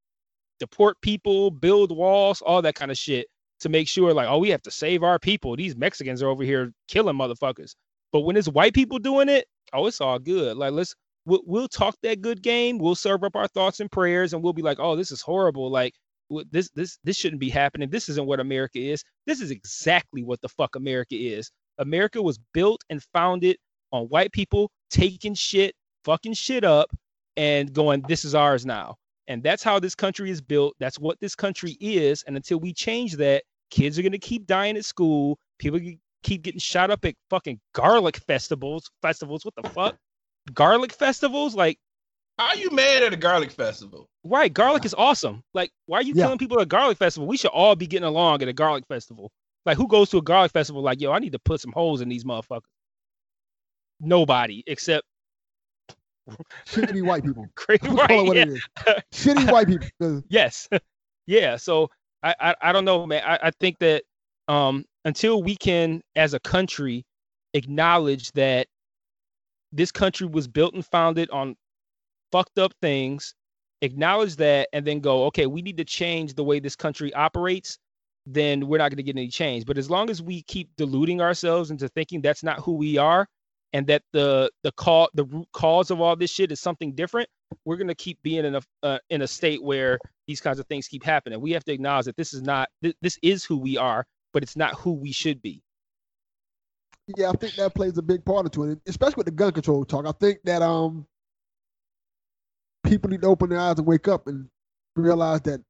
deport 0.61 1.01
people, 1.03 1.51
build 1.51 1.97
walls, 1.97 2.43
all 2.43 2.63
that 2.63 2.75
kind 2.75 2.91
of 2.91 2.99
shit 2.99 3.27
to 3.61 3.69
make 3.69 3.89
sure 3.89 4.13
like, 4.13 4.29
oh, 4.29 4.39
we 4.39 4.51
have 4.51 4.63
to 4.63 4.71
save 4.71 5.03
our 5.03 5.19
people. 5.19 5.57
These 5.57 5.77
Mexicans 5.77 6.23
are 6.23 6.29
over 6.29 6.45
here 6.45 6.73
killing 6.89 7.17
motherfuckers. 7.17 7.75
But 8.13 8.21
when 8.21 8.37
it's 8.37 8.49
white 8.49 8.75
people 8.75 8.99
doing 8.99 9.29
it, 9.29 9.47
oh, 9.73 9.87
it's 9.87 10.01
all 10.01 10.19
good. 10.19 10.57
Like 10.57 10.73
let's 10.73 10.95
we'll, 11.25 11.43
we'll 11.47 11.69
talk 11.69 11.97
that 12.03 12.21
good 12.21 12.43
game. 12.43 12.79
We'll 12.79 12.95
serve 12.95 13.25
up 13.25 13.37
our 13.37 13.49
thoughts 13.49 13.81
and 13.81 13.91
prayers, 13.91 14.33
and 14.33 14.43
we'll 14.43 14.53
be 14.53 14.63
like, 14.63 14.79
"Oh, 14.81 14.97
this 14.97 15.11
is 15.11 15.23
horrible. 15.23 15.71
Like, 15.71 15.95
this 16.51 16.71
this 16.71 16.99
this 17.05 17.17
shouldn't 17.17 17.41
be 17.41 17.51
happening. 17.51 17.91
This 17.91 18.09
isn't 18.09 18.27
what 18.27 18.41
America 18.41 18.79
is. 18.79 19.03
This 19.27 19.41
is 19.41 19.51
exactly 19.51 20.23
what 20.23 20.41
the 20.41 20.49
fuck 20.49 20.77
America 20.77 21.15
is. 21.15 21.51
America 21.79 22.21
was 22.23 22.39
built 22.53 22.83
and 22.91 23.03
founded 23.13 23.57
on 23.93 24.05
white 24.07 24.33
people 24.33 24.71
taking 24.91 25.35
shit, 25.35 25.75
fucking 26.05 26.35
shit 26.35 26.65
up, 26.65 26.91
and 27.37 27.73
going, 27.73 28.03
"This 28.09 28.25
is 28.25 28.35
ours 28.35 28.67
now." 28.67 28.97
And 29.29 29.43
that's 29.43 29.63
how 29.63 29.79
this 29.79 29.95
country 29.95 30.31
is 30.31 30.41
built. 30.41 30.75
That's 30.81 30.99
what 30.99 31.19
this 31.21 31.35
country 31.35 31.77
is. 31.81 32.25
And 32.27 32.37
until 32.37 32.59
we 32.59 32.73
change 32.73 33.15
that, 33.17 33.45
kids 33.71 33.99
are 33.99 34.03
gonna 34.03 34.19
keep 34.19 34.47
dying 34.47 34.77
at 34.77 34.85
school. 34.85 35.39
People 35.59 35.81
keep 36.25 36.43
getting 36.43 36.59
shot 36.61 36.91
up 36.91 37.05
at 37.05 37.15
fucking 37.31 37.61
garlic 37.75 38.17
festivals. 38.27 38.91
Festivals. 39.01 39.45
What 39.45 39.55
the 39.55 39.69
fuck? 39.71 39.97
garlic 40.55 40.93
festivals 40.93 41.55
like 41.55 41.79
how 42.37 42.49
are 42.49 42.57
you 42.57 42.69
mad 42.71 43.05
at 43.05 43.13
a 43.13 43.17
garlic 43.17 43.53
festival? 43.53 44.09
right 44.25 44.53
garlic 44.53 44.85
is 44.85 44.93
awesome 44.95 45.41
like 45.55 45.71
why 45.87 45.99
are 45.99 46.03
you 46.03 46.15
Yeah. 46.17 46.25
killing 46.25 46.39
people 46.39 46.59
at 46.59 46.65
a 46.65 46.67
garlic 46.67 46.99
festival 46.99 47.29
we 47.29 47.37
should 47.37 47.53
all 47.53 47.77
be 47.77 47.87
getting 47.87 48.09
along 48.09 48.43
at 48.43 48.49
a 48.49 48.53
garlic 48.53 48.85
festival 48.89 49.31
like 49.67 49.77
who 49.77 49.87
goes 49.87 50.11
to 50.11 50.19
a 50.19 50.23
garlic 50.23 50.51
festival 50.51 50.83
like 50.83 51.01
yo 51.01 51.13
i 51.13 51.21
need 51.21 51.31
to 51.31 51.39
put 51.39 51.61
some 51.61 51.71
holes 51.71 52.01
in 52.01 52.09
these 52.09 52.25
motherfuckers 52.25 52.63
nobody 54.03 54.63
except 54.67 55.07
Shitty 56.67 57.05
white 57.05 57.25
people. 57.25 57.47
crazy 57.57 57.81
I'm 57.89 57.97
call 57.97 58.21
it 58.21 58.29
what 58.29 58.37
yeah. 58.37 58.43
it 58.45 58.49
is. 58.49 58.67
Shitty 59.13 59.51
white 59.51 59.67
people. 59.67 60.23
yes 60.29 60.69
yeah 61.27 61.57
so 61.57 61.89
I, 62.23 62.35
I 62.41 62.55
i 62.63 62.73
don't 62.73 62.85
know 62.85 63.07
man 63.07 63.23
I, 63.25 63.39
I 63.45 63.51
think 63.61 63.79
that 63.79 64.05
um 64.49 64.85
until 65.05 65.43
we 65.43 65.57
can 65.57 66.03
as 66.17 66.35
a 66.35 66.41
country 66.41 67.05
acknowledge 67.55 68.33
that 68.33 68.67
this 69.73 69.91
country 69.91 70.27
was 70.27 70.47
built 70.47 70.75
and 70.75 70.85
founded 70.85 71.31
on 71.31 71.57
fucked 72.31 72.59
up 72.59 72.73
things 72.81 73.35
acknowledge 73.83 74.37
that 74.37 74.69
and 74.73 74.87
then 74.87 75.01
go 75.01 75.25
okay 75.27 75.47
we 75.47 75.63
need 75.63 75.77
to 75.77 75.85
change 75.85 76.35
the 76.35 76.45
way 76.45 76.61
this 76.61 76.77
country 76.77 77.13
operates 77.15 77.79
then 78.27 78.69
we're 78.69 78.79
not 78.79 78.91
going 78.91 78.97
to 78.97 79.03
get 79.03 79.17
any 79.17 79.29
change 79.29 79.67
but 79.67 79.77
as 79.77 79.91
long 79.91 80.09
as 80.09 80.23
we 80.23 80.43
keep 80.43 80.71
deluding 80.77 81.21
ourselves 81.21 81.71
into 81.71 81.89
thinking 81.89 82.21
that's 82.21 82.45
not 82.45 82.61
who 82.61 82.73
we 82.73 82.97
are 82.97 83.27
and 83.73 83.87
that 83.87 84.03
the 84.13 84.51
the 84.63 84.73
call 84.73 85.09
the 85.15 85.25
root 85.25 85.49
cause 85.53 85.91
of 85.91 86.01
all 86.01 86.17
this 86.17 86.31
shit 86.31 86.53
is 86.53 86.61
something 86.61 86.95
different 86.95 87.29
we're 87.65 87.77
going 87.77 87.89
to 87.89 87.95
keep 87.95 88.19
being 88.23 88.45
in 88.45 88.55
a 88.57 88.63
uh, 88.83 88.99
in 89.11 89.23
a 89.23 89.27
state 89.27 89.63
where 89.63 89.99
these 90.27 90.41
kinds 90.41 90.59
of 90.59 90.67
things 90.67 90.89
keep 90.89 91.05
happening 91.05 91.41
we 91.41 91.53
have 91.53 91.65
to 91.65 91.73
acknowledge 91.73 92.07
that 92.07 92.17
this 92.17 92.35
is 92.35 92.43
not 92.43 92.69
th- 92.83 92.97
this 93.03 93.19
is 93.23 93.45
who 93.45 93.59
we 93.59 93.77
are 93.77 94.05
but 94.33 94.43
it's 94.43 94.57
not 94.57 94.75
who 94.75 94.93
we 94.93 95.13
should 95.13 95.43
be 95.43 95.63
yeah, 97.17 97.31
I 97.31 97.33
think 97.33 97.55
that 97.57 97.75
plays 97.75 97.99
a 97.99 98.03
big 98.03 98.25
part 98.25 98.47
into 98.47 98.65
it, 98.65 98.79
especially 98.87 99.17
with 99.19 99.27
the 99.27 99.33
gun 99.33 99.53
control 99.53 99.85
talk. 99.85 100.07
I 100.07 100.13
think 100.13 100.41
that 100.45 100.63
um 100.63 101.07
people 102.85 103.11
need 103.11 103.23
to 103.23 103.29
open 103.29 103.51
their 103.51 103.61
eyes 103.61 103.79
and 103.79 103.87
wake 103.87 104.09
up 104.09 104.27
and 104.29 104.49
realize 104.97 105.41
that 105.43 105.61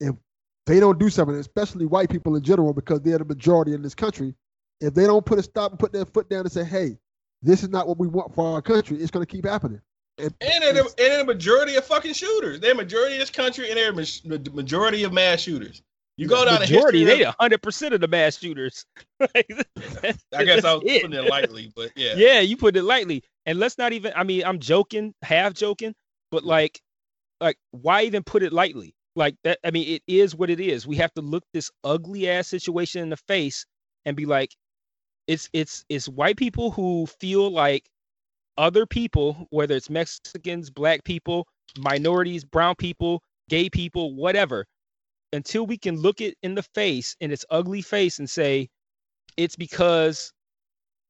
if 0.00 0.14
they 0.66 0.80
don't 0.80 0.98
do 0.98 1.10
something, 1.10 1.36
especially 1.36 1.86
white 1.86 2.10
people 2.10 2.36
in 2.36 2.42
general, 2.42 2.72
because 2.72 3.00
they're 3.02 3.18
the 3.18 3.24
majority 3.24 3.74
in 3.74 3.82
this 3.82 3.94
country, 3.94 4.34
if 4.80 4.94
they 4.94 5.04
don't 5.04 5.26
put 5.26 5.38
a 5.38 5.42
stop 5.42 5.72
and 5.72 5.80
put 5.80 5.92
their 5.92 6.06
foot 6.06 6.28
down 6.28 6.40
and 6.40 6.52
say, 6.52 6.64
"Hey, 6.64 6.98
this 7.42 7.62
is 7.62 7.68
not 7.68 7.86
what 7.88 7.98
we 7.98 8.06
want 8.08 8.34
for 8.34 8.54
our 8.54 8.62
country," 8.62 8.98
it's 8.98 9.10
going 9.10 9.24
to 9.24 9.30
keep 9.30 9.44
happening. 9.46 9.80
And 10.18 10.34
And 10.40 10.62
they're, 10.62 10.72
the, 10.72 10.80
and 10.80 10.92
they're 10.98 11.18
the 11.18 11.24
majority 11.24 11.76
of 11.76 11.84
fucking 11.84 12.12
shooters. 12.14 12.58
They're 12.60 12.74
majority 12.74 13.14
of 13.14 13.20
this 13.20 13.30
country, 13.30 13.70
and 13.70 13.78
they're 13.78 13.92
ma- 13.92 14.36
the 14.42 14.50
majority 14.52 15.04
of 15.04 15.12
mass 15.12 15.40
shooters. 15.40 15.82
You 16.16 16.26
go 16.26 16.44
down 16.44 16.58
majority 16.58 17.04
the 17.04 17.04
they 17.04 17.18
history. 17.18 17.34
100% 17.40 17.92
of 17.92 18.00
the 18.00 18.08
mass 18.08 18.38
shooters 18.38 18.84
Like, 19.20 19.46
that's- 19.48 20.16
Of, 20.32 20.40
I 20.40 20.44
guess 20.44 20.64
I 20.64 20.74
was 20.74 20.82
that's 20.84 21.02
putting 21.02 21.12
it 21.16 21.28
lightly, 21.30 21.72
but 21.76 21.92
yeah. 21.94 22.14
yeah 22.16 22.40
you 22.40 22.56
put 22.56 22.76
it 22.76 22.82
lightly 22.82 23.22
and 23.46 23.60
let's 23.60 23.78
not 23.78 23.92
even 23.92 24.12
i 24.16 24.24
mean 24.24 24.42
i'm 24.44 24.58
joking 24.58 25.14
half 25.22 25.54
joking 25.54 25.94
but 26.32 26.42
like 26.42 26.80
like 27.40 27.56
why 27.70 28.02
even 28.02 28.24
put 28.24 28.42
it 28.42 28.52
lightly 28.52 28.96
like 29.14 29.36
that 29.44 29.60
i 29.64 29.70
mean 29.70 29.86
it 29.88 30.02
is 30.08 30.34
what 30.34 30.50
it 30.50 30.58
is 30.58 30.88
we 30.88 30.96
have 30.96 31.14
to 31.14 31.20
look 31.20 31.44
this 31.54 31.70
ugly 31.84 32.28
ass 32.28 32.48
situation 32.48 33.00
in 33.00 33.10
the 33.10 33.16
face 33.16 33.64
and 34.04 34.16
be 34.16 34.26
like 34.26 34.56
it's 35.28 35.48
it's 35.52 35.84
it's 35.88 36.08
white 36.08 36.36
people 36.36 36.72
who 36.72 37.06
feel 37.06 37.48
like 37.48 37.88
other 38.56 38.86
people 38.86 39.46
whether 39.50 39.76
it's 39.76 39.88
mexicans 39.88 40.68
black 40.70 41.04
people 41.04 41.46
minorities, 41.76 42.44
brown 42.44 42.74
people, 42.76 43.22
gay 43.48 43.68
people, 43.68 44.14
whatever, 44.14 44.66
until 45.32 45.66
we 45.66 45.76
can 45.76 45.96
look 45.96 46.20
it 46.20 46.36
in 46.42 46.54
the 46.54 46.62
face 46.62 47.16
in 47.20 47.30
its 47.30 47.44
ugly 47.50 47.82
face 47.82 48.18
and 48.18 48.28
say 48.28 48.68
it's 49.36 49.56
because 49.56 50.32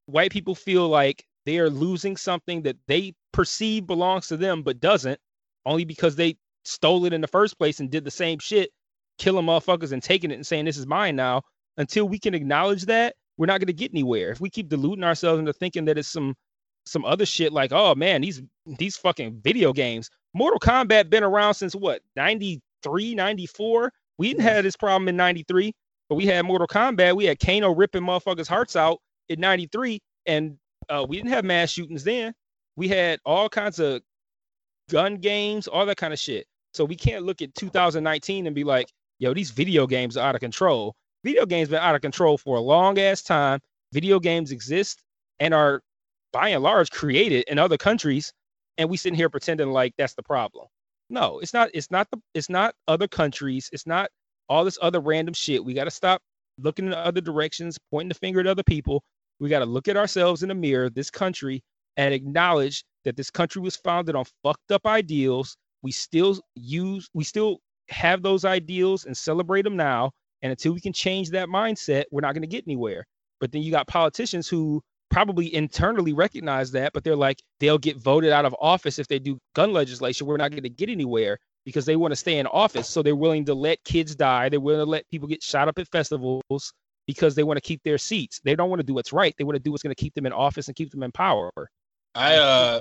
white 0.06 0.32
people 0.32 0.54
feel 0.54 0.88
like 0.88 1.24
they 1.46 1.58
are 1.58 1.70
losing 1.70 2.16
something 2.16 2.62
that 2.62 2.76
they 2.88 3.14
perceive 3.32 3.86
belongs 3.86 4.28
to 4.28 4.36
them 4.36 4.62
but 4.62 4.80
doesn't, 4.80 5.18
only 5.64 5.84
because 5.84 6.16
they 6.16 6.36
stole 6.64 7.04
it 7.04 7.12
in 7.12 7.20
the 7.20 7.28
first 7.28 7.58
place 7.58 7.80
and 7.80 7.90
did 7.90 8.04
the 8.04 8.10
same 8.10 8.38
shit, 8.38 8.70
killing 9.18 9.46
motherfuckers 9.46 9.92
and 9.92 10.02
taking 10.02 10.30
it 10.30 10.34
and 10.34 10.46
saying 10.46 10.64
this 10.64 10.76
is 10.76 10.86
mine 10.86 11.16
now. 11.16 11.42
Until 11.76 12.08
we 12.08 12.18
can 12.18 12.34
acknowledge 12.34 12.86
that, 12.86 13.14
we're 13.38 13.46
not 13.46 13.60
going 13.60 13.68
to 13.68 13.72
get 13.72 13.92
anywhere. 13.92 14.30
If 14.30 14.40
we 14.40 14.50
keep 14.50 14.68
deluding 14.68 15.04
ourselves 15.04 15.38
into 15.38 15.52
thinking 15.52 15.86
that 15.86 15.96
it's 15.96 16.08
some 16.08 16.34
some 16.84 17.04
other 17.04 17.26
shit 17.26 17.52
like, 17.52 17.72
oh 17.72 17.94
man, 17.94 18.20
these 18.20 18.42
these 18.78 18.96
fucking 18.96 19.40
video 19.42 19.72
games. 19.72 20.10
Mortal 20.34 20.60
Kombat 20.60 21.08
been 21.08 21.22
around 21.24 21.54
since 21.54 21.74
what 21.74 22.02
93, 22.16 23.14
94. 23.14 23.92
We 24.18 24.28
didn't 24.28 24.42
have 24.42 24.64
this 24.64 24.76
problem 24.76 25.08
in 25.08 25.16
93, 25.16 25.72
but 26.08 26.16
we 26.16 26.26
had 26.26 26.44
Mortal 26.44 26.66
Kombat. 26.66 27.16
We 27.16 27.24
had 27.24 27.38
Kano 27.38 27.74
ripping 27.74 28.02
motherfuckers' 28.02 28.48
hearts 28.48 28.76
out 28.76 29.00
in 29.28 29.40
93, 29.40 30.00
and 30.26 30.58
uh, 30.88 31.06
we 31.08 31.16
didn't 31.16 31.30
have 31.30 31.44
mass 31.44 31.70
shootings 31.70 32.04
then. 32.04 32.34
We 32.76 32.88
had 32.88 33.20
all 33.24 33.48
kinds 33.48 33.78
of 33.78 34.02
gun 34.90 35.16
games, 35.16 35.68
all 35.68 35.86
that 35.86 35.96
kind 35.96 36.12
of 36.12 36.18
shit. 36.18 36.46
So 36.74 36.84
we 36.84 36.96
can't 36.96 37.24
look 37.24 37.42
at 37.42 37.54
2019 37.54 38.46
and 38.46 38.54
be 38.54 38.64
like, 38.64 38.88
yo, 39.18 39.34
these 39.34 39.50
video 39.50 39.86
games 39.86 40.16
are 40.16 40.28
out 40.28 40.34
of 40.34 40.40
control. 40.40 40.94
Video 41.28 41.44
games 41.44 41.68
been 41.68 41.78
out 41.78 41.94
of 41.94 42.00
control 42.00 42.38
for 42.38 42.56
a 42.56 42.60
long 42.60 42.98
ass 42.98 43.20
time. 43.20 43.60
Video 43.92 44.18
games 44.18 44.50
exist 44.50 45.02
and 45.38 45.52
are 45.52 45.82
by 46.32 46.48
and 46.48 46.62
large 46.62 46.90
created 46.90 47.44
in 47.48 47.58
other 47.58 47.76
countries, 47.76 48.32
and 48.78 48.88
we 48.88 48.96
sitting 48.96 49.14
here 49.14 49.28
pretending 49.28 49.68
like 49.68 49.92
that's 49.98 50.14
the 50.14 50.22
problem. 50.22 50.68
No, 51.10 51.38
it's 51.40 51.52
not. 51.52 51.68
It's 51.74 51.90
not 51.90 52.10
the. 52.10 52.16
It's 52.32 52.48
not 52.48 52.74
other 52.86 53.06
countries. 53.06 53.68
It's 53.74 53.86
not 53.86 54.08
all 54.48 54.64
this 54.64 54.78
other 54.80 55.00
random 55.00 55.34
shit. 55.34 55.62
We 55.62 55.74
got 55.74 55.84
to 55.84 55.90
stop 55.90 56.22
looking 56.56 56.86
in 56.86 56.94
other 56.94 57.20
directions, 57.20 57.76
pointing 57.90 58.08
the 58.08 58.14
finger 58.14 58.40
at 58.40 58.46
other 58.46 58.62
people. 58.62 59.02
We 59.38 59.50
got 59.50 59.58
to 59.58 59.66
look 59.66 59.86
at 59.86 59.98
ourselves 59.98 60.42
in 60.42 60.48
the 60.48 60.54
mirror, 60.54 60.88
this 60.88 61.10
country, 61.10 61.62
and 61.98 62.14
acknowledge 62.14 62.84
that 63.04 63.18
this 63.18 63.28
country 63.28 63.60
was 63.60 63.76
founded 63.76 64.16
on 64.16 64.24
fucked 64.42 64.72
up 64.72 64.86
ideals. 64.86 65.58
We 65.82 65.92
still 65.92 66.40
use, 66.54 67.10
we 67.12 67.24
still 67.24 67.58
have 67.90 68.22
those 68.22 68.46
ideals 68.46 69.04
and 69.04 69.14
celebrate 69.14 69.62
them 69.64 69.76
now. 69.76 70.12
And 70.42 70.50
until 70.50 70.72
we 70.72 70.80
can 70.80 70.92
change 70.92 71.30
that 71.30 71.48
mindset, 71.48 72.04
we're 72.10 72.20
not 72.20 72.34
going 72.34 72.42
to 72.42 72.48
get 72.48 72.64
anywhere. 72.66 73.04
But 73.40 73.52
then 73.52 73.62
you 73.62 73.70
got 73.70 73.86
politicians 73.86 74.48
who 74.48 74.82
probably 75.10 75.54
internally 75.54 76.12
recognize 76.12 76.70
that, 76.72 76.92
but 76.92 77.02
they're 77.04 77.16
like, 77.16 77.42
they'll 77.60 77.78
get 77.78 77.96
voted 77.96 78.30
out 78.30 78.44
of 78.44 78.54
office 78.60 78.98
if 78.98 79.08
they 79.08 79.18
do 79.18 79.38
gun 79.54 79.72
legislation. 79.72 80.26
We're 80.26 80.36
not 80.36 80.50
going 80.50 80.62
to 80.62 80.68
get 80.68 80.88
anywhere 80.88 81.38
because 81.64 81.86
they 81.86 81.96
want 81.96 82.12
to 82.12 82.16
stay 82.16 82.38
in 82.38 82.46
office. 82.46 82.88
So 82.88 83.02
they're 83.02 83.16
willing 83.16 83.44
to 83.46 83.54
let 83.54 83.82
kids 83.84 84.14
die. 84.14 84.48
They're 84.48 84.60
willing 84.60 84.84
to 84.84 84.90
let 84.90 85.08
people 85.10 85.28
get 85.28 85.42
shot 85.42 85.68
up 85.68 85.78
at 85.78 85.88
festivals 85.88 86.72
because 87.06 87.34
they 87.34 87.42
want 87.42 87.56
to 87.56 87.62
keep 87.62 87.82
their 87.82 87.98
seats. 87.98 88.40
They 88.44 88.54
don't 88.54 88.70
want 88.70 88.80
to 88.80 88.86
do 88.86 88.94
what's 88.94 89.12
right. 89.12 89.34
They 89.38 89.44
want 89.44 89.56
to 89.56 89.62
do 89.62 89.70
what's 89.70 89.82
going 89.82 89.94
to 89.94 90.00
keep 90.00 90.14
them 90.14 90.26
in 90.26 90.32
office 90.32 90.68
and 90.68 90.76
keep 90.76 90.90
them 90.90 91.02
in 91.02 91.12
power. 91.12 91.50
I 92.14 92.36
uh 92.36 92.80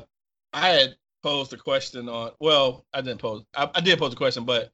I 0.53 0.69
had 0.69 0.95
posed 1.23 1.53
a 1.53 1.57
question 1.57 2.07
on 2.09 2.31
well, 2.39 2.85
I 2.93 3.01
didn't 3.01 3.19
pose 3.19 3.43
I, 3.55 3.69
I 3.73 3.81
did 3.81 3.99
pose 3.99 4.13
a 4.13 4.17
question, 4.17 4.45
but 4.45 4.69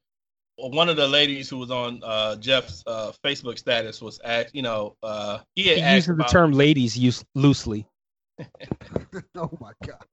one 0.56 0.88
of 0.88 0.96
the 0.96 1.08
ladies 1.08 1.48
who 1.48 1.58
was 1.58 1.70
on 1.70 2.00
uh 2.04 2.36
Jeff's 2.36 2.82
uh 2.86 3.12
Facebook 3.24 3.58
status 3.58 4.00
was 4.00 4.20
asked, 4.24 4.54
you 4.54 4.62
know, 4.62 4.96
uh 5.02 5.38
he 5.54 5.68
had 5.68 5.78
He 5.78 5.82
asked 5.82 6.08
uses 6.08 6.16
the 6.16 6.24
term 6.24 6.52
ladies 6.52 6.96
use 6.96 7.24
loosely. 7.34 7.86
oh 9.36 9.50
my 9.60 9.72
god. 9.86 10.04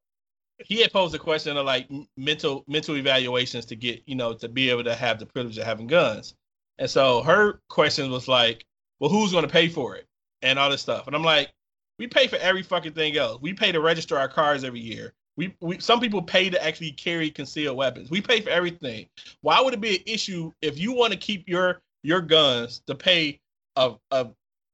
he 0.65 0.81
had 0.81 0.93
posed 0.93 1.15
a 1.15 1.19
question 1.19 1.57
of 1.57 1.65
like 1.65 1.89
mental 2.17 2.63
mental 2.67 2.95
evaluations 2.95 3.65
to 3.65 3.75
get 3.75 4.03
you 4.05 4.15
know 4.15 4.33
to 4.33 4.47
be 4.47 4.69
able 4.69 4.83
to 4.83 4.95
have 4.95 5.19
the 5.19 5.25
privilege 5.25 5.57
of 5.57 5.65
having 5.65 5.87
guns. 5.87 6.35
And 6.77 6.89
so 6.89 7.21
her 7.23 7.59
question 7.69 8.11
was 8.11 8.27
like 8.27 8.65
well 8.99 9.09
who's 9.09 9.31
going 9.31 9.45
to 9.45 9.51
pay 9.51 9.69
for 9.69 9.95
it? 9.95 10.05
and 10.43 10.57
all 10.57 10.71
this 10.71 10.81
stuff. 10.81 11.05
And 11.05 11.15
i'm 11.15 11.23
like 11.23 11.51
we 11.99 12.07
pay 12.07 12.25
for 12.25 12.37
every 12.37 12.63
fucking 12.63 12.93
thing 12.93 13.15
else. 13.15 13.39
We 13.41 13.53
pay 13.53 13.71
to 13.71 13.79
register 13.79 14.17
our 14.17 14.27
cars 14.27 14.63
every 14.63 14.79
year 14.79 15.13
we, 15.37 15.55
we 15.61 15.79
some 15.79 15.99
people 15.99 16.21
pay 16.21 16.49
to 16.49 16.63
actually 16.63 16.91
carry 16.91 17.29
concealed 17.29 17.77
weapons 17.77 18.09
we 18.09 18.21
pay 18.21 18.41
for 18.41 18.49
everything 18.49 19.05
why 19.41 19.61
would 19.61 19.73
it 19.73 19.81
be 19.81 19.95
an 19.95 20.03
issue 20.05 20.51
if 20.61 20.77
you 20.77 20.93
want 20.93 21.13
to 21.13 21.17
keep 21.17 21.47
your 21.47 21.81
your 22.03 22.21
guns 22.21 22.81
to 22.87 22.95
pay 22.95 23.39
a 23.75 23.93
a, 24.11 24.27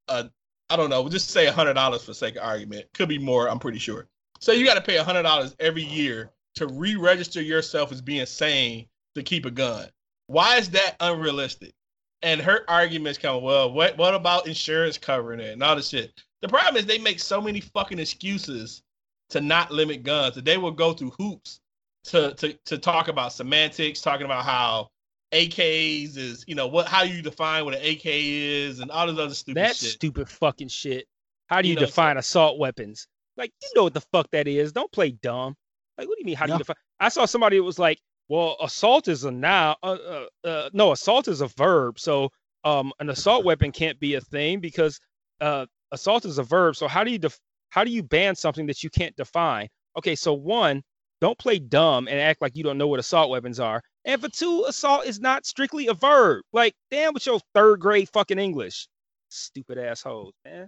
a 0.08 0.30
I 0.70 0.76
don't 0.76 0.90
know, 0.90 1.08
just 1.08 1.30
say 1.30 1.48
a 1.48 1.52
hundred 1.52 1.76
dollars 1.76 2.04
for 2.04 2.14
sake 2.14 2.36
of 2.36 2.44
argument. 2.44 2.88
Could 2.94 3.10
be 3.10 3.18
more, 3.18 3.50
I'm 3.50 3.60
pretty 3.60 3.80
sure. 3.80 4.08
So 4.40 4.52
you 4.52 4.66
got 4.66 4.76
to 4.76 4.82
pay 4.82 4.98
a 4.98 5.04
hundred 5.04 5.24
dollars 5.24 5.56
every 5.60 5.84
year 5.84 6.32
to 6.56 6.68
re-register 6.68 7.42
yourself 7.42 7.92
as 7.92 8.02
being 8.02 8.26
sane 8.26 8.88
to 9.16 9.24
keep 9.24 9.46
a 9.46 9.52
gun. 9.52 9.88
Why 10.28 10.58
is 10.58 10.70
that 10.72 10.96
unrealistic? 11.00 11.74
And 12.22 12.42
her 12.42 12.66
arguments 12.68 13.18
come, 13.18 13.44
well, 13.44 13.72
what 13.72 13.98
what 13.98 14.14
about 14.14 14.48
insurance 14.48 14.98
covering 14.98 15.40
it 15.40 15.54
and 15.54 15.64
all 15.64 15.76
this 15.76 15.90
shit? 15.90 16.12
The 16.42 16.50
problem 16.50 16.76
is 16.76 16.86
they 16.86 16.98
make 16.98 17.20
so 17.20 17.40
many 17.42 17.62
fucking 17.62 18.00
excuses 18.00 18.84
to 19.30 19.42
not 19.42 19.72
limit 19.72 20.04
guns 20.04 20.36
that 20.36 20.46
they 20.46 20.58
will 20.58 20.72
go 20.72 20.94
through 20.94 21.12
hoops 21.20 21.60
to 22.06 22.34
to 22.36 22.54
to 22.66 22.78
talk 22.78 23.08
about 23.08 23.34
semantics, 23.34 24.02
talking 24.02 24.26
about 24.26 24.46
how 24.46 24.88
AKs 25.34 26.18
is, 26.18 26.46
you 26.48 26.56
know, 26.56 26.68
what 26.68 26.88
how 26.88 27.04
you 27.04 27.22
define 27.22 27.66
what 27.66 27.76
an 27.76 27.82
AK 27.82 28.06
is 28.06 28.80
and 28.80 28.90
all 28.92 29.08
this 29.08 29.20
other 29.20 29.34
stupid 29.34 29.62
That's 29.62 29.80
shit. 29.80 29.92
stupid 29.92 30.30
fucking 30.30 30.70
shit. 30.70 31.06
How 31.48 31.62
do 31.62 31.68
You 31.68 31.74
you, 31.74 31.80
know, 31.80 31.86
so- 31.86 31.88
define 31.88 32.18
assault 32.18 32.60
weapons? 32.60 33.08
Like, 33.36 33.52
you 33.62 33.70
know 33.76 33.84
what 33.84 33.94
the 33.94 34.02
fuck 34.02 34.32
that 34.32 34.48
is. 34.48 34.72
Don't 34.72 34.92
play 34.92 35.12
dumb. 35.12 35.56
Like, 35.98 36.08
what 36.08 36.16
do 36.16 36.22
you 36.22 36.26
mean? 36.26 36.36
How 36.36 36.46
do 36.48 36.52
Yeah. 36.54 36.56
you 36.56 36.60
define? 36.60 36.76
I 37.00 37.10
saw 37.10 37.26
somebody 37.26 37.58
that 37.58 37.64
was 37.64 37.78
like, 37.78 38.00
well, 38.30 38.58
assault 38.62 39.08
is 39.08 39.26
a 39.26 39.32
noun. 39.32 39.76
Uh, 39.84 39.92
uh, 39.92 40.26
uh, 40.48 40.70
no, 40.74 40.92
assault 40.92 41.28
is 41.28 41.42
a 41.42 41.48
verb. 41.50 42.00
So, 42.00 42.30
um, 42.64 42.92
an 43.00 43.10
assault 43.10 43.46
weapon 43.46 43.72
can't 43.72 44.00
be 44.00 44.16
a 44.16 44.22
thing 44.22 44.60
because 44.60 45.00
uh, 45.40 45.68
assault 45.92 46.26
is 46.26 46.40
a 46.40 46.44
verb. 46.44 46.76
So, 46.76 46.88
how 46.88 47.04
do 47.04 47.12
you 47.12 47.20
def- 47.20 47.40
how 47.70 47.84
do 47.84 47.92
you 47.92 48.04
ban 48.04 48.36
something 48.36 48.66
that 48.68 48.84
you 48.84 48.90
can't 48.90 49.16
define? 49.16 49.68
Okay, 49.98 50.16
so 50.16 50.34
one, 50.34 50.84
don't 51.22 51.38
play 51.38 51.60
dumb 51.60 52.08
and 52.08 52.20
act 52.20 52.42
like 52.42 52.56
you 52.56 52.64
don't 52.64 52.78
know 52.78 52.88
what 52.88 53.00
assault 53.00 53.30
weapons 53.30 53.60
are. 53.60 53.82
And 54.06 54.22
for 54.22 54.30
two, 54.30 54.66
assault 54.68 55.06
is 55.06 55.20
not 55.20 55.46
strictly 55.46 55.88
a 55.88 55.94
verb. 55.94 56.44
Like, 56.54 56.74
damn, 56.92 57.14
with 57.14 57.26
your 57.26 57.40
third 57.54 57.80
grade 57.80 58.10
fucking 58.14 58.40
English, 58.40 58.88
stupid 59.30 59.78
assholes, 59.78 60.34
man. 60.46 60.68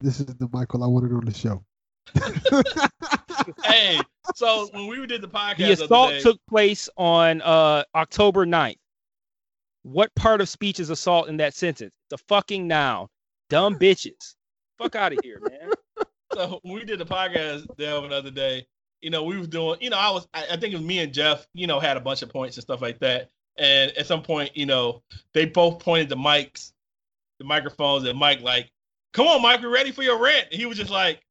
This 0.00 0.20
is 0.20 0.26
the 0.26 0.48
Michael 0.52 0.84
I 0.84 0.88
wanted 0.88 1.12
on 1.12 1.24
the 1.24 1.32
show. 1.32 1.64
hey, 3.64 3.98
so 4.34 4.68
when 4.72 4.86
we 4.88 5.06
did 5.06 5.22
the 5.22 5.28
podcast, 5.28 5.56
The 5.56 5.72
other 5.72 5.84
assault 5.84 6.10
day- 6.10 6.20
took 6.20 6.38
place 6.48 6.88
on 6.96 7.40
uh, 7.42 7.84
October 7.94 8.44
9th. 8.46 8.76
What 9.82 10.14
part 10.16 10.40
of 10.40 10.48
speech 10.48 10.80
is 10.80 10.90
assault 10.90 11.28
in 11.28 11.36
that 11.36 11.54
sentence? 11.54 11.92
The 12.10 12.18
fucking 12.28 12.66
noun. 12.66 13.06
Dumb 13.48 13.78
bitches. 13.78 14.34
Fuck 14.78 14.96
out 14.96 15.12
of 15.12 15.20
here, 15.22 15.40
man. 15.40 15.70
so 16.36 16.60
when 16.62 16.74
we 16.74 16.84
did 16.84 16.98
the 16.98 17.06
podcast 17.06 17.66
Delvin 17.76 18.10
the 18.10 18.16
other 18.16 18.30
day, 18.30 18.66
you 19.00 19.10
know, 19.10 19.24
we 19.24 19.38
was 19.38 19.48
doing, 19.48 19.78
you 19.80 19.90
know, 19.90 19.98
I 19.98 20.10
was, 20.10 20.26
I, 20.34 20.46
I 20.52 20.56
think 20.56 20.74
it 20.74 20.78
was 20.78 20.86
me 20.86 20.98
and 20.98 21.12
Jeff, 21.12 21.46
you 21.54 21.66
know, 21.66 21.80
had 21.80 21.96
a 21.96 22.00
bunch 22.00 22.22
of 22.22 22.28
points 22.28 22.56
and 22.56 22.62
stuff 22.62 22.82
like 22.82 22.98
that. 23.00 23.30
And 23.58 23.90
at 23.92 24.06
some 24.06 24.22
point, 24.22 24.56
you 24.56 24.66
know, 24.66 25.02
they 25.32 25.46
both 25.46 25.78
pointed 25.78 26.08
the 26.08 26.16
mics, 26.16 26.72
the 27.38 27.44
microphones, 27.46 28.06
and 28.06 28.18
Mike 28.18 28.42
like, 28.42 28.70
"Come 29.14 29.26
on, 29.26 29.40
Mike, 29.40 29.62
we 29.62 29.68
ready 29.68 29.92
for 29.92 30.02
your 30.02 30.22
rant?" 30.22 30.48
And 30.52 30.60
he 30.60 30.66
was 30.66 30.76
just 30.76 30.90
like, 30.90 31.22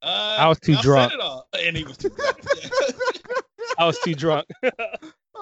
uh, 0.00 0.36
I 0.38 0.48
was 0.48 0.60
too 0.60 0.74
said 0.74 0.82
drunk. 0.82 1.12
it 1.12 1.18
all." 1.18 1.48
And 1.60 1.76
he 1.76 1.82
was 1.82 1.96
too 1.96 2.10
drunk. 2.10 2.38
I 3.78 3.86
was 3.86 3.98
too 3.98 4.14
drunk. 4.14 4.46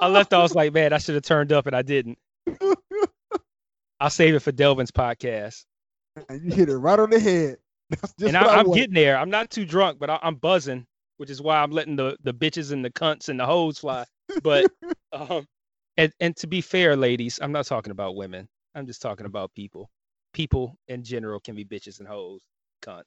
I 0.01 0.09
left. 0.09 0.32
I 0.32 0.40
was 0.40 0.55
like, 0.55 0.72
man, 0.72 0.94
I 0.94 0.98
should 0.98 1.14
have 1.14 1.24
turned 1.24 1.52
up, 1.52 1.66
and 1.66 1.76
I 1.76 1.82
didn't. 1.82 2.18
I'll 4.01 4.09
save 4.09 4.34
it 4.34 4.40
for 4.40 4.52
Delvin's 4.52 4.90
podcast. 4.90 5.66
And 6.28 6.42
you 6.42 6.52
hit 6.52 6.70
it 6.70 6.76
right 6.76 6.98
on 6.98 7.10
the 7.10 7.20
head. 7.20 7.59
That's 7.91 8.15
just 8.19 8.35
and 8.35 8.37
I, 8.37 8.43
I 8.47 8.59
I'm 8.61 8.71
getting 8.73 8.95
there. 8.95 9.17
I'm 9.19 9.31
not 9.31 9.51
too 9.51 9.65
drunk, 9.67 9.99
but 9.99 10.09
I, 10.11 10.19
I'm 10.23 10.37
buzzing, 10.37 10.87
which 11.19 11.31
is 11.31 11.43
why 11.43 11.59
I'm 11.62 11.71
letting 11.71 11.97
the 11.97 12.17
the 12.23 12.33
bitches 12.33 12.73
and 12.73 12.85
the 12.85 12.91
cunts 12.91 13.29
and 13.29 13.39
the 13.39 13.47
hoes 13.47 13.79
fly. 13.79 14.05
But 14.43 14.71
um, 15.12 15.47
and 15.97 16.12
and 16.21 16.37
to 16.39 16.47
be 16.47 16.61
fair, 16.61 16.97
ladies, 16.97 17.39
I'm 17.43 17.53
not 17.53 17.67
talking 17.67 17.91
about 17.91 18.17
women. 18.17 18.49
I'm 18.75 18.87
just 18.87 19.03
talking 19.03 19.27
about 19.27 19.53
people. 19.55 19.91
People 20.33 20.77
in 20.89 21.03
general 21.03 21.41
can 21.41 21.57
be 21.57 21.65
bitches 21.65 21.99
and 21.99 22.07
hoes, 22.09 22.41
cunts. 22.83 23.03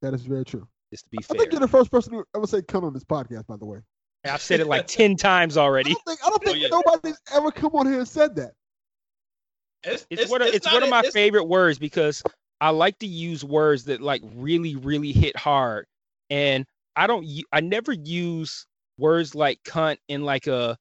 That 0.00 0.14
is 0.14 0.22
very 0.22 0.44
true. 0.44 0.66
Just 0.92 1.04
to 1.04 1.10
be 1.10 1.18
I 1.18 1.36
think 1.36 1.52
you're 1.52 1.60
the 1.60 1.66
first 1.68 1.90
person 1.90 2.12
to 2.12 2.24
ever 2.36 2.46
say 2.46 2.60
"cunt" 2.62 2.84
on 2.84 2.92
this 2.92 3.04
podcast. 3.04 3.46
By 3.48 3.56
the 3.56 3.66
way, 3.66 3.78
And 4.24 4.32
I've 4.32 4.42
said 4.42 4.60
it 4.60 4.66
like 4.68 4.86
ten 4.86 5.16
times 5.16 5.56
I 5.56 5.62
already. 5.62 5.92
don't 5.94 6.04
think 6.06 6.20
I 6.24 6.28
don't 6.30 6.42
Oh, 6.46 6.50
think 6.52 6.62
yeah. 6.62 6.68
nobody's 6.70 7.20
ever 7.32 7.50
come 7.50 7.72
on 7.74 7.86
here 7.86 7.98
and 7.98 8.06
said 8.08 8.36
that. 8.36 8.52
it's, 9.84 10.06
It's, 10.10 10.30
one 10.30 10.42
of 10.42 10.48
it's, 10.48 10.64
not 10.66 10.74
one 10.74 10.82
of 10.84 10.88
a- 10.88 10.90
my 10.90 10.98
it's- 11.00 11.12
favorite 11.12 11.44
words 11.44 11.78
because 11.78 12.22
I 12.62 12.70
like 12.70 12.98
to 13.00 13.08
use 13.08 13.44
words 13.44 13.86
that 13.86 14.02
like 14.02 14.22
really 14.36 14.76
really 14.76 15.12
hit 15.12 15.36
hard, 15.36 15.86
and 16.30 16.66
I 16.96 17.08
don't 17.08 17.26
I 17.52 17.60
never 17.60 17.92
use 17.92 18.66
words 18.98 19.34
like 19.34 19.60
cunt 19.64 19.98
in 20.08 20.24
like 20.24 20.46
a 20.48 20.78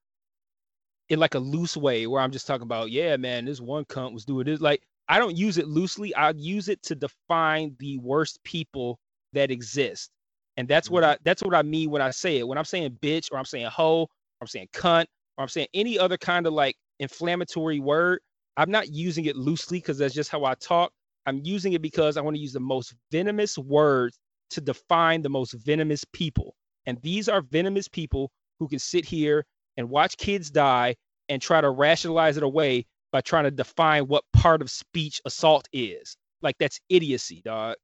in 1.10 1.20
like 1.20 1.36
a 1.36 1.40
loose 1.40 1.78
way 1.78 2.08
where 2.08 2.22
I'm 2.22 2.32
just 2.32 2.48
talking 2.48 2.64
about 2.64 2.92
yeah 2.92 3.18
man 3.18 3.46
this 3.46 3.62
one 3.62 3.86
cunt 3.86 4.14
was 4.14 4.26
doing 4.26 4.46
this 4.46 4.62
like 4.62 4.84
I 5.10 5.20
don't 5.20 5.38
use 5.38 5.58
it 5.58 5.68
loosely 5.68 6.16
I 6.16 6.32
use 6.32 6.70
it 6.70 6.84
to 6.84 6.96
define 6.96 7.76
the 7.80 7.98
worst 8.00 8.44
people 8.46 9.00
that 9.34 9.52
exist 9.52 10.12
and 10.58 10.68
that's 10.68 10.90
what 10.90 11.04
I 11.04 11.18
that's 11.24 11.44
what 11.44 11.56
I 11.56 11.64
mean 11.64 11.92
when 11.92 12.02
I 12.04 12.12
say 12.12 12.40
it 12.40 12.48
when 12.48 12.58
I'm 12.60 12.66
saying 12.66 12.98
bitch 13.02 13.32
or 13.32 13.40
I'm 13.40 13.46
saying 13.46 13.68
hoe 13.68 14.04
or 14.04 14.08
I'm 14.42 14.48
saying 14.48 14.70
cunt, 14.74 15.06
or 15.38 15.44
I'm 15.44 15.50
saying 15.50 15.68
any 15.74 16.00
other 16.00 16.18
kind 16.18 16.48
of 16.48 16.54
like 16.54 16.76
inflammatory 17.00 17.80
word, 17.80 18.20
I'm 18.58 18.72
not 18.72 18.90
using 18.94 19.26
it 19.26 19.36
loosely 19.38 19.80
because 19.80 19.98
that's 20.00 20.14
just 20.16 20.32
how 20.32 20.46
I 20.46 20.56
talk. 20.56 20.92
I'm 21.26 21.42
using 21.44 21.74
it 21.74 21.82
because 21.82 22.18
I 22.18 22.22
want 22.22 22.36
to 22.36 22.42
use 22.42 22.54
the 22.54 22.60
most 22.60 22.94
venomous 23.12 23.58
words 23.58 24.18
to 24.52 24.62
define 24.62 25.22
the 25.22 25.30
most 25.30 25.54
venomous 25.54 26.04
people. 26.14 26.56
And 26.86 27.00
these 27.02 27.30
are 27.30 27.42
venomous 27.42 27.88
people 27.88 28.32
who 28.60 28.68
can 28.68 28.80
sit 28.80 29.06
here 29.06 29.46
and 29.78 29.90
watch 29.90 30.18
kids 30.18 30.50
die 30.50 30.96
and 31.30 31.42
try 31.42 31.62
to 31.62 31.70
rationalize 31.70 32.38
it 32.38 32.44
away 32.44 32.86
by 33.12 33.22
trying 33.22 33.44
to 33.46 33.52
define 33.52 34.08
what 34.08 34.24
part 34.34 34.62
of 34.62 34.70
speech 34.70 35.22
assault 35.26 35.68
is. 35.74 36.18
Like 36.42 36.56
that's 36.60 36.80
idiocy, 36.90 37.42
dog. 37.44 37.76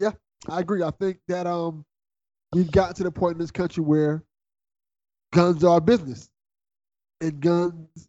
Yeah, 0.00 0.12
I 0.48 0.60
agree. 0.60 0.82
I 0.82 0.90
think 0.90 1.18
that 1.28 1.46
um 1.46 1.84
we've 2.52 2.70
gotten 2.70 2.94
to 2.96 3.04
the 3.04 3.10
point 3.10 3.34
in 3.34 3.38
this 3.38 3.50
country 3.50 3.82
where 3.82 4.22
guns 5.32 5.64
are 5.64 5.80
business. 5.80 6.28
And 7.20 7.40
guns 7.40 8.08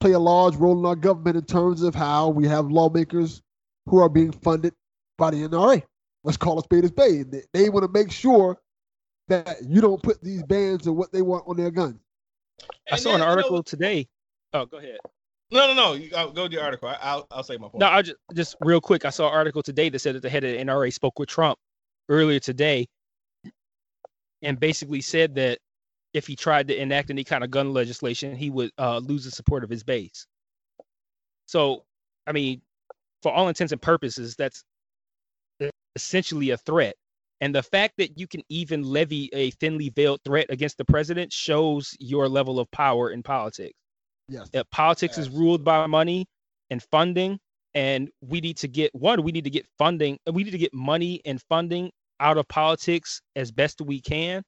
play 0.00 0.12
a 0.12 0.18
large 0.18 0.54
role 0.56 0.78
in 0.78 0.86
our 0.86 0.96
government 0.96 1.36
in 1.36 1.44
terms 1.44 1.82
of 1.82 1.94
how 1.94 2.28
we 2.28 2.46
have 2.46 2.70
lawmakers 2.70 3.42
who 3.86 3.98
are 3.98 4.08
being 4.08 4.32
funded 4.32 4.74
by 5.18 5.30
the 5.30 5.48
NRA. 5.48 5.82
Let's 6.22 6.36
call 6.36 6.58
a 6.58 6.62
spade 6.62 6.84
a 6.84 6.88
spade. 6.88 7.30
They, 7.30 7.42
they 7.52 7.68
want 7.68 7.84
to 7.84 7.92
make 7.92 8.10
sure 8.10 8.58
that 9.28 9.58
you 9.62 9.80
don't 9.80 10.02
put 10.02 10.22
these 10.22 10.42
bans 10.42 10.86
and 10.86 10.96
what 10.96 11.12
they 11.12 11.22
want 11.22 11.44
on 11.46 11.56
their 11.56 11.70
guns. 11.70 12.00
I 12.90 12.96
saw 12.96 13.10
then, 13.10 13.16
an 13.16 13.20
you 13.20 13.26
know, 13.26 13.30
article 13.30 13.62
today. 13.62 14.08
Oh, 14.52 14.66
go 14.66 14.78
ahead. 14.78 14.98
No, 15.50 15.66
no, 15.66 15.74
no. 15.74 15.92
You 15.92 16.10
go, 16.10 16.30
go 16.30 16.48
to 16.48 16.52
your 16.52 16.62
article. 16.62 16.88
I, 16.88 16.98
I'll 17.02 17.26
I'll 17.30 17.42
say 17.42 17.56
my 17.56 17.68
point. 17.68 17.80
No, 17.80 17.88
I 17.88 18.02
just 18.02 18.16
just 18.34 18.56
real 18.60 18.80
quick. 18.80 19.04
I 19.04 19.10
saw 19.10 19.28
an 19.28 19.34
article 19.34 19.62
today 19.62 19.88
that 19.88 19.98
said 19.98 20.14
that 20.14 20.22
the 20.22 20.30
head 20.30 20.44
of 20.44 20.52
the 20.52 20.58
NRA 20.58 20.92
spoke 20.92 21.18
with 21.18 21.28
Trump 21.28 21.58
earlier 22.08 22.40
today, 22.40 22.88
and 24.42 24.58
basically 24.58 25.00
said 25.00 25.34
that 25.34 25.58
if 26.14 26.26
he 26.26 26.36
tried 26.36 26.68
to 26.68 26.80
enact 26.80 27.10
any 27.10 27.24
kind 27.24 27.44
of 27.44 27.50
gun 27.50 27.72
legislation, 27.72 28.36
he 28.36 28.48
would 28.48 28.70
uh, 28.78 28.98
lose 28.98 29.24
the 29.24 29.30
support 29.30 29.64
of 29.64 29.70
his 29.70 29.82
base. 29.82 30.26
So, 31.46 31.84
I 32.26 32.32
mean, 32.32 32.62
for 33.24 33.32
all 33.32 33.48
intents 33.48 33.72
and 33.72 33.82
purposes, 33.82 34.36
that's 34.36 34.62
essentially 35.96 36.50
a 36.50 36.58
threat. 36.58 36.94
And 37.40 37.54
the 37.54 37.62
fact 37.62 37.94
that 37.98 38.18
you 38.18 38.26
can 38.28 38.42
even 38.50 38.82
levy 38.82 39.30
a 39.32 39.50
thinly 39.52 39.88
veiled 39.88 40.20
threat 40.26 40.46
against 40.50 40.76
the 40.78 40.84
president 40.84 41.32
shows 41.32 41.90
your 41.98 42.28
level 42.28 42.60
of 42.60 42.70
power 42.70 43.10
in 43.10 43.22
politics 43.22 43.74
Yes. 44.28 44.48
that 44.50 44.70
politics 44.70 45.18
is 45.18 45.28
ruled 45.30 45.64
by 45.64 45.86
money 45.86 46.26
and 46.70 46.82
funding 46.90 47.38
and 47.74 48.08
we 48.22 48.40
need 48.40 48.56
to 48.58 48.68
get 48.68 48.94
one 48.94 49.22
we 49.22 49.32
need 49.32 49.44
to 49.44 49.50
get 49.50 49.66
funding 49.76 50.18
we 50.32 50.44
need 50.44 50.52
to 50.52 50.58
get 50.58 50.72
money 50.72 51.20
and 51.26 51.42
funding 51.48 51.90
out 52.20 52.38
of 52.38 52.48
politics 52.48 53.20
as 53.36 53.52
best 53.52 53.82
we 53.82 54.00
can 54.00 54.42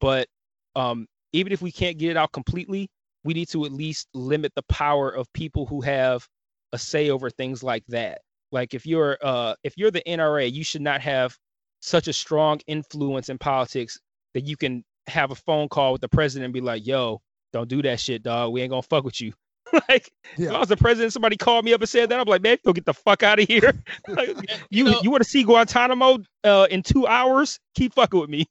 but 0.00 0.26
um 0.74 1.06
even 1.32 1.52
if 1.52 1.62
we 1.62 1.70
can't 1.70 1.98
get 1.98 2.10
it 2.10 2.16
out 2.16 2.32
completely 2.32 2.88
we 3.22 3.34
need 3.34 3.48
to 3.50 3.64
at 3.64 3.72
least 3.72 4.08
limit 4.14 4.52
the 4.56 4.64
power 4.64 5.10
of 5.10 5.32
people 5.32 5.66
who 5.66 5.80
have 5.80 6.26
a 6.72 6.78
say 6.78 7.10
over 7.10 7.30
things 7.30 7.62
like 7.62 7.84
that 7.88 8.20
like 8.52 8.74
if 8.74 8.86
you're 8.86 9.16
uh 9.22 9.54
if 9.64 9.74
you're 9.76 9.90
the 9.90 10.02
NRA 10.06 10.50
you 10.52 10.64
should 10.64 10.82
not 10.82 11.00
have 11.00 11.36
such 11.80 12.08
a 12.08 12.12
strong 12.12 12.60
influence 12.66 13.28
in 13.28 13.38
politics 13.38 13.98
that 14.34 14.46
you 14.46 14.56
can 14.56 14.84
have 15.06 15.30
a 15.30 15.34
phone 15.34 15.68
call 15.68 15.92
with 15.92 16.00
the 16.00 16.08
president 16.08 16.44
and 16.46 16.54
be 16.54 16.60
like 16.60 16.86
yo 16.86 17.20
don't 17.52 17.68
do 17.68 17.82
that 17.82 17.98
shit 17.98 18.22
dog 18.22 18.52
we 18.52 18.60
ain't 18.62 18.70
gonna 18.70 18.82
fuck 18.82 19.04
with 19.04 19.20
you 19.20 19.32
like 19.88 20.10
if 20.36 20.50
I 20.50 20.58
was 20.58 20.68
the 20.68 20.76
president, 20.76 21.12
somebody 21.12 21.36
called 21.36 21.64
me 21.64 21.72
up 21.72 21.80
and 21.80 21.88
said 21.88 22.08
that. 22.08 22.18
I'm 22.18 22.26
like, 22.26 22.42
man, 22.42 22.56
go 22.64 22.72
get 22.72 22.86
the 22.86 22.94
fuck 22.94 23.22
out 23.22 23.38
of 23.38 23.46
here. 23.46 23.72
Like, 24.08 24.36
you 24.68 24.82
know- 24.82 24.98
you 25.02 25.12
want 25.12 25.22
to 25.22 25.28
see 25.28 25.44
Guantanamo 25.44 26.18
uh, 26.42 26.66
in 26.72 26.82
two 26.82 27.06
hours? 27.06 27.60
Keep 27.76 27.94
fucking 27.94 28.18
with 28.18 28.30
me. 28.30 28.46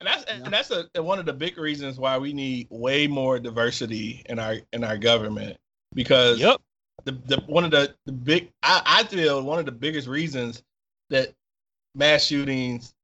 and 0.00 0.06
that's 0.06 0.24
Yeah. 0.28 0.34
and 0.44 0.52
that's 0.52 0.70
a, 0.70 1.02
one 1.02 1.18
of 1.18 1.26
the 1.26 1.32
big 1.32 1.58
reasons 1.58 1.98
why 1.98 2.18
we 2.18 2.32
need 2.32 2.68
way 2.70 3.08
more 3.08 3.40
diversity 3.40 4.22
in 4.26 4.38
our 4.38 4.56
in 4.72 4.84
our 4.84 4.96
government 4.96 5.56
because 5.92 6.38
Yep. 6.38 6.60
The, 7.04 7.12
the 7.12 7.42
one 7.46 7.64
of 7.64 7.70
the, 7.70 7.94
the 8.06 8.12
big 8.12 8.50
I, 8.62 8.82
I 8.84 9.04
feel 9.04 9.42
one 9.42 9.58
of 9.58 9.66
the 9.66 9.72
biggest 9.72 10.08
reasons 10.08 10.62
that 11.10 11.32
mass 11.94 12.24
shootings 12.24 12.94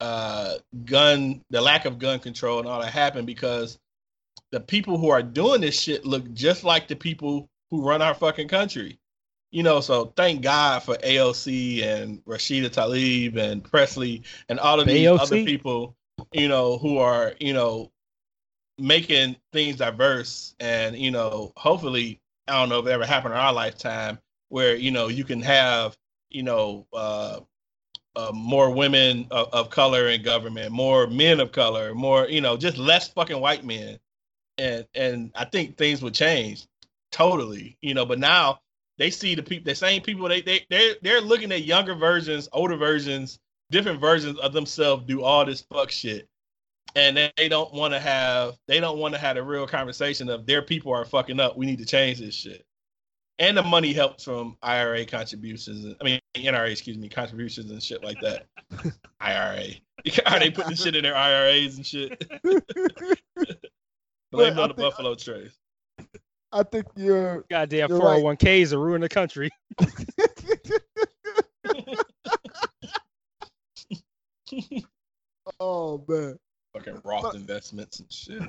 uh 0.00 0.54
gun 0.84 1.40
the 1.50 1.60
lack 1.60 1.84
of 1.84 1.98
gun 1.98 2.18
control 2.18 2.58
and 2.58 2.68
all 2.68 2.80
that 2.80 2.92
happened 2.92 3.26
because 3.26 3.78
the 4.50 4.60
people 4.60 4.98
who 4.98 5.08
are 5.10 5.22
doing 5.22 5.60
this 5.60 5.80
shit 5.80 6.04
look 6.04 6.32
just 6.32 6.64
like 6.64 6.88
the 6.88 6.96
people 6.96 7.48
who 7.70 7.82
run 7.82 8.02
our 8.02 8.14
fucking 8.14 8.48
country 8.48 8.98
you 9.52 9.62
know 9.62 9.80
so 9.80 10.12
thank 10.16 10.42
god 10.42 10.82
for 10.82 10.96
AOC 10.96 11.84
and 11.84 12.24
Rashida 12.24 12.70
Tlaib 12.70 13.36
and 13.36 13.62
Pressley 13.62 14.24
and 14.48 14.58
all 14.58 14.80
of 14.80 14.88
these 14.88 15.06
AOC? 15.06 15.20
other 15.20 15.44
people 15.44 15.96
you 16.32 16.48
know 16.48 16.76
who 16.76 16.98
are 16.98 17.34
you 17.38 17.52
know 17.52 17.90
making 18.78 19.36
things 19.52 19.76
diverse 19.76 20.54
and 20.58 20.96
you 20.96 21.12
know 21.12 21.52
hopefully 21.56 22.20
i 22.48 22.52
don't 22.52 22.68
know 22.68 22.80
if 22.80 22.86
it 22.86 22.90
ever 22.90 23.06
happened 23.06 23.34
in 23.34 23.40
our 23.40 23.52
lifetime 23.52 24.18
where 24.48 24.76
you 24.76 24.90
know 24.90 25.08
you 25.08 25.24
can 25.24 25.40
have 25.40 25.96
you 26.30 26.42
know 26.42 26.86
uh, 26.92 27.40
uh 28.16 28.30
more 28.32 28.70
women 28.70 29.26
of, 29.30 29.48
of 29.52 29.70
color 29.70 30.08
in 30.08 30.22
government 30.22 30.72
more 30.72 31.06
men 31.06 31.40
of 31.40 31.52
color 31.52 31.94
more 31.94 32.28
you 32.28 32.40
know 32.40 32.56
just 32.56 32.78
less 32.78 33.08
fucking 33.08 33.40
white 33.40 33.64
men. 33.64 33.98
And 34.58 34.86
and 34.94 35.32
i 35.34 35.44
think 35.44 35.76
things 35.76 36.02
would 36.02 36.14
change 36.14 36.66
totally 37.10 37.76
you 37.82 37.94
know 37.94 38.06
but 38.06 38.18
now 38.18 38.60
they 38.98 39.10
see 39.10 39.34
the 39.34 39.42
people 39.42 39.64
the 39.64 39.74
same 39.74 40.02
people 40.02 40.28
they 40.28 40.42
they 40.42 40.64
they're, 40.70 40.94
they're 41.02 41.20
looking 41.20 41.50
at 41.50 41.64
younger 41.64 41.94
versions 41.94 42.48
older 42.52 42.76
versions 42.76 43.40
different 43.70 44.00
versions 44.00 44.38
of 44.38 44.52
themselves 44.52 45.04
do 45.06 45.22
all 45.22 45.44
this 45.44 45.62
fuck 45.62 45.90
shit 45.90 46.28
and 46.94 47.16
they, 47.16 47.32
they 47.36 47.48
don't 47.48 47.72
want 47.74 47.92
to 47.92 48.00
have 48.00 48.54
they 48.68 48.80
don't 48.80 48.98
want 48.98 49.14
to 49.14 49.20
have 49.20 49.36
a 49.36 49.42
real 49.42 49.66
conversation 49.66 50.28
of 50.28 50.46
their 50.46 50.62
people 50.62 50.92
are 50.92 51.04
fucking 51.04 51.40
up 51.40 51.56
we 51.56 51.66
need 51.66 51.78
to 51.78 51.84
change 51.86 52.18
this 52.20 52.34
shit 52.34 52.64
and 53.38 53.56
the 53.56 53.62
money 53.62 53.92
helps 53.92 54.24
from 54.24 54.56
ira 54.62 55.04
contributions 55.04 55.84
and- 55.84 55.96
i 56.00 56.04
mean 56.04 56.20
nra 56.36 56.70
excuse 56.70 56.96
me 56.96 57.08
contributions 57.08 57.70
and 57.70 57.82
shit 57.82 58.02
like 58.04 58.20
that 58.20 58.46
ira 59.20 59.64
are 60.26 60.38
they 60.38 60.50
putting 60.50 60.74
shit 60.76 60.94
in 60.96 61.02
their 61.02 61.16
iras 61.16 61.76
and 61.76 61.86
shit 61.86 62.18
blame 62.42 62.58
it 63.38 63.70
I 64.34 64.48
on 64.48 64.54
the 64.56 64.66
think- 64.68 64.76
buffalo 64.76 65.14
trace 65.14 65.56
I 66.56 66.62
think 66.62 66.86
you're 66.94 67.44
Goddamn 67.50 67.88
You're 67.88 67.98
right. 67.98 68.22
401ks 68.22 68.72
are 68.72 68.78
ruining 68.78 69.00
the 69.00 69.08
country. 69.08 69.50
oh 75.60 76.04
man. 76.08 76.38
Fucking 76.74 77.00
roth 77.04 77.22
But- 77.22 77.34
investments 77.36 78.00
and 78.00 78.12
shit 78.12 78.42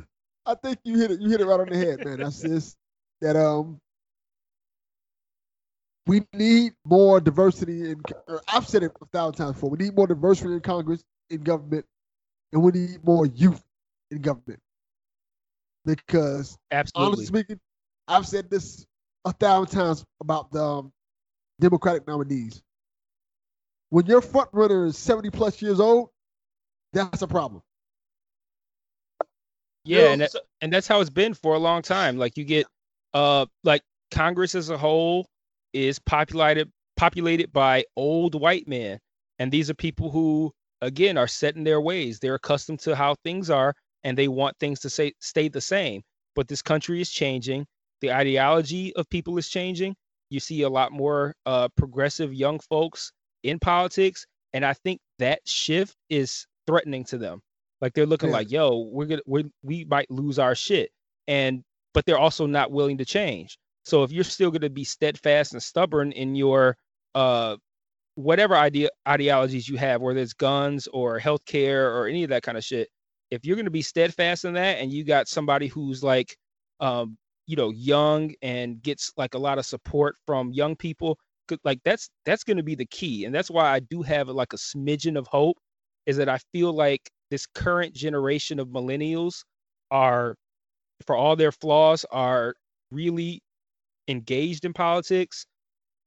I 0.47 0.53
think 0.53 0.77
you 0.84 0.97
hit 0.99 1.10
it. 1.10 1.19
You 1.19 1.30
hit 1.31 1.41
it 1.41 1.45
right 1.47 1.60
on 1.60 1.69
the 1.69 1.76
head, 1.76 2.06
man. 2.06 2.19
That's 2.19 2.39
this. 2.39 2.76
that. 3.22 3.35
Um, 3.35 3.80
we 6.06 6.22
need 6.34 6.73
more 6.85 7.19
diversity 7.19 7.89
in. 7.89 8.02
or 8.27 8.43
I've 8.47 8.68
said 8.68 8.84
it 8.84 8.91
a 9.02 9.06
thousand 9.07 9.38
times 9.38 9.53
before. 9.53 9.72
We 9.72 9.80
need 9.80 9.95
more 9.95 10.06
diversity 10.06 10.53
in 10.53 10.60
Congress, 10.60 11.03
in 11.31 11.41
government, 11.41 11.84
and 12.53 12.61
we 12.61 12.73
need 12.73 13.03
more 13.03 13.26
youth 13.26 13.64
in 14.11 14.22
government. 14.22 14.60
Because 15.84 16.56
Absolutely. 16.72 17.07
honestly 17.07 17.26
speaking, 17.26 17.60
I've 18.07 18.27
said 18.27 18.49
this 18.52 18.85
a 19.26 19.34
thousand 19.34 19.76
times 19.76 20.06
about 20.22 20.52
the 20.52 20.64
um, 20.64 20.93
Democratic 21.60 22.06
nominees. 22.07 22.61
When 23.89 24.06
your 24.06 24.22
front 24.22 24.49
runner 24.53 24.85
is 24.85 24.95
seventy 24.95 25.31
plus 25.31 25.60
years 25.60 25.80
old, 25.80 26.10
that's 26.93 27.23
a 27.23 27.27
problem. 27.27 27.64
Yeah, 29.86 30.10
and 30.12 30.22
that, 30.22 30.32
and 30.62 30.74
that's 30.74 30.88
how 30.88 31.02
it's 31.02 31.10
been 31.10 31.34
for 31.34 31.56
a 31.56 31.60
long 31.60 31.82
time. 31.82 32.18
Like 32.18 32.38
you 32.38 32.44
get 32.44 32.68
uh 33.14 33.45
like 33.64 33.82
Congress 34.12 34.56
as 34.56 34.70
a 34.70 34.78
whole 34.78 35.28
is 35.74 35.99
populated 35.99 36.72
populated 36.98 37.52
by 37.53 37.86
old 37.95 38.36
white 38.36 38.68
men. 38.68 38.99
And 39.40 39.52
these 39.52 39.70
are 39.70 39.76
people 39.76 40.12
who 40.12 40.52
again 40.82 41.18
are 41.18 41.28
set 41.28 41.56
in 41.56 41.64
their 41.64 41.82
ways. 41.82 42.20
They're 42.20 42.36
accustomed 42.36 42.80
to 42.82 42.95
how 42.95 43.16
things 43.24 43.49
are 43.49 43.74
and 44.03 44.18
they 44.18 44.28
want 44.28 44.57
things 44.60 44.80
to 44.82 44.90
say 44.90 45.14
stay 45.20 45.49
the 45.49 45.62
same. 45.62 46.02
But 46.36 46.48
this 46.48 46.62
country 46.62 47.02
is 47.02 47.12
changing. 47.12 47.66
The 48.02 48.12
ideology 48.14 48.95
of 48.95 49.10
people 49.10 49.38
is 49.38 49.49
changing. 49.49 49.95
You 50.30 50.40
see 50.40 50.64
a 50.64 50.70
lot 50.70 50.91
more 50.91 51.36
uh 51.45 51.70
progressive 51.78 52.34
young 52.34 52.60
folks 52.60 53.12
in 53.44 53.60
politics. 53.60 54.26
And 54.53 54.66
I 54.66 54.74
think 54.74 54.99
that 55.20 55.41
shift 55.48 55.95
is 56.10 56.48
threatening 56.68 57.03
to 57.06 57.18
them. 57.18 57.41
Like 57.81 57.93
they're 57.93 58.06
looking 58.06 58.30
Yeah. 58.30 58.34
like, 58.34 58.52
yo, 58.52 58.89
we're 58.91 59.06
gonna 59.06 59.22
we 59.26 59.45
we 59.64 59.85
might 59.85 60.10
lose 60.11 60.39
our 60.39 60.56
shit. 60.56 60.91
And 61.27 61.64
but 61.93 62.06
they're 62.06 62.18
also 62.19 62.45
not 62.45 62.72
willing 62.72 62.97
to 62.99 63.06
change. 63.06 63.57
So 63.85 64.03
if 64.03 64.11
you're 64.11 64.23
still 64.23 64.52
gonna 64.52 64.69
be 64.69 64.84
steadfast 64.84 65.53
and 65.53 65.61
stubborn 65.64 66.11
in 66.11 66.35
your 66.35 66.77
uh 67.15 67.57
whatever 68.15 68.56
idea 68.56 68.89
ideologies 69.07 69.68
you 69.68 69.77
have, 69.77 70.02
whether 70.02 70.19
it's 70.19 70.34
guns 70.34 70.88
or 70.93 71.19
healthcare 71.19 71.91
or 71.93 72.07
any 72.07 72.23
of 72.23 72.30
that 72.30 72.43
kind 72.43 72.57
of 72.57 72.64
shit, 72.64 72.89
if 73.31 73.45
you're 73.45 73.57
gonna 73.57 73.69
be 73.69 73.81
steadfast 73.81 74.45
in 74.45 74.53
that 74.53 74.80
and 74.80 74.91
you 74.91 75.03
got 75.03 75.27
somebody 75.27 75.68
who's 75.68 76.03
like 76.03 76.35
um, 76.80 77.18
you 77.47 77.56
know, 77.56 77.69
young 77.72 78.34
and 78.41 78.81
gets 78.81 79.11
like 79.18 79.34
a 79.35 79.38
lot 79.39 79.60
of 79.60 79.65
support 79.65 80.15
from 80.26 80.52
young 80.52 80.76
people, 80.76 81.18
like 81.64 81.80
that's 81.85 82.10
that's 82.26 82.43
gonna 82.43 82.64
be 82.64 82.76
the 82.76 82.85
key. 82.88 83.26
And 83.26 83.34
that's 83.35 83.52
why 83.52 83.65
I 83.72 83.80
do 83.80 84.02
have 84.02 84.30
like 84.30 84.53
a 84.53 84.57
smidgen 84.57 85.18
of 85.18 85.27
hope, 85.27 85.57
is 86.06 86.18
that 86.18 86.30
I 86.30 86.39
feel 86.53 86.73
like 86.73 87.10
this 87.31 87.45
current 87.45 87.93
generation 87.93 88.60
of 88.60 88.68
millennials 88.69 89.43
are 89.91 90.35
for 91.06 91.15
all 91.15 91.35
their 91.35 91.52
flaws, 91.52 92.06
are 92.11 92.56
really 92.91 93.41
engaged 94.07 94.65
in 94.65 94.73
politics, 94.73 95.45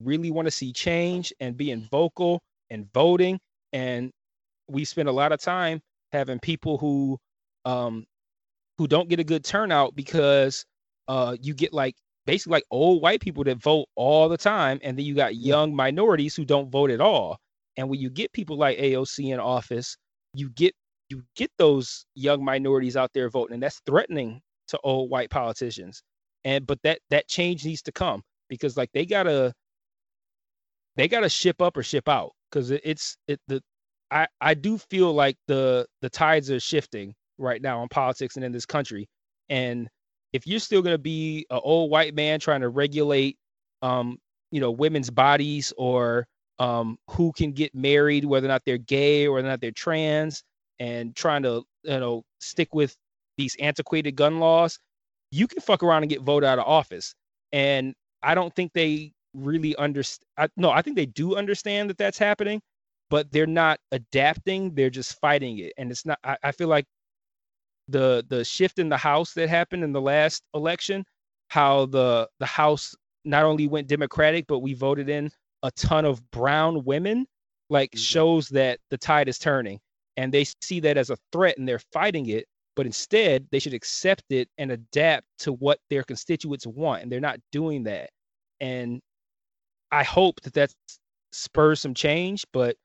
really 0.01 0.31
want 0.31 0.47
to 0.47 0.51
see 0.53 0.73
change 0.73 1.33
and 1.41 1.57
being 1.57 1.89
vocal 1.91 2.41
and 2.71 2.87
voting. 2.93 3.39
And 3.73 4.11
we 4.69 4.85
spend 4.85 5.09
a 5.09 5.13
lot 5.13 5.33
of 5.33 5.41
time 5.41 5.81
having 6.13 6.39
people 6.39 6.79
who 6.79 7.19
um 7.65 8.05
who 8.79 8.87
don't 8.87 9.09
get 9.09 9.21
a 9.21 9.25
good 9.25 9.45
turnout 9.45 9.95
because 9.97 10.65
uh 11.09 11.37
you 11.41 11.55
get 11.55 11.73
like 11.73 11.95
basically 12.27 12.53
like 12.57 12.65
old 12.71 13.03
white 13.03 13.21
people 13.21 13.45
that 13.45 13.59
vote 13.63 13.87
all 13.97 14.29
the 14.29 14.37
time 14.37 14.79
and 14.83 14.97
then 14.99 15.05
you 15.05 15.15
got 15.15 15.35
young 15.37 15.75
minorities 15.75 16.37
who 16.37 16.45
don't 16.45 16.71
vote 16.71 16.91
at 16.91 17.01
all 17.01 17.39
and 17.77 17.89
when 17.89 17.99
you 18.01 18.11
get 18.11 18.33
people 18.33 18.57
like 18.57 18.79
AOC 18.79 19.33
in 19.33 19.41
office 19.41 19.97
you 20.35 20.51
get 20.51 20.75
you 21.09 21.23
get 21.37 21.51
those 21.59 22.05
young 22.15 22.45
minorities 22.45 22.97
out 22.97 23.11
there 23.15 23.29
voting 23.31 23.55
and 23.55 23.63
that's 23.63 23.81
threatening 23.87 24.41
to 24.69 24.79
old 24.85 25.11
white 25.11 25.31
politicians. 25.31 26.03
And 26.45 26.67
but 26.67 26.79
that 26.83 27.01
that 27.11 27.29
change 27.29 27.65
needs 27.65 27.83
to 27.83 27.93
come 27.93 28.23
because 28.49 28.77
like 28.77 28.91
they 28.93 29.07
gotta 29.07 29.53
they 30.97 31.09
gotta 31.09 31.29
ship 31.29 31.61
up 31.61 31.77
or 31.77 31.83
ship 31.83 32.09
out 32.09 32.33
because 32.51 32.71
it, 32.71 32.81
it's 32.85 33.17
it 33.27 33.41
the 33.49 33.61
i 34.11 34.27
i 34.41 34.55
do 34.55 34.79
feel 34.79 35.13
like 35.13 35.37
the 35.49 35.87
the 36.01 36.09
tides 36.11 36.51
are 36.51 36.61
shifting 36.61 37.15
right 37.39 37.61
now 37.63 37.83
in 37.83 37.89
politics 37.89 38.37
and 38.37 38.45
in 38.45 38.53
this 38.53 38.67
country. 38.67 39.09
And 39.49 39.89
if 40.33 40.47
you're 40.47 40.61
still 40.61 40.83
gonna 40.83 40.99
be 40.99 41.47
an 41.51 41.61
old 41.63 41.91
white 41.91 42.15
man 42.15 42.41
trying 42.41 42.61
to 42.61 42.69
regulate 42.69 43.37
um 43.83 44.19
you 44.51 44.61
know 44.61 44.71
women's 44.71 45.11
bodies 45.11 45.73
or 45.77 46.27
um 46.59 46.99
who 47.11 47.33
can 47.33 47.53
get 47.53 47.75
married 47.75 48.25
whether 48.25 48.47
or 48.47 48.49
not 48.49 48.63
they're 48.67 48.79
gay 48.79 49.27
or 49.27 49.33
whether 49.33 49.47
or 49.47 49.51
not 49.51 49.61
they're 49.61 49.71
trans 49.71 50.43
and 50.81 51.15
trying 51.17 51.43
to 51.43 51.63
you 51.85 52.01
know 52.01 52.23
stick 52.41 52.75
with 52.75 52.97
these 53.37 53.57
antiquated 53.57 54.17
gun 54.17 54.39
laws 54.41 54.79
you 55.31 55.47
can 55.47 55.61
fuck 55.61 55.83
around 55.83 56.03
and 56.03 56.11
get 56.11 56.23
voted 56.23 56.49
out 56.49 56.59
of 56.59 56.67
office. 56.67 57.15
And 57.53 57.95
I 58.23 58.35
don't 58.35 58.55
think 58.55 58.73
they 58.73 59.13
really 59.35 59.77
understand. 59.77 60.51
No, 60.57 60.71
I 60.71 60.83
think 60.83 60.97
they 60.97 61.07
do 61.07 61.37
understand 61.37 61.91
that 61.91 61.99
that's 61.99 62.19
happening, 62.19 62.61
but 63.11 63.31
they're 63.31 63.47
not 63.47 63.79
adapting. 63.93 64.75
They're 64.75 64.91
just 64.91 65.19
fighting 65.21 65.59
it. 65.59 65.73
And 65.77 65.91
it's 65.91 66.07
not, 66.07 66.19
I, 66.25 66.37
I 66.43 66.53
feel 66.53 66.69
like 66.69 66.87
the 67.89 68.25
the 68.29 68.45
shift 68.45 68.79
in 68.79 68.89
the 68.89 68.97
House 68.97 69.33
that 69.35 69.49
happened 69.49 69.85
in 69.85 69.93
the 69.93 70.01
last 70.01 70.43
election, 70.55 71.05
how 71.49 71.87
the 71.87 72.29
the 72.39 72.47
House 72.47 72.95
not 73.25 73.45
only 73.45 73.67
went 73.67 73.89
Democratic, 73.89 74.47
but 74.47 74.61
we 74.61 74.75
voted 74.75 75.09
in 75.09 75.31
a 75.63 75.71
ton 75.73 76.05
of 76.05 76.31
brown 76.31 76.85
women, 76.85 77.27
like 77.71 77.91
mm-hmm. 77.91 77.99
shows 77.99 78.49
that 78.51 78.79
the 78.91 78.99
tide 78.99 79.29
is 79.29 79.39
turning. 79.39 79.79
And 80.19 80.35
they 80.35 80.47
see 80.63 80.81
that 80.83 80.99
as 80.99 81.11
a 81.11 81.19
threat 81.33 81.59
and 81.59 81.69
they're 81.69 81.81
fighting 81.95 82.29
it 82.29 82.47
but 82.77 82.87
instead 82.87 83.49
they 83.51 83.59
should 83.59 83.75
accept 83.75 84.25
it 84.31 84.49
and 84.59 84.73
adapt 84.73 85.27
to 85.41 85.53
what 85.55 85.81
their 85.91 86.05
constituents 86.05 86.67
want 86.67 87.03
and 87.03 87.11
they're 87.11 87.21
not 87.21 87.41
doing 87.53 87.85
that. 87.85 88.11
And 88.61 89.01
i 89.93 90.05
hope 90.05 90.41
that 90.43 90.55
that 90.55 90.73
spurs 91.33 91.81
some 91.81 91.95
change 91.95 92.45
but 92.53 92.77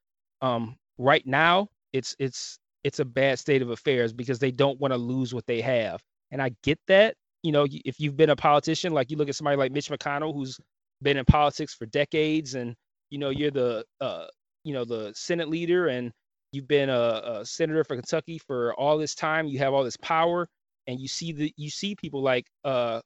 um 0.41 0.77
right 0.97 1.27
now 1.27 1.69
it's 1.93 2.15
it's 2.19 2.59
it's 2.83 2.99
a 2.99 3.05
bad 3.05 3.39
state 3.39 3.61
of 3.61 3.71
affairs 3.71 4.13
because 4.13 4.39
they 4.39 4.51
don't 4.51 4.79
want 4.79 4.93
to 4.93 4.97
lose 4.97 5.33
what 5.33 5.45
they 5.47 5.61
have. 5.61 6.01
And 6.31 6.41
i 6.41 6.51
get 6.63 6.79
that 6.87 7.15
you 7.43 7.51
know 7.51 7.67
if 7.85 7.99
you've 7.99 8.17
been 8.17 8.31
a 8.31 8.35
politician 8.35 8.93
like 8.93 9.11
you 9.11 9.17
look 9.17 9.29
at 9.29 9.35
somebody 9.35 9.57
like 9.57 9.71
mitch 9.71 9.89
mcconnell 9.89 10.33
who's 10.33 10.59
been 11.03 11.17
in 11.17 11.25
politics 11.25 11.75
for 11.75 11.85
decades 11.87 12.55
and 12.55 12.75
you 13.11 13.19
know 13.19 13.29
you're 13.29 13.51
the 13.51 13.85
uh 14.01 14.25
you 14.63 14.73
know 14.73 14.85
the 14.85 15.13
senate 15.15 15.49
leader 15.49 15.89
and 15.89 16.11
you've 16.53 16.67
been 16.67 16.89
a, 16.89 17.21
a 17.25 17.45
senator 17.45 17.83
for 17.83 17.95
Kentucky 17.95 18.37
for 18.37 18.73
all 18.75 18.97
this 18.97 19.15
time. 19.15 19.47
You 19.47 19.59
have 19.59 19.73
all 19.73 19.83
this 19.83 19.97
power, 19.97 20.47
and 20.87 20.99
you 20.99 21.07
see 21.07 21.31
the 21.31 21.53
you 21.57 21.69
see 21.69 21.95
people 21.95 22.21
like 22.21 22.45
uh, 22.63 23.01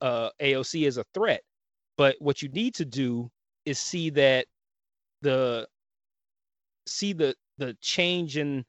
uh, 0.00 0.30
AOC 0.40 0.86
as 0.86 0.96
a 0.96 1.04
threat. 1.12 1.42
But 1.98 2.16
what 2.20 2.42
you 2.42 2.48
need 2.50 2.74
to 2.76 2.84
do 2.84 3.28
is 3.64 3.78
see 3.78 4.10
that 4.10 4.46
the 5.22 5.66
see 6.86 7.12
the 7.12 7.34
the 7.58 7.76
change 7.80 8.36
in 8.36 8.64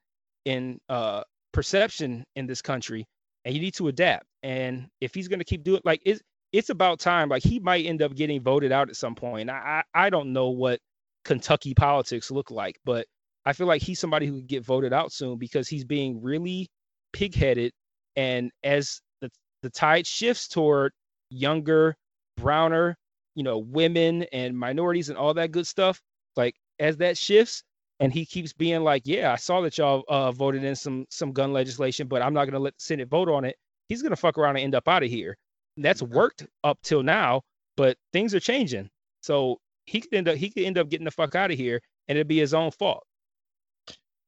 in 0.45 0.79
uh, 0.89 1.23
perception 1.53 2.25
in 2.35 2.47
this 2.47 2.61
country, 2.61 3.05
and 3.45 3.53
you 3.53 3.61
need 3.61 3.75
to 3.75 3.87
adapt. 3.87 4.25
And 4.43 4.87
if 5.01 5.13
he's 5.13 5.27
going 5.27 5.39
to 5.39 5.45
keep 5.45 5.63
doing 5.63 5.81
like 5.85 6.01
it's 6.05 6.21
it's 6.53 6.69
about 6.69 6.99
time. 6.99 7.29
Like 7.29 7.43
he 7.43 7.59
might 7.59 7.85
end 7.85 8.01
up 8.01 8.15
getting 8.15 8.41
voted 8.41 8.71
out 8.71 8.89
at 8.89 8.95
some 8.95 9.15
point. 9.15 9.49
I 9.49 9.83
I, 9.93 10.05
I 10.05 10.09
don't 10.09 10.33
know 10.33 10.49
what 10.49 10.79
Kentucky 11.25 11.73
politics 11.73 12.31
look 12.31 12.51
like, 12.51 12.77
but 12.85 13.05
I 13.47 13.53
feel 13.53 13.65
like 13.65 13.81
he's 13.81 13.97
somebody 13.97 14.25
who 14.25 14.35
could 14.35 14.47
get 14.47 14.65
voted 14.65 14.91
out 14.91 15.13
soon 15.13 15.37
because 15.37 15.69
he's 15.69 15.85
being 15.85 16.21
really 16.21 16.67
pigheaded. 17.15 17.71
And 18.17 18.51
as 18.61 18.99
the, 19.21 19.29
the 19.61 19.69
tide 19.69 20.05
shifts 20.05 20.49
toward 20.49 20.91
younger, 21.29 21.95
browner, 22.35 22.97
you 23.35 23.43
know, 23.43 23.59
women 23.59 24.23
and 24.33 24.57
minorities 24.57 25.07
and 25.07 25.17
all 25.17 25.33
that 25.35 25.53
good 25.53 25.65
stuff, 25.65 26.01
like 26.35 26.55
as 26.79 26.97
that 26.97 27.17
shifts, 27.17 27.63
and 28.01 28.11
he 28.11 28.25
keeps 28.25 28.51
being 28.51 28.83
like, 28.83 29.03
"Yeah, 29.05 29.31
I 29.31 29.37
saw 29.37 29.61
that 29.61 29.77
y'all 29.77 30.03
uh, 30.09 30.33
voted 30.33 30.65
in 30.65 30.75
some 30.75 31.05
some 31.09 31.31
gun 31.31 31.53
legislation, 31.53 32.07
but 32.09 32.21
I'm 32.21 32.33
not 32.33 32.45
gonna 32.45 32.59
let 32.59 32.73
the 32.77 32.83
Senate 32.83 33.07
vote 33.07 33.29
on 33.29 33.45
it." 33.45 33.55
He's 33.87 34.01
gonna 34.03 34.17
fuck 34.17 34.37
around 34.37 34.57
and 34.57 34.65
end 34.65 34.75
up 34.75 34.89
out 34.89 35.03
of 35.03 35.09
here. 35.09 35.37
And 35.77 35.85
that's 35.85 36.01
worked 36.01 36.45
up 36.65 36.79
till 36.83 37.01
now, 37.01 37.43
but 37.77 37.97
things 38.11 38.35
are 38.35 38.41
changing. 38.41 38.89
So 39.21 39.57
he 39.85 40.01
could 40.01 40.13
end 40.13 40.27
up 40.27 40.35
he 40.35 40.49
could 40.49 40.63
end 40.63 40.77
up 40.77 40.89
getting 40.89 41.05
the 41.05 41.11
fuck 41.11 41.33
out 41.33 41.49
of 41.49 41.57
here, 41.57 41.79
and 42.09 42.17
it'd 42.17 42.27
be 42.27 42.39
his 42.39 42.53
own 42.53 42.71
fault. 42.71 43.03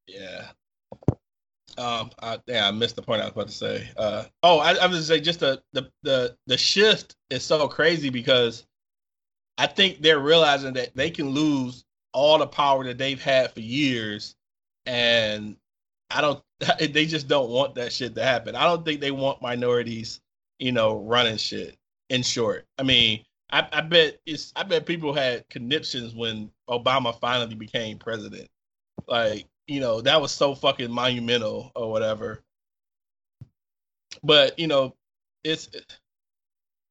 Yeah. 0.10 0.48
Um. 1.78 2.12
I, 2.22 2.40
yeah, 2.48 2.68
I 2.68 2.72
missed 2.72 2.96
the 2.96 3.02
point 3.02 3.22
I 3.22 3.26
was 3.26 3.34
about 3.34 3.48
to 3.48 3.54
say. 3.54 3.90
Uh. 3.96 4.26
Oh, 4.44 4.60
I, 4.60 4.74
I 4.74 4.88
was 4.88 5.08
say 5.08 5.20
just 5.20 5.40
the 5.40 5.62
the 5.74 5.90
the 6.04 6.36
the 6.48 6.58
shift 6.58 7.16
is 7.30 7.44
so 7.44 7.68
crazy 7.68 8.10
because 8.10 8.66
I 9.58 9.68
think 9.68 10.02
they're 10.02 10.20
realizing 10.20 10.74
that 10.74 10.96
they 10.96 11.12
can 11.12 11.30
lose 11.30 11.84
all 12.14 12.38
the 12.38 12.48
power 12.48 12.84
that 12.86 12.98
they've 12.98 13.22
had 13.22 13.52
for 13.54 13.60
years, 13.60 14.36
and 14.86 15.56
I 16.10 16.22
don't. 16.22 16.42
They 16.80 17.06
just 17.06 17.28
don't 17.30 17.50
want 17.50 17.76
that 17.76 17.94
shit 17.94 18.16
to 18.16 18.24
happen. 18.24 18.56
I 18.56 18.66
don't 18.66 18.84
think 18.84 19.00
they 19.00 19.12
want 19.12 19.42
minorities, 19.42 20.20
you 20.60 20.74
know, 20.74 20.98
running 20.98 21.38
shit. 21.38 21.78
In 22.10 22.24
short, 22.24 22.66
I 22.78 22.84
mean, 22.84 23.24
I, 23.52 23.68
I 23.72 23.82
bet 23.82 24.18
it's. 24.26 24.52
I 24.56 24.64
bet 24.64 24.86
people 24.86 25.14
had 25.14 25.48
conniptions 25.50 26.16
when 26.16 26.52
Obama 26.70 27.18
finally 27.20 27.56
became 27.56 27.98
president. 27.98 28.48
Like, 29.08 29.46
you 29.70 29.80
know, 29.80 30.02
that 30.02 30.20
was 30.20 30.32
so 30.32 30.56
fucking 30.56 30.92
monumental 30.92 31.72
or 31.76 31.92
whatever. 31.92 32.42
But 34.24 34.58
you 34.58 34.68
know, 34.68 34.96
it's. 35.44 35.70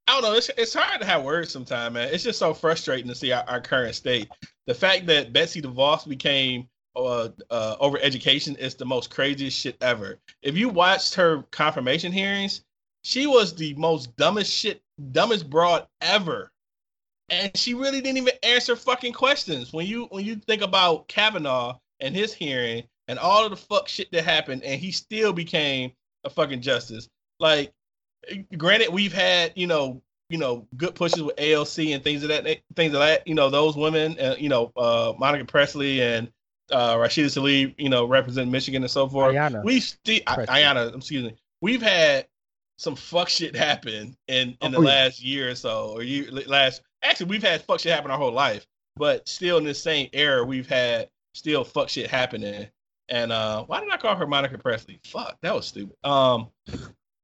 I 0.07 0.13
don't 0.13 0.23
know. 0.23 0.35
It's 0.35 0.51
it's 0.57 0.73
hard 0.73 1.01
to 1.01 1.07
have 1.07 1.25
words 1.25 1.51
sometimes, 1.51 1.93
man. 1.93 2.09
It's 2.13 2.25
just 2.25 2.39
so 2.39 2.55
frustrating 2.55 3.09
to 3.09 3.15
see 3.15 3.33
our, 3.33 3.45
our 3.47 3.61
current 3.61 3.95
state. 3.95 4.29
The 4.67 4.75
fact 4.75 5.07
that 5.07 5.33
Betsy 5.33 5.61
DeVos 5.61 6.09
became 6.09 6.69
uh, 6.97 7.29
uh, 7.51 7.77
over 7.79 7.99
education 8.01 8.57
is 8.57 8.75
the 8.75 8.87
most 8.87 9.11
craziest 9.11 9.59
shit 9.59 9.77
ever. 9.83 10.19
If 10.43 10.57
you 10.57 10.71
watched 10.71 11.15
her 11.17 11.43
confirmation 11.51 12.13
hearings, 12.13 12.63
she 13.03 13.27
was 13.27 13.55
the 13.55 13.75
most 13.75 14.17
dumbest 14.17 14.53
shit, 14.53 14.81
dumbest 15.13 15.51
broad 15.51 15.87
ever, 16.01 16.53
and 17.29 17.55
she 17.55 17.75
really 17.75 18.01
didn't 18.01 18.19
even 18.19 18.35
answer 18.43 18.77
fucking 18.77 19.13
questions. 19.13 19.73
When 19.75 19.87
you 19.87 20.07
when 20.07 20.25
you 20.25 20.37
think 20.37 20.63
about 20.63 21.09
Kavanaugh 21.09 21.79
and 22.01 22.15
his 22.15 22.33
hearing 22.33 22.85
and 23.09 23.19
all 23.19 23.45
of 23.45 23.51
the 23.51 23.57
fuck 23.57 23.89
shit 23.89 24.11
that 24.13 24.25
happened, 24.25 24.63
and 24.63 24.81
he 24.81 24.93
still 24.93 25.33
became 25.33 25.93
a 26.25 26.31
fucking 26.31 26.61
justice. 26.61 27.09
Like, 27.41 27.73
granted, 28.57 28.91
we've 28.93 29.13
had 29.13 29.53
you 29.57 29.67
know 29.67 30.03
you 30.29 30.39
know 30.39 30.67
good 30.77 30.95
pushes 30.95 31.23
with 31.23 31.37
AOC 31.37 31.95
and 31.95 32.05
things 32.05 32.23
of 32.23 32.29
that 32.29 32.45
things 32.77 32.93
of 32.95 33.01
that. 33.01 33.27
You 33.27 33.35
know 33.35 33.51
those 33.51 33.77
women, 33.77 34.19
uh, 34.21 34.37
you 34.39 34.49
know 34.49 34.73
uh, 34.77 35.15
Monica 35.19 35.45
Pressley 35.45 36.03
and 36.03 36.31
uh, 36.71 36.97
Rashida 36.97 37.27
Tlaib, 37.27 37.75
you 37.79 37.89
know 37.89 38.05
represent 38.07 38.51
Michigan 38.51 38.83
and 38.83 38.91
so 38.91 39.09
forth. 39.09 39.35
Ayanna 39.35 39.65
we 39.65 39.81
still. 39.81 40.21
Ayana, 40.27 40.95
excuse 40.95 41.25
me. 41.25 41.35
We've 41.61 41.83
had 41.83 42.27
some 42.77 42.95
fuck 42.95 43.29
shit 43.29 43.57
happen 43.57 44.17
in 44.29 44.57
in 44.61 44.73
the 44.73 44.79
Oh, 44.79 44.83
yeah. 44.83 44.89
last 44.89 45.23
year 45.23 45.51
or 45.51 45.55
so, 45.55 45.93
or 45.95 46.03
year 46.03 46.31
last. 46.47 46.83
Actually, 47.03 47.27
we've 47.31 47.43
had 47.43 47.63
fuck 47.63 47.81
shit 47.81 47.93
happen 47.93 48.11
our 48.11 48.19
whole 48.19 48.33
life, 48.33 48.67
but 48.97 49.29
still 49.29 49.57
in 49.59 49.65
this 49.65 49.83
same 49.83 50.09
era, 50.13 50.45
we've 50.45 50.69
had 50.69 51.09
still 51.39 51.65
fuck 51.65 51.89
shit 51.89 52.11
happening. 52.11 52.67
And 53.09 53.33
uh, 53.33 53.65
why 53.65 53.81
did 53.81 53.91
I 53.91 53.97
call 53.97 54.17
her 54.17 54.27
Monica 54.27 54.59
Pressley? 54.59 55.01
Fuck, 55.07 55.39
that 55.43 55.55
was 55.55 55.67
stupid. 55.67 55.97
Um, 56.05 56.49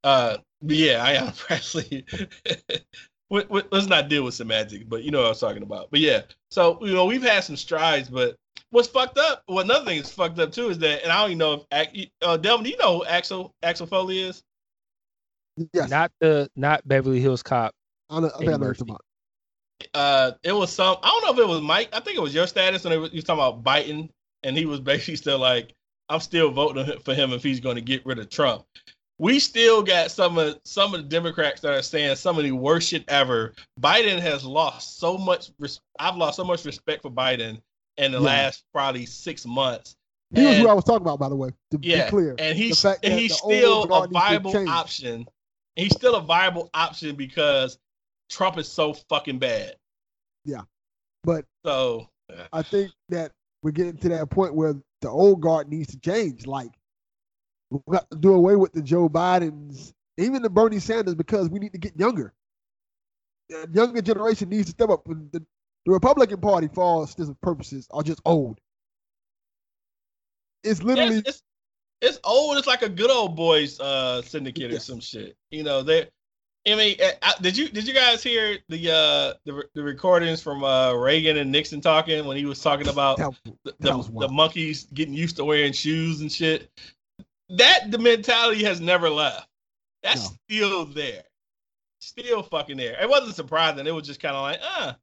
uh, 0.03 0.37
but 0.61 0.75
yeah, 0.75 1.05
Ayanna 1.05 1.37
Pressley. 1.37 2.05
What- 3.27 3.49
what- 3.49 3.67
Let's 3.71 3.87
not 3.87 4.07
deal 4.07 4.23
with 4.23 4.35
semantics, 4.35 4.85
but 4.87 5.03
you 5.03 5.09
know 5.09 5.17
what 5.19 5.25
I 5.25 5.29
was 5.29 5.39
talking 5.39 5.63
about. 5.63 5.89
But 5.89 5.99
yeah, 5.99 6.21
so 6.51 6.77
you 6.85 6.93
know 6.93 7.05
we've 7.05 7.23
had 7.23 7.43
some 7.43 7.55
strides, 7.57 8.07
but 8.07 8.35
what's 8.69 8.87
fucked 8.87 9.17
up? 9.17 9.41
Well, 9.47 9.59
another 9.65 9.83
thing 9.83 9.97
that's 9.97 10.11
fucked 10.11 10.37
up 10.37 10.51
too 10.51 10.69
is 10.69 10.77
that, 10.79 11.01
and 11.01 11.11
I 11.11 11.21
don't 11.21 11.31
even 11.31 11.37
know 11.39 11.53
if 11.53 11.61
Ac- 11.71 12.11
uh, 12.21 12.37
Delvin, 12.37 12.63
do 12.65 12.69
you 12.69 12.77
know 12.77 12.99
who 12.99 13.05
Axel 13.05 13.51
Axel 13.63 13.87
Foley 13.87 14.19
is? 14.19 14.43
Yes. 15.73 15.89
Not 15.89 16.11
the 16.19 16.49
not 16.55 16.87
Beverly 16.87 17.19
Hills 17.19 17.41
Cop. 17.41 17.73
I 18.11 18.19
know, 18.19 18.27
I 18.33 18.37
think 18.37 18.51
I 18.51 18.57
know 18.57 18.67
what 18.67 18.81
about. 18.81 19.01
Uh 19.93 20.31
it 20.43 20.53
was 20.53 20.71
some 20.71 20.97
I 21.03 21.07
don't 21.09 21.25
know 21.25 21.43
if 21.43 21.47
it 21.47 21.51
was 21.51 21.61
Mike. 21.61 21.89
I 21.93 21.99
think 21.99 22.17
it 22.17 22.21
was 22.21 22.33
your 22.33 22.47
status 22.47 22.85
and 22.85 22.93
it 22.93 22.97
was, 22.97 23.11
you 23.11 23.17
was 23.17 23.23
talking 23.25 23.43
about 23.43 23.63
Biden 23.63 24.09
and 24.43 24.57
he 24.57 24.65
was 24.65 24.79
basically 24.91 25.15
still 25.17 25.39
like 25.39 25.73
I'm 26.09 26.19
still 26.19 26.51
voting 26.51 26.99
for 27.03 27.13
him 27.13 27.33
if 27.33 27.43
he's 27.43 27.59
going 27.59 27.75
to 27.75 27.81
get 27.81 28.05
rid 28.05 28.19
of 28.19 28.29
Trump. 28.29 28.63
we 29.17 29.39
still 29.39 29.81
got 29.81 30.11
some 30.11 30.37
of 30.37 30.59
some 30.63 30.93
of 30.93 31.01
the 31.03 31.07
Democrats 31.09 31.61
that 31.61 31.73
are 31.73 31.81
saying 31.81 32.15
some 32.15 32.37
of 32.37 32.43
the 32.43 32.51
worst 32.51 32.89
shit 32.89 33.03
ever. 33.07 33.53
Biden 33.81 34.19
has 34.19 34.45
lost 34.45 34.99
so 34.99 35.17
much. 35.17 35.51
res- 35.59 35.81
I've 35.99 36.15
lost 36.15 36.35
so 36.37 36.43
much 36.43 36.63
respect 36.65 37.01
for 37.01 37.09
Biden 37.11 37.59
in 37.97 38.11
the 38.11 38.19
Yeah. 38.19 38.25
last 38.25 38.63
probably 38.73 39.05
six 39.05 39.45
months. 39.45 39.95
He 40.33 40.45
was 40.45 40.57
who 40.57 40.67
I 40.67 40.73
was 40.73 40.83
talking 40.83 41.01
about, 41.05 41.19
by 41.19 41.29
the 41.29 41.35
way. 41.35 41.49
To 41.71 41.79
yeah, 41.81 42.05
be 42.05 42.09
clear, 42.09 42.35
and 42.39 42.57
he's 42.57 42.83
and 42.85 42.97
he's 43.03 43.35
still 43.35 43.83
a 43.83 43.87
guard 43.87 44.11
needs 44.11 44.23
to 44.25 44.29
viable 44.39 44.69
option. 44.69 45.25
He's 45.75 45.95
still 45.95 46.15
a 46.15 46.21
viable 46.21 46.69
option 46.73 47.15
because 47.15 47.77
Trump 48.29 48.57
is 48.57 48.67
so 48.67 48.93
fucking 49.09 49.39
bad. 49.39 49.75
Yeah. 50.43 50.61
But 51.23 51.45
So 51.65 52.07
I 52.53 52.61
think 52.61 52.91
that 53.09 53.31
we're 53.63 53.71
getting 53.71 53.97
to 53.97 54.09
that 54.09 54.29
point 54.29 54.53
where 54.53 54.75
the 55.01 55.09
old 55.09 55.41
guard 55.41 55.69
needs 55.69 55.91
to 55.91 55.99
change. 55.99 56.45
Like 56.45 56.71
we 57.71 57.79
got 57.91 58.09
to 58.11 58.17
do 58.17 58.33
away 58.33 58.55
with 58.55 58.73
the 58.73 58.81
Joe 58.81 59.09
Bidens, 59.09 59.93
even 60.17 60.41
the 60.41 60.49
Bernie 60.49 60.79
Sanders, 60.79 61.15
because 61.15 61.49
we 61.49 61.59
need 61.59 61.73
to 61.73 61.79
get 61.79 61.99
younger. 61.99 62.33
The 63.49 63.69
younger 63.73 64.01
generation 64.01 64.49
needs 64.49 64.65
to 64.65 64.71
step 64.71 64.89
up. 64.89 65.05
The, 65.05 65.43
the 65.85 65.91
Republican 65.91 66.41
Party, 66.41 66.67
for 66.73 66.83
all 66.83 67.01
intents 67.01 67.27
and 67.27 67.41
purposes, 67.41 67.87
are 67.91 68.03
just 68.03 68.21
old. 68.25 68.59
It's 70.63 70.79
yeah, 70.79 70.85
literally 70.85 71.23
it's, 71.25 71.43
it's 72.01 72.19
old. 72.23 72.57
It's 72.57 72.67
like 72.67 72.81
a 72.81 72.89
good 72.89 73.11
old 73.11 73.35
boys 73.35 73.79
uh 73.79 74.21
syndicate 74.23 74.73
or 74.73 74.79
some 74.79 74.99
shit. 74.99 75.35
You 75.51 75.63
know 75.63 75.83
they. 75.83 76.09
I 76.67 76.75
mean, 76.75 76.97
uh, 77.21 77.31
did 77.41 77.55
you 77.57 77.69
did 77.69 77.87
you 77.87 77.93
guys 77.93 78.23
hear 78.23 78.57
the 78.69 78.91
uh 78.91 79.33
the, 79.45 79.63
the 79.75 79.83
recordings 79.83 80.41
from 80.41 80.63
uh 80.63 80.93
Reagan 80.93 81.37
and 81.37 81.51
Nixon 81.51 81.79
talking 81.79 82.25
when 82.25 82.37
he 82.37 82.45
was 82.45 82.59
talking 82.59 82.87
about 82.87 83.17
that, 83.17 83.33
the, 83.43 83.53
that 83.63 83.77
the, 83.79 83.97
was 83.97 84.09
the 84.09 84.27
monkeys 84.27 84.85
getting 84.93 85.13
used 85.13 85.35
to 85.35 85.45
wearing 85.45 85.73
shoes 85.73 86.21
and 86.21 86.31
shit. 86.31 86.71
That 87.49 87.91
the 87.91 87.99
mentality 87.99 88.63
has 88.63 88.81
never 88.81 89.09
left. 89.09 89.47
That's 90.01 90.31
No. 90.31 90.37
still 90.49 90.85
there. 90.85 91.23
Still 91.99 92.41
fucking 92.41 92.77
there. 92.77 92.99
It 92.99 93.09
wasn't 93.09 93.35
surprising. 93.35 93.85
It 93.85 93.93
was 93.93 94.07
just 94.07 94.19
kind 94.19 94.35
of 94.35 94.41
like, 94.41 94.59
uh, 94.63 94.93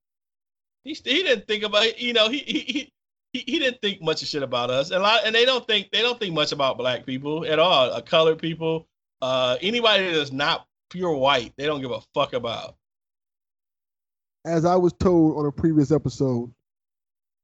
he 0.83 0.95
he 0.95 1.23
didn't 1.23 1.47
think 1.47 1.63
about 1.63 2.01
you 2.01 2.13
know 2.13 2.29
he 2.29 2.39
he. 2.39 2.59
he 2.61 2.93
he, 3.35 3.45
he 3.47 3.59
didn't 3.59 3.81
think 3.81 4.03
much 4.03 4.21
of 4.21 4.29
shit 4.29 4.43
about 4.43 4.69
us, 4.69 4.91
and 4.91 5.01
a 5.01 5.03
lot, 5.03 5.23
and 5.25 5.35
they 5.35 5.47
don't 5.47 5.67
think 5.67 5.91
they 5.91 6.03
don't 6.03 6.21
think 6.21 6.35
much 6.35 6.53
about 6.53 6.77
black 6.77 7.07
people 7.07 7.47
at 7.47 7.59
all, 7.59 7.91
uh, 7.91 8.03
colored 8.03 8.39
people, 8.39 8.87
uh, 9.23 9.57
anybody 9.63 10.13
that's 10.13 10.33
not 10.33 10.67
pure 10.93 11.14
white, 11.16 11.52
they 11.56 11.66
don't 11.66 11.81
give 11.81 11.90
a 11.90 12.01
fuck 12.14 12.32
about. 12.35 12.77
as 14.44 14.64
I 14.64 14.77
was 14.77 14.93
told 14.94 15.36
on 15.39 15.47
a 15.47 15.52
previous 15.52 15.90
episode, 15.93 16.52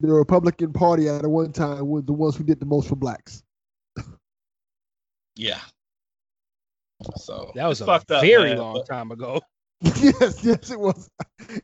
the 0.00 0.12
Republican 0.12 0.72
Party 0.72 1.08
at 1.08 1.24
one 1.26 1.52
time 1.52 1.86
was 1.88 2.04
the 2.04 2.12
ones 2.12 2.36
who 2.36 2.44
did 2.44 2.60
the 2.60 2.66
most 2.66 2.88
for 2.88 2.96
blacks. 2.96 3.42
Yeah. 5.36 5.60
So 7.16 7.52
That 7.54 7.66
was 7.68 7.80
a 7.80 7.86
fucked 7.86 8.10
up, 8.10 8.22
very 8.22 8.50
man, 8.50 8.58
long 8.58 8.74
but- 8.74 8.86
time 8.86 9.10
ago. 9.12 9.40
yes, 9.82 10.42
yes, 10.44 10.70
it 10.72 10.78
was. 10.80 11.08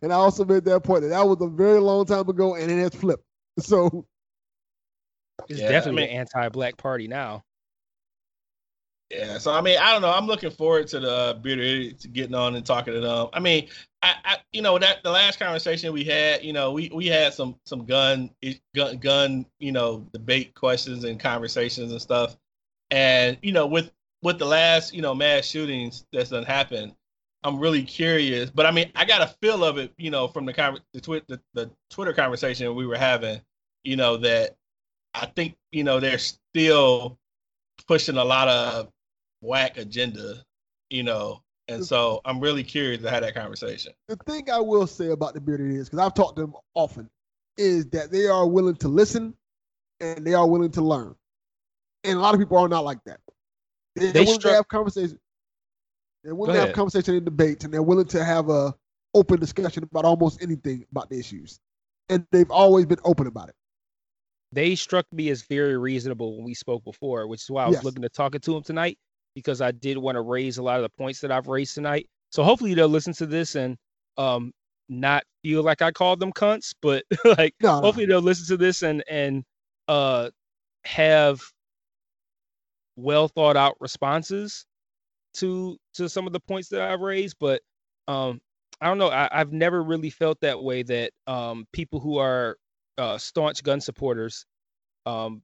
And 0.01 0.13
I 0.13 0.17
also 0.17 0.45
made 0.45 0.65
that 0.67 0.85
point 0.85 1.03
that 1.03 1.09
that 1.09 1.27
was 1.27 1.39
a 1.41 1.49
very 1.49 1.81
long 1.81 2.05
time 2.07 2.29
ago, 2.29 2.55
and 2.55 2.71
it 2.71 2.79
has 2.79 2.95
flipped. 2.95 3.25
So 3.59 4.07
It's 5.49 5.59
Yeah, 5.61 5.67
I 5.67 5.71
definitely 5.73 6.03
mean- 6.03 6.11
an 6.11 6.21
anti-black 6.21 6.77
party 6.77 7.09
now. 7.09 7.43
Yeah, 9.11 9.39
so 9.39 9.53
I 9.53 9.61
mean, 9.61 9.79
I 9.79 9.93
don't 9.93 10.03
know. 10.03 10.11
I'm 10.11 10.27
looking 10.27 10.51
forward 10.51 10.89
to 10.89 10.99
the 11.01 11.11
uh, 11.11 11.33
bearded 11.35 11.65
idiots 11.67 12.07
getting 12.07 12.35
on 12.35 12.57
and 12.57 12.65
talking 12.65 12.95
to 12.95 13.01
them. 13.01 13.29
I 13.33 13.39
mean, 13.39 13.69
I, 14.03 14.15
I, 14.25 14.37
you 14.53 14.63
know, 14.63 14.79
that 14.79 15.03
the 15.05 15.11
last 15.11 15.39
conversation 15.39 15.93
we 15.93 16.05
had, 16.05 16.43
you 16.43 16.53
know, 16.53 16.73
we 16.73 16.91
we 16.93 17.07
had 17.07 17.33
some 17.35 17.57
some 17.65 17.85
gun 17.85 18.31
gun 18.75 18.97
gun, 18.99 19.47
you 19.61 19.73
know, 19.73 20.07
debate 20.13 20.55
questions 20.55 21.05
and 21.05 21.21
conversations 21.21 21.93
and 21.93 22.01
stuff. 22.01 22.37
And 22.91 23.39
you 23.43 23.53
know, 23.53 23.67
with 23.67 23.93
with 24.23 24.39
the 24.39 24.47
last, 24.47 24.95
you 24.95 25.03
know, 25.03 25.15
mass 25.15 25.45
shootings 25.47 26.07
that's 26.13 26.31
done 26.31 26.45
happened, 26.45 26.95
I'm 27.45 27.61
really 27.61 27.83
curious. 27.85 28.51
But 28.51 28.67
I 28.67 28.71
mean, 28.71 28.91
I 28.95 29.05
got 29.05 29.23
a 29.23 29.35
feel 29.43 29.65
of 29.65 29.79
it, 29.79 29.93
you 29.99 30.11
know, 30.11 30.29
from 30.29 30.47
the 30.47 30.55
conver- 30.55 30.81
the, 30.95 31.01
twi- 31.01 31.23
the 31.29 31.41
the 31.53 31.71
Twitter 31.91 32.15
conversation 32.15 32.75
we 32.75 32.87
were 32.87 32.97
having, 32.97 33.41
you 33.85 33.97
know, 33.97 34.17
that 34.19 34.57
I 35.15 35.27
think, 35.27 35.57
you 35.73 35.85
know, 35.85 36.01
they're 36.01 36.19
still 36.19 37.19
pushing 37.89 38.17
a 38.17 38.25
lot 38.25 38.49
of 38.49 38.89
whack 39.41 39.77
agenda, 39.77 40.43
you 40.91 41.03
know. 41.03 41.41
And 41.69 41.85
so 41.85 42.21
I'm 42.25 42.41
really 42.41 42.63
curious 42.63 43.01
to 43.03 43.11
have 43.11 43.23
that 43.23 43.35
conversation. 43.35 43.93
the 44.09 44.17
thing 44.27 44.51
I 44.51 44.61
will 44.61 44.87
say 44.87 45.09
about 45.11 45.33
the 45.35 45.41
bearded 45.41 45.73
is 45.73 45.89
because 45.89 46.05
I've 46.05 46.15
talked 46.15 46.37
to 46.37 46.43
them 46.43 46.55
often, 46.75 47.09
is 47.57 47.87
that 47.87 48.11
they 48.11 48.27
are 48.27 48.47
willing 48.47 48.77
to 48.77 48.89
listen 48.89 49.35
and 50.01 50.27
they 50.27 50.35
are 50.35 50.47
willing 50.47 50.71
to 50.73 50.83
learn. 50.83 51.15
And 52.05 52.19
a 52.19 52.21
lot 52.21 52.35
of 52.35 52.41
people 52.41 52.59
are 52.59 52.69
not 52.69 52.85
like 52.85 53.03
that. 53.07 53.21
They, 53.97 54.07
They 54.07 54.13
they're 54.13 54.27
struck- 54.27 54.43
to 54.53 54.57
have 54.57 54.69
conversations. 54.69 55.19
They're 56.23 56.35
willing 56.35 56.55
to 56.55 56.61
have 56.61 56.75
conversation 56.75 57.15
and 57.17 57.25
debates, 57.25 57.65
and 57.65 57.73
they're 57.73 57.83
willing 57.83 58.07
to 58.07 58.25
have 58.25 58.49
a 58.49 58.75
open 59.15 59.39
discussion 59.39 59.85
about 59.85 60.05
almost 60.05 60.43
anything 60.43 60.85
about 60.91 61.09
the 61.11 61.19
issues. 61.19 61.61
And 62.09 62.27
they've 62.33 62.51
always 62.51 62.87
been 62.87 62.99
open 63.05 63.27
about 63.27 63.49
it. 63.51 63.55
They 64.55 64.75
struck 64.77 65.07
me 65.13 65.31
as 65.31 65.43
very 65.43 65.77
reasonable 65.77 66.37
when 66.37 66.45
we 66.45 66.55
spoke 66.55 66.85
before, 66.85 67.27
which 67.27 67.43
is 67.43 67.51
why 67.51 67.65
I 67.65 67.69
was 67.69 67.83
Yes. 67.83 67.85
looking 67.85 68.03
to 68.03 68.09
talking 68.09 68.41
to 68.41 68.53
them 68.53 68.63
tonight 68.63 68.99
because 69.35 69.61
I 69.61 69.73
did 69.73 69.99
want 69.99 70.17
to 70.17 70.23
raise 70.23 70.59
a 70.59 70.63
lot 70.63 70.77
of 70.77 70.83
the 70.83 70.91
points 70.91 71.21
that 71.21 71.33
I've 71.33 71.49
raised 71.49 71.75
tonight. 71.75 72.07
So 72.31 72.45
hopefully 72.45 72.75
they'll 72.75 72.89
listen 72.89 73.13
to 73.15 73.27
this 73.27 73.57
and 73.57 73.77
um 74.17 74.53
not 74.89 75.25
feel 75.43 75.63
like 75.63 75.83
I 75.83 75.91
called 75.93 76.21
them 76.21 76.33
cunts, 76.33 76.75
but 76.83 77.05
like 77.39 77.55
No, 77.61 77.81
no. 77.81 77.83
hopefully 77.83 78.07
they'll 78.07 78.23
listen 78.23 78.47
to 78.49 78.57
this 78.57 78.83
and 78.83 79.03
and 79.09 79.45
uh 79.89 80.31
have 80.85 81.41
well 82.97 83.29
thought 83.29 83.57
out 83.57 83.77
responses 83.81 84.67
to 85.35 85.79
to 85.95 86.09
some 86.09 86.27
of 86.27 86.33
the 86.33 86.41
points 86.41 86.69
that 86.71 86.83
I've 86.83 87.01
raised. 87.01 87.37
But 87.41 87.63
um 88.09 88.41
I 88.81 88.89
don't 88.89 88.99
know. 88.99 89.11
I, 89.11 89.29
I've 89.33 89.53
never 89.53 89.83
really 89.83 90.11
felt 90.11 90.41
that 90.43 90.63
way 90.63 90.83
that 90.85 91.13
um 91.27 91.67
people 91.73 92.01
who 92.01 92.19
are 92.19 92.57
uh 92.99 93.19
staunch 93.19 93.63
gun 93.63 93.81
supporters 93.81 94.47
um 95.07 95.43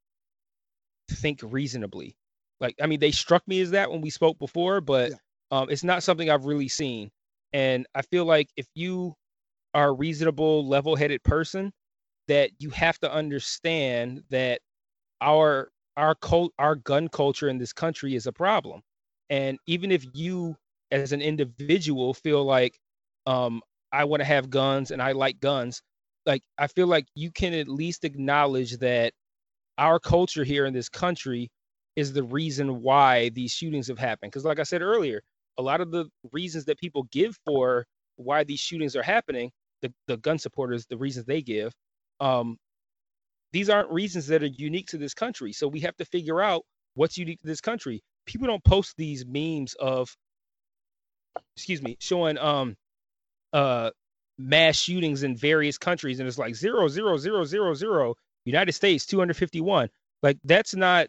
think 1.10 1.40
reasonably. 1.42 2.16
Like 2.60 2.76
I 2.80 2.86
mean 2.86 3.00
they 3.00 3.10
struck 3.10 3.46
me 3.48 3.60
as 3.60 3.70
that 3.72 3.90
when 3.90 4.00
we 4.00 4.10
spoke 4.10 4.38
before, 4.38 4.80
but 4.80 5.12
Yeah. 5.12 5.18
um 5.50 5.70
it's 5.70 5.84
not 5.84 6.02
something 6.02 6.30
I've 6.30 6.46
really 6.46 6.68
seen. 6.68 7.10
And 7.52 7.86
I 7.94 8.02
feel 8.02 8.24
like 8.24 8.48
if 8.56 8.66
you 8.74 9.14
are 9.74 9.88
a 9.90 9.92
reasonable, 9.92 10.66
level 10.66 10.96
headed 10.96 11.22
person, 11.24 11.72
that 12.28 12.50
you 12.60 12.70
have 12.70 12.98
to 13.00 13.12
understand 13.12 14.24
that 14.30 14.60
our 15.20 15.70
our 15.96 16.14
cult 16.16 16.52
our 16.58 16.76
gun 16.76 17.08
culture 17.08 17.48
in 17.48 17.58
this 17.58 17.72
country 17.72 18.14
is 18.14 18.26
a 18.26 18.32
problem. 18.32 18.82
And 19.30 19.58
even 19.66 19.92
if 19.92 20.06
you 20.14 20.56
as 20.92 21.12
an 21.12 21.22
individual 21.22 22.14
feel 22.14 22.44
like 22.44 22.78
um 23.26 23.62
I 23.92 24.04
want 24.04 24.20
to 24.20 24.24
have 24.26 24.50
guns 24.50 24.90
and 24.90 25.02
I 25.02 25.12
like 25.12 25.40
guns, 25.40 25.82
like 26.26 26.42
I 26.58 26.66
feel 26.66 26.86
like 26.86 27.06
you 27.14 27.30
can 27.30 27.54
at 27.54 27.68
least 27.68 28.04
acknowledge 28.04 28.78
that 28.78 29.12
our 29.78 29.98
culture 29.98 30.44
here 30.44 30.66
in 30.66 30.74
this 30.74 30.88
country 30.88 31.50
is 31.96 32.12
the 32.12 32.22
reason 32.22 32.82
why 32.82 33.30
these 33.30 33.52
shootings 33.52 33.88
have 33.88 33.98
happened. 33.98 34.30
Because, 34.30 34.44
like 34.44 34.58
I 34.60 34.64
said 34.64 34.82
earlier, 34.82 35.22
a 35.58 35.62
lot 35.62 35.80
of 35.80 35.90
the 35.90 36.06
reasons 36.32 36.64
that 36.66 36.78
people 36.78 37.04
give 37.10 37.36
for 37.44 37.86
why 38.16 38.44
these 38.44 38.60
shootings 38.60 38.94
are 38.96 39.02
happening, 39.02 39.50
the, 39.82 39.92
the 40.06 40.16
gun 40.18 40.38
supporters, 40.38 40.86
the 40.86 40.96
reasons 40.96 41.26
they 41.26 41.42
give, 41.42 41.72
um, 42.20 42.56
these 43.52 43.68
aren't 43.68 43.90
reasons 43.90 44.26
that 44.28 44.42
are 44.42 44.46
unique 44.46 44.86
to 44.88 44.98
this 44.98 45.14
country. 45.14 45.52
So 45.52 45.66
we 45.66 45.80
have 45.80 45.96
to 45.96 46.04
figure 46.04 46.40
out 46.40 46.62
what's 46.94 47.18
unique 47.18 47.40
to 47.40 47.46
this 47.46 47.60
country. 47.60 48.02
People 48.26 48.46
don't 48.46 48.62
post 48.62 48.94
these 48.96 49.24
memes 49.26 49.74
of, 49.74 50.14
excuse 51.56 51.82
me, 51.82 51.96
showing 52.00 52.38
um, 52.38 52.76
uh, 53.52 53.90
mass 54.40 54.76
shootings 54.76 55.22
in 55.22 55.36
various 55.36 55.78
countries, 55.78 56.20
and 56.20 56.28
it's 56.28 56.38
like 56.38 56.54
zero, 56.54 56.88
zero, 56.88 57.16
zero, 57.16 57.44
zero, 57.44 57.74
zero. 57.74 58.14
United 58.44 58.72
States 58.72 59.06
251. 59.06 59.88
Like 60.22 60.38
that's 60.44 60.74
not 60.74 61.08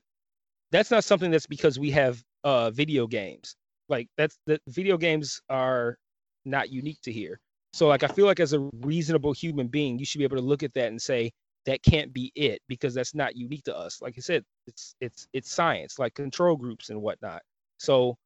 that's 0.72 0.92
not 0.92 1.04
something 1.04 1.32
that's 1.32 1.48
because 1.48 1.80
we 1.80 1.92
have 1.92 2.24
uh 2.44 2.72
video 2.72 3.08
games. 3.08 3.56
Like 3.90 4.08
that's 4.18 4.38
the 4.46 4.60
video 4.68 4.98
games 4.98 5.42
are 5.50 5.98
not 6.46 6.70
unique 6.70 7.02
to 7.04 7.12
here. 7.12 7.40
So 7.74 7.88
like 7.88 8.04
I 8.04 8.08
feel 8.08 8.26
like 8.26 8.40
as 8.40 8.54
a 8.54 8.70
reasonable 8.82 9.34
human 9.34 9.68
being, 9.68 9.98
you 10.00 10.06
should 10.06 10.20
be 10.20 10.24
able 10.26 10.38
to 10.38 10.44
look 10.44 10.64
at 10.64 10.74
that 10.74 10.88
and 10.88 11.02
say 11.02 11.32
that 11.66 11.84
can't 11.84 12.12
be 12.12 12.32
it 12.36 12.62
because 12.68 12.94
that's 12.94 13.14
not 13.16 13.36
unique 13.36 13.64
to 13.64 13.78
us. 13.78 14.02
Like 14.02 14.16
I 14.18 14.22
said, 14.22 14.44
it's 14.68 14.96
it's 15.00 15.28
it's 15.34 15.52
science, 15.52 16.00
like 16.00 16.14
control 16.16 16.56
groups 16.56 16.90
and 16.90 17.02
whatnot. 17.02 17.42
So 17.78 18.18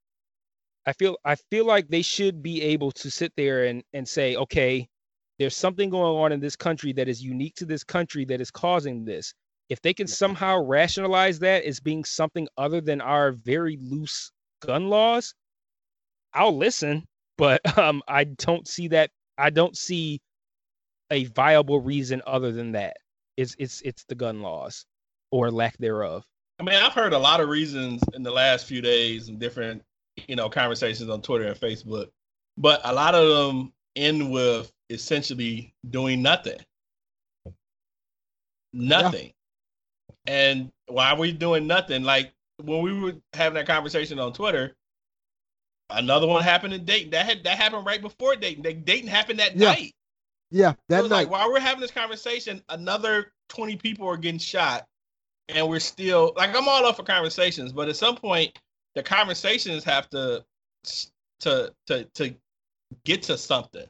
I 0.85 0.93
feel 0.93 1.17
I 1.25 1.35
feel 1.35 1.65
like 1.65 1.87
they 1.87 2.01
should 2.01 2.43
be 2.43 2.61
able 2.61 2.91
to 2.93 3.11
sit 3.11 3.33
there 3.35 3.65
and 3.65 3.83
and 3.93 4.07
say, 4.07 4.35
okay, 4.35 4.87
there's 5.39 5.55
something 5.55 5.89
going 5.89 6.15
on 6.17 6.31
in 6.31 6.39
this 6.39 6.55
country 6.55 6.93
that 6.93 7.07
is 7.07 7.23
unique 7.23 7.55
to 7.55 7.65
this 7.65 7.83
country 7.83 8.25
that 8.25 8.41
is 8.41 8.51
causing 8.51 9.05
this. 9.05 9.33
If 9.69 9.81
they 9.81 9.93
can 9.93 10.07
somehow 10.07 10.63
rationalize 10.63 11.39
that 11.39 11.63
as 11.63 11.79
being 11.79 12.03
something 12.03 12.47
other 12.57 12.81
than 12.81 13.01
our 13.01 13.31
very 13.31 13.77
loose 13.81 14.31
gun 14.61 14.89
laws, 14.89 15.33
I'll 16.33 16.55
listen. 16.55 17.03
But 17.37 17.61
um, 17.77 18.01
I 18.07 18.25
don't 18.25 18.67
see 18.67 18.87
that. 18.89 19.09
I 19.37 19.49
don't 19.49 19.75
see 19.75 20.21
a 21.11 21.25
viable 21.25 21.81
reason 21.81 22.21
other 22.25 22.51
than 22.51 22.71
that. 22.73 22.97
It's 23.37 23.55
it's 23.59 23.81
it's 23.81 24.05
the 24.05 24.15
gun 24.15 24.41
laws 24.41 24.85
or 25.31 25.51
lack 25.51 25.77
thereof. 25.77 26.23
I 26.59 26.63
mean, 26.63 26.75
I've 26.75 26.93
heard 26.93 27.11
a 27.11 27.19
lot 27.19 27.41
of 27.41 27.49
reasons 27.49 28.01
in 28.13 28.23
the 28.23 28.31
last 28.31 28.65
few 28.65 28.81
days 28.81 29.27
and 29.27 29.37
different 29.37 29.83
you 30.27 30.35
know, 30.35 30.49
conversations 30.49 31.09
on 31.09 31.21
Twitter 31.21 31.45
and 31.45 31.59
Facebook, 31.59 32.07
but 32.57 32.81
a 32.83 32.93
lot 32.93 33.15
of 33.15 33.27
them 33.27 33.73
end 33.95 34.31
with 34.31 34.71
essentially 34.89 35.73
doing 35.89 36.21
nothing. 36.21 36.59
Nothing. 38.73 39.31
And 40.27 40.71
why 40.87 41.11
are 41.11 41.17
we 41.17 41.31
doing 41.31 41.67
nothing? 41.67 42.03
Like 42.03 42.33
when 42.63 42.81
we 42.81 42.99
were 42.99 43.13
having 43.33 43.55
that 43.55 43.67
conversation 43.67 44.19
on 44.19 44.33
Twitter, 44.33 44.75
another 45.89 46.27
one 46.27 46.43
happened 46.43 46.73
in 46.73 46.83
Dayton. 46.85 47.11
That 47.11 47.25
had 47.25 47.43
that 47.43 47.57
happened 47.57 47.85
right 47.85 48.01
before 48.01 48.35
Dayton. 48.35 48.63
Dayton 48.83 49.07
happened 49.07 49.39
that 49.39 49.55
Yeah. 49.55 49.69
night. 49.71 49.95
Yeah, 50.51 50.71
It 50.71 50.77
that 50.89 51.01
was 51.01 51.09
night. 51.09 51.17
like 51.23 51.29
while 51.29 51.51
we're 51.51 51.59
having 51.59 51.81
this 51.81 51.91
conversation, 51.91 52.63
another 52.69 53.33
20 53.49 53.77
people 53.77 54.07
are 54.07 54.17
getting 54.17 54.39
shot, 54.39 54.87
and 55.49 55.67
we're 55.67 55.79
still 55.79 56.33
like 56.35 56.55
I'm 56.55 56.67
all 56.67 56.85
up 56.85 56.97
for 56.97 57.03
conversations, 57.03 57.71
but 57.71 57.89
at 57.89 57.95
some 57.95 58.15
point 58.15 58.57
the 58.95 59.03
conversations 59.03 59.83
have 59.83 60.09
to 60.11 60.45
to 61.41 61.73
to 61.87 62.03
to 62.15 62.35
get 63.03 63.23
to 63.23 63.37
something. 63.37 63.85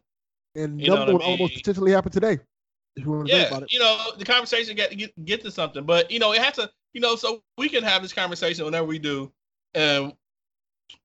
and 0.55 0.81
you 0.81 0.89
one 0.89 1.09
I 1.09 1.11
almost 1.11 1.39
mean? 1.39 1.51
potentially 1.59 1.91
happened 1.91 2.13
today. 2.13 2.39
If 2.95 3.03
you 3.05 3.11
want 3.11 3.27
to 3.27 3.31
think 3.31 3.43
Yeah, 3.43 3.47
about 3.57 3.63
it. 3.63 3.73
you 3.73 3.79
know 3.79 4.11
the 4.17 4.25
conversation 4.25 4.75
get 4.75 4.95
get 4.97 5.25
get 5.25 5.41
to 5.43 5.51
something, 5.51 5.83
but 5.83 6.09
you 6.11 6.19
know 6.19 6.31
it 6.33 6.41
has 6.41 6.55
to 6.55 6.69
you 6.93 7.01
know 7.01 7.15
so 7.15 7.41
we 7.57 7.69
can 7.69 7.83
have 7.83 8.01
this 8.01 8.13
conversation 8.13 8.65
whenever 8.65 8.85
we 8.85 8.99
do, 8.99 9.31
and 9.73 10.13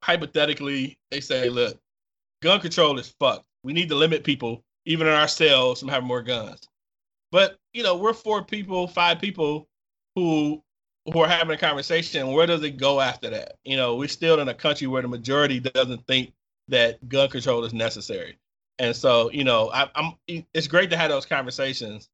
hypothetically 0.03 0.99
they 1.11 1.21
say, 1.21 1.49
look, 1.49 1.79
gun 2.43 2.61
control 2.61 2.99
is 2.99 3.09
fucked. 3.21 3.45
We 3.63 3.73
need 3.73 3.89
to 3.91 3.95
limit 3.95 4.25
people, 4.25 4.65
even 4.87 5.07
in 5.07 5.13
ourselves, 5.13 5.81
from 5.81 5.89
having 5.89 6.09
more 6.09 6.23
guns. 6.23 6.61
But 7.33 7.59
you 7.73 7.83
know, 7.83 7.97
we're 7.97 8.13
four 8.15 8.45
people, 8.45 8.87
five 8.89 9.21
people 9.21 9.69
who 10.15 10.63
who 11.13 11.21
are 11.21 11.29
having 11.29 11.55
a 11.55 11.59
conversation. 11.59 12.29
Where 12.33 12.47
does 12.47 12.63
it 12.63 12.77
go 12.77 13.01
after 13.01 13.31
that? 13.31 13.55
You 13.65 13.77
know, 13.77 13.97
we're 13.97 14.09
still 14.09 14.39
in 14.41 14.49
a 14.49 14.55
country 14.55 14.87
where 14.87 15.03
the 15.03 15.09
majority 15.09 15.61
doesn't 15.61 16.07
think 16.07 16.33
that 16.71 17.09
gun 17.09 17.29
control 17.29 17.65
is 17.65 17.75
necessary. 17.75 18.39
And 18.79 18.97
so, 18.97 19.31
you 19.31 19.45
know, 19.45 19.71
I, 19.73 19.89
I'm. 19.95 20.15
It's 20.55 20.67
great 20.67 20.91
to 20.91 20.97
have 20.97 21.11
those 21.11 21.27
conversations, 21.27 22.09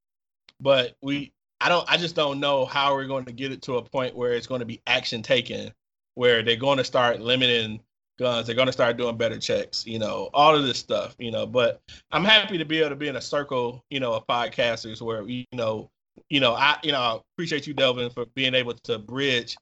but 0.61 0.97
we, 1.01 1.33
I 1.61 1.69
don't, 1.69 1.89
I 1.89 1.97
just 1.97 2.17
don't 2.17 2.41
know 2.41 2.65
how 2.65 2.95
we're 2.95 3.07
going 3.07 3.25
to 3.27 3.33
get 3.33 3.53
it 3.53 3.63
to 3.63 3.77
a 3.77 3.83
point 3.83 4.17
where 4.17 4.33
it's 4.33 4.49
going 4.49 4.59
to 4.59 4.67
be 4.67 4.83
action 4.87 5.23
taken, 5.23 5.73
where 6.15 6.43
they're 6.43 6.57
going 6.57 6.79
to 6.79 6.85
start 6.85 7.21
limiting 7.21 7.81
guns. 8.19 8.47
They're 8.47 8.57
going 8.57 8.67
to 8.67 8.73
start 8.73 8.97
doing 8.97 9.17
better 9.17 9.39
checks. 9.39 9.87
You 9.87 10.01
know, 10.01 10.29
all 10.35 10.57
of 10.57 10.65
this 10.65 10.79
stuff. 10.79 11.15
You 11.21 11.31
know, 11.31 11.47
but 11.47 11.81
I'm 12.11 12.25
happy 12.25 12.59
to 12.59 12.65
be 12.65 12.81
able 12.81 12.91
to 12.91 12.97
be 12.97 13.09
in 13.09 13.17
a 13.17 13.23
circle, 13.23 13.85
you 13.91 14.01
know, 14.01 14.15
of 14.15 14.27
podcasters 14.27 15.01
where 15.01 15.23
you 15.23 15.45
know, 15.53 15.89
you 16.31 16.41
know, 16.41 16.55
I, 16.55 16.79
you 16.83 16.91
know, 16.91 17.01
I 17.01 17.19
appreciate 17.35 17.69
you, 17.69 17.75
Delvin, 17.75 18.11
for 18.11 18.27
being 18.35 18.55
able 18.55 18.75
to 18.75 18.99
bridge, 18.99 19.57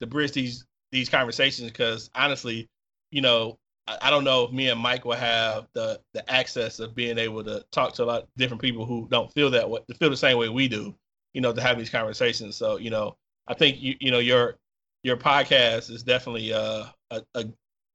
to 0.00 0.06
bridge 0.06 0.32
these 0.32 0.64
these 0.92 1.08
conversations 1.08 1.72
because 1.72 2.10
honestly, 2.14 2.68
you 3.10 3.20
know, 3.20 3.58
I, 3.86 4.10
don't 4.10 4.24
know 4.24 4.44
if 4.44 4.52
me 4.52 4.68
and 4.68 4.80
Mike 4.80 5.04
will 5.04 5.12
have 5.12 5.66
the 5.74 6.00
the 6.14 6.28
access 6.30 6.80
of 6.80 6.94
being 6.94 7.18
able 7.18 7.44
to 7.44 7.64
talk 7.70 7.92
to 7.94 8.04
a 8.04 8.06
lot 8.06 8.22
of 8.22 8.28
different 8.36 8.62
people 8.62 8.86
who 8.86 9.06
don't 9.10 9.32
feel 9.32 9.50
that 9.50 9.68
way, 9.68 9.80
feel 9.98 10.10
the 10.10 10.16
same 10.16 10.38
way 10.38 10.48
we 10.48 10.68
do, 10.68 10.94
you 11.34 11.40
know, 11.40 11.52
to 11.52 11.60
have 11.60 11.78
these 11.78 11.90
conversations. 11.90 12.56
So, 12.56 12.78
you 12.78 12.90
know, 12.90 13.16
I 13.46 13.54
think 13.54 13.80
you 13.80 13.94
you 14.00 14.10
know 14.10 14.20
your 14.20 14.56
your 15.02 15.16
podcast 15.16 15.90
is 15.90 16.02
definitely 16.02 16.52
uh, 16.52 16.86
a, 17.10 17.22
a 17.34 17.44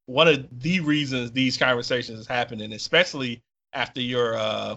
one 0.05 0.27
of 0.27 0.47
the 0.59 0.79
reasons 0.79 1.31
these 1.31 1.57
conversations 1.57 2.19
is 2.19 2.27
happening, 2.27 2.73
especially 2.73 3.41
after 3.73 4.01
your 4.01 4.37
uh 4.37 4.75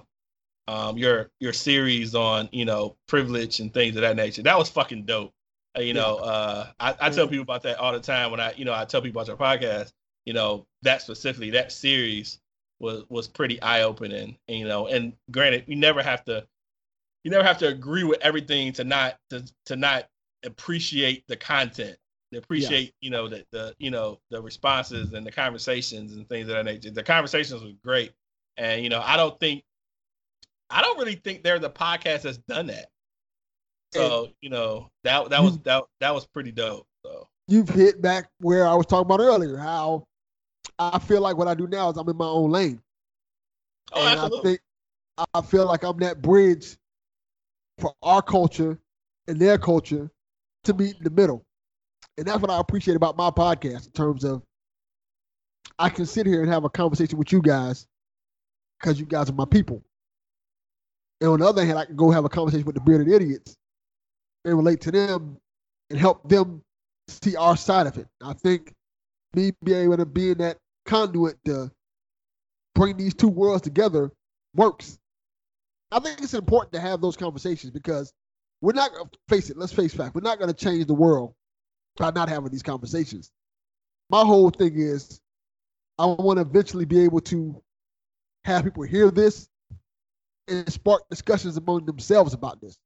um 0.69 0.97
your 0.97 1.31
your 1.41 1.53
series 1.53 2.15
on 2.15 2.49
you 2.53 2.65
know 2.65 2.97
privilege 3.09 3.61
and 3.61 3.75
things 3.75 3.97
of 3.97 4.03
that 4.03 4.17
nature. 4.17 4.43
That 4.43 4.59
was 4.59 4.71
fucking 4.71 5.05
dope. 5.05 5.33
Uh, 5.77 5.81
you 5.81 5.95
know, 5.95 6.17
uh, 6.17 6.67
I, 6.79 6.95
I 7.01 7.11
tell 7.11 7.27
people 7.27 7.43
about 7.43 7.63
that 7.63 7.79
all 7.79 7.93
the 7.93 8.01
time 8.01 8.31
when 8.31 8.41
I 8.41 8.55
you 8.57 8.65
know 8.65 8.75
I 8.75 8.85
tell 8.85 9.03
people 9.03 9.21
about 9.21 9.29
your 9.29 9.37
podcast. 9.37 9.93
You 10.25 10.35
know, 10.35 10.67
that 10.83 11.03
specifically 11.03 11.51
that 11.51 11.73
series 11.73 12.41
was 12.79 13.05
was 13.09 13.29
pretty 13.29 13.61
eye 13.63 13.83
opening. 13.83 14.37
And, 14.49 14.59
you 14.59 14.67
know, 14.67 14.87
and 14.87 15.15
granted, 15.31 15.65
you 15.67 15.77
never 15.77 16.03
have 16.03 16.25
to 16.25 16.47
you 17.25 17.31
never 17.31 17.45
have 17.45 17.59
to 17.59 17.69
agree 17.69 18.05
with 18.05 18.21
everything 18.21 18.73
to 18.75 18.85
not 18.85 19.17
to 19.31 19.45
to 19.67 19.77
not 19.77 20.09
appreciate 20.45 21.25
the 21.29 21.37
content 21.37 21.97
to 22.33 22.39
appreciate 22.39 22.93
you 23.01 23.11
know 23.11 23.29
the 23.29 23.45
the 23.53 23.75
you 23.79 23.91
know 23.91 24.19
the 24.31 24.43
responses 24.43 25.13
and 25.13 25.25
the 25.25 25.31
conversations 25.31 26.15
and 26.15 26.29
things 26.29 26.49
of 26.49 26.55
that 26.55 26.65
nature. 26.65 26.91
The 26.91 27.03
conversations 27.03 27.63
was 27.63 27.75
great 27.85 28.13
and 28.57 28.83
you 28.83 28.91
know 28.91 29.01
i 29.05 29.17
don't 29.17 29.39
think 29.41 29.63
i 30.71 30.81
don't 30.83 30.99
really 30.99 31.15
think 31.15 31.43
there's 31.43 31.65
a 31.65 31.71
podcast 31.71 32.23
that's 32.23 32.39
done 32.39 32.67
that. 32.69 32.89
So 33.93 34.31
you 34.41 34.49
know 34.49 34.91
that 35.05 35.29
that 35.31 35.43
was 35.43 35.59
that, 35.61 35.85
that 36.01 36.15
was 36.15 36.27
pretty 36.27 36.51
dope 36.51 36.87
so. 37.05 37.29
You've 37.47 37.69
hit 37.69 38.01
back 38.01 38.31
where 38.41 38.67
I 38.67 38.75
was 38.75 38.87
talking 38.87 39.05
about 39.05 39.21
earlier, 39.21 39.59
how 39.59 40.07
I 40.79 40.99
feel 40.99 41.21
like 41.21 41.37
what 41.37 41.49
I 41.49 41.55
do 41.55 41.67
now 41.67 41.91
is 41.91 41.97
I'm 41.97 42.09
in 42.09 42.17
my 42.17 42.27
own 42.27 42.51
lane. 42.51 42.81
oh 43.93 44.07
and 44.07 44.21
I 44.21 44.43
think 44.43 44.61
I 45.35 45.41
feel 45.43 45.67
like 45.67 45.85
I'm 45.85 45.99
that 45.99 46.23
bridge 46.23 46.77
for 47.79 47.95
our 48.03 48.23
culture 48.23 48.79
and 49.29 49.39
their 49.39 49.59
culture 49.59 50.11
to 50.65 50.75
meet 50.75 50.97
in 50.97 51.05
the 51.05 51.11
middle. 51.11 51.45
And 52.19 52.27
that's 52.27 52.41
what 52.41 52.51
I 52.51 52.59
appreciate 52.59 52.97
about 52.97 53.17
my 53.17 53.31
podcast 53.31 53.87
in 53.87 53.93
terms 53.93 54.25
of 54.25 54.43
I 55.79 55.89
can 55.89 56.07
sit 56.07 56.27
here 56.27 56.43
and 56.43 56.51
have 56.51 56.65
a 56.65 56.71
conversation 56.71 57.19
with 57.19 57.33
you 57.33 57.41
guys 57.41 57.87
because 58.79 58.99
you 58.99 59.07
guys 59.07 59.31
are 59.31 59.35
my 59.35 59.45
people. 59.45 59.83
And 61.21 61.31
on 61.31 61.41
the 61.41 61.47
other 61.47 61.65
hand, 61.65 61.79
I 61.79 61.85
can 61.85 61.97
go 61.97 62.11
have 62.11 62.25
a 62.25 62.29
conversation 62.29 62.67
with 62.67 62.75
the 62.75 62.81
bearded 62.81 63.09
idiots 63.09 63.57
and 64.45 64.57
relate 64.57 64.81
to 64.83 64.91
them 64.91 65.37
and 65.91 65.99
help 65.99 66.29
them 66.29 66.63
see 67.09 67.37
our 67.37 67.57
side 67.57 67.87
of 67.87 67.97
it. 67.97 68.09
I 68.21 68.33
think 68.33 68.73
me 69.35 69.53
being 69.65 69.85
able 69.85 69.97
to 69.97 70.07
be 70.07 70.31
in 70.31 70.39
that 70.39 70.59
conduit 70.87 71.37
to 71.45 71.71
bring 72.75 72.97
these 72.97 73.15
two 73.15 73.29
worlds 73.29 73.63
together 73.63 74.11
works. 74.55 74.99
I 75.91 76.01
think 76.01 76.21
it's 76.21 76.35
important 76.35 76.73
to 76.73 76.81
have 76.81 77.01
those 77.01 77.17
conversations 77.17 77.71
because 77.71 78.13
we're 78.61 78.73
not 78.73 78.93
going 78.93 79.07
to 79.07 79.19
face 79.29 79.51
it. 79.51 79.59
Let's 79.59 79.73
face 79.73 79.95
fact. 79.95 80.15
We're 80.15 80.23
not 80.23 80.39
going 80.39 80.53
to 80.53 80.57
change 80.57 80.87
the 80.87 80.95
world 80.95 81.35
by 81.97 82.11
not 82.11 82.29
having 82.29 82.51
these 82.51 82.63
conversations. 82.63 83.31
My 84.09 84.23
whole 84.23 84.51
thing 84.51 84.75
is 84.77 85.21
I 85.99 86.07
want 86.07 86.39
to 86.39 86.43
eventually 86.43 86.85
be 86.85 87.05
able 87.05 87.21
to 87.21 87.63
have 88.45 88.65
people 88.65 88.83
hear 88.83 89.11
this 89.11 89.49
and 90.49 90.71
spark 90.73 91.09
discussions 91.09 91.57
among 91.57 91.87
themselves 91.87 92.35
about 92.35 92.61
this. 92.61 92.79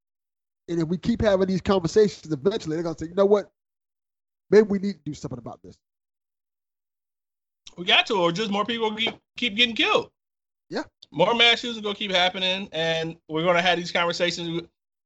And 0.68 0.80
if 0.80 0.88
we 0.88 0.98
keep 0.98 1.22
having 1.22 1.46
these 1.46 1.60
conversations, 1.60 2.32
eventually 2.32 2.76
they're 2.76 2.82
going 2.82 2.96
to 2.96 3.04
say, 3.04 3.08
you 3.08 3.14
know 3.14 3.26
what? 3.26 3.50
Maybe 4.50 4.66
we 4.66 4.78
need 4.78 4.94
to 4.94 5.00
do 5.04 5.14
something 5.14 5.38
about 5.38 5.60
this. 5.62 5.76
We 7.76 7.84
got 7.84 8.06
to 8.06 8.14
or 8.14 8.32
just 8.32 8.50
more 8.50 8.64
people 8.64 8.94
keep 8.94 9.14
keep 9.36 9.56
getting 9.56 9.74
killed. 9.74 10.10
Yeah. 10.68 10.82
more 11.12 11.34
mass 11.34 11.60
shootings 11.60 11.80
gonna 11.82 11.94
keep 11.94 12.10
happening 12.10 12.68
and 12.72 13.16
we're 13.28 13.44
gonna 13.44 13.62
have 13.62 13.78
these 13.78 13.92
conversations. 13.92 14.62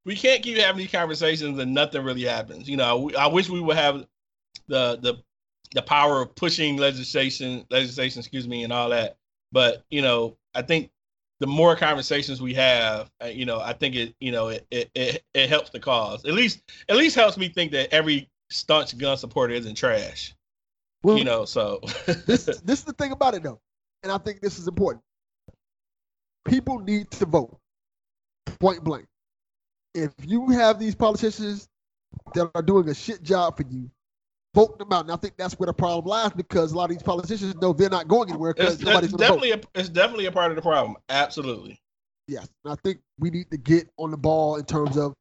We 0.07 0.17
can't 0.17 0.43
keep 0.43 0.57
having 0.57 0.79
these 0.79 0.91
conversations 0.91 1.59
and 1.59 1.75
nothing 1.75 2.03
really 2.03 2.25
happens. 2.25 2.69
You 2.69 2.77
know 2.77 3.11
i 3.19 3.27
wish 3.27 3.49
we 3.49 3.61
would 3.61 3.77
have 3.77 4.07
the 4.69 4.99
the 5.03 5.23
the 5.75 5.83
power 5.83 6.23
of 6.23 6.35
pushing 6.35 6.77
legislation 6.77 7.65
legislation 7.71 8.21
excuse 8.21 8.49
me 8.49 8.65
and 8.65 8.73
all 8.73 8.91
that. 8.91 9.17
But 9.53 9.85
you 9.91 10.03
know 10.03 10.37
i 10.55 10.63
think 10.63 10.91
the 11.41 11.47
more 11.47 11.75
conversations 11.75 12.41
we 12.41 12.55
have 12.55 13.11
uh, 13.23 13.27
you 13.27 13.47
know 13.47 13.61
i 13.61 13.73
think 13.73 13.95
it 13.97 14.15
you 14.21 14.31
know 14.31 14.49
it, 14.49 14.67
it 14.71 14.91
it 14.95 15.25
it 15.35 15.49
helps 15.49 15.71
the 15.71 15.81
cause. 15.81 16.25
At 16.25 16.35
least 16.35 16.63
at 16.89 16.97
least 16.97 17.17
helps 17.17 17.37
me 17.37 17.49
think 17.49 17.73
that 17.73 17.93
every 17.93 18.29
staunch 18.51 18.97
gun 18.97 19.17
supporter 19.17 19.55
isn't 19.55 19.75
trash 19.75 20.35
Well, 21.03 21.17
you 21.19 21.25
know 21.25 21.45
so 21.45 21.81
this 22.27 22.45
this 22.65 22.79
is 22.79 22.85
the 22.85 22.93
thing 22.93 23.13
about 23.13 23.35
it 23.35 23.43
though, 23.43 23.61
and 24.03 24.13
I 24.13 24.19
think 24.19 24.41
this 24.41 24.59
is 24.59 24.69
important. 24.69 25.03
People 26.47 26.79
need 26.79 27.11
to 27.13 27.27
vote. 27.27 27.59
Point 28.59 28.83
blank. 28.85 29.07
If 29.95 30.13
you 30.25 30.51
have 30.51 30.79
these 30.79 30.95
politicians 30.95 31.69
that 32.35 32.51
are 32.55 32.63
doing 32.63 32.89
a 32.89 32.95
shit 32.95 33.23
job 33.23 33.57
for 33.57 33.65
you, 33.69 33.91
vote 34.55 34.79
them 34.79 34.93
out. 34.93 35.03
And 35.03 35.13
I 35.13 35.17
think 35.17 35.37
that's 35.37 35.55
where 35.59 35.67
the 35.67 35.73
problem 35.73 36.07
lies 36.07 36.33
because 36.33 36.73
a 36.73 36.77
lot 36.77 36.85
of 36.85 36.91
these 36.91 37.03
politicians 37.03 37.55
know 37.57 37.73
they're 37.73 37.91
not 37.91 38.09
going 38.09 38.29
anywhere 38.31 38.51
It's, 38.57 38.77
because 38.77 38.81
nobody's 38.81 39.13
it's 39.13 39.19
going 39.19 39.29
vote. 39.29 39.43
definitely 39.43 39.69
a, 39.75 39.81
it's 39.81 39.89
definitely 39.89 40.27
a 40.27 40.33
part 40.33 40.51
of 40.51 40.57
the 40.57 40.63
problem. 40.63 40.97
Absolutely. 41.09 41.81
Yes, 42.27 42.49
and 42.65 42.73
I 42.73 42.77
think 42.85 43.01
we 43.19 43.31
need 43.31 43.51
to 43.51 43.57
get 43.57 43.89
on 43.97 44.11
the 44.11 44.17
ball 44.17 44.57
in 44.57 44.65
terms 44.65 44.97
of 44.97 45.15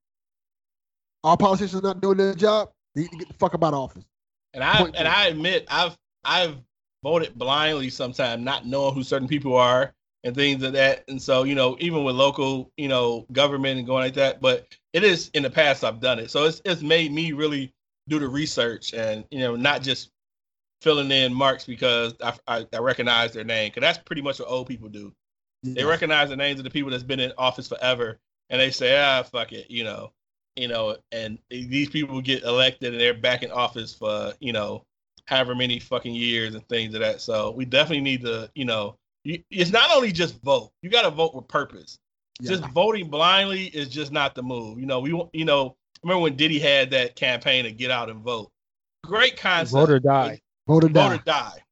our 1.24 1.38
politicians 1.38 1.82
not 1.82 2.02
doing 2.02 2.18
their 2.18 2.34
job. 2.36 2.70
They 2.96 3.02
need 3.02 3.12
to 3.12 3.18
get 3.18 3.28
the 3.28 3.34
fuck 3.36 3.54
about 3.54 3.74
office. 3.74 4.06
And 4.54 4.64
I 4.64 4.78
Point 4.78 4.96
and. 4.96 5.08
I 5.08 5.28
admit 5.28 5.68
I've 5.70 5.98
I've 6.24 6.58
voted 7.04 7.38
blindly 7.38 7.90
sometimes, 7.90 8.44
not 8.44 8.66
knowing 8.66 8.94
who 8.94 9.04
certain 9.04 9.28
people 9.28 9.56
are 9.56 9.94
and 10.24 10.36
things 10.36 10.64
of 10.64 10.74
that. 10.74 11.04
And 11.08 11.22
so 11.22 11.44
you 11.44 11.56
know, 11.56 11.78
even 11.80 12.04
with 12.04 12.16
local 12.16 12.72
you 12.78 12.88
know 12.88 13.26
government 13.32 13.78
and 13.78 13.88
going 13.88 14.04
like 14.04 14.16
that, 14.16 14.42
but 14.42 14.68
it 14.94 15.04
is 15.04 15.30
in 15.34 15.44
the 15.44 15.50
past 15.50 15.84
I've 15.84 16.00
done 16.00 16.20
it, 16.20 16.32
so 16.32 16.46
it's 16.46 16.62
it's 16.66 16.82
made 16.82 17.12
me 17.12 17.32
really 17.32 17.74
do 18.08 18.20
the 18.20 18.28
research 18.28 18.94
and 18.94 19.24
you 19.30 19.40
know 19.40 19.56
not 19.56 19.84
just 19.84 20.10
filling 20.82 21.12
in 21.12 21.34
marks 21.34 21.66
because 21.66 22.14
I 22.24 22.34
I, 22.48 22.68
I 22.74 22.78
recognize 22.80 23.34
their 23.34 23.44
name 23.44 23.70
because 23.70 23.82
that's 23.82 23.98
pretty 24.00 24.22
much 24.22 24.40
what 24.40 24.50
old 24.50 24.68
people 24.68 24.90
do. 24.90 25.14
They 25.62 25.84
recognize 25.84 26.30
the 26.30 26.38
names 26.38 26.60
of 26.60 26.64
the 26.64 26.70
people 26.70 26.90
that's 26.92 27.04
been 27.04 27.20
in 27.20 27.34
office 27.38 27.68
forever, 27.68 28.18
and 28.50 28.62
they 28.62 28.72
say, 28.72 28.98
ah, 28.98 29.24
fuck 29.24 29.52
it, 29.52 29.70
you 29.70 29.84
know, 29.84 30.14
you 30.60 30.68
know, 30.68 30.98
and 31.12 31.40
these 31.50 31.90
people 31.90 32.22
get 32.22 32.44
elected 32.44 32.94
and 32.94 33.02
they're 33.02 33.14
back 33.14 33.44
in 33.44 33.52
office 33.52 33.94
for 33.94 34.34
you 34.40 34.54
know 34.54 34.84
however 35.30 35.54
many 35.54 35.80
fucking 35.80 36.14
years 36.14 36.56
and 36.56 36.68
things 36.68 36.94
of 36.96 37.02
that. 37.02 37.22
So 37.22 37.52
we 37.52 37.64
definitely 37.64 38.02
need 38.02 38.22
to, 38.22 38.50
you 38.56 38.66
know, 38.66 38.96
you, 39.24 39.42
it's 39.52 39.72
not 39.72 39.96
only 39.96 40.12
just 40.12 40.42
vote. 40.42 40.72
You 40.82 40.90
got 40.90 41.04
to 41.04 41.12
vote 41.12 41.36
with 41.36 41.48
purpose. 41.48 42.00
Just 42.42 42.66
voting 42.70 43.10
blindly 43.10 43.66
is 43.66 43.90
just 43.90 44.12
not 44.12 44.34
the 44.34 44.42
move. 44.42 44.80
You 44.80 44.86
know, 44.86 45.02
we 45.02 45.12
want, 45.12 45.30
you 45.34 45.44
know, 45.46 45.76
remember 46.04 46.22
when 46.22 46.36
Diddy 46.36 46.58
had 46.58 46.90
that 46.92 47.16
campaign 47.16 47.66
to 47.66 47.72
get 47.72 47.92
out 47.92 48.10
and 48.10 48.22
vote. 48.24 48.50
Great 49.06 49.38
concept. 49.38 49.74
Vote 49.74 49.90
or 49.90 50.00
die. 50.00 50.40
Vote 50.68 50.86
or 50.86 50.88
Vote 50.88 50.94
die. 50.94 51.16
or 51.16 51.18
die. 51.18 51.64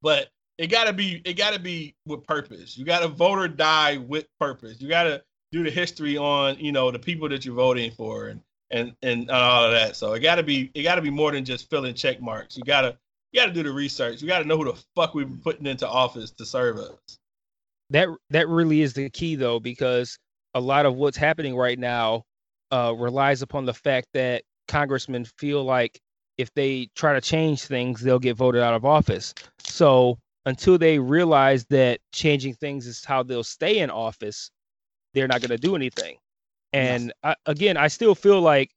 But 0.00 0.28
it 0.56 0.68
gotta 0.68 0.94
be 0.94 1.20
it 1.24 1.34
gotta 1.34 1.58
be 1.58 1.94
with 2.06 2.26
purpose. 2.26 2.76
You 2.76 2.86
gotta 2.86 3.08
vote 3.08 3.38
or 3.38 3.48
die 3.48 3.98
with 3.98 4.26
purpose. 4.40 4.80
You 4.80 4.88
gotta 4.88 5.22
do 5.52 5.62
the 5.64 5.70
history 5.70 6.16
on, 6.16 6.58
you 6.58 6.72
know, 6.72 6.90
the 6.90 6.98
people 6.98 7.28
that 7.28 7.44
you're 7.44 7.54
voting 7.54 7.90
for 7.90 8.28
and 8.28 8.40
and 8.70 8.94
and 9.02 9.30
all 9.30 9.64
of 9.64 9.72
that. 9.72 9.96
So 9.96 10.12
it 10.12 10.20
gotta 10.20 10.42
be 10.42 10.70
it 10.74 10.82
gotta 10.82 11.02
be 11.02 11.10
more 11.10 11.32
than 11.32 11.44
just 11.44 11.70
filling 11.70 11.94
check 11.94 12.20
marks. 12.20 12.56
You 12.56 12.64
gotta 12.64 12.98
you 13.32 13.40
gotta 13.40 13.52
do 13.52 13.62
the 13.62 13.72
research. 13.72 14.20
You 14.22 14.28
gotta 14.28 14.44
know 14.44 14.56
who 14.56 14.64
the 14.64 14.82
fuck 14.94 15.14
we've 15.14 15.28
been 15.28 15.38
putting 15.40 15.66
into 15.66 15.88
office 15.88 16.30
to 16.32 16.46
serve 16.46 16.78
us. 16.78 17.18
that 17.90 18.08
that 18.30 18.48
really 18.48 18.82
is 18.82 18.92
the 18.92 19.08
key 19.10 19.34
though 19.36 19.60
because 19.60 20.18
a 20.54 20.60
lot 20.60 20.86
of 20.86 20.94
what's 20.96 21.16
happening 21.16 21.56
right 21.56 21.78
now 21.78 22.22
uh, 22.70 22.94
relies 22.96 23.42
upon 23.42 23.64
the 23.64 23.74
fact 23.74 24.08
that 24.14 24.42
congressmen 24.66 25.24
feel 25.38 25.64
like 25.64 25.98
if 26.36 26.52
they 26.54 26.88
try 26.94 27.14
to 27.14 27.20
change 27.20 27.62
things 27.64 28.00
they'll 28.00 28.18
get 28.18 28.36
voted 28.36 28.62
out 28.62 28.74
of 28.74 28.84
office 28.84 29.34
so 29.60 30.18
until 30.46 30.76
they 30.78 30.98
realize 30.98 31.64
that 31.70 32.00
changing 32.12 32.54
things 32.54 32.86
is 32.86 33.04
how 33.04 33.22
they'll 33.22 33.44
stay 33.44 33.78
in 33.78 33.90
office 33.90 34.50
they're 35.18 35.28
not 35.28 35.40
going 35.40 35.50
to 35.50 35.58
do 35.58 35.76
anything. 35.76 36.16
And 36.72 37.12
I, 37.24 37.34
again 37.46 37.78
i 37.78 37.88
still 37.88 38.14
feel 38.14 38.42
like 38.42 38.70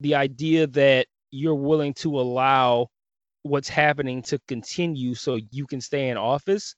the 0.00 0.14
idea 0.14 0.66
that 0.66 1.06
you're 1.30 1.54
willing 1.54 1.94
to 1.94 2.20
allow 2.20 2.88
what's 3.42 3.68
happening 3.68 4.22
to 4.22 4.38
continue 4.46 5.14
so 5.14 5.38
you 5.50 5.66
can 5.66 5.80
stay 5.80 6.08
in 6.10 6.16
office 6.16 6.74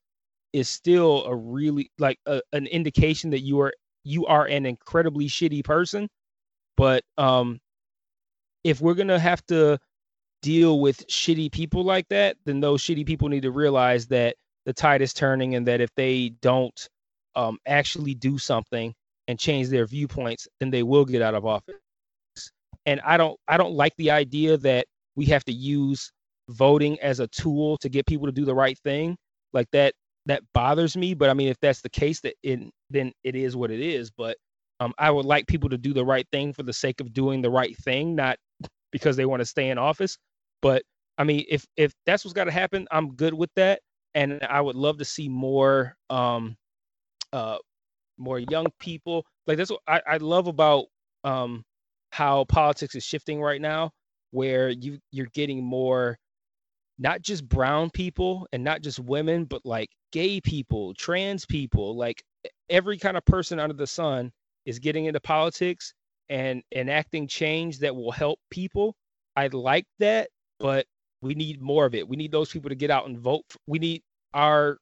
is 0.52 0.68
still 0.68 1.24
a 1.24 1.35
really 1.35 1.90
like 1.98 2.18
a, 2.27 2.40
an 2.52 2.66
indication 2.68 3.31
that 3.31 3.40
you 3.40 3.60
are 3.60 3.73
you 4.05 4.24
are 4.27 4.47
an 4.47 4.64
incredibly 4.66 5.27
shitty 5.27 5.64
person. 5.64 6.09
But 6.77 7.02
um 7.18 7.59
if 8.64 8.81
we're 8.81 8.94
gonna 8.94 9.18
have 9.18 9.44
to 9.47 9.78
deal 10.43 10.81
with 10.81 11.06
shitty 11.09 11.51
people 11.51 11.82
like 11.82 12.09
that 12.09 12.36
then 12.44 12.60
those 12.60 12.82
shitty 12.82 13.05
people 13.06 13.28
need 13.28 13.43
to 13.43 13.51
realize 13.51 14.06
that 14.06 14.36
the 14.64 14.73
tide 14.73 15.02
is 15.02 15.12
turning 15.12 15.55
and 15.55 15.66
that 15.66 15.81
if 15.81 15.90
they 15.97 16.31
don't 16.40 16.89
um 17.37 17.59
actually 17.67 18.15
do 18.15 18.39
something 18.39 18.93
and 19.29 19.39
change 19.39 19.69
their 19.69 19.87
viewpoints 19.87 20.49
then 20.61 20.71
they 20.71 20.83
will 20.83 21.05
get 21.05 21.23
out 21.23 21.35
of 21.35 21.47
office 21.47 21.77
and 22.87 23.01
i 23.03 23.17
don't 23.17 23.39
i 23.49 23.57
don't 23.57 23.73
like 23.73 23.95
the 23.97 24.11
idea 24.11 24.57
that 24.57 24.87
we 25.15 25.25
have 25.25 25.45
to 25.45 25.53
use 25.53 26.11
voting 26.49 26.99
as 27.01 27.21
a 27.21 27.29
tool 27.29 27.77
to 27.79 27.89
get 27.89 28.07
people 28.07 28.27
to 28.27 28.33
do 28.33 28.45
the 28.45 28.55
right 28.55 28.79
thing 28.85 29.17
like 29.53 29.69
that 29.73 29.95
that 30.27 30.43
bothers 30.53 30.97
me. 30.97 31.15
But 31.15 31.31
I 31.31 31.35
mean, 31.35 31.49
if 31.49 31.59
that's 31.61 31.81
the 31.81 31.89
case, 31.89 32.21
that 32.21 32.35
it, 32.43 32.61
then 32.91 33.13
it 33.25 33.35
is 33.35 33.57
what 33.57 33.71
it 33.71 33.81
is. 33.81 34.11
But 34.11 34.37
um, 34.81 34.93
I 34.99 35.11
would 35.11 35.25
like 35.25 35.47
people 35.47 35.71
to 35.71 35.79
do 35.79 35.95
the 35.95 36.05
right 36.05 36.27
thing 36.31 36.53
for 36.53 36.63
the 36.63 36.73
sake 36.73 37.01
of 37.01 37.13
doing 37.13 37.41
the 37.41 37.51
right 37.51 37.77
thing, 37.79 38.15
not 38.15 38.37
because 38.93 39.17
they 39.17 39.25
want 39.25 39.41
to 39.41 39.47
stay 39.47 39.71
in 39.71 39.79
office. 39.79 40.19
But 40.61 40.83
I 41.17 41.25
mean, 41.25 41.45
if 41.49 41.65
if 41.77 41.93
that's 42.05 42.25
what's 42.25 42.35
got 42.35 42.45
to 42.45 42.53
happen, 42.53 42.87
I'm 42.91 43.15
good 43.15 43.33
with 43.33 43.51
that, 43.57 43.81
and 44.15 44.43
I 44.49 44.61
would 44.61 44.77
love 44.77 44.99
to 44.99 45.05
see 45.05 45.29
more 45.29 45.97
um, 46.11 46.57
uh, 47.32 47.59
more 48.19 48.39
young 48.39 48.66
people. 48.81 49.27
Like 49.47 49.59
that's 49.59 49.70
what 49.70 49.81
I, 49.89 50.01
I 50.07 50.16
love 50.19 50.47
about 50.48 50.86
um 51.24 51.65
how 52.11 52.44
politics 52.47 52.94
is 52.94 53.05
shifting 53.05 53.40
right 53.43 53.61
now, 53.61 53.93
where 54.32 54.70
you 54.70 54.98
you're 55.12 55.28
getting 55.35 55.65
more 55.65 56.19
not 56.98 57.23
just 57.23 57.48
brown 57.48 57.90
people 57.90 58.47
and 58.53 58.65
not 58.65 58.82
just 58.82 59.01
women, 59.01 59.44
but 59.44 59.62
like 59.66 59.90
gay 60.12 60.40
people, 60.40 60.94
trans 60.94 61.47
people, 61.47 61.97
like 61.97 62.23
every 62.70 62.98
kind 62.98 63.16
of 63.16 63.24
person 63.27 63.61
under 63.61 63.74
the 63.74 63.86
sun 63.86 64.32
is 64.66 64.78
getting 64.78 65.07
into 65.07 65.20
politics 65.20 65.94
and 66.31 66.62
enacting 66.74 67.28
change 67.28 67.81
that 67.81 67.94
will 67.94 68.12
help 68.12 68.39
people. 68.51 68.94
I 69.36 69.48
like 69.48 69.86
that, 69.98 70.31
but 70.59 70.86
we 71.23 71.35
need 71.35 71.61
more 71.61 71.86
of 71.86 71.94
it. 71.94 72.09
We 72.09 72.16
need 72.16 72.32
those 72.32 72.51
people 72.51 72.70
to 72.70 72.77
get 72.77 72.90
out 72.90 73.07
and 73.09 73.19
vote. 73.19 73.44
We 73.66 73.78
need 73.78 74.03
our 74.35 74.78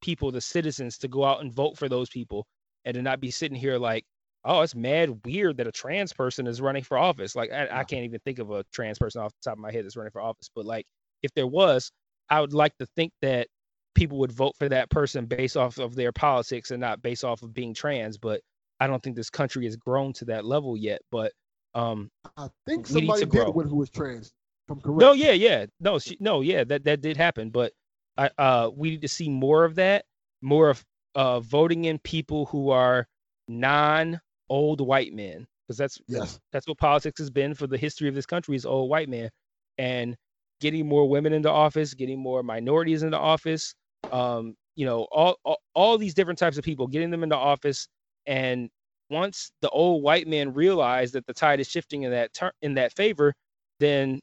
people, 0.00 0.30
the 0.30 0.40
citizens, 0.40 0.98
to 0.98 1.08
go 1.08 1.24
out 1.24 1.40
and 1.40 1.52
vote 1.52 1.78
for 1.78 1.88
those 1.88 2.08
people 2.08 2.46
and 2.84 2.94
to 2.94 3.02
not 3.02 3.20
be 3.20 3.30
sitting 3.30 3.58
here 3.58 3.78
like, 3.78 4.04
oh, 4.44 4.62
it's 4.62 4.74
mad 4.74 5.24
weird 5.24 5.56
that 5.56 5.66
a 5.66 5.72
trans 5.72 6.12
person 6.12 6.46
is 6.46 6.60
running 6.60 6.82
for 6.82 6.96
office. 6.96 7.34
Like, 7.34 7.52
I, 7.52 7.68
I 7.70 7.84
can't 7.84 8.04
even 8.04 8.20
think 8.20 8.38
of 8.38 8.50
a 8.50 8.64
trans 8.72 8.98
person 8.98 9.20
off 9.20 9.32
the 9.32 9.50
top 9.50 9.58
of 9.58 9.62
my 9.62 9.72
head 9.72 9.84
that's 9.84 9.96
running 9.96 10.12
for 10.12 10.20
office, 10.20 10.50
but 10.54 10.64
like, 10.64 10.86
if 11.22 11.32
there 11.34 11.46
was, 11.46 11.90
I 12.30 12.40
would 12.40 12.52
like 12.52 12.76
to 12.78 12.86
think 12.96 13.12
that 13.22 13.48
people 13.94 14.18
would 14.18 14.32
vote 14.32 14.54
for 14.56 14.68
that 14.68 14.90
person 14.90 15.26
based 15.26 15.56
off 15.56 15.78
of 15.78 15.94
their 15.94 16.12
politics 16.12 16.70
and 16.70 16.80
not 16.80 17.02
based 17.02 17.24
off 17.24 17.42
of 17.42 17.52
being 17.52 17.74
trans. 17.74 18.16
But 18.16 18.40
I 18.80 18.86
don't 18.86 19.02
think 19.02 19.16
this 19.16 19.30
country 19.30 19.64
has 19.64 19.76
grown 19.76 20.12
to 20.14 20.24
that 20.26 20.44
level 20.44 20.76
yet. 20.76 21.00
But 21.10 21.32
um, 21.74 22.10
I 22.36 22.48
think 22.66 22.86
somebody 22.86 23.20
did 23.20 23.30
grow. 23.30 23.50
win 23.50 23.68
who 23.68 23.76
was 23.76 23.90
trans. 23.90 24.28
If 24.28 24.70
I'm 24.70 24.80
correct. 24.80 25.00
no, 25.00 25.12
yeah, 25.12 25.32
yeah, 25.32 25.66
no, 25.80 25.98
she, 25.98 26.16
no, 26.20 26.40
yeah, 26.40 26.64
that 26.64 26.84
that 26.84 27.00
did 27.00 27.16
happen. 27.16 27.50
But 27.50 27.72
I 28.18 28.30
uh, 28.38 28.70
we 28.76 28.90
need 28.92 29.02
to 29.02 29.08
see 29.08 29.30
more 29.30 29.64
of 29.66 29.76
that, 29.76 30.06
more 30.42 30.70
of 30.70 30.84
uh, 31.16 31.40
voting 31.40 31.86
in 31.86 32.00
people 32.00 32.46
who 32.46 32.70
are 32.70 33.08
non 33.48 34.20
old 34.50 34.82
white 34.82 35.14
men, 35.14 35.46
because 35.68 35.78
that's 35.78 36.00
Yes. 36.08 36.40
that's 36.52 36.68
what 36.68 36.78
politics 36.78 37.20
has 37.20 37.30
been 37.30 37.54
for 37.54 37.68
the 37.68 37.78
history 37.78 38.08
of 38.08 38.16
this 38.16 38.26
country 38.26 38.56
is 38.56 38.66
old 38.66 38.90
white 38.90 39.10
men 39.10 39.30
and 39.78 40.16
getting 40.60 40.88
more 40.88 41.08
women 41.08 41.34
into 41.34 41.50
office 41.50 41.94
getting 41.94 42.20
more 42.20 42.42
minorities 42.42 43.02
into 43.04 43.18
office 43.18 43.74
um 44.12 44.54
you 44.76 44.86
know 44.86 45.04
all, 45.12 45.38
all 45.44 45.60
all 45.74 45.98
these 45.98 46.14
different 46.14 46.38
types 46.38 46.58
of 46.58 46.64
people 46.64 46.88
getting 46.88 47.10
them 47.10 47.24
into 47.24 47.36
office 47.36 47.88
and 48.26 48.70
once 49.10 49.52
the 49.62 49.70
old 49.70 50.02
white 50.02 50.28
men 50.28 50.54
realize 50.54 51.12
that 51.12 51.26
the 51.26 51.34
tide 51.34 51.60
is 51.60 51.68
shifting 51.68 52.04
in 52.04 52.12
that 52.12 52.32
tur- 52.34 52.52
in 52.62 52.74
that 52.74 52.92
favor 52.94 53.34
then 53.80 54.20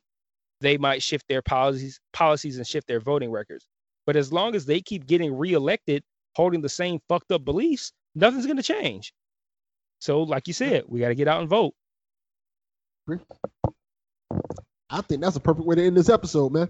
they 0.61 0.77
might 0.77 1.03
shift 1.03 1.25
their 1.29 1.43
policies 1.43 1.99
policies 2.13 2.57
and 2.57 2.67
shift 2.67 2.87
their 2.87 3.01
voting 3.01 3.31
records 3.31 3.67
but 4.05 4.15
as 4.15 4.31
long 4.31 4.55
as 4.55 4.65
they 4.65 4.81
keep 4.81 5.05
getting 5.05 5.35
reelected 5.37 6.03
holding 6.35 6.61
the 6.61 6.69
same 6.69 6.99
fucked 7.07 7.31
up 7.31 7.45
beliefs 7.45 7.93
nothing's 8.15 8.45
going 8.45 8.57
to 8.57 8.63
change 8.63 9.13
so 9.99 10.23
like 10.23 10.47
you 10.47 10.53
said 10.53 10.83
we 10.87 10.99
got 10.99 11.09
to 11.09 11.15
get 11.15 11.27
out 11.27 11.41
and 11.41 11.49
vote 11.49 11.73
I 14.89 15.01
think 15.01 15.21
that's 15.21 15.35
a 15.35 15.39
perfect 15.39 15.65
way 15.65 15.75
to 15.75 15.85
end 15.85 15.97
this 15.97 16.09
episode, 16.09 16.51
man. 16.51 16.69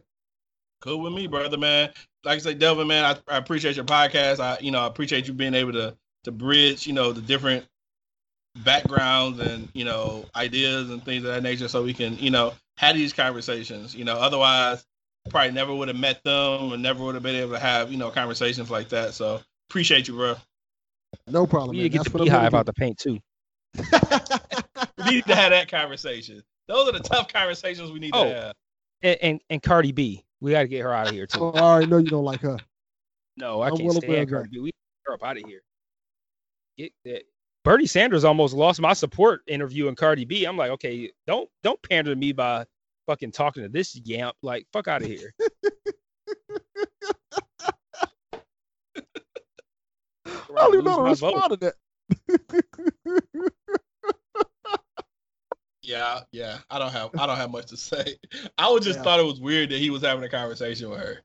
Cool 0.82 1.02
with 1.02 1.14
me, 1.14 1.28
brother, 1.28 1.57
man. 1.57 1.91
Like 2.24 2.38
I 2.38 2.40
say, 2.40 2.53
Delvin, 2.53 2.88
man, 2.88 3.06
I, 3.06 3.34
I 3.34 3.38
appreciate 3.38 3.76
your 3.76 3.86
podcast. 3.86 4.40
I, 4.40 4.57
you 4.60 4.72
know, 4.72 4.80
I 4.80 4.88
appreciate 4.88 5.28
you 5.28 5.34
being 5.34 5.53
able 5.53 5.74
to 5.74 5.95
to 6.26 6.32
bridge, 6.32 6.88
you 6.88 6.94
know, 6.94 7.12
the 7.12 7.22
different 7.22 7.66
backgrounds 8.64 9.40
and 9.40 9.70
you 9.74 9.86
know 9.86 10.26
ideas 10.36 10.90
and 10.90 11.03
things 11.03 11.24
of 11.24 11.34
that 11.34 11.44
nature, 11.44 11.68
so 11.68 11.84
we 11.84 11.94
can, 11.94 12.18
you 12.18 12.32
know, 12.32 12.53
have 12.78 12.95
these 12.95 13.14
conversations. 13.14 13.95
You 13.95 14.06
know, 14.06 14.16
otherwise, 14.16 14.86
probably 15.30 15.52
never 15.52 15.73
would 15.73 15.88
have 15.88 15.97
met 15.97 16.23
them 16.23 16.72
and 16.73 16.81
never 16.84 17.03
would 17.03 17.15
have 17.15 17.23
been 17.23 17.35
able 17.35 17.52
to 17.53 17.60
have, 17.60 17.91
you 17.91 17.97
know, 17.97 18.10
conversations 18.11 18.69
like 18.69 18.89
that. 18.89 19.14
So 19.14 19.41
appreciate 19.69 20.07
you, 20.07 20.15
bro. 20.15 20.35
No 21.27 21.47
problem. 21.47 21.76
we 21.76 21.84
need 21.84 21.91
to 21.91 21.97
get 21.97 22.03
the 22.03 22.10
That's 22.10 22.14
what 22.14 22.31
I'm 22.31 22.52
Beyhive 22.52 22.53
out 22.57 22.65
the 22.65 22.73
paint 22.73 22.97
too. 22.97 23.19
We 25.06 25.11
need 25.15 25.26
to 25.27 25.35
have 25.35 25.52
that 25.52 25.69
conversation. 25.69 26.41
Those 26.68 26.89
are 26.89 26.91
the 26.93 26.99
tough 26.99 27.27
conversations 27.31 27.91
we 27.91 27.99
need 27.99 28.11
Oh. 28.14 28.23
to 28.23 28.34
have. 28.34 28.53
and, 29.03 29.18
and 29.22 29.41
and 29.52 29.61
Cardi 29.64 29.91
B. 29.91 30.23
We 30.41 30.52
got 30.52 30.61
to 30.61 30.68
get 30.68 30.81
her 30.81 30.91
out 30.93 31.07
of 31.07 31.14
here 31.14 31.27
too. 31.27 31.39
Oh, 31.41 31.52
I 31.52 31.60
already 31.61 31.88
know 31.88 31.97
you 31.97 32.10
don't 32.10 32.26
like 32.26 32.41
her. 32.41 32.57
No, 33.38 33.61
I 33.61 33.68
I'm 33.69 33.77
can't 33.77 33.91
stand 33.93 34.03
of 34.14 34.19
that. 34.30 34.30
Cardi 34.34 34.49
B. 34.52 34.60
We 34.60 34.65
get 34.72 34.76
her 35.06 35.14
up 35.14 35.23
out 35.23 35.38
of 35.38 35.43
here. 35.45 35.61
Get 36.77 36.91
that. 37.06 37.23
Bernie 37.64 37.85
Sanders 37.85 38.23
almost 38.23 38.53
lost 38.56 38.81
my 38.81 38.93
support 38.93 39.41
interviewing 39.47 39.95
Cardi 39.95 40.26
B. 40.26 40.45
I'm 40.45 40.57
like, 40.57 40.72
okay, 40.72 41.11
don't 41.27 41.49
don't 41.64 41.81
pander 41.84 42.11
to 42.11 42.15
me 42.15 42.31
by 42.31 42.65
fucking 43.07 43.32
talking 43.32 43.64
to 43.64 43.69
this 43.69 43.95
yamp. 43.95 44.36
Like, 44.41 44.65
fuck 44.73 44.88
out 44.88 45.02
of 45.02 45.07
here. 45.07 45.34
I 50.26 50.32
don't 50.57 50.73
even 50.73 50.86
know 50.86 50.91
how 50.91 51.03
to 51.03 51.10
Lose 51.10 51.19
vote. 51.19 51.34
respond 51.36 51.60
to 51.61 51.73
that. 53.18 53.44
Yeah, 55.82 56.22
yeah. 56.32 56.57
I 56.69 56.80
don't 56.80 56.91
have 56.91 57.11
I 57.18 57.27
don't 57.27 57.38
have 57.38 57.52
much 57.52 57.68
to 57.68 57.77
say. 57.77 58.15
I 58.57 58.72
would 58.72 58.82
just 58.84 58.98
Yeah. 58.99 59.03
thought 59.03 59.19
it 59.19 59.26
was 59.26 59.40
weird 59.40 59.69
that 59.69 59.77
he 59.80 59.90
was 59.91 60.02
having 60.02 60.23
a 60.23 60.30
conversation 60.30 60.90
with 60.90 60.99
her. 60.99 61.22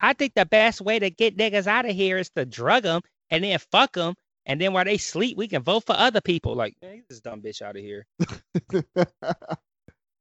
I 0.00 0.14
think 0.14 0.32
the 0.34 0.46
best 0.46 0.80
way 0.80 0.98
to 0.98 1.10
get 1.10 1.36
niggas 1.36 1.66
out 1.66 1.84
of 1.88 1.94
here 1.94 2.16
is 2.18 2.30
to 2.30 2.44
drug 2.46 2.84
them 2.84 3.02
and 3.30 3.44
then 3.44 3.58
fuck 3.70 3.92
them. 3.92 4.14
And 4.46 4.60
then 4.60 4.72
while 4.72 4.84
they 4.84 4.96
sleep, 4.98 5.36
we 5.36 5.46
can 5.46 5.62
vote 5.62 5.84
for 5.86 5.94
other 5.96 6.20
people. 6.20 6.54
Like, 6.56 6.74
man, 6.82 6.96
get 6.96 7.08
this 7.08 7.20
dumb 7.20 7.40
bitch 7.42 7.62
out 7.62 7.76
of 7.76 7.82
here. 7.82 8.06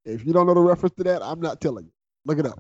if 0.06 0.26
you 0.26 0.34
don't 0.34 0.46
know 0.48 0.54
the 0.54 0.62
reference 0.62 0.96
to 0.96 1.04
that, 1.06 1.22
I'm 1.24 1.40
not 1.42 1.62
telling 1.62 1.86
you. 1.86 1.92
Look 2.26 2.40
it 2.40 2.46
up. 2.46 2.60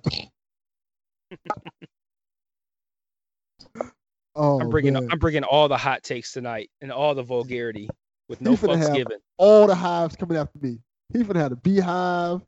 oh, 4.36 4.60
I'm 4.60 4.70
bringing 4.70 4.94
man. 4.94 5.08
I'm 5.12 5.20
bringing 5.20 5.44
all 5.44 5.68
the 5.68 5.78
hot 5.78 6.04
takes 6.04 6.32
tonight 6.34 6.70
and 6.82 6.92
all 6.92 7.16
the 7.16 7.24
vulgarity 7.24 7.90
with 8.30 8.42
no 8.42 8.52
He's 8.52 8.62
finna 8.62 8.76
fucks 8.78 8.88
have 8.88 8.96
given. 8.96 9.18
all 9.38 9.68
the 9.68 9.76
hives 9.76 10.16
coming 10.16 10.38
after 10.38 10.58
me. 10.60 10.80
He 11.14 11.20
finna 11.24 11.38
have 11.38 11.52
a 11.52 11.56
Beyhive. 11.58 12.42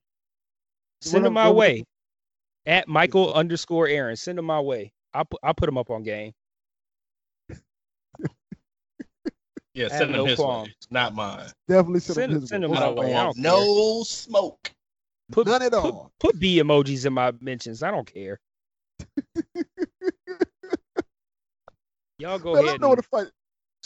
Send 1.02 1.26
them 1.26 1.34
what- 1.34 1.44
my 1.44 1.48
what- 1.50 1.56
way. 1.58 1.84
At 2.66 2.88
Michael 2.88 3.34
underscore 3.34 3.88
Aaron. 3.90 4.16
Send 4.16 4.38
them 4.38 4.46
my 4.46 4.62
way. 4.62 4.94
I'll 5.14 5.26
put 5.26 5.40
I'll 5.44 5.54
put 5.54 5.66
them 5.66 5.78
up 5.78 5.90
on 5.90 6.02
game. 6.04 6.32
Yeah, 9.74 9.88
send 9.90 10.02
them 10.14 10.18
no 10.18 10.26
his 10.26 10.38
qualms. 10.38 10.68
way, 10.70 10.74
not 10.92 11.14
mine. 11.16 11.48
Definitely 11.68 12.00
send, 12.02 12.16
Send, 12.16 12.32
him 12.34 12.40
his 12.42 12.50
send 12.50 12.64
way. 12.64 12.68
them 12.70 12.78
I 12.78 12.80
my 12.80 12.86
don't 12.86 12.96
way. 12.96 13.14
I 13.16 13.24
don't 13.24 13.38
no 13.38 14.04
smoke. 14.04 14.72
Put, 15.34 15.48
None 15.48 15.62
at 15.64 15.72
put, 15.72 15.84
all. 15.84 16.12
put 16.20 16.40
B 16.40 16.58
emojis 16.62 17.06
in 17.06 17.14
my 17.14 17.32
mentions. 17.42 17.82
I 17.84 17.92
don't 17.92 18.06
care. 18.12 18.40
Y'all 22.20 22.40
go 22.40 22.54
Man, 22.54 22.64
let 22.64 22.64
ahead 22.66 22.76
him 22.76 22.82
know 22.82 22.88
where 22.90 22.96
and 22.96 23.04
to 23.04 23.10
find. 23.10 23.32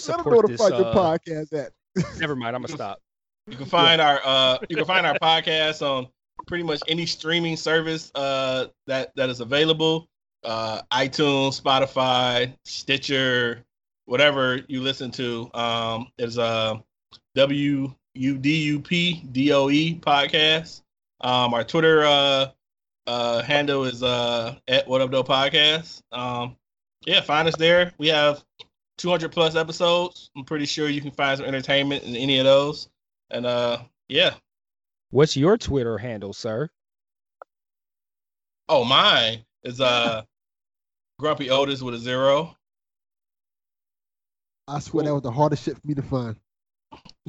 Let 0.07 0.09
him 0.09 0.17
know 0.17 0.17
support 0.17 0.35
where 0.35 0.41
to 0.43 0.47
this. 0.49 0.61
find 0.61 0.75
your 0.77 0.85
Uh, 0.85 0.93
podcast 0.93 1.53
at. 1.53 1.71
never 2.19 2.35
mind. 2.35 2.55
I'm 2.55 2.61
gonna 2.61 2.73
stop. 2.75 2.99
You 3.47 3.55
can 3.57 3.65
find 3.65 4.01
our 4.01 4.19
uh 4.23 4.57
you 4.69 4.75
can 4.75 4.85
find 4.85 5.05
our 5.05 5.17
podcast 5.19 5.81
on 5.81 6.07
pretty 6.47 6.63
much 6.63 6.81
any 6.87 7.05
streaming 7.05 7.55
service 7.57 8.11
uh 8.15 8.67
that 8.87 9.11
that 9.15 9.29
is 9.29 9.39
available. 9.39 10.07
Uh 10.43 10.81
iTunes, 10.91 11.59
Spotify, 11.61 12.53
Stitcher, 12.65 13.63
whatever 14.05 14.59
you 14.67 14.81
listen 14.81 15.09
to. 15.11 15.49
Um 15.53 16.07
is 16.17 16.37
uh 16.37 16.75
W 17.35 17.93
U 18.15 18.37
D 18.37 18.57
U 18.63 18.79
P 18.81 19.23
D 19.31 19.51
O 19.53 19.69
E 19.69 19.97
podcast. 19.99 20.81
Um 21.21 21.53
our 21.53 21.63
Twitter 21.63 22.03
uh 22.03 22.47
uh 23.07 23.41
handle 23.41 23.85
is 23.85 24.03
uh 24.03 24.55
at 24.67 24.87
what 24.87 25.01
up 25.01 25.11
Doe 25.11 25.23
podcast. 25.23 26.01
Um 26.11 26.55
yeah, 27.05 27.21
find 27.21 27.47
us 27.47 27.55
there. 27.55 27.93
We 27.97 28.07
have 28.09 28.43
200 28.97 29.31
plus 29.31 29.55
episodes. 29.55 30.29
I'm 30.35 30.43
pretty 30.43 30.65
sure 30.65 30.89
you 30.89 31.01
can 31.01 31.11
find 31.11 31.37
some 31.37 31.45
entertainment 31.45 32.03
in 32.03 32.15
any 32.15 32.39
of 32.39 32.45
those. 32.45 32.89
And 33.29 33.45
uh 33.45 33.79
yeah. 34.07 34.35
What's 35.11 35.37
your 35.37 35.57
Twitter 35.57 35.97
handle, 35.97 36.33
sir? 36.33 36.69
Oh 38.69 38.83
mine 38.83 39.45
is 39.63 39.79
uh 39.79 40.23
Grumpy 41.19 41.49
Otis 41.49 41.81
with 41.81 41.95
a 41.95 41.99
zero. 41.99 42.55
I 44.67 44.79
swear 44.79 45.05
that 45.05 45.13
was 45.13 45.23
the 45.23 45.31
hardest 45.31 45.63
shit 45.63 45.75
for 45.75 45.87
me 45.87 45.95
to 45.95 46.01
find. 46.01 46.35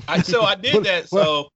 I 0.08 0.22
so 0.22 0.42
I 0.42 0.54
did 0.56 0.84
that. 0.84 1.08
So 1.08 1.48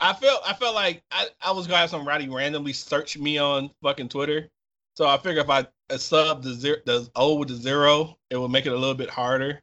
I 0.00 0.12
felt 0.14 0.42
I 0.46 0.54
felt 0.54 0.74
like 0.74 1.02
I, 1.10 1.26
I 1.42 1.52
was 1.52 1.66
gonna 1.66 1.78
have 1.78 1.90
somebody 1.90 2.28
randomly 2.28 2.72
search 2.72 3.18
me 3.18 3.38
on 3.38 3.70
fucking 3.82 4.08
Twitter. 4.08 4.48
So 4.96 5.06
I 5.06 5.16
figured 5.18 5.44
if 5.44 5.50
I 5.50 5.66
sub 5.96 6.42
the 6.42 6.54
zero 6.54 6.78
the 6.86 7.10
O 7.14 7.34
with 7.36 7.48
the 7.48 7.56
zero, 7.56 8.16
it 8.30 8.36
would 8.36 8.50
make 8.50 8.66
it 8.66 8.72
a 8.72 8.76
little 8.76 8.94
bit 8.94 9.10
harder. 9.10 9.60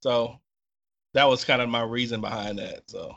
So 0.00 0.38
that 1.12 1.24
was 1.24 1.44
kind 1.44 1.62
of 1.62 1.68
my 1.68 1.82
reason 1.82 2.20
behind 2.20 2.58
that. 2.58 2.82
So 2.88 3.16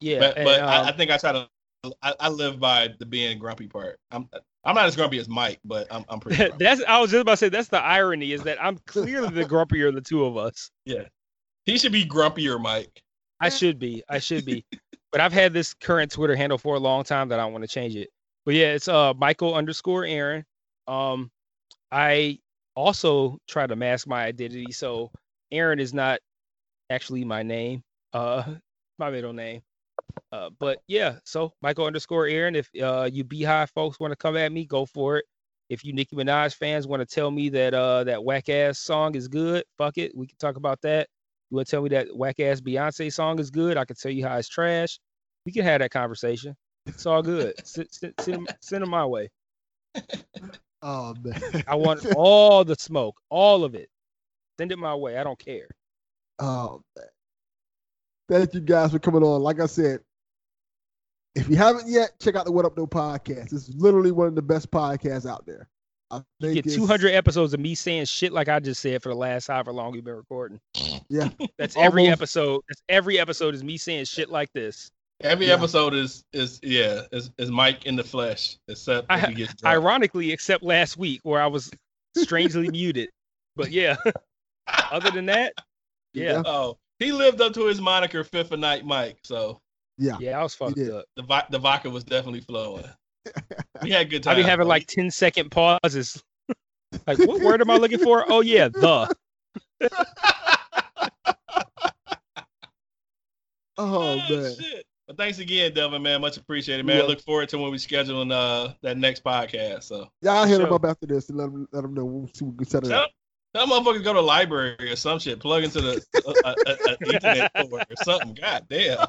Yeah, 0.00 0.18
but 0.18 0.36
and, 0.36 0.44
but 0.44 0.60
I, 0.60 0.76
um, 0.78 0.86
I 0.86 0.92
think 0.92 1.10
I 1.10 1.18
try 1.18 1.32
to 1.32 1.48
I, 2.02 2.14
I 2.20 2.28
live 2.28 2.60
by 2.60 2.90
the 2.98 3.06
being 3.06 3.38
grumpy 3.38 3.66
part. 3.68 3.98
I'm 4.10 4.28
I'm 4.64 4.74
not 4.74 4.86
as 4.86 4.96
grumpy 4.96 5.18
as 5.18 5.28
Mike, 5.28 5.60
but 5.64 5.86
I'm 5.90 6.04
I'm 6.08 6.20
pretty 6.20 6.50
that's 6.58 6.82
I 6.86 7.00
was 7.00 7.10
just 7.10 7.22
about 7.22 7.32
to 7.32 7.36
say 7.36 7.48
that's 7.48 7.68
the 7.68 7.80
irony 7.80 8.32
is 8.32 8.42
that 8.42 8.62
I'm 8.62 8.78
clearly 8.86 9.30
the 9.30 9.44
grumpier 9.44 9.88
of 9.88 9.94
the 9.94 10.00
two 10.00 10.24
of 10.24 10.36
us. 10.36 10.70
Yeah, 10.84 11.04
he 11.64 11.78
should 11.78 11.92
be 11.92 12.04
grumpier, 12.04 12.60
Mike. 12.60 13.02
I 13.40 13.48
should 13.48 13.78
be. 13.78 14.02
I 14.08 14.18
should 14.18 14.44
be. 14.44 14.66
But 15.12 15.20
I've 15.20 15.32
had 15.32 15.52
this 15.52 15.74
current 15.74 16.12
Twitter 16.12 16.36
handle 16.36 16.58
for 16.58 16.76
a 16.76 16.78
long 16.78 17.04
time 17.04 17.28
that 17.28 17.40
I 17.40 17.46
want 17.46 17.62
to 17.62 17.68
change 17.68 17.96
it. 17.96 18.10
But 18.44 18.54
yeah, 18.54 18.72
it's 18.72 18.88
uh 18.88 19.14
Michael 19.14 19.54
underscore 19.54 20.04
Aaron. 20.04 20.44
Um 20.86 21.30
I 21.90 22.38
also 22.76 23.38
try 23.48 23.66
to 23.66 23.76
mask 23.76 24.06
my 24.06 24.24
identity. 24.24 24.72
So 24.72 25.10
Aaron 25.50 25.80
is 25.80 25.92
not 25.92 26.20
actually 26.90 27.24
my 27.24 27.42
name. 27.42 27.82
Uh 28.12 28.44
my 28.98 29.10
middle 29.10 29.32
name. 29.32 29.62
Uh 30.32 30.50
but 30.58 30.82
yeah, 30.86 31.16
so 31.24 31.52
Michael 31.62 31.86
underscore 31.86 32.26
Aaron. 32.26 32.54
If 32.54 32.70
uh 32.80 33.08
you 33.12 33.24
Beyhive 33.24 33.70
folks 33.70 33.98
want 34.00 34.12
to 34.12 34.16
come 34.16 34.36
at 34.36 34.52
me, 34.52 34.64
go 34.64 34.86
for 34.86 35.18
it. 35.18 35.24
If 35.68 35.84
you 35.84 35.92
Nicki 35.92 36.16
Minaj 36.16 36.54
fans 36.54 36.86
want 36.86 37.00
to 37.00 37.14
tell 37.14 37.30
me 37.30 37.48
that 37.50 37.74
uh 37.74 38.04
that 38.04 38.22
whack 38.22 38.48
ass 38.48 38.78
song 38.78 39.14
is 39.16 39.28
good, 39.28 39.64
fuck 39.76 39.98
it. 39.98 40.16
We 40.16 40.26
can 40.26 40.38
talk 40.38 40.56
about 40.56 40.80
that. 40.82 41.08
You 41.50 41.56
want 41.56 41.66
to 41.66 41.70
tell 41.70 41.82
me 41.82 41.88
that 41.90 42.14
whack 42.16 42.38
ass 42.40 42.60
Beyonce 42.60 43.12
song 43.12 43.38
is 43.40 43.50
good? 43.50 43.76
I 43.76 43.84
can 43.84 43.96
tell 43.96 44.12
you 44.12 44.26
how 44.26 44.36
it's 44.36 44.48
trash. 44.48 44.98
We 45.44 45.52
can 45.52 45.64
have 45.64 45.80
that 45.80 45.90
conversation. 45.90 46.54
It's 46.86 47.06
all 47.06 47.22
good. 47.22 47.54
send, 47.66 47.88
send, 47.90 48.14
send, 48.20 48.36
'em- 48.36 48.56
send 48.60 48.82
'em 48.84 48.90
my 48.90 49.04
way. 49.06 49.28
Oh 50.82 51.14
man. 51.22 51.62
I 51.68 51.74
want 51.74 52.06
all 52.16 52.64
the 52.64 52.74
smoke, 52.74 53.14
all 53.28 53.64
of 53.64 53.74
it. 53.74 53.90
Send 54.58 54.72
it 54.72 54.78
my 54.78 54.94
way. 54.94 55.18
I 55.18 55.24
don't 55.24 55.38
care. 55.38 55.68
Oh 56.38 56.80
man. 56.96 57.06
Thank 58.30 58.54
you 58.54 58.60
guys 58.60 58.92
for 58.92 58.98
coming 58.98 59.22
on. 59.22 59.42
Like 59.42 59.60
I 59.60 59.66
said, 59.66 60.00
if 61.34 61.48
you 61.50 61.56
haven't 61.56 61.86
yet, 61.88 62.18
check 62.18 62.34
out 62.34 62.46
the 62.46 62.52
What 62.52 62.64
Up 62.64 62.76
Doe 62.76 62.86
podcast. 62.86 63.52
It's 63.52 63.68
literally 63.74 64.10
one 64.10 64.26
of 64.28 64.34
the 64.34 64.40
best 64.42 64.70
podcasts 64.70 65.28
out 65.30 65.44
there. 65.44 65.68
I 66.10 66.22
You 66.40 66.54
get 66.54 66.68
200 66.70 67.10
episodes 67.10 67.54
of 67.54 67.60
me 67.60 67.74
saying 67.74 68.06
shit 68.06 68.32
like 68.32 68.48
I 68.48 68.58
just 68.60 68.80
said 68.80 69.02
for 69.02 69.10
the 69.10 69.14
last 69.14 69.46
however 69.46 69.72
long 69.72 69.92
we've 69.92 70.04
been 70.04 70.16
recording. 70.16 70.60
Yeah. 71.08 71.28
That's 71.58 71.76
every 71.76 72.08
episode. 72.08 72.62
That's 72.68 72.82
every 72.88 73.18
episode 73.18 73.54
is 73.54 73.62
me 73.62 73.76
saying 73.76 74.06
shit 74.06 74.28
like 74.30 74.52
this. 74.52 74.90
Every 75.22 75.46
Yeah. 75.48 75.54
episode 75.54 75.94
is 75.94 76.24
is 76.32 76.58
yeah 76.62 77.02
is, 77.12 77.30
is 77.38 77.50
Mike 77.50 77.84
in 77.86 77.94
the 77.96 78.02
flesh, 78.04 78.56
except 78.68 79.06
if 79.10 79.28
he 79.28 79.34
gets. 79.34 79.54
Ironically, 79.64 80.32
except 80.32 80.62
last 80.64 80.96
week 80.96 81.20
where 81.24 81.42
I 81.42 81.46
was 81.46 81.70
strangely 82.16 82.68
muted. 82.72 83.10
But 83.54 83.70
yeah, 83.70 83.96
other 84.90 85.10
than 85.10 85.26
that, 85.26 85.52
yeah, 86.14 86.42
Oh, 86.46 86.78
he 86.98 87.12
lived 87.12 87.40
up 87.40 87.52
to 87.54 87.66
his 87.66 87.80
moniker, 87.80 88.24
Fifth 88.24 88.52
of 88.52 88.58
Night 88.60 88.84
Mike. 88.86 89.18
So 89.22 89.60
Yeah. 89.98 90.16
yeah, 90.20 90.40
I 90.40 90.42
was 90.42 90.54
fucked 90.54 90.78
up. 90.78 91.04
the 91.16 91.44
the 91.50 91.58
vodka 91.58 91.90
was 91.90 92.02
definitely 92.04 92.40
flowing. 92.40 92.84
We 93.82 93.90
had 93.90 94.10
good 94.10 94.22
time. 94.22 94.32
I 94.32 94.34
times. 94.34 94.44
be 94.46 94.50
having 94.50 94.66
like 94.68 94.86
10 94.86 95.10
second 95.10 95.50
pauses. 95.50 96.22
like, 97.06 97.18
what 97.18 97.40
word 97.42 97.60
am 97.60 97.70
I 97.70 97.76
looking 97.76 97.98
for? 97.98 98.24
Oh 98.30 98.40
yeah, 98.42 98.68
the. 98.68 99.14
Oh 103.78 104.16
man. 104.16 104.54
shit. 104.54 104.84
But 105.06 105.16
thanks 105.16 105.38
again, 105.38 105.72
Devin, 105.72 106.02
man. 106.02 106.20
Much 106.20 106.36
appreciated, 106.36 106.84
man. 106.86 106.98
Yeah. 106.98 107.02
Look 107.04 107.20
forward 107.22 107.48
to 107.48 107.58
when 107.58 107.70
we 107.70 107.78
scheduling 107.78 108.30
uh 108.32 108.74
that 108.82 108.98
next 108.98 109.24
podcast. 109.24 109.84
So 109.84 110.08
Y'all 110.22 110.44
hit 110.44 110.60
him 110.60 110.66
Sure. 110.66 110.74
up 110.74 110.84
after 110.84 111.06
this 111.06 111.28
and 111.30 111.38
let 111.38 111.46
him 111.48 111.66
let 111.72 111.84
him 111.84 111.94
know. 111.94 112.04
We'll 112.04 112.28
see 112.34 112.44
what 112.44 112.52
we 112.52 112.58
can 112.58 112.66
set 112.68 112.84
it 112.84 112.92
up. 112.92 113.10
tell 113.54 113.66
motherfuckers 113.66 114.04
go 114.04 114.12
to 114.12 114.18
the 114.18 114.22
library 114.22 114.76
or 114.80 114.96
some 114.96 115.18
shit, 115.18 115.40
plug 115.40 115.64
into 115.64 115.80
the 115.80 116.04
uh, 116.26 116.32
uh, 116.44 116.54
uh, 116.66 116.74
uh, 116.90 116.96
internet 117.12 117.50
or 117.72 117.80
something. 118.04 118.34
God 118.34 118.66
damn. 118.68 119.06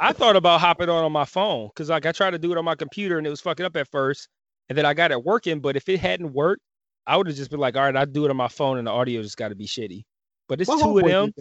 I 0.00 0.12
thought 0.12 0.36
about 0.36 0.60
hopping 0.60 0.88
on 0.88 1.04
on 1.04 1.12
my 1.12 1.24
phone 1.24 1.68
because 1.68 1.88
like 1.90 2.06
I 2.06 2.12
tried 2.12 2.30
to 2.32 2.38
do 2.38 2.52
it 2.52 2.58
on 2.58 2.64
my 2.64 2.74
computer 2.74 3.18
and 3.18 3.26
it 3.26 3.30
was 3.30 3.40
fucking 3.40 3.64
up 3.66 3.76
at 3.76 3.88
first, 3.88 4.28
and 4.68 4.76
then 4.76 4.86
I 4.86 4.94
got 4.94 5.10
it 5.10 5.24
working. 5.24 5.60
But 5.60 5.76
if 5.76 5.88
it 5.88 5.98
hadn't 6.00 6.32
worked, 6.32 6.62
I 7.06 7.16
would 7.16 7.26
have 7.26 7.36
just 7.36 7.50
been 7.50 7.60
like, 7.60 7.76
all 7.76 7.82
right, 7.82 7.96
I'd 7.96 8.12
do 8.12 8.24
it 8.24 8.30
on 8.30 8.36
my 8.36 8.48
phone 8.48 8.78
and 8.78 8.86
the 8.86 8.92
audio 8.92 9.22
just 9.22 9.36
got 9.36 9.48
to 9.48 9.54
be 9.54 9.66
shitty. 9.66 10.04
But 10.48 10.60
it's 10.60 10.68
My 10.68 10.80
two 10.80 10.98
of 10.98 11.04
them. 11.04 11.32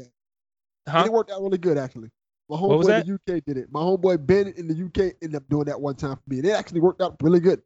Huh? 0.87 1.03
It 1.05 1.11
worked 1.11 1.31
out 1.31 1.41
really 1.41 1.57
good 1.57 1.77
actually. 1.77 2.09
My 2.49 2.57
homeboy 2.57 2.99
in 3.01 3.07
the 3.07 3.13
UK 3.13 3.43
did 3.45 3.57
it. 3.57 3.67
My 3.71 3.79
homeboy 3.79 4.25
Ben 4.25 4.47
in 4.57 4.67
the 4.67 4.73
UK 4.85 5.13
ended 5.21 5.35
up 5.35 5.43
doing 5.49 5.65
that 5.65 5.79
one 5.79 5.95
time 5.95 6.15
for 6.15 6.23
me. 6.27 6.39
And 6.39 6.47
it 6.47 6.51
actually 6.51 6.81
worked 6.81 7.01
out 7.01 7.15
really 7.21 7.39
good. 7.39 7.61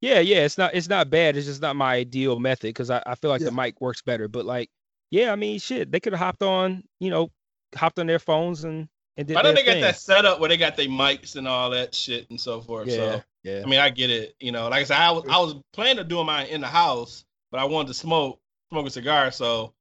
Yeah, 0.00 0.20
yeah, 0.20 0.38
it's 0.38 0.56
not 0.56 0.74
it's 0.74 0.88
not 0.88 1.10
bad. 1.10 1.36
It's 1.36 1.46
just 1.46 1.62
not 1.62 1.76
my 1.76 1.94
ideal 1.94 2.38
method 2.38 2.68
because 2.68 2.90
I, 2.90 3.02
I 3.06 3.14
feel 3.14 3.30
like 3.30 3.40
Yeah. 3.40 3.46
the 3.46 3.52
mic 3.52 3.80
works 3.80 4.02
better. 4.02 4.28
But 4.28 4.44
like, 4.46 4.70
yeah, 5.10 5.32
I 5.32 5.36
mean, 5.36 5.58
shit, 5.58 5.90
they 5.90 6.00
could 6.00 6.12
have 6.12 6.20
hopped 6.20 6.42
on, 6.42 6.84
you 7.00 7.10
know, 7.10 7.30
hopped 7.74 7.98
on 7.98 8.06
their 8.06 8.18
phones 8.18 8.64
and 8.64 8.88
and 9.16 9.26
did 9.26 9.36
I 9.36 9.42
know 9.42 9.48
their 9.48 9.56
they 9.56 9.64
got 9.64 9.72
thing. 9.72 9.82
that 9.82 9.98
setup 9.98 10.40
where 10.40 10.48
they 10.48 10.56
got 10.56 10.76
their 10.76 10.86
mics 10.86 11.36
and 11.36 11.48
all 11.48 11.70
that 11.70 11.94
shit 11.94 12.28
and 12.30 12.40
so 12.40 12.60
forth. 12.60 12.88
Yeah, 12.88 12.94
So 12.94 13.22
yeah. 13.42 13.62
I 13.64 13.68
mean, 13.68 13.80
I 13.80 13.90
get 13.90 14.10
it. 14.10 14.34
You 14.40 14.52
know, 14.52 14.68
like 14.68 14.80
I 14.80 14.84
said, 14.84 14.98
I 14.98 15.10
was 15.10 15.24
I 15.28 15.38
was 15.38 15.54
planning 15.72 15.96
to 15.96 16.04
do 16.04 16.22
mine 16.24 16.46
in 16.48 16.60
the 16.60 16.66
house, 16.66 17.24
but 17.50 17.60
I 17.60 17.64
wanted 17.64 17.88
to 17.88 17.94
smoke 17.94 18.40
smoke 18.70 18.86
a 18.86 18.90
cigar, 18.90 19.30
so 19.30 19.72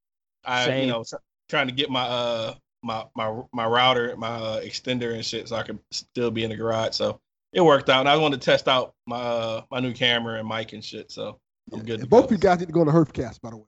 I 0.44 0.66
Same. 0.66 0.82
you 0.82 0.91
know 0.91 1.03
trying 1.49 1.68
to 1.68 1.74
get 1.74 1.90
my 1.90 2.03
uh 2.03 2.56
my 2.84 3.06
my 3.16 3.41
my 3.52 3.66
router, 3.66 4.16
my 4.18 4.30
uh, 4.30 4.62
extender 4.62 5.14
and 5.14 5.26
shit, 5.26 5.49
so 5.49 5.56
I 5.56 5.64
could 5.64 5.80
still 5.91 6.32
be 6.32 6.44
in 6.44 6.52
the 6.52 6.56
garage. 6.56 6.95
So 6.95 7.20
it 7.52 7.62
worked 7.62 7.90
out, 7.90 8.02
and 8.02 8.10
I 8.10 8.16
wanted 8.18 8.41
to 8.41 8.45
test 8.45 8.68
out 8.68 8.94
my 9.06 9.18
uh, 9.18 9.62
my 9.72 9.80
new 9.80 9.94
camera 9.94 10.40
and 10.40 10.48
mic 10.48 10.74
and 10.74 10.84
shit. 10.84 11.12
So 11.12 11.40
I'm 11.74 11.84
good. 11.84 12.07
Both 12.10 12.30
go. 12.30 12.36
you 12.36 12.38
guys 12.38 12.60
need 12.60 12.68
to 12.68 12.74
go 12.74 12.86
to 12.86 12.91
the 12.91 12.98
Herfcast, 12.98 13.41
by 13.41 13.49
the 13.49 13.57
way. 13.57 13.66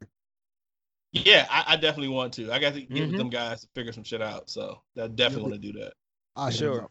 Yeah, 1.25 1.47
I, 1.49 1.63
I 1.69 1.75
definitely 1.75 2.09
want 2.09 2.33
to. 2.33 2.51
I 2.51 2.59
got 2.59 2.73
to 2.73 2.81
get 2.81 2.89
Mhm. 2.89 3.07
with 3.11 3.17
them 3.17 3.29
guys 3.29 3.61
to 3.61 3.67
figure 3.75 3.91
some 3.93 4.03
shit 4.03 4.21
out. 4.21 4.49
So 4.49 4.81
I 5.01 5.07
definitely 5.07 5.43
want 5.51 5.61
to 5.61 5.71
do 5.71 5.79
that. 5.79 5.93
I 6.35 6.49
Sure. 6.51 6.89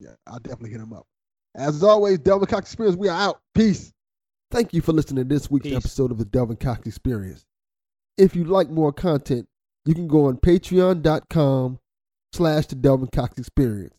Yeah, 0.00 0.14
I'll 0.26 0.38
definitely 0.40 0.70
hit 0.70 0.78
them 0.80 0.92
up. 0.92 1.06
As 1.54 1.82
always, 1.82 2.18
Delvin 2.18 2.46
Cox 2.48 2.66
Experience, 2.66 2.96
we 2.96 3.08
are 3.08 3.16
out. 3.18 3.40
Peace. 3.54 3.92
Thank 4.50 4.72
you 4.74 4.80
for 4.82 4.92
listening 4.92 5.24
to 5.26 5.34
this 5.34 5.50
week's 5.50 5.64
Peace. 5.68 5.76
episode 5.76 6.10
of 6.10 6.18
the 6.18 6.24
Delvin 6.24 6.56
Cox 6.56 6.86
Experience. 6.86 7.44
If 8.18 8.34
you'd 8.36 8.48
like 8.48 8.68
more 8.68 8.92
content, 8.92 9.46
you 9.84 9.94
can 9.94 10.08
go 10.08 10.26
on 10.26 10.36
patreon.com 10.38 11.78
slash 12.32 12.66
the 12.66 12.74
Delvin 12.74 13.08
Cox 13.08 13.38
Experience. 13.38 13.94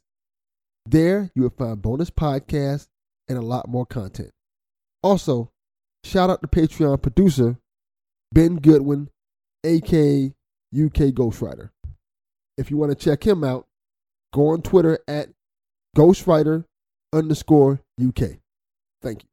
There 0.85 1.31
you 1.35 1.43
will 1.43 1.49
find 1.51 1.81
bonus 1.81 2.09
podcasts 2.09 2.87
and 3.27 3.37
a 3.37 3.41
lot 3.41 3.69
more 3.69 3.85
content. 3.85 4.31
Also, 5.01 5.49
shout 6.03 6.29
out 6.29 6.41
to 6.41 6.47
Patreon 6.47 7.01
producer 7.01 7.57
Ben 8.33 8.55
Goodwin, 8.55 9.09
aka 9.63 10.33
UK 10.73 11.13
Ghostwriter. 11.13 11.69
If 12.57 12.71
you 12.71 12.77
want 12.77 12.91
to 12.91 12.95
check 12.95 13.25
him 13.25 13.43
out, 13.43 13.67
go 14.33 14.47
on 14.47 14.63
Twitter 14.63 14.97
at 15.07 15.29
Ghostwriter 15.95 16.65
underscore 17.13 17.81
UK. 18.03 18.39
Thank 19.03 19.23
you. 19.23 19.32